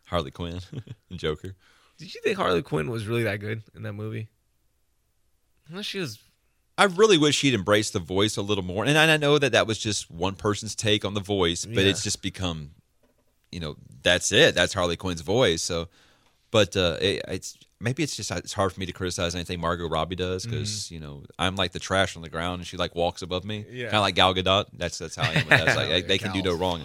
Harley 0.05 0.31
Quinn 0.31 0.61
and 1.11 1.19
Joker. 1.19 1.55
Did 1.99 2.15
you 2.15 2.21
think 2.23 2.37
Harley 2.37 2.63
Quinn 2.63 2.91
was 2.91 3.07
really 3.07 3.23
that 3.25 3.39
good 3.41 3.63
in 3.75 3.83
that 3.83 3.93
movie? 3.93 4.29
Unless 5.69 5.87
she 5.87 5.99
was. 5.99 6.19
I 6.79 6.85
really 6.85 7.19
wish 7.19 7.37
she'd 7.37 7.55
embraced 7.55 7.93
the 7.93 7.99
voice 8.01 8.37
a 8.37 8.43
little 8.43 8.65
more. 8.65 8.85
And 8.85 8.97
I 8.99 9.13
I 9.13 9.17
know 9.17 9.39
that 9.39 9.53
that 9.53 9.67
was 9.67 9.79
just 9.79 10.11
one 10.11 10.35
person's 10.35 10.75
take 10.75 11.05
on 11.05 11.15
the 11.15 11.21
voice, 11.21 11.65
but 11.65 11.85
Yeah. 11.85 11.91
it's 11.91 12.03
just 12.03 12.23
become, 12.23 12.71
you 13.51 13.61
know, 13.61 13.77
that's 14.03 14.33
it. 14.33 14.55
That's 14.55 14.73
Harley 14.75 14.97
Quinn's 14.97 15.21
voice. 15.21 15.63
So, 15.63 15.89
but 16.51 16.77
uh, 16.77 16.97
it, 17.01 17.23
it's 17.29 17.57
maybe 17.79 18.03
it's 18.03 18.17
just 18.17 18.31
it's 18.31 18.53
hard 18.55 18.73
for 18.73 18.81
me 18.81 18.87
to 18.87 18.93
criticize 18.93 19.35
anything 19.35 19.61
Margot 19.61 19.89
Robbie 19.89 20.17
does 20.17 20.45
because 20.47 20.91
you 20.91 20.99
know 21.01 21.25
I'm 21.39 21.57
like 21.57 21.73
the 21.73 21.79
trash 21.79 22.17
on 22.17 22.23
the 22.23 22.29
ground 22.29 22.61
and 22.61 22.67
she 22.67 22.77
like 22.77 22.95
walks 22.95 23.23
above 23.23 23.45
me, 23.45 23.63
Mm-hmm. 23.65 23.77
Yeah. 23.77 23.85
kind 23.87 23.97
of 23.97 24.03
like 24.03 24.15
Gal 24.15 24.35
Gadot. 24.35 24.67
That's 24.73 24.99
that's 24.99 25.15
how 25.17 25.23
I 25.31 25.35
am. 25.35 25.49
That's 25.49 25.77
like 25.77 25.89
Yeah, 25.91 26.01
they 26.01 26.19
can 26.19 26.33
do 26.33 26.43
no 26.43 26.55
wrong. 26.55 26.85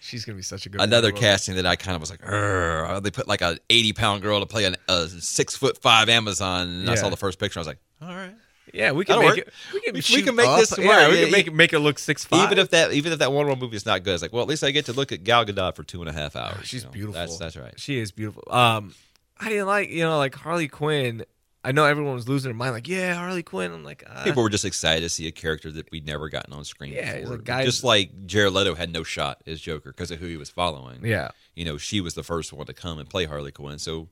She's 0.00 0.24
gonna 0.24 0.36
be 0.36 0.42
such 0.42 0.66
a 0.66 0.68
good. 0.68 0.80
Another 0.80 1.12
casting 1.12 1.56
that 1.56 1.66
I 1.66 1.76
kind 1.76 1.94
of 1.94 2.00
was 2.00 2.10
like, 2.10 2.20
"Urgh." 2.22 3.02
they 3.02 3.10
put 3.10 3.26
like 3.28 3.42
a 3.42 3.58
80 3.70 3.92
pound 3.94 4.22
girl 4.22 4.40
to 4.40 4.46
play 4.46 4.64
an, 4.64 4.76
a 4.88 5.08
six 5.08 5.56
foot 5.56 5.78
five 5.82 6.08
Amazon. 6.08 6.68
And 6.68 6.90
I 6.90 6.94
saw 6.94 7.08
the 7.10 7.16
first 7.16 7.38
picture. 7.38 7.58
I 7.58 7.62
was 7.62 7.66
like, 7.66 7.78
all 8.00 8.08
right. 8.08 8.34
Yeah, 8.74 8.92
we 8.92 9.04
can 9.06 9.16
That'll 9.16 9.30
make 9.34 9.46
work. 9.46 9.48
it. 9.48 9.54
We 9.72 9.80
can, 9.80 9.94
We- 9.94 10.02
we 10.16 10.22
can 10.22 10.34
make 10.36 10.46
up. 10.46 10.58
this 10.60 10.76
Yeah, 10.78 10.86
work. 10.86 11.10
we 11.12 11.16
Yeah, 11.18 11.22
can 11.24 11.32
make 11.32 11.46
it 11.46 11.54
make 11.54 11.72
it 11.72 11.78
look 11.80 11.98
six 11.98 12.24
five. 12.26 12.44
Even 12.44 12.58
if 12.58 12.70
that 12.70 12.92
even 12.92 13.12
if 13.12 13.18
that 13.20 13.32
Wonder 13.32 13.48
Woman 13.50 13.64
movie 13.64 13.76
is 13.76 13.86
not 13.86 14.02
good, 14.02 14.12
it's 14.14 14.22
like, 14.22 14.32
well, 14.32 14.42
at 14.42 14.48
least 14.48 14.62
I 14.62 14.70
get 14.72 14.84
to 14.86 14.92
look 14.92 15.10
at 15.10 15.24
Gal 15.24 15.44
Gadot 15.46 15.74
for 15.74 15.84
two 15.84 16.00
and 16.00 16.08
a 16.08 16.12
half 16.12 16.36
hours. 16.36 16.66
she's 16.66 16.82
you 16.82 16.86
know? 16.88 16.92
beautiful. 16.92 17.14
That's 17.20 17.38
that's 17.38 17.56
right. 17.56 17.78
She 17.80 17.98
is 17.98 18.12
beautiful. 18.12 18.44
Um, 18.50 18.94
I 19.40 19.48
didn't 19.48 19.66
like 19.68 19.88
you 19.88 20.02
know 20.04 20.18
like 20.18 20.34
Harley 20.34 20.68
Quinn. 20.68 21.24
I 21.68 21.72
know 21.72 21.84
everyone 21.84 22.14
was 22.14 22.26
losing 22.28 22.48
their 22.48 22.56
mind. 22.56 22.72
Like, 22.72 22.88
yeah, 22.88 23.14
Harley 23.14 23.42
Quinn. 23.42 23.72
I'm 23.72 23.84
like, 23.84 24.02
uh, 24.08 24.24
People 24.24 24.42
were 24.42 24.48
just 24.48 24.64
excited 24.64 25.02
to 25.02 25.08
see 25.10 25.26
a 25.26 25.30
character 25.30 25.70
that 25.72 25.90
we'd 25.90 26.06
never 26.06 26.28
gotten 26.30 26.54
on 26.54 26.64
screen 26.64 26.94
Yeah, 26.94 27.20
before. 27.20 27.34
a 27.34 27.38
guy- 27.42 27.64
just 27.64 27.84
like 27.84 28.26
Jared 28.26 28.54
Leto 28.54 28.74
had 28.74 28.90
no 28.90 29.02
shot 29.02 29.42
as 29.46 29.60
Joker 29.60 29.90
because 29.92 30.10
of 30.10 30.18
who 30.18 30.26
he 30.26 30.38
was 30.38 30.48
following. 30.48 31.04
yeah. 31.04 31.28
You 31.54 31.64
know, 31.66 31.76
she 31.76 32.00
was 32.00 32.14
the 32.14 32.22
first 32.22 32.52
one 32.52 32.64
to 32.66 32.72
come 32.72 32.98
and 32.98 33.08
play 33.10 33.26
Harley 33.26 33.52
Quinn, 33.52 33.78
so 33.78 34.08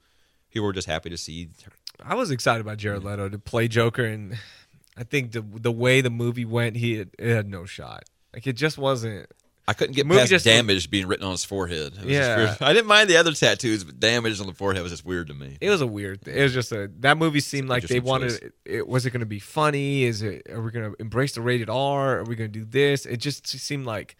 people 0.50 0.66
were 0.66 0.72
just 0.74 0.86
happy 0.88 1.08
to 1.10 1.16
see. 1.16 1.48
her. 1.64 1.72
I 2.04 2.14
was 2.14 2.30
excited 2.30 2.60
about 2.60 2.76
Jared 2.76 3.04
Leto 3.04 3.28
to 3.30 3.38
play 3.38 3.68
Joker, 3.68 4.04
and 4.04 4.36
I 4.96 5.04
think 5.04 5.32
the 5.32 5.40
the 5.40 5.72
way 5.72 6.00
the 6.02 6.10
movie 6.10 6.44
went, 6.44 6.76
he 6.76 6.96
had, 6.98 7.10
it 7.18 7.34
had 7.34 7.48
no 7.48 7.64
shot. 7.64 8.04
Like 8.34 8.46
it 8.46 8.54
just 8.56 8.76
wasn't. 8.76 9.30
I 9.68 9.72
couldn't 9.72 9.96
get 9.96 10.06
Movie 10.06 10.20
past 10.20 10.30
just- 10.30 10.44
damage 10.44 10.90
being 10.90 11.06
written 11.08 11.24
on 11.26 11.32
his 11.32 11.44
forehead. 11.44 11.94
It 11.94 12.04
was 12.04 12.04
just 12.04 12.10
Yeah. 12.12 12.36
weird. 12.36 12.56
I 12.60 12.72
didn't 12.72 12.86
mind 12.86 13.10
the 13.10 13.16
other 13.16 13.32
tattoos, 13.32 13.82
but 13.82 13.98
damage 13.98 14.40
on 14.40 14.46
the 14.46 14.54
forehead 14.54 14.82
was 14.82 14.92
just 14.92 15.04
weird 15.04 15.26
to 15.26 15.34
me. 15.34 15.56
It 15.60 15.70
was 15.70 15.80
a 15.80 15.86
weird. 15.86 16.22
thing. 16.22 16.36
It 16.36 16.42
was 16.42 16.54
just 16.54 16.70
a 16.72 16.88
that 17.00 17.18
movie 17.18 17.40
seemed 17.40 17.68
like 17.68 17.82
they 17.82 17.96
Interesting 17.96 18.04
wanted. 18.08 18.28
choice. 18.30 18.38
It, 18.42 18.52
it 18.64 18.86
was 18.88 19.06
it 19.06 19.10
going 19.10 19.20
to 19.20 19.26
be 19.26 19.40
funny? 19.40 20.04
Is 20.04 20.22
it? 20.22 20.46
Are 20.50 20.62
we 20.62 20.70
going 20.70 20.90
to 20.92 20.96
embrace 21.00 21.34
the 21.34 21.40
rated 21.40 21.68
R? 21.68 22.18
Are 22.18 22.24
we 22.24 22.36
going 22.36 22.52
to 22.52 22.58
do 22.60 22.64
this? 22.64 23.06
It 23.06 23.16
just 23.16 23.46
seemed 23.48 23.86
like 23.86 24.14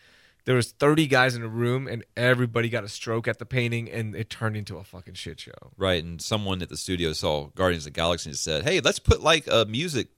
there 0.47 0.57
was 0.57 0.73
30 0.73 1.07
guys 1.07 1.35
in 1.37 1.43
a 1.43 1.49
room 1.49 1.87
and 1.89 2.05
everybody 2.17 2.69
got 2.69 2.83
a 2.85 2.89
stroke 2.89 3.27
at 3.29 3.39
the 3.39 3.47
painting 3.47 3.91
and 3.91 4.15
it 4.17 4.31
turned 4.31 4.57
into 4.57 4.79
a 4.79 4.85
fucking 4.85 5.15
shit 5.15 5.39
show. 5.41 5.53
Right, 5.77 6.03
and 6.03 6.21
someone 6.23 6.61
at 6.63 6.69
the 6.69 6.77
studio 6.77 7.13
saw 7.13 7.47
Guardians 7.55 7.85
of 7.87 7.93
the 7.93 7.97
Galaxy 8.01 8.31
and 8.31 8.39
said, 8.39 8.65
"Hey, 8.65 8.81
let's 8.81 8.99
put 8.99 9.21
like 9.23 9.47
a 9.49 9.65
music, 9.65 10.09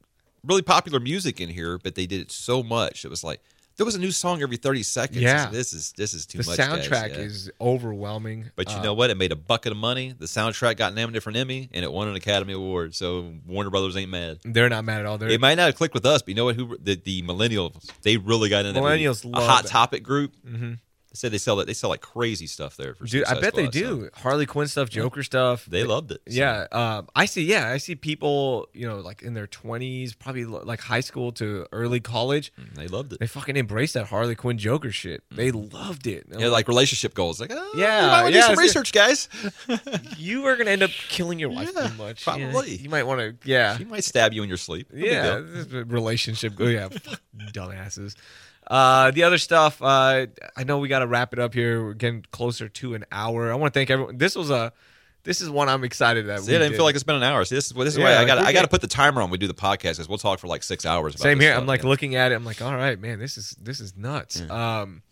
really 0.43 0.63
popular 0.63 1.01
music 1.01 1.39
in 1.41 1.51
here." 1.51 1.77
But 1.79 1.97
they 1.97 2.07
did 2.07 2.21
it 2.23 2.33
so 2.33 2.63
much; 2.63 3.05
it 3.05 3.09
was 3.09 3.23
like 3.23 3.41
there 3.79 3.87
was 3.87 3.95
a 3.95 3.99
new 3.99 4.11
song 4.11 4.43
every 4.43 4.59
thirty 4.59 4.83
seconds. 4.83 5.23
Yeah. 5.23 5.47
this 5.51 5.73
is 5.73 5.93
this 5.97 6.13
is 6.13 6.27
too 6.27 6.39
the 6.39 6.47
much. 6.47 6.57
The 6.59 6.63
soundtrack 6.65 7.11
Yeah. 7.11 7.23
is 7.23 7.51
overwhelming. 7.61 8.51
But 8.57 8.69
you 8.71 8.77
Uh, 8.77 8.83
know 8.83 8.93
what? 8.95 9.09
It 9.09 9.17
made 9.17 9.33
a 9.33 9.37
bucket 9.37 9.73
of 9.73 9.79
money. 9.79 10.13
The 10.19 10.27
soundtrack 10.27 10.77
got 10.77 10.95
nominated 10.95 11.23
for 11.23 11.31
an 11.31 11.37
Emmy, 11.37 11.71
and 11.73 11.85
it 11.85 11.91
won 11.91 12.09
an 12.09 12.17
Academy 12.17 12.53
Award. 12.53 12.95
So 12.95 13.33
Warner 13.47 13.71
Brothers 13.71 13.97
ain't 13.97 14.11
mad. 14.11 14.41
they're 14.45 14.69
not 14.69 14.85
mad 14.85 15.01
at 15.01 15.07
all. 15.07 15.17
They're 15.17 15.31
It 15.31 15.41
might 15.41 15.55
not 15.55 15.67
have 15.67 15.77
clicked 15.77 15.95
with 15.95 16.05
us, 16.05 16.21
but 16.21 16.29
you 16.29 16.35
know 16.35 16.45
what? 16.45 16.57
Who 16.57 16.77
the, 16.83 16.97
the 16.97 17.23
millennials? 17.23 17.91
They 18.03 18.17
really 18.19 18.49
got 18.51 18.67
in 18.67 18.75
that 18.75 18.81
movie. 18.83 19.05
Millennials 19.05 19.25
a 19.33 19.41
hot 19.41 19.65
it. 19.65 19.69
topic 19.69 20.03
group. 20.03 20.35
hmm 20.45 20.59
They 20.65 20.77
said 21.19 21.33
they 21.33 21.39
sell 21.39 21.57
that 21.57 21.67
they 21.67 21.75
sell 21.75 21.91
like 21.91 22.01
crazy 22.01 22.47
stuff 22.47 22.77
there. 22.77 22.95
For 22.95 23.05
Dude, 23.07 23.25
I 23.25 23.41
bet 23.41 23.55
they 23.55 23.65
Squad, 23.67 23.75
so 23.75 23.81
do. 23.81 24.11
Harley 24.15 24.47
Quinn 24.47 24.69
stuff, 24.69 24.89
Joker 24.89 25.23
stuff. 25.23 25.67
They 25.67 25.85
loved 25.85 26.13
it. 26.13 26.21
So, 26.29 26.35
Yeah, 26.39 26.67
um, 26.73 27.09
I 27.15 27.27
see. 27.27 27.45
Yeah, 27.45 27.69
I 27.69 27.79
see 27.79 27.95
people, 27.95 28.69
you 28.73 28.87
know, 28.89 29.01
like 29.01 29.23
in 29.23 29.35
their 29.35 29.47
twenties, 29.47 30.15
probably 30.15 30.45
like 30.45 30.81
high 30.81 31.01
school 31.01 31.33
to 31.33 31.67
early 31.73 32.01
college. 32.01 32.53
they 32.75 32.87
loved 32.89 33.13
it. 33.13 33.21
They 33.21 33.27
fucking 33.27 33.57
embraced 33.57 33.95
that 33.95 34.07
Harley 34.07 34.35
Quinn 34.35 34.59
Joker 34.59 34.91
shit. 34.93 35.23
They 35.31 35.51
loved 35.51 36.07
it. 36.07 36.25
I'm 36.27 36.39
Mm-hmm. 36.39 36.41
Yeah, 36.41 36.49
like 36.49 36.69
relationship 36.69 37.15
goals. 37.15 37.41
Like, 37.41 37.51
oh, 37.53 37.73
Yeah, 37.77 38.27
you 38.29 38.35
yeah, 38.35 38.41
do 38.43 38.47
some 38.55 38.59
research, 38.59 38.93
guys. 38.93 39.29
you 40.17 40.47
are 40.47 40.57
gonna 40.57 40.71
end 40.71 40.83
up 40.83 40.91
killing 40.91 41.39
your 41.39 41.51
wife 41.51 41.71
Yeah, 41.75 41.81
pretty 41.81 41.97
much. 41.97 42.27
Yeah, 42.27 42.51
probably. 42.51 42.77
you 42.77 42.89
might 42.89 43.05
want 43.05 43.21
to. 43.21 43.37
Yeah, 43.49 43.77
She 43.77 43.85
might 43.85 44.05
stab 44.05 44.33
you 44.33 44.43
in 44.43 44.49
your 44.49 44.59
sleep. 44.59 44.89
No 44.93 45.05
yeah. 45.05 45.23
deal. 45.23 45.43
this 45.45 45.67
is 45.67 45.73
a 45.75 45.85
relationship. 45.85 46.55
Oh 46.61 46.67
yeah, 46.67 46.89
dumbasses. 47.53 48.15
Uh, 48.69 49.11
the 49.13 49.23
other 49.25 49.39
stuff. 49.39 49.81
Uh, 49.83 50.27
I 50.57 50.65
know 50.65 50.79
we 50.79 50.89
got 50.89 50.99
to 51.01 51.07
wrap 51.07 51.33
it 51.33 51.39
up 51.39 51.55
here. 51.55 51.83
We're 51.83 51.95
getting 51.95 52.25
closer 52.31 52.69
to 52.69 52.95
an 52.95 53.05
hour. 53.11 53.51
I 53.51 53.55
want 53.55 53.73
to 53.73 53.79
thank 53.81 53.91
everyone. 53.91 54.19
This 54.19 54.37
was 54.37 54.51
a. 54.51 54.73
This 55.25 55.41
is 55.41 55.51
one 55.51 55.69
I'm 55.69 55.85
excited 55.85 56.27
that. 56.27 56.41
See, 56.41 56.53
we 56.53 56.57
I 56.57 56.59
didn't 56.61 56.73
did. 56.73 56.77
feel 56.77 56.85
like 56.87 56.95
it's 56.95 57.05
been 57.05 57.17
an 57.17 57.23
hour. 57.23 57.45
See, 57.45 57.55
this 57.55 57.67
is 57.67 57.73
this 57.73 57.89
is 57.89 57.97
Yeah, 57.99 58.05
why 58.05 58.17
I 58.17 58.25
got 58.25 58.39
I 58.39 58.53
got 58.53 58.63
to 58.63 58.69
put 58.69 58.81
the 58.81 58.87
timer 58.87 59.21
on. 59.21 59.31
We 59.31 59.37
do 59.39 59.47
the 59.47 59.53
podcast 59.55 59.83
because 59.97 60.09
we'll 60.09 60.17
talk 60.19 60.39
for 60.39 60.47
like 60.47 60.63
six 60.63 60.87
hours. 60.87 61.15
About 61.15 61.23
Same 61.23 61.41
here. 61.41 61.51
stuff, 61.53 61.61
I'm 61.63 61.67
like 61.67 61.83
yeah. 61.83 61.89
looking 61.89 62.15
at 62.15 62.31
it. 62.33 62.37
I'm 62.37 62.45
like, 62.45 62.63
all 62.63 62.75
right, 62.75 62.99
man, 62.99 63.19
this 63.19 63.37
is 63.37 63.51
this 63.61 63.81
is 63.81 63.97
nuts. 63.97 64.41
Um, 64.49 65.03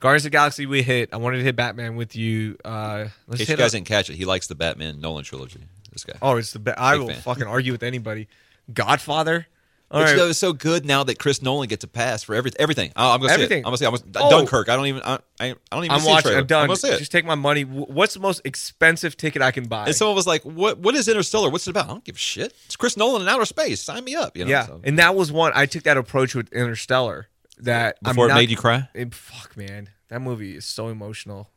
Guardians 0.00 0.24
of 0.24 0.30
the 0.30 0.36
Galaxy, 0.36 0.64
we 0.66 0.82
hit. 0.82 1.10
I 1.12 1.16
wanted 1.16 1.38
to 1.38 1.42
hit 1.44 1.56
Batman 1.56 1.96
with 1.96 2.14
you. 2.14 2.56
Uh, 2.64 3.06
In 3.06 3.10
let's 3.26 3.38
case 3.40 3.48
you 3.50 3.56
guys 3.56 3.66
up- 3.66 3.72
didn't 3.72 3.86
catch 3.88 4.08
it, 4.08 4.14
he 4.14 4.24
likes 4.24 4.46
the 4.46 4.54
Batman 4.54 5.00
Nolan 5.00 5.24
trilogy. 5.24 5.60
This 5.92 6.04
guy. 6.04 6.14
oh, 6.22 6.36
it's 6.36 6.52
the. 6.52 6.60
Ba- 6.60 6.80
I 6.80 6.92
Big 6.94 7.00
will 7.00 7.08
fan. 7.08 7.20
fucking 7.22 7.46
argue 7.46 7.72
with 7.72 7.82
anybody. 7.82 8.28
Godfather. 8.72 9.48
All 9.90 10.02
Which 10.02 10.18
right. 10.18 10.36
so 10.36 10.52
good 10.52 10.84
now 10.84 11.02
that 11.04 11.18
Chris 11.18 11.40
Nolan 11.40 11.66
gets 11.66 11.82
a 11.82 11.88
pass 11.88 12.22
for 12.22 12.34
everything. 12.34 12.60
Everything. 12.60 12.92
Oh, 12.94 13.10
I'm 13.12 13.20
gonna 13.20 13.30
say 13.30 13.34
Everything. 13.36 13.58
it. 13.58 13.60
I'm 13.60 13.64
gonna 13.64 13.76
say. 13.78 13.86
I'm 13.86 13.92
gonna, 13.92 14.04
Oh. 14.16 14.30
Dunkirk. 14.30 14.68
I 14.68 14.76
don't 14.76 14.86
even. 14.86 15.00
I, 15.02 15.14
I 15.40 15.46
I 15.46 15.54
don't 15.70 15.84
even. 15.84 15.94
I'm 15.94 16.00
see 16.00 16.08
watching. 16.10 16.34
I'm 16.34 16.46
done. 16.46 16.64
I'm 16.70 16.72
it. 16.72 16.98
Just 16.98 17.10
take 17.10 17.24
my 17.24 17.34
money. 17.36 17.62
What's 17.62 18.12
the 18.12 18.20
most 18.20 18.42
expensive 18.44 19.16
ticket 19.16 19.40
I 19.40 19.50
can 19.50 19.64
buy? 19.66 19.86
and 19.86 19.94
someone 19.94 20.14
was 20.14 20.26
like, 20.26 20.42
"What? 20.42 20.78
What 20.78 20.94
is 20.94 21.08
Interstellar? 21.08 21.48
What's 21.48 21.66
it 21.66 21.70
about?" 21.70 21.86
I 21.86 21.88
don't 21.88 22.04
give 22.04 22.16
a 22.16 22.18
shit. 22.18 22.54
It's 22.66 22.76
Chris 22.76 22.98
Nolan 22.98 23.22
in 23.22 23.28
outer 23.28 23.46
space. 23.46 23.80
Sign 23.80 24.04
me 24.04 24.14
up. 24.14 24.36
You 24.36 24.44
know. 24.44 24.50
yeah, 24.50 24.66
so. 24.66 24.80
and 24.84 24.98
that 24.98 25.14
was 25.14 25.32
one. 25.32 25.52
I 25.54 25.64
took 25.64 25.84
that 25.84 25.96
approach 25.96 26.34
with 26.34 26.52
Interstellar. 26.52 27.28
That 27.60 28.00
Before 28.02 28.24
I'm 28.26 28.30
it 28.30 28.34
not, 28.34 28.38
made 28.40 28.50
you 28.50 28.56
cry. 28.58 28.88
it- 28.94 29.14
fuck, 29.14 29.56
man, 29.56 29.88
that 30.10 30.20
movie 30.20 30.54
is 30.54 30.64
so 30.64 30.88
emotional. 30.88 31.48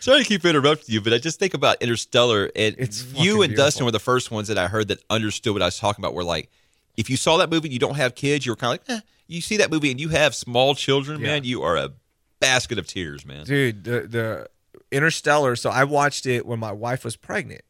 Sorry 0.00 0.22
to 0.22 0.24
keep 0.28 0.44
interrupting 0.44 0.92
you, 0.92 1.00
but 1.00 1.12
I 1.12 1.18
just 1.18 1.38
think 1.38 1.54
about 1.54 1.80
Interstellar, 1.82 2.50
and 2.56 2.74
It's 2.78 3.04
you 3.12 3.42
and 3.42 3.50
beautiful. 3.50 3.56
Dustin 3.56 3.84
were 3.84 3.92
the 3.92 4.00
first 4.00 4.30
ones 4.32 4.48
that 4.48 4.58
I 4.58 4.66
heard 4.68 4.88
that 4.88 4.98
understood 5.10 5.52
what 5.52 5.62
I 5.62 5.66
was 5.66 5.78
talking 5.78 6.02
about. 6.04 6.12
Were 6.14 6.24
like, 6.24 6.50
if 6.96 7.10
you 7.10 7.16
saw 7.16 7.36
that 7.38 7.50
movie 7.50 7.68
and 7.68 7.72
you 7.72 7.78
don't 7.78 7.96
have 7.96 8.14
kids, 8.14 8.46
you 8.46 8.52
were 8.52 8.56
kind 8.56 8.78
of 8.80 8.88
like, 8.88 8.98
eh. 8.98 9.00
You 9.26 9.40
see 9.40 9.56
that 9.56 9.70
movie 9.70 9.90
and 9.90 9.98
you 10.00 10.10
have 10.10 10.34
small 10.34 10.74
children, 10.74 11.20
Yeah. 11.20 11.26
man, 11.28 11.44
you 11.44 11.62
are 11.62 11.76
a 11.76 11.92
basket 12.40 12.78
of 12.78 12.86
tears, 12.86 13.24
man. 13.24 13.44
dude 13.46 13.84
the 13.84 14.00
the 14.02 14.48
interstellar 14.92 15.56
so 15.56 15.70
i 15.70 15.82
watched 15.82 16.26
it 16.26 16.44
when 16.46 16.58
my 16.60 16.70
wife 16.72 17.04
was 17.04 17.16
pregnant 17.16 17.62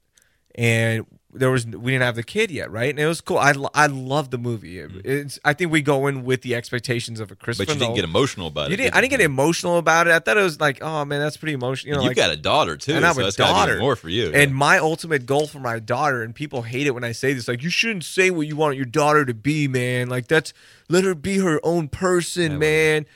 and 0.57 1.07
there 1.37 1.51
was 1.51 1.66
we 1.66 1.93
didn't 1.93 2.05
have 2.05 2.14
the 2.14 2.22
kid 2.22 2.51
yet, 2.51 2.70
right? 2.70 2.91
And 2.91 2.99
it 2.99 3.07
was 3.07 3.20
cool. 3.20 3.39
I 3.39 3.53
I 3.74 3.87
loved 3.87 4.30
the 4.30 4.39
movie. 4.39 4.78
It- 4.78 4.93
mm. 4.93 5.01
It's 5.05 5.39
I 5.45 5.53
think 5.53 5.72
we 5.72 5.82
go 5.82 6.07
in 6.07 6.24
with 6.24 6.43
the 6.43 6.55
expectations 6.55 7.18
of 7.20 7.30
a 7.30 7.37
Christopher. 7.37 7.66
But 7.66 7.74
you 7.74 7.78
didn't 7.80 7.89
Nolan. 7.91 7.97
get 7.97 8.05
emotional 8.05 8.47
about 8.47 8.68
You 8.68 8.74
it. 8.74 8.76
didn't, 8.76 8.95
I 8.95 9.01
didn't 9.01 9.11
get 9.11 9.20
emotional 9.20 9.78
about 9.78 10.07
it. 10.07 10.12
I 10.12 10.20
thought 10.20 10.37
it 10.37 10.43
was 10.43 10.61
like, 10.61 10.82
oh 10.82 11.05
man, 11.05 11.20
that's 11.20 11.37
pretty 11.37 11.55
emotional. 11.55 11.89
You 11.91 11.97
know, 11.97 12.03
You 12.03 12.09
like, 12.09 12.16
got 12.16 12.30
a 12.30 12.37
daughter 12.37 12.76
too, 12.76 12.95
and 12.95 13.05
I 13.05 13.09
have 13.09 13.16
so 13.16 13.22
a 13.22 13.24
that's 13.24 13.37
gotta 13.37 13.53
be 13.53 13.59
daughter 13.59 13.78
more 13.80 13.97
for 13.97 14.09
you. 14.09 14.32
And 14.32 14.55
my 14.55 14.78
ultimate 14.78 15.26
goal 15.26 15.47
for 15.47 15.59
my 15.59 15.78
daughter, 15.80 16.22
and 16.22 16.35
people 16.35 16.62
hate 16.62 16.87
it 16.87 16.93
when 16.93 17.05
I 17.05 17.12
say 17.12 17.32
this, 17.32 17.49
like 17.49 17.62
you 17.62 17.70
shouldn't 17.70 18.05
say 18.05 18.30
what 18.30 18.47
you 18.47 18.57
want 18.57 18.76
your 18.76 18.85
daughter 18.87 19.24
to 19.24 19.35
be, 19.35 19.66
man. 19.68 20.09
Like 20.09 20.28
that's 20.28 20.53
let 20.89 21.05
her 21.05 21.14
be 21.14 21.39
her 21.39 21.61
own 21.64 21.89
person, 21.89 22.53
Yeah, 22.53 22.59
man. 22.59 23.07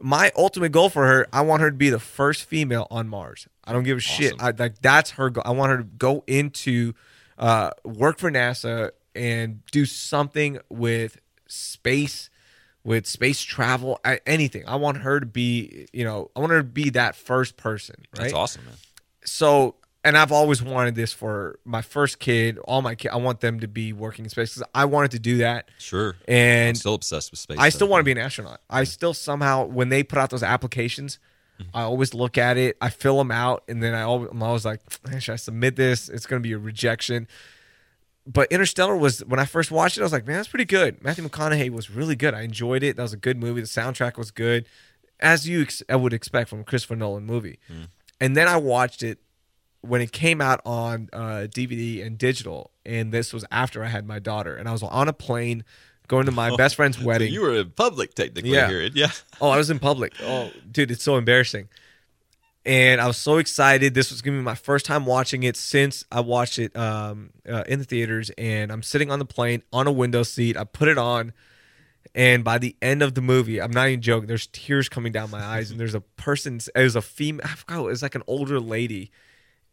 My 0.00 0.30
ultimate 0.36 0.70
goal 0.70 0.90
for 0.90 1.06
her, 1.08 1.26
I 1.32 1.40
want 1.40 1.60
her 1.60 1.70
to 1.72 1.76
be 1.76 1.90
the 1.90 1.98
first 1.98 2.44
female 2.44 2.86
on 2.88 3.08
Mars. 3.08 3.48
I 3.64 3.72
don't 3.72 3.82
give 3.82 3.96
a 3.98 4.00
shit. 4.00 4.32
I, 4.38 4.52
like 4.56 4.80
that's 4.80 5.10
her. 5.12 5.28
Goal. 5.28 5.42
I 5.44 5.50
want 5.50 5.70
her 5.72 5.78
to 5.78 5.82
go 5.82 6.22
into 6.28 6.94
uh, 7.38 7.70
work 7.84 8.18
for 8.18 8.30
NASA 8.30 8.90
and 9.14 9.64
do 9.72 9.86
something 9.86 10.58
with 10.68 11.18
space, 11.46 12.30
with 12.84 13.06
space 13.06 13.42
travel, 13.42 14.00
I, 14.04 14.20
anything. 14.26 14.64
I 14.66 14.76
want 14.76 14.98
her 14.98 15.20
to 15.20 15.26
be, 15.26 15.86
you 15.92 16.04
know, 16.04 16.30
I 16.36 16.40
want 16.40 16.52
her 16.52 16.58
to 16.58 16.64
be 16.64 16.90
that 16.90 17.16
first 17.16 17.56
person. 17.56 17.96
Right 18.16 18.24
That's 18.24 18.34
awesome, 18.34 18.64
man. 18.64 18.74
so 19.24 19.76
and 20.04 20.16
I've 20.16 20.32
always 20.32 20.62
wanted 20.62 20.94
this 20.94 21.12
for 21.12 21.58
my 21.64 21.82
first 21.82 22.18
kid, 22.18 22.58
all 22.58 22.82
my 22.82 22.94
kids. 22.94 23.12
I 23.12 23.18
want 23.18 23.40
them 23.40 23.60
to 23.60 23.68
be 23.68 23.92
working 23.92 24.24
in 24.24 24.30
space 24.30 24.54
because 24.54 24.68
I 24.74 24.84
wanted 24.84 25.10
to 25.12 25.18
do 25.18 25.38
that, 25.38 25.68
Sure. 25.78 26.16
I'm 26.26 26.34
and 26.34 26.78
still 26.78 26.94
obsessed 26.94 27.30
with 27.30 27.40
space. 27.40 27.58
I 27.58 27.68
still 27.68 27.88
want 27.88 28.00
to 28.00 28.04
be 28.04 28.12
an 28.12 28.18
astronaut. 28.18 28.60
I 28.70 28.84
still 28.84 29.12
somehow, 29.12 29.66
when 29.66 29.88
they 29.88 30.02
put 30.02 30.18
out 30.18 30.30
those 30.30 30.42
applications, 30.42 31.18
Mm-hmm. 31.60 31.76
I 31.76 31.82
always 31.82 32.14
look 32.14 32.38
at 32.38 32.56
it, 32.56 32.76
I 32.80 32.90
fill 32.90 33.18
them 33.18 33.30
out, 33.30 33.64
and 33.68 33.82
then 33.82 33.94
I 33.94 34.02
always, 34.02 34.30
I'm 34.30 34.42
always 34.42 34.64
like, 34.64 34.80
"Man, 35.08 35.20
should 35.20 35.32
I 35.32 35.36
submit 35.36 35.76
this? 35.76 36.08
It's 36.08 36.26
going 36.26 36.42
to 36.42 36.46
be 36.46 36.52
a 36.52 36.58
rejection. 36.58 37.26
But 38.26 38.52
Interstellar 38.52 38.96
was 38.96 39.20
when 39.24 39.40
I 39.40 39.46
first 39.46 39.70
watched 39.70 39.96
it, 39.96 40.02
I 40.02 40.04
was 40.04 40.12
like, 40.12 40.26
man, 40.26 40.36
that's 40.36 40.48
pretty 40.48 40.66
good. 40.66 41.02
Matthew 41.02 41.26
McConaughey 41.26 41.70
was 41.70 41.90
really 41.90 42.14
good. 42.14 42.34
I 42.34 42.42
enjoyed 42.42 42.82
it. 42.82 42.96
That 42.96 43.02
was 43.02 43.14
a 43.14 43.16
good 43.18 43.38
movie. 43.38 43.62
The 43.62 43.66
soundtrack 43.66 44.18
was 44.18 44.30
good, 44.30 44.66
as 45.18 45.48
you 45.48 45.62
ex- 45.62 45.82
I 45.88 45.96
would 45.96 46.12
expect 46.12 46.50
from 46.50 46.60
a 46.60 46.64
Christopher 46.64 46.94
Nolan 46.96 47.24
movie. 47.24 47.58
And 48.20 48.36
then 48.36 48.46
I 48.46 48.56
watched 48.58 49.02
it 49.02 49.18
when 49.80 50.02
it 50.02 50.12
came 50.12 50.40
out 50.42 50.60
on 50.66 51.08
uh, 51.12 51.46
DVD 51.48 52.04
and 52.04 52.18
digital, 52.18 52.70
and 52.84 53.12
this 53.12 53.32
was 53.32 53.44
after 53.50 53.82
I 53.82 53.88
had 53.88 54.06
my 54.06 54.18
daughter, 54.18 54.54
and 54.56 54.68
I 54.68 54.72
was 54.72 54.82
on 54.82 55.08
a 55.08 55.12
plane 55.14 55.64
going 56.08 56.26
to 56.26 56.32
my 56.32 56.54
best 56.56 56.74
friend's 56.76 56.98
So 56.98 57.04
wedding. 57.04 57.32
you 57.32 57.42
were 57.42 57.54
in 57.54 57.70
public 57.70 58.14
technically 58.14 58.50
Yeah. 58.50 58.68
here. 58.68 58.82
Yeah. 58.94 59.10
Oh, 59.40 59.50
I 59.50 59.56
was 59.56 59.70
in 59.70 59.78
public. 59.78 60.12
Oh, 60.22 60.50
dude, 60.70 60.90
it's 60.90 61.04
so 61.04 61.16
embarrassing. 61.16 61.68
And 62.66 63.00
I 63.00 63.06
was 63.06 63.16
so 63.16 63.38
excited. 63.38 63.94
This 63.94 64.10
was 64.10 64.20
gonna 64.20 64.36
be 64.36 64.42
my 64.42 64.54
first 64.56 64.84
time 64.84 65.06
watching 65.06 65.42
it 65.44 65.56
since 65.56 66.04
I 66.12 66.20
watched 66.20 66.58
it 66.58 66.76
um, 66.76 67.30
uh, 67.48 67.62
in 67.68 67.78
the 67.78 67.84
theaters. 67.84 68.30
And 68.36 68.70
I'm 68.72 68.82
sitting 68.82 69.10
on 69.10 69.18
the 69.20 69.24
plane 69.24 69.62
on 69.72 69.86
a 69.86 69.92
window 69.92 70.22
seat. 70.22 70.56
I 70.56 70.64
put 70.64 70.88
it 70.88 70.98
on, 70.98 71.32
and 72.14 72.42
by 72.44 72.58
the 72.58 72.76
end 72.82 73.02
of 73.02 73.14
the 73.14 73.22
movie, 73.22 73.62
I'm 73.62 73.70
not 73.70 73.88
even 73.88 74.02
joking. 74.02 74.26
There's 74.26 74.48
tears 74.48 74.88
coming 74.88 75.12
down 75.12 75.30
my 75.30 75.42
eyes, 75.42 75.70
and 75.70 75.78
there's 75.80 75.94
a 75.94 76.00
person. 76.00 76.60
It 76.74 76.82
was 76.82 76.96
a 76.96 77.00
female. 77.00 77.46
I 77.46 77.54
forgot. 77.54 77.78
It 77.78 77.84
was 77.84 78.02
like 78.02 78.16
an 78.16 78.24
older 78.26 78.60
lady, 78.60 79.12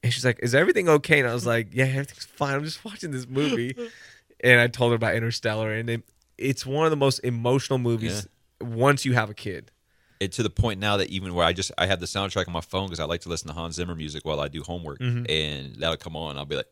and 0.03 0.13
she's 0.13 0.23
like, 0.23 0.39
"Is 0.41 0.55
everything 0.55 0.87
okay?" 0.87 1.19
And 1.19 1.27
I 1.27 1.33
was 1.33 1.45
like, 1.47 1.69
"Yeah, 1.73 1.85
everything's 1.85 2.25
fine. 2.25 2.53
I'm 2.55 2.63
just 2.63 2.85
watching 2.85 3.11
this 3.11 3.27
movie." 3.27 3.75
and 4.41 4.61
I 4.61 4.67
told 4.67 4.91
her 4.91 4.95
about 4.95 5.15
Interstellar, 5.15 5.73
and 5.73 5.89
it, 5.89 6.03
it's 6.37 6.65
one 6.65 6.85
of 6.85 6.91
the 6.91 6.97
most 6.97 7.19
emotional 7.19 7.79
movies 7.79 8.27
once 8.61 9.05
you 9.05 9.13
have 9.13 9.29
a 9.29 9.33
kid. 9.33 9.71
it 10.19 10.31
to 10.33 10.43
the 10.43 10.49
point 10.49 10.79
now 10.79 10.97
that 10.97 11.09
even 11.09 11.33
where 11.33 11.45
I 11.45 11.53
just 11.53 11.71
I 11.77 11.85
have 11.87 11.99
the 11.99 12.05
soundtrack 12.05 12.47
on 12.47 12.53
my 12.53 12.61
phone 12.61 12.85
because 12.87 12.99
I 12.99 13.05
like 13.05 13.21
to 13.21 13.29
listen 13.29 13.47
to 13.49 13.53
Hans 13.53 13.75
Zimmer 13.75 13.95
music 13.95 14.23
while 14.25 14.39
I 14.39 14.47
do 14.47 14.63
homework, 14.63 14.99
Mm-hmm. 14.99 15.25
and 15.29 15.75
that'll 15.75 15.97
come 15.97 16.15
on. 16.15 16.37
I'll 16.37 16.45
be 16.45 16.55
like, 16.55 16.67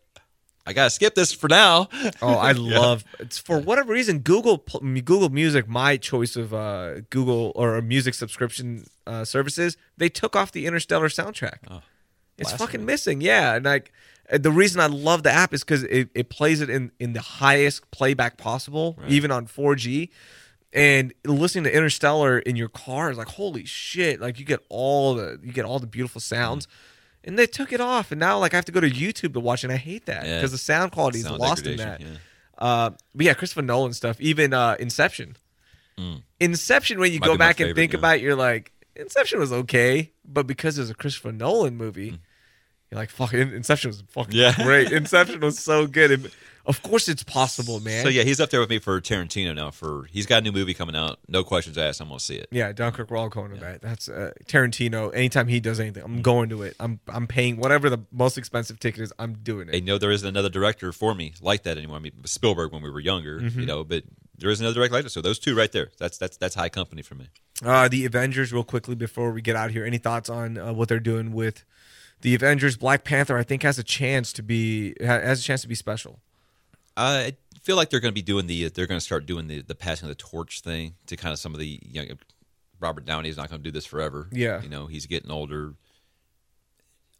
I 0.65 0.71
gotta 0.71 0.89
skip 0.89 1.13
this 1.13 1.33
for 1.33 1.49
now. 1.49 1.89
Oh, 2.21 2.35
I 2.35 2.51
love 2.77 3.03
it's 3.19 3.37
for 3.37 3.59
whatever 3.59 3.91
reason 3.91 4.19
Google 4.19 4.57
Google 4.81 5.29
Music, 5.29 5.67
my 5.67 5.97
choice 5.97 6.37
of 6.37 6.53
uh, 6.53 7.01
Google 7.09 7.51
or 7.55 7.81
music 7.81 8.13
subscription 8.13 8.85
uh, 9.05 9.25
services, 9.25 9.75
they 9.97 10.07
took 10.07 10.35
off 10.37 10.53
the 10.53 10.65
Interstellar 10.65 11.09
soundtrack. 11.09 11.57
Oh, 11.69 11.81
blasphemy. 12.37 12.57
fucking 12.57 12.85
missing. 12.85 13.21
Yeah, 13.21 13.55
and 13.55 13.65
like 13.65 13.91
uh, 14.31 14.37
the 14.37 14.51
reason 14.51 14.81
I 14.81 14.87
love 14.87 15.23
the 15.23 15.31
app 15.31 15.53
is 15.53 15.63
because 15.63 15.83
it, 15.83 16.09
it 16.15 16.29
plays 16.29 16.61
it 16.61 16.69
in 16.69 16.91
in 16.99 17.13
the 17.13 17.21
highest 17.21 17.89
playback 17.91 18.37
possible, 18.37 18.97
even 19.07 19.31
on 19.31 19.47
4G. 19.47 20.09
And 20.75 21.13
listening 21.23 21.65
to 21.65 21.75
Interstellar 21.75 22.39
in 22.39 22.55
your 22.55 22.69
car 22.69 23.11
is 23.11 23.17
like 23.17 23.27
holy 23.27 23.65
shit! 23.65 24.19
Like 24.19 24.39
you 24.39 24.45
get 24.45 24.59
all 24.69 25.13
the 25.15 25.39
you 25.43 25.51
get 25.53 25.65
all 25.65 25.79
the 25.79 25.87
beautiful 25.87 26.19
sounds. 26.21 26.67
And 27.25 27.39
they 27.39 27.45
took 27.47 27.71
it 27.71 27.79
off, 27.79 28.11
and 28.11 28.19
now 28.19 28.37
like 28.37 28.53
I 28.53 28.57
have 28.57 28.65
to 28.65 28.71
go 28.73 28.81
to 28.81 28.89
YouTube 28.89 29.31
to 29.33 29.39
watch, 29.39 29.63
it, 29.63 29.67
and 29.67 29.73
I 29.73 29.77
hate 29.77 30.07
that 30.07 30.25
Yeah. 30.25 30.39
because 30.39 30.51
the 30.51 30.57
sound 30.57 30.91
quality 30.91 31.19
is 31.19 31.29
lost 31.29 31.65
in 31.65 31.77
that. 31.77 31.99
degradation, 31.99 32.19
Uh, 32.57 32.89
but 33.15 33.25
yeah, 33.25 33.33
Christopher 33.33 33.61
Nolan 33.61 33.93
stuff. 33.93 34.19
Even 34.19 34.53
uh, 34.53 34.75
Inception. 34.77 35.37
Inception, 36.41 36.99
when 36.99 37.13
you 37.13 37.19
Mm. 37.19 37.21
Might 37.21 37.27
go 37.27 37.37
back 37.37 37.59
and 37.61 37.73
think 37.75 37.93
yeah. 37.93 37.99
about, 37.99 38.17
it, 38.17 38.23
you're 38.23 38.35
like, 38.35 38.72
Inception 38.95 39.39
was 39.39 39.51
okay, 39.51 40.11
but 40.25 40.45
because 40.47 40.77
it's 40.77 40.89
a 40.91 40.95
Christopher 40.95 41.31
Nolan 41.31 41.75
movie, 41.77 42.11
Mm. 42.11 42.19
you're 42.91 42.99
like, 42.99 43.09
fuck, 43.09 43.33
In- 43.33 43.53
Inception 43.53 43.89
was 43.89 44.03
fucking 44.09 44.35
Yeah. 44.35 44.53
great. 44.63 44.91
Inception 44.91 45.39
was 45.39 45.57
so 45.59 45.87
good. 45.87 46.11
And 46.11 46.31
of 46.65 46.81
course, 46.81 47.09
it's 47.09 47.23
possible, 47.23 47.79
man. 47.81 48.03
So 48.03 48.09
yeah, 48.09 48.23
he's 48.23 48.39
up 48.39 48.49
there 48.49 48.59
with 48.61 48.69
me 48.69 48.79
for 48.79 49.01
Tarantino 49.01 49.53
now. 49.53 49.69
For 49.71 50.05
he's 50.11 50.25
got 50.25 50.37
a 50.37 50.41
new 50.43 50.53
movie 50.53 50.73
coming 50.73 50.95
out. 50.95 51.19
No 51.27 51.43
questions 51.43 51.77
asked. 51.77 51.99
I'm 51.99 52.07
gonna 52.07 52.21
see 52.21 52.35
it. 52.35 52.47
Yeah, 52.51 52.71
Dunkirk. 52.71 53.09
We're 53.11 53.17
all 53.17 53.27
going 53.27 53.51
to 53.53 53.59
that. 53.59 53.81
That's 53.81 54.07
uh, 54.07 54.31
Tarantino. 54.45 55.13
Anytime 55.13 55.49
he 55.49 55.59
does 55.59 55.79
anything, 55.81 56.03
I'm 56.03 56.21
going 56.21 56.47
to 56.49 56.61
it. 56.63 56.75
I'm 56.79 57.01
I'm 57.09 57.27
paying 57.27 57.57
whatever 57.57 57.89
the 57.89 57.99
most 58.13 58.37
expensive 58.37 58.79
ticket 58.79 59.01
is. 59.01 59.11
I'm 59.19 59.33
doing 59.33 59.67
it. 59.67 59.75
I 59.75 59.79
know 59.81 59.97
there 59.97 60.11
isn't 60.11 60.27
another 60.27 60.47
director 60.49 60.93
for 60.93 61.13
me 61.13 61.33
like 61.41 61.63
that 61.63 61.77
anymore. 61.77 61.97
I 61.97 61.99
mean, 61.99 62.13
Spielberg 62.25 62.71
when 62.71 62.81
we 62.81 62.89
were 62.91 63.01
younger, 63.01 63.41
Mm-hmm. 63.41 63.59
you 63.59 63.65
know, 63.65 63.83
but 63.83 64.03
there 64.37 64.49
is 64.49 64.59
another 64.59 64.75
direct 64.75 64.93
like 64.93 65.03
that. 65.03 65.09
So 65.11 65.21
those 65.21 65.39
two 65.39 65.55
right 65.55 65.71
there, 65.71 65.89
that's 65.97 66.17
that's 66.17 66.37
that's 66.37 66.55
high 66.55 66.69
company 66.69 67.01
for 67.01 67.15
me. 67.15 67.29
Uh, 67.63 67.87
the 67.87 68.05
Avengers, 68.05 68.51
real 68.51 68.63
quickly 68.63 68.95
before 68.95 69.31
we 69.31 69.41
get 69.41 69.55
out 69.55 69.71
here. 69.71 69.85
Any 69.85 69.97
thoughts 69.97 70.29
on 70.29 70.57
uh, 70.57 70.73
what 70.73 70.89
they're 70.89 70.99
doing 70.99 71.33
with 71.33 71.63
the 72.21 72.35
Avengers? 72.35 72.77
Black 72.77 73.03
Panther, 73.03 73.37
I 73.37 73.43
think, 73.43 73.63
has 73.63 73.77
a 73.77 73.83
chance 73.83 74.33
to 74.33 74.43
be 74.43 74.95
has 74.99 75.39
a 75.39 75.43
chance 75.43 75.61
to 75.61 75.67
be 75.67 75.75
special. 75.75 76.19
I 76.95 77.35
feel 77.61 77.75
like 77.75 77.89
they're 77.89 77.99
going 77.99 78.11
to 78.11 78.15
be 78.15 78.21
doing 78.21 78.47
the 78.47 78.69
they're 78.69 78.87
going 78.87 78.99
to 78.99 79.05
start 79.05 79.25
doing 79.25 79.47
the 79.47 79.61
the 79.61 79.75
passing 79.75 80.09
of 80.09 80.15
the 80.15 80.21
torch 80.21 80.61
thing 80.61 80.95
to 81.07 81.15
kind 81.15 81.31
of 81.31 81.39
some 81.39 81.53
of 81.53 81.59
the 81.59 81.79
young 81.83 82.07
Robert 82.79 83.05
Downey 83.05 83.29
is 83.29 83.37
not 83.37 83.49
going 83.49 83.61
to 83.61 83.63
do 83.63 83.71
this 83.71 83.85
forever. 83.85 84.27
Yeah. 84.31 84.61
you 84.61 84.69
know 84.69 84.87
he's 84.87 85.05
getting 85.05 85.31
older. 85.31 85.73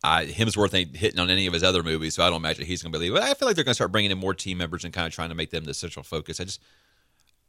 I 0.04 0.26
Hemsworth 0.26 0.74
ain't 0.74 0.98
hitting 0.98 1.20
on 1.20 1.30
any 1.30 1.48
of 1.48 1.54
his 1.54 1.64
other 1.64 1.82
movies, 1.82 2.16
so 2.16 2.24
I 2.24 2.30
don't 2.30 2.42
imagine 2.42 2.66
he's 2.66 2.84
going 2.84 2.92
to 2.92 3.00
be. 3.00 3.10
But 3.10 3.24
I 3.24 3.34
feel 3.36 3.48
like 3.48 3.56
they're 3.56 3.64
going 3.64 3.72
to 3.72 3.76
start 3.76 3.94
bringing 3.94 4.12
in 4.12 4.18
more 4.18 4.34
team 4.34 4.58
members 4.58 4.84
and 4.84 4.94
kind 4.94 5.08
of 5.08 5.14
trying 5.14 5.30
to 5.30 5.36
make 5.36 5.52
them 5.52 5.64
the 5.64 5.74
central 5.74 6.04
focus. 6.04 6.42
I 6.42 6.44
just 6.44 6.60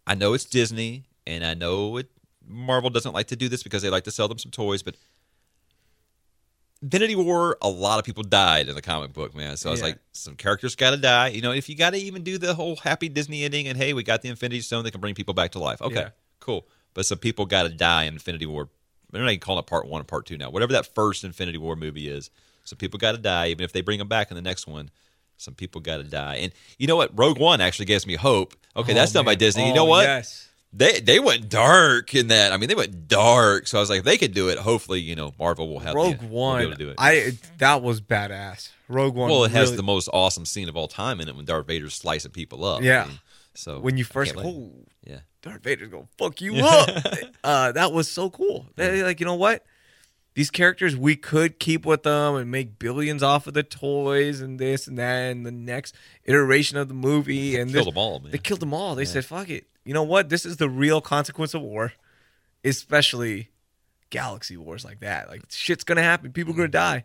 I 0.06 0.14
know 0.14 0.34
it's 0.34 0.44
Disney 0.44 1.04
and 1.26 1.44
I 1.44 1.54
know 1.54 1.96
it 1.98 2.10
Marvel 2.46 2.90
doesn't 2.90 3.12
like 3.12 3.28
to 3.28 3.36
do 3.36 3.48
this 3.48 3.62
because 3.62 3.82
they 3.82 3.88
like 3.88 4.04
to 4.04 4.10
sell 4.10 4.28
them 4.28 4.38
some 4.38 4.50
toys, 4.50 4.82
but 4.82 4.96
Infinity 6.82 7.16
War, 7.16 7.56
a 7.62 7.68
lot 7.68 7.98
of 7.98 8.04
people 8.04 8.22
died 8.22 8.68
in 8.68 8.74
the 8.74 8.82
comic 8.82 9.14
book, 9.14 9.34
man. 9.34 9.56
So 9.56 9.70
I 9.70 9.72
was 9.72 9.80
Yeah. 9.80 9.86
like, 9.86 9.98
some 10.12 10.36
characters 10.36 10.76
got 10.76 10.90
to 10.90 10.98
die. 10.98 11.28
You 11.28 11.40
know, 11.40 11.52
if 11.52 11.68
you 11.70 11.74
got 11.76 11.90
to 11.90 11.96
even 11.96 12.22
do 12.22 12.36
the 12.36 12.54
whole 12.54 12.76
happy 12.76 13.08
Disney 13.08 13.44
ending 13.44 13.66
and 13.66 13.78
hey, 13.78 13.94
we 13.94 14.02
got 14.02 14.20
the 14.20 14.28
Infinity 14.28 14.60
Stone 14.60 14.84
that 14.84 14.90
can 14.90 15.00
bring 15.00 15.14
people 15.14 15.32
back 15.32 15.52
to 15.52 15.58
life. 15.58 15.80
Okay, 15.80 15.94
Yeah. 15.94 16.10
cool. 16.40 16.66
But 16.92 17.06
some 17.06 17.18
people 17.18 17.46
got 17.46 17.62
to 17.62 17.70
die 17.70 18.04
in 18.04 18.12
Infinity 18.14 18.44
War. 18.46 18.68
They're 19.10 19.22
not 19.22 19.30
even 19.30 19.40
calling 19.40 19.60
it 19.60 19.66
part 19.66 19.86
one 19.86 20.00
and 20.00 20.08
part 20.08 20.26
two 20.26 20.36
now. 20.36 20.50
Whatever 20.50 20.72
that 20.74 20.94
first 20.94 21.24
Infinity 21.24 21.56
War 21.58 21.74
movie 21.76 22.08
is, 22.08 22.30
some 22.64 22.76
people 22.76 22.98
got 22.98 23.12
to 23.12 23.18
die. 23.18 23.48
Even 23.48 23.64
if 23.64 23.72
they 23.72 23.80
bring 23.80 23.98
them 23.98 24.08
back 24.08 24.30
in 24.30 24.34
the 24.34 24.42
next 24.42 24.66
one, 24.66 24.90
some 25.36 25.54
people 25.54 25.80
got 25.80 25.98
to 25.98 26.04
die. 26.04 26.36
And 26.36 26.52
you 26.78 26.86
know 26.86 26.96
what? 26.96 27.10
Rogue 27.18 27.38
One 27.38 27.60
actually 27.60 27.86
gives 27.86 28.06
me 28.06 28.14
hope. 28.14 28.54
Okay, 28.76 28.92
Oh, 28.92 28.94
that's 28.94 29.12
done 29.12 29.24
by 29.24 29.32
man. 29.32 29.38
Disney. 29.38 29.66
You 29.66 29.72
Oh, 29.72 29.76
know 29.76 29.84
what? 29.84 30.04
Yes. 30.04 30.48
They 30.76 30.98
they 30.98 31.20
went 31.20 31.48
dark 31.48 32.14
in 32.16 32.26
that. 32.28 32.52
I 32.52 32.56
mean, 32.56 32.68
they 32.68 32.74
went 32.74 33.06
dark. 33.06 33.68
So 33.68 33.78
I 33.78 33.80
was 33.80 33.90
like, 33.90 34.00
if 34.00 34.04
they 34.04 34.16
could 34.18 34.34
do 34.34 34.48
it, 34.48 34.58
hopefully, 34.58 34.98
you 35.00 35.14
know, 35.14 35.32
Marvel 35.38 35.68
will 35.68 35.78
have 35.78 35.94
Rogue 35.94 36.18
the, 36.18 36.26
One. 36.26 36.62
able 36.62 36.72
to 36.72 36.76
do 36.78 36.88
it. 36.90 36.96
I 36.98 37.38
that 37.58 37.80
was 37.82 38.00
badass. 38.00 38.70
Rogue 38.88 39.14
One. 39.14 39.30
well, 39.30 39.44
it 39.44 39.52
has 39.52 39.68
really- 39.68 39.76
the 39.76 39.82
most 39.84 40.08
awesome 40.12 40.44
scene 40.44 40.68
of 40.68 40.76
all 40.76 40.88
time 40.88 41.20
in 41.20 41.28
it 41.28 41.36
when 41.36 41.44
Darth 41.44 41.66
Vader's 41.68 41.94
slicing 41.94 42.32
people 42.32 42.64
up. 42.64 42.82
Yeah. 42.82 43.04
I 43.04 43.06
mean, 43.06 43.18
so 43.54 43.78
when 43.78 43.96
you 43.96 44.02
first 44.04 44.34
oh 44.36 44.72
yeah, 45.06 45.20
Darth 45.42 45.62
Vader's 45.62 45.90
gonna 45.90 46.08
fuck 46.18 46.40
you 46.40 46.56
up. 46.64 46.88
uh, 47.44 47.70
that 47.70 47.92
was 47.92 48.10
so 48.10 48.28
cool. 48.28 48.66
They- 48.74 49.04
like 49.04 49.20
you 49.20 49.26
know 49.26 49.36
what? 49.36 49.64
These 50.34 50.50
characters 50.50 50.96
we 50.96 51.14
could 51.14 51.60
keep 51.60 51.86
with 51.86 52.02
them 52.02 52.34
and 52.34 52.50
make 52.50 52.78
billions 52.78 53.22
off 53.22 53.46
of 53.46 53.54
the 53.54 53.62
toys 53.62 54.40
and 54.40 54.58
this 54.58 54.86
and 54.88 54.98
that 54.98 55.30
and 55.30 55.46
the 55.46 55.52
next 55.52 55.94
iteration 56.24 56.76
of 56.76 56.88
the 56.88 56.94
movie 56.94 57.56
and 57.56 57.70
killed 57.70 57.86
this- 57.86 57.92
them 57.94 57.98
all, 57.98 58.18
man. 58.20 58.32
They 58.32 58.38
killed 58.38 58.60
them 58.60 58.74
all. 58.74 58.94
They 58.96 59.04
said, 59.04 59.24
"Fuck 59.24 59.48
it." 59.48 59.66
You 59.84 59.94
know 59.94 60.02
what? 60.02 60.30
This 60.30 60.44
is 60.44 60.56
the 60.56 60.68
real 60.68 61.00
consequence 61.00 61.54
of 61.54 61.62
war, 61.62 61.92
especially 62.64 63.50
galaxy 64.10 64.56
wars 64.56 64.84
like 64.84 65.00
that. 65.00 65.28
Like 65.28 65.42
shit's 65.50 65.84
gonna 65.84 66.02
happen. 66.02 66.32
People 66.32 66.52
are 66.54 66.56
gonna 66.56 66.68
die. 66.68 67.04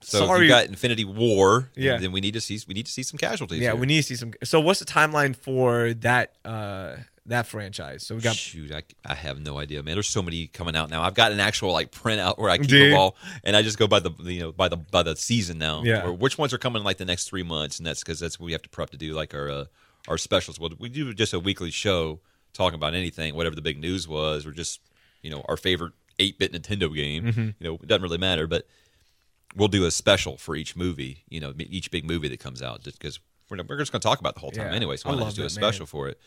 so 0.00 0.18
if 0.22 0.26
Sorry. 0.26 0.42
you 0.44 0.48
got 0.48 0.66
Infinity 0.66 1.04
War, 1.04 1.70
Yeah. 1.74 1.96
then 1.98 2.12
we 2.12 2.20
need 2.20 2.34
to 2.34 2.40
see 2.40 2.60
we 2.68 2.74
need 2.74 2.86
to 2.86 2.92
see 2.92 3.02
some 3.02 3.18
casualties. 3.18 3.58
Yeah, 3.60 3.72
here. 3.72 3.76
we 3.80 3.86
need 3.86 3.96
to 3.96 4.02
see 4.04 4.14
some. 4.14 4.32
So, 4.44 4.60
what's 4.60 4.78
the 4.78 4.84
timeline 4.86 5.34
for 5.34 5.92
that 5.94 6.34
uh 6.44 6.96
that 7.28 7.46
franchise. 7.46 8.06
So 8.06 8.14
we 8.14 8.20
got 8.20 8.36
Shoot, 8.36 8.72
I, 8.72 8.82
I 9.04 9.14
have 9.14 9.40
no 9.40 9.58
idea, 9.58 9.82
man. 9.82 9.94
There's 9.94 10.08
so 10.08 10.22
many 10.22 10.46
coming 10.46 10.74
out 10.76 10.90
now. 10.90 11.02
I've 11.02 11.14
got 11.14 11.32
an 11.32 11.40
actual 11.40 11.72
like 11.72 11.90
printout 11.92 12.38
where 12.38 12.50
I 12.50 12.58
keep 12.58 12.68
Dude. 12.68 12.92
them 12.92 12.98
all, 12.98 13.16
and 13.44 13.56
I 13.56 13.62
just 13.62 13.78
go 13.78 13.86
by 13.86 14.00
the 14.00 14.10
you 14.20 14.40
know 14.40 14.52
by 14.52 14.68
the 14.68 14.76
by 14.76 15.02
the 15.02 15.16
season 15.16 15.58
now. 15.58 15.82
Yeah. 15.82 16.04
Or 16.04 16.12
which 16.12 16.36
ones 16.38 16.52
are 16.52 16.58
coming 16.58 16.82
like 16.84 16.96
the 16.98 17.04
next 17.04 17.28
three 17.28 17.42
months, 17.42 17.78
and 17.78 17.86
that's 17.86 18.00
because 18.00 18.20
that's 18.20 18.38
what 18.38 18.46
we 18.46 18.52
have 18.52 18.62
to 18.62 18.68
prep 18.68 18.90
to 18.90 18.96
do 18.96 19.12
like 19.14 19.34
our 19.34 19.50
uh, 19.50 19.64
our 20.08 20.18
specials. 20.18 20.58
Well, 20.58 20.70
we 20.78 20.88
do 20.88 21.12
just 21.14 21.32
a 21.32 21.40
weekly 21.40 21.70
show 21.70 22.20
talking 22.52 22.74
about 22.76 22.94
anything, 22.94 23.34
whatever 23.34 23.54
the 23.54 23.62
big 23.62 23.78
news 23.78 24.08
was, 24.08 24.46
or 24.46 24.52
just 24.52 24.80
you 25.22 25.30
know 25.30 25.44
our 25.48 25.56
favorite 25.56 25.92
eight 26.18 26.38
bit 26.38 26.52
Nintendo 26.52 26.94
game. 26.94 27.24
Mm-hmm. 27.24 27.40
You 27.40 27.54
know, 27.60 27.74
it 27.74 27.86
doesn't 27.86 28.02
really 28.02 28.18
matter, 28.18 28.46
but 28.46 28.66
we'll 29.56 29.68
do 29.68 29.84
a 29.84 29.90
special 29.90 30.36
for 30.36 30.56
each 30.56 30.76
movie. 30.76 31.24
You 31.28 31.40
know, 31.40 31.52
each 31.58 31.90
big 31.90 32.04
movie 32.04 32.28
that 32.28 32.40
comes 32.40 32.62
out, 32.62 32.82
just 32.82 32.98
because 32.98 33.20
we're, 33.50 33.58
we're 33.68 33.78
just 33.78 33.92
going 33.92 34.00
to 34.00 34.06
talk 34.08 34.20
about 34.20 34.30
it 34.30 34.34
the 34.34 34.40
whole 34.40 34.50
time 34.50 34.66
Yeah. 34.68 34.74
anyway. 34.76 34.96
So 34.96 35.08
why 35.08 35.16
not 35.16 35.24
just 35.26 35.36
do 35.36 35.42
a 35.42 35.44
man. 35.44 35.50
special 35.50 35.86
for 35.86 36.08
it? 36.08 36.18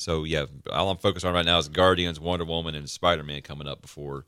So 0.00 0.24
yeah, 0.24 0.46
all 0.72 0.90
I'm 0.90 0.96
focused 0.96 1.26
on 1.26 1.34
right 1.34 1.44
now 1.44 1.58
is 1.58 1.68
Guardians, 1.68 2.18
Wonder 2.18 2.46
Woman, 2.46 2.74
and 2.74 2.88
Spider 2.88 3.22
Man 3.22 3.42
coming 3.42 3.68
up 3.68 3.82
before 3.82 4.24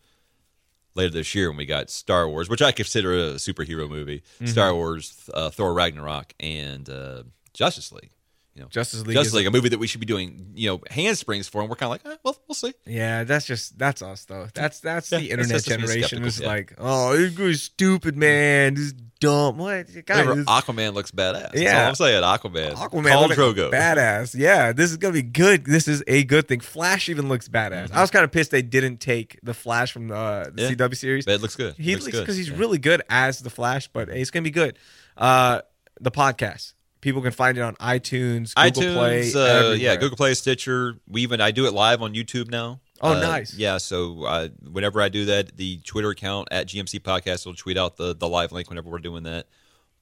later 0.95 1.09
this 1.09 1.35
year 1.35 1.49
when 1.49 1.57
we 1.57 1.65
got 1.65 1.89
Star 1.89 2.29
Wars, 2.29 2.51
which 2.51 2.61
I 2.61 2.73
consider 2.73 3.15
a 3.15 3.35
superhero 3.37 3.89
movie. 3.89 4.23
Mm-hmm. 4.35 4.47
Star 4.49 4.75
Wars, 4.75 5.31
uh, 5.33 5.49
Thor 5.49 5.73
Ragnarok, 5.73 6.35
and 6.39 6.91
uh, 6.91 7.23
Justice 7.55 7.91
League. 7.91 8.11
You 8.55 8.61
know, 8.63 8.69
Justice 8.69 9.07
League. 9.07 9.15
Justice 9.17 9.33
League, 9.33 9.47
a 9.47 9.51
movie 9.51 9.71
that 9.71 9.79
we 9.79 9.87
should 9.87 10.01
be 10.01 10.05
doing, 10.07 10.53
you 10.55 10.69
know, 10.69 10.83
handsprings 10.91 11.49
for, 11.49 11.63
and 11.63 11.71
we're 11.71 11.77
kind 11.77 11.87
of 11.87 12.05
like, 12.05 12.15
eh, 12.15 12.19
well, 12.23 12.37
we'll 12.47 12.55
see. 12.55 12.75
Yeah, 12.85 13.25
that's 13.25 13.47
just 13.47 13.79
that's 13.79 14.03
us 14.03 14.27
though. 14.27 14.47
That's 14.53 14.81
that's 14.81 15.11
Yeah, 15.11 15.21
the 15.21 15.31
internet 15.31 15.65
generation. 15.65 16.23
It's 16.27 16.39
yeah. 16.39 16.47
like, 16.49 16.75
oh, 16.77 17.17
this 17.17 17.33
guy's 17.35 17.63
stupid, 17.63 18.15
man. 18.15 18.75
This 18.75 18.85
is 18.85 18.93
dumb. 19.21 19.57
What, 19.57 19.87
guys? 20.05 20.27
Remember, 20.27 20.45
Aquaman 20.51 20.93
looks 20.93 21.11
badass. 21.13 21.55
Yeah. 21.55 21.89
I'm 21.89 21.95
saying. 21.95 22.23
Aquaman. 22.23 22.75
Aquaman, 22.75 23.29
look 23.29 23.39
Drogo. 23.39 23.71
badass. 23.73 24.35
Yeah, 24.39 24.73
this 24.73 24.91
is 24.91 24.99
gonna 24.99 25.15
be 25.15 25.23
good. 25.23 25.65
This 25.65 25.89
is 25.89 26.05
a 26.07 26.23
good 26.25 26.47
thing. 26.47 26.61
Flash 26.61 27.09
even 27.09 27.31
looks 27.31 27.49
badass. 27.49 27.91
I 27.91 28.03
was 28.03 28.11
kind 28.11 28.23
of 28.25 28.33
pissed 28.33 28.51
they 28.51 28.61
didn't 28.61 28.99
take 28.99 29.39
the 29.43 29.55
Flash 29.55 29.93
from 29.93 30.09
the, 30.09 30.15
uh, 30.15 30.45
the 30.45 30.51
Mm-hmm. 30.51 30.59
Yeah. 30.81 30.89
CW 30.89 30.97
series. 30.99 31.25
But 31.25 31.37
it 31.37 31.41
looks 31.41 31.57
good. 31.57 31.75
He 31.79 31.97
looks 31.97 32.05
because 32.19 32.37
he's 32.37 32.51
really 32.51 32.77
good 32.79 33.01
as 33.09 33.41
the 33.41 33.49
Flash, 33.51 33.89
but 33.89 34.11
hey, 34.11 34.21
it's 34.21 34.31
gonna 34.31 34.43
be 34.45 34.51
good. 34.51 34.79
Uh, 35.17 35.63
the 36.03 36.11
podcast. 36.11 36.75
People 37.03 37.21
can 37.21 37.33
find 37.33 37.59
it 37.59 37.61
on 37.61 37.75
iTunes, 37.77 38.55
Google 38.55 38.83
iTunes, 38.83 39.33
Play, 39.33 39.33
uh, 39.35 39.73
yeah. 39.73 39.97
Google 39.97 40.17
Play, 40.17 40.33
Stitcher. 40.35 40.95
We 41.07 41.21
even 41.23 41.41
I 41.43 41.51
do 41.51 41.67
it 41.67 41.73
live 41.75 42.01
on 42.01 42.15
YouTube 42.15 42.49
now. 42.51 42.81
Oh, 43.01 43.15
Uh, 43.15 43.21
nice. 43.21 43.55
Yeah, 43.55 43.79
so 43.79 44.23
uh, 44.25 44.49
whenever 44.71 45.03
I 45.03 45.09
do 45.09 45.25
that, 45.27 45.57
the 45.57 45.79
Twitter 45.85 46.11
account 46.11 46.49
at 46.53 46.69
GMC 46.69 47.01
Podcast 47.01 47.45
will 47.45 47.55
tweet 47.55 47.77
out 47.77 47.97
the 47.97 48.15
the 48.15 48.29
live 48.29 48.53
link 48.53 48.69
whenever 48.71 48.89
we're 48.89 48.99
doing 49.01 49.25
that. 49.25 49.49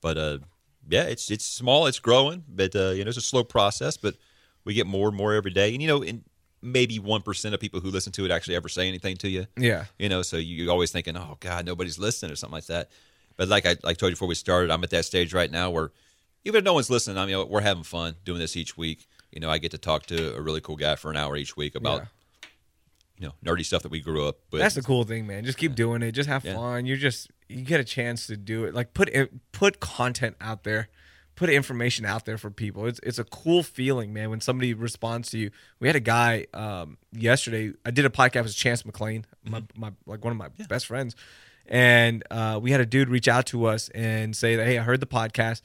But 0.02 0.18
uh, 0.18 0.38
yeah, 0.88 1.04
it's 1.04 1.30
it's 1.30 1.44
small, 1.46 1.86
it's 1.86 1.98
growing, 1.98 2.44
but 2.48 2.76
uh, 2.76 2.90
you 2.90 3.02
know 3.04 3.08
it's 3.08 3.18
a 3.18 3.22
slow 3.22 3.44
process, 3.44 3.96
but 3.96 4.14
we 4.64 4.74
get 4.74 4.86
more 4.86 5.08
and 5.08 5.16
more 5.16 5.32
every 5.32 5.50
day. 5.52 5.72
And 5.72 5.80
you 5.80 5.88
know, 5.88 6.02
and 6.02 6.22
maybe 6.60 6.98
one 6.98 7.22
percent 7.22 7.54
of 7.54 7.60
people 7.60 7.80
who 7.80 7.90
listen 7.90 8.12
to 8.12 8.26
it 8.26 8.30
actually 8.30 8.56
ever 8.56 8.68
say 8.68 8.86
anything 8.86 9.16
to 9.16 9.28
you. 9.30 9.46
Yeah. 9.56 9.86
You 9.98 10.10
know, 10.10 10.20
so 10.20 10.36
you- 10.36 10.64
you're 10.64 10.70
always 10.70 10.90
thinking, 10.92 11.16
oh 11.16 11.38
God, 11.40 11.64
nobody's 11.64 11.98
listening 11.98 12.30
or 12.30 12.36
something 12.36 12.56
like 12.56 12.66
that. 12.66 12.90
But 13.38 13.48
like 13.48 13.64
I 13.64 13.76
like 13.82 13.96
told 13.96 14.10
you 14.10 14.16
before 14.16 14.28
we 14.28 14.34
started, 14.34 14.70
I'm 14.70 14.84
at 14.84 14.90
that 14.90 15.06
stage 15.06 15.32
right 15.32 15.50
now 15.50 15.70
where 15.70 15.92
even 16.44 16.58
if 16.58 16.64
no 16.64 16.74
one's 16.74 16.90
listening, 16.90 17.18
I 17.18 17.26
mean, 17.26 17.48
we're 17.48 17.60
having 17.60 17.82
fun 17.82 18.16
doing 18.24 18.38
this 18.38 18.56
each 18.56 18.76
week. 18.76 19.06
You 19.32 19.40
know, 19.40 19.50
I 19.50 19.58
get 19.58 19.70
to 19.72 19.78
talk 19.78 20.06
to 20.06 20.34
a 20.36 20.40
really 20.40 20.60
cool 20.60 20.76
guy 20.76 20.96
for 20.96 21.10
an 21.10 21.16
hour 21.16 21.36
each 21.36 21.56
week 21.56 21.74
about 21.74 22.00
Yeah. 22.02 22.48
you 23.18 23.26
know 23.28 23.34
nerdy 23.44 23.64
stuff 23.64 23.82
that 23.82 23.90
we 23.92 24.00
grew 24.00 24.26
up 24.26 24.38
with. 24.50 24.60
That's 24.60 24.74
the 24.74 24.82
cool 24.82 25.04
thing, 25.04 25.26
man. 25.26 25.44
Just 25.44 25.58
keep 25.58 25.74
doing 25.74 26.02
it. 26.02 26.12
Just 26.12 26.28
have 26.28 26.44
Yeah. 26.44 26.54
fun. 26.54 26.86
You 26.86 26.96
just 26.96 27.30
you 27.48 27.62
get 27.62 27.80
a 27.80 27.84
chance 27.84 28.26
to 28.28 28.36
do 28.36 28.64
it. 28.64 28.74
Like 28.74 28.94
put 28.94 29.08
it, 29.10 29.32
put 29.52 29.80
content 29.80 30.36
out 30.40 30.62
there, 30.64 30.88
put 31.36 31.50
information 31.50 32.04
out 32.06 32.24
there 32.24 32.38
for 32.38 32.50
people. 32.50 32.86
It's 32.86 33.00
it's 33.02 33.18
a 33.18 33.24
cool 33.24 33.62
feeling, 33.62 34.12
man. 34.12 34.30
When 34.30 34.40
somebody 34.40 34.72
responds 34.74 35.30
to 35.30 35.38
you. 35.38 35.50
We 35.80 35.86
had 35.88 35.96
a 35.96 36.00
guy 36.00 36.46
um, 36.54 36.96
yesterday. 37.12 37.72
I 37.84 37.90
did 37.90 38.04
a 38.04 38.10
podcast 38.10 38.44
with 38.44 38.56
Chance 38.56 38.84
McLean, 38.86 39.26
my 39.44 39.60
Mm-hmm. 39.60 39.80
my 39.80 39.92
like 40.06 40.24
one 40.24 40.30
of 40.32 40.36
my 40.38 40.48
best 40.68 40.86
friends, 40.86 41.14
and 41.66 42.24
uh, 42.30 42.58
we 42.62 42.70
had 42.72 42.80
a 42.80 42.86
dude 42.86 43.08
reach 43.08 43.28
out 43.28 43.46
to 43.46 43.66
us 43.66 43.88
and 43.90 44.34
say 44.34 44.56
that 44.56 44.66
hey, 44.66 44.78
I 44.78 44.82
heard 44.82 45.00
the 45.00 45.06
podcast. 45.06 45.60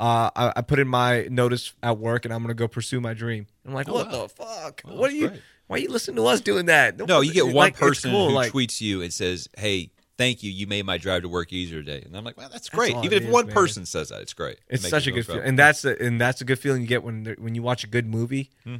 Uh, 0.00 0.30
I, 0.34 0.52
I 0.56 0.60
put 0.62 0.78
in 0.78 0.88
my 0.88 1.26
notice 1.30 1.74
at 1.82 1.98
work, 1.98 2.24
and 2.24 2.32
I'm 2.32 2.40
gonna 2.42 2.54
go 2.54 2.66
pursue 2.66 3.00
my 3.00 3.12
dream. 3.12 3.46
I'm 3.66 3.74
like, 3.74 3.86
Oh, 3.88 3.92
what 3.92 4.06
wow. 4.06 4.22
the 4.22 4.28
fuck? 4.30 4.82
Oh, 4.86 4.96
what 4.96 5.10
are 5.10 5.14
you? 5.14 5.28
great. 5.28 5.42
Why 5.66 5.76
are 5.76 5.80
you 5.80 5.90
listening 5.90 6.16
to 6.16 6.26
us 6.26 6.40
doing 6.40 6.66
that? 6.66 6.96
no, 7.06 7.20
you 7.20 7.32
get 7.32 7.44
one 7.44 7.54
Like, 7.54 7.76
person 7.76 8.10
cool, 8.10 8.30
who 8.30 8.34
like- 8.34 8.50
tweets 8.52 8.80
you 8.80 9.02
and 9.02 9.12
says, 9.12 9.48
"Hey, 9.58 9.90
thank 10.16 10.42
you, 10.42 10.50
you 10.50 10.66
made 10.66 10.84
my 10.86 10.96
drive 10.98 11.22
to 11.22 11.28
work 11.28 11.52
easier 11.52 11.82
today," 11.82 12.02
and 12.04 12.16
I'm 12.16 12.24
like, 12.24 12.36
"Well, 12.38 12.48
that's 12.48 12.68
That's 12.68 12.68
great." 12.70 12.94
all 12.94 13.04
Even 13.04 13.18
if 13.18 13.24
is, 13.24 13.30
one 13.30 13.46
man. 13.46 13.54
person 13.54 13.84
says 13.84 14.08
that, 14.08 14.22
it's 14.22 14.32
great. 14.32 14.54
It 14.54 14.74
It's 14.76 14.82
makes 14.84 14.90
such 14.90 15.06
a 15.06 15.12
good 15.12 15.26
feeling, 15.26 15.42
and 15.44 15.58
that's 15.58 15.84
a, 15.84 16.02
and 16.02 16.18
that's 16.20 16.40
a 16.40 16.44
good 16.44 16.58
feeling 16.58 16.80
you 16.80 16.88
get 16.88 17.02
when 17.04 17.36
when 17.38 17.54
you 17.54 17.62
watch 17.62 17.84
a 17.84 17.86
good 17.86 18.06
movie. 18.06 18.50
Hmm. 18.64 18.76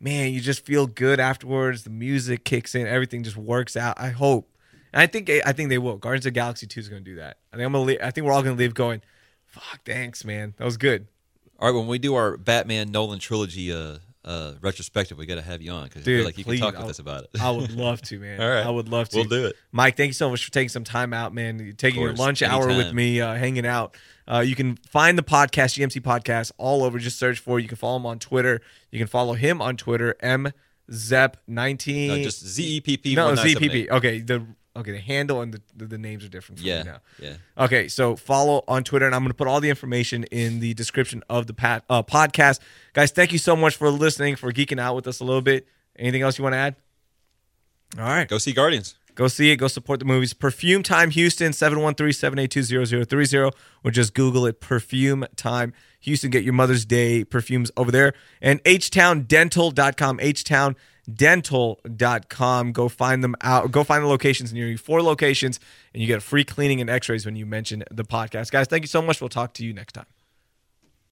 Man, 0.00 0.32
you 0.34 0.40
just 0.40 0.66
feel 0.66 0.86
good 0.88 1.20
afterwards. 1.20 1.84
The 1.84 1.90
music 1.90 2.44
kicks 2.44 2.74
in, 2.74 2.86
everything 2.86 3.22
just 3.22 3.36
works 3.36 3.76
out. 3.76 3.94
I 3.98 4.08
hope, 4.10 4.50
and 4.92 5.00
I 5.00 5.06
think 5.06 5.30
I 5.30 5.52
think 5.52 5.68
they 5.70 5.78
will. 5.78 5.96
Guardians 5.98 6.26
of 6.26 6.34
the 6.34 6.40
Galaxy 6.40 6.66
Two 6.66 6.80
is 6.80 6.88
going 6.88 7.02
to 7.04 7.10
do 7.10 7.16
that. 7.18 7.38
I 7.52 7.56
think 7.56 7.66
I'm 7.66 7.72
gonna. 7.72 7.84
Leave, 7.84 7.98
I 8.02 8.10
think 8.10 8.26
we're 8.26 8.32
all 8.32 8.42
going 8.42 8.56
to 8.56 8.60
leave 8.60 8.74
going. 8.74 9.00
Fuck, 9.54 9.80
thanks, 9.84 10.24
man. 10.24 10.54
That 10.58 10.64
was 10.64 10.76
good. 10.76 11.06
All 11.58 11.70
right, 11.70 11.78
when 11.78 11.86
we 11.86 11.98
do 11.98 12.14
our 12.16 12.36
Batman 12.36 12.90
Nolan 12.90 13.20
trilogy 13.20 13.72
uh, 13.72 13.98
uh, 14.24 14.54
retrospective, 14.60 15.16
we 15.16 15.26
got 15.26 15.36
to 15.36 15.42
have 15.42 15.62
you 15.62 15.70
on 15.70 15.84
because 15.84 16.02
I 16.02 16.04
feel 16.04 16.24
like 16.24 16.36
you 16.36 16.44
please, 16.44 16.60
can 16.60 16.66
talk 16.72 16.74
with 16.74 16.84
I'll- 16.84 16.90
us 16.90 16.98
about 16.98 17.24
it. 17.24 17.40
I 17.40 17.50
would 17.50 17.70
love 17.76 18.02
to, 18.02 18.18
man. 18.18 18.40
All 18.40 18.48
right. 18.48 18.66
I 18.66 18.70
would 18.70 18.88
love 18.88 19.08
to. 19.10 19.18
We'll 19.18 19.28
do 19.28 19.46
it. 19.46 19.56
Mike, 19.70 19.96
thank 19.96 20.08
you 20.08 20.14
so 20.14 20.28
much 20.28 20.44
for 20.44 20.50
taking 20.50 20.68
some 20.68 20.82
time 20.84 21.12
out, 21.12 21.32
man. 21.32 21.58
You're 21.60 21.72
taking 21.72 22.00
your 22.00 22.10
course. 22.10 22.18
lunch 22.18 22.42
hour 22.42 22.66
with 22.66 22.92
me, 22.92 23.20
uh, 23.20 23.34
hanging 23.34 23.66
out. 23.66 23.96
Uh, 24.26 24.40
you 24.40 24.56
can 24.56 24.76
find 24.90 25.16
the 25.16 25.22
podcast, 25.22 25.78
GMC 25.78 26.00
Podcast, 26.00 26.50
all 26.58 26.82
over. 26.82 26.98
Just 26.98 27.18
search 27.18 27.38
for 27.38 27.58
it. 27.58 27.62
You 27.62 27.68
can 27.68 27.76
follow 27.76 27.96
him 27.96 28.06
on 28.06 28.18
Twitter. 28.18 28.60
You 28.90 28.98
can 28.98 29.06
follow 29.08 29.34
him 29.34 29.60
on 29.62 29.76
Twitter, 29.76 30.16
M 30.20 30.50
Zep 30.90 31.36
nineteen. 31.46 32.08
No, 32.08 32.22
just 32.22 32.44
Z 32.44 32.62
E 32.76 32.80
P 32.80 32.96
P. 32.96 33.14
No, 33.14 33.32
ZPP. 33.34 33.90
Okay, 33.90 34.20
the 34.20 34.44
okay, 34.76 34.90
the 34.92 34.98
handle 34.98 35.40
and 35.40 35.54
the, 35.54 35.62
the, 35.76 35.86
the 35.86 35.98
names 35.98 36.24
are 36.24 36.28
different 36.28 36.60
for 36.60 36.66
Yeah, 36.66 36.82
me 36.82 36.90
now. 36.90 36.98
yeah. 37.20 37.34
Okay, 37.58 37.88
so 37.88 38.16
follow 38.16 38.62
on 38.68 38.82
Twitter, 38.84 39.06
and 39.06 39.14
I'm 39.14 39.22
going 39.22 39.30
to 39.30 39.34
put 39.36 39.46
all 39.48 39.60
the 39.60 39.70
information 39.70 40.24
in 40.24 40.60
the 40.60 40.74
description 40.74 41.22
of 41.28 41.46
the 41.46 41.54
pat, 41.54 41.84
uh, 41.88 42.02
podcast. 42.02 42.58
Guys, 42.92 43.10
thank 43.12 43.32
you 43.32 43.38
so 43.38 43.54
much 43.56 43.76
for 43.76 43.88
listening, 43.90 44.36
for 44.36 44.52
geeking 44.52 44.80
out 44.80 44.94
with 44.96 45.06
us 45.06 45.20
a 45.20 45.24
little 45.24 45.42
bit. 45.42 45.66
Anything 45.96 46.22
else 46.22 46.38
you 46.38 46.42
want 46.42 46.54
to 46.54 46.58
add? 46.58 46.74
All 47.98 48.04
right. 48.04 48.26
Go 48.26 48.38
see 48.38 48.52
Guardians. 48.52 48.96
Go 49.14 49.28
see 49.28 49.52
it. 49.52 49.56
Go 49.58 49.68
support 49.68 50.00
the 50.00 50.04
movies. 50.04 50.34
Perfume 50.34 50.82
Time 50.82 51.10
Houston, 51.10 51.52
713-782-0030, 51.52 53.52
or 53.84 53.90
just 53.92 54.12
Google 54.14 54.44
it, 54.46 54.60
Perfume 54.60 55.24
Time 55.36 55.72
Houston. 56.00 56.30
Get 56.30 56.42
your 56.42 56.52
Mother's 56.52 56.84
Day 56.84 57.22
perfumes 57.24 57.70
over 57.76 57.92
there. 57.92 58.12
And 58.42 58.60
htowndental.com, 58.64 60.18
htowndental.com. 61.10 62.72
Go 62.72 62.88
find 62.88 63.24
them 63.24 63.36
out. 63.40 63.70
Go 63.70 63.84
find 63.84 64.04
the 64.04 64.08
locations 64.08 64.52
near 64.52 64.66
you. 64.68 64.78
Four 64.78 65.02
locations, 65.02 65.60
and 65.92 66.00
you 66.00 66.06
get 66.06 66.18
a 66.18 66.22
free 66.22 66.44
cleaning 66.44 66.80
and 66.80 66.90
x-rays 66.90 67.24
when 67.26 67.36
you 67.36 67.46
mention 67.46 67.84
the 67.90 68.04
podcast. 68.04 68.50
Guys, 68.50 68.66
thank 68.66 68.82
you 68.82 68.88
so 68.88 69.02
much. 69.02 69.20
We'll 69.20 69.28
talk 69.28 69.54
to 69.54 69.64
you 69.64 69.72
next 69.72 69.92
time. 69.92 70.06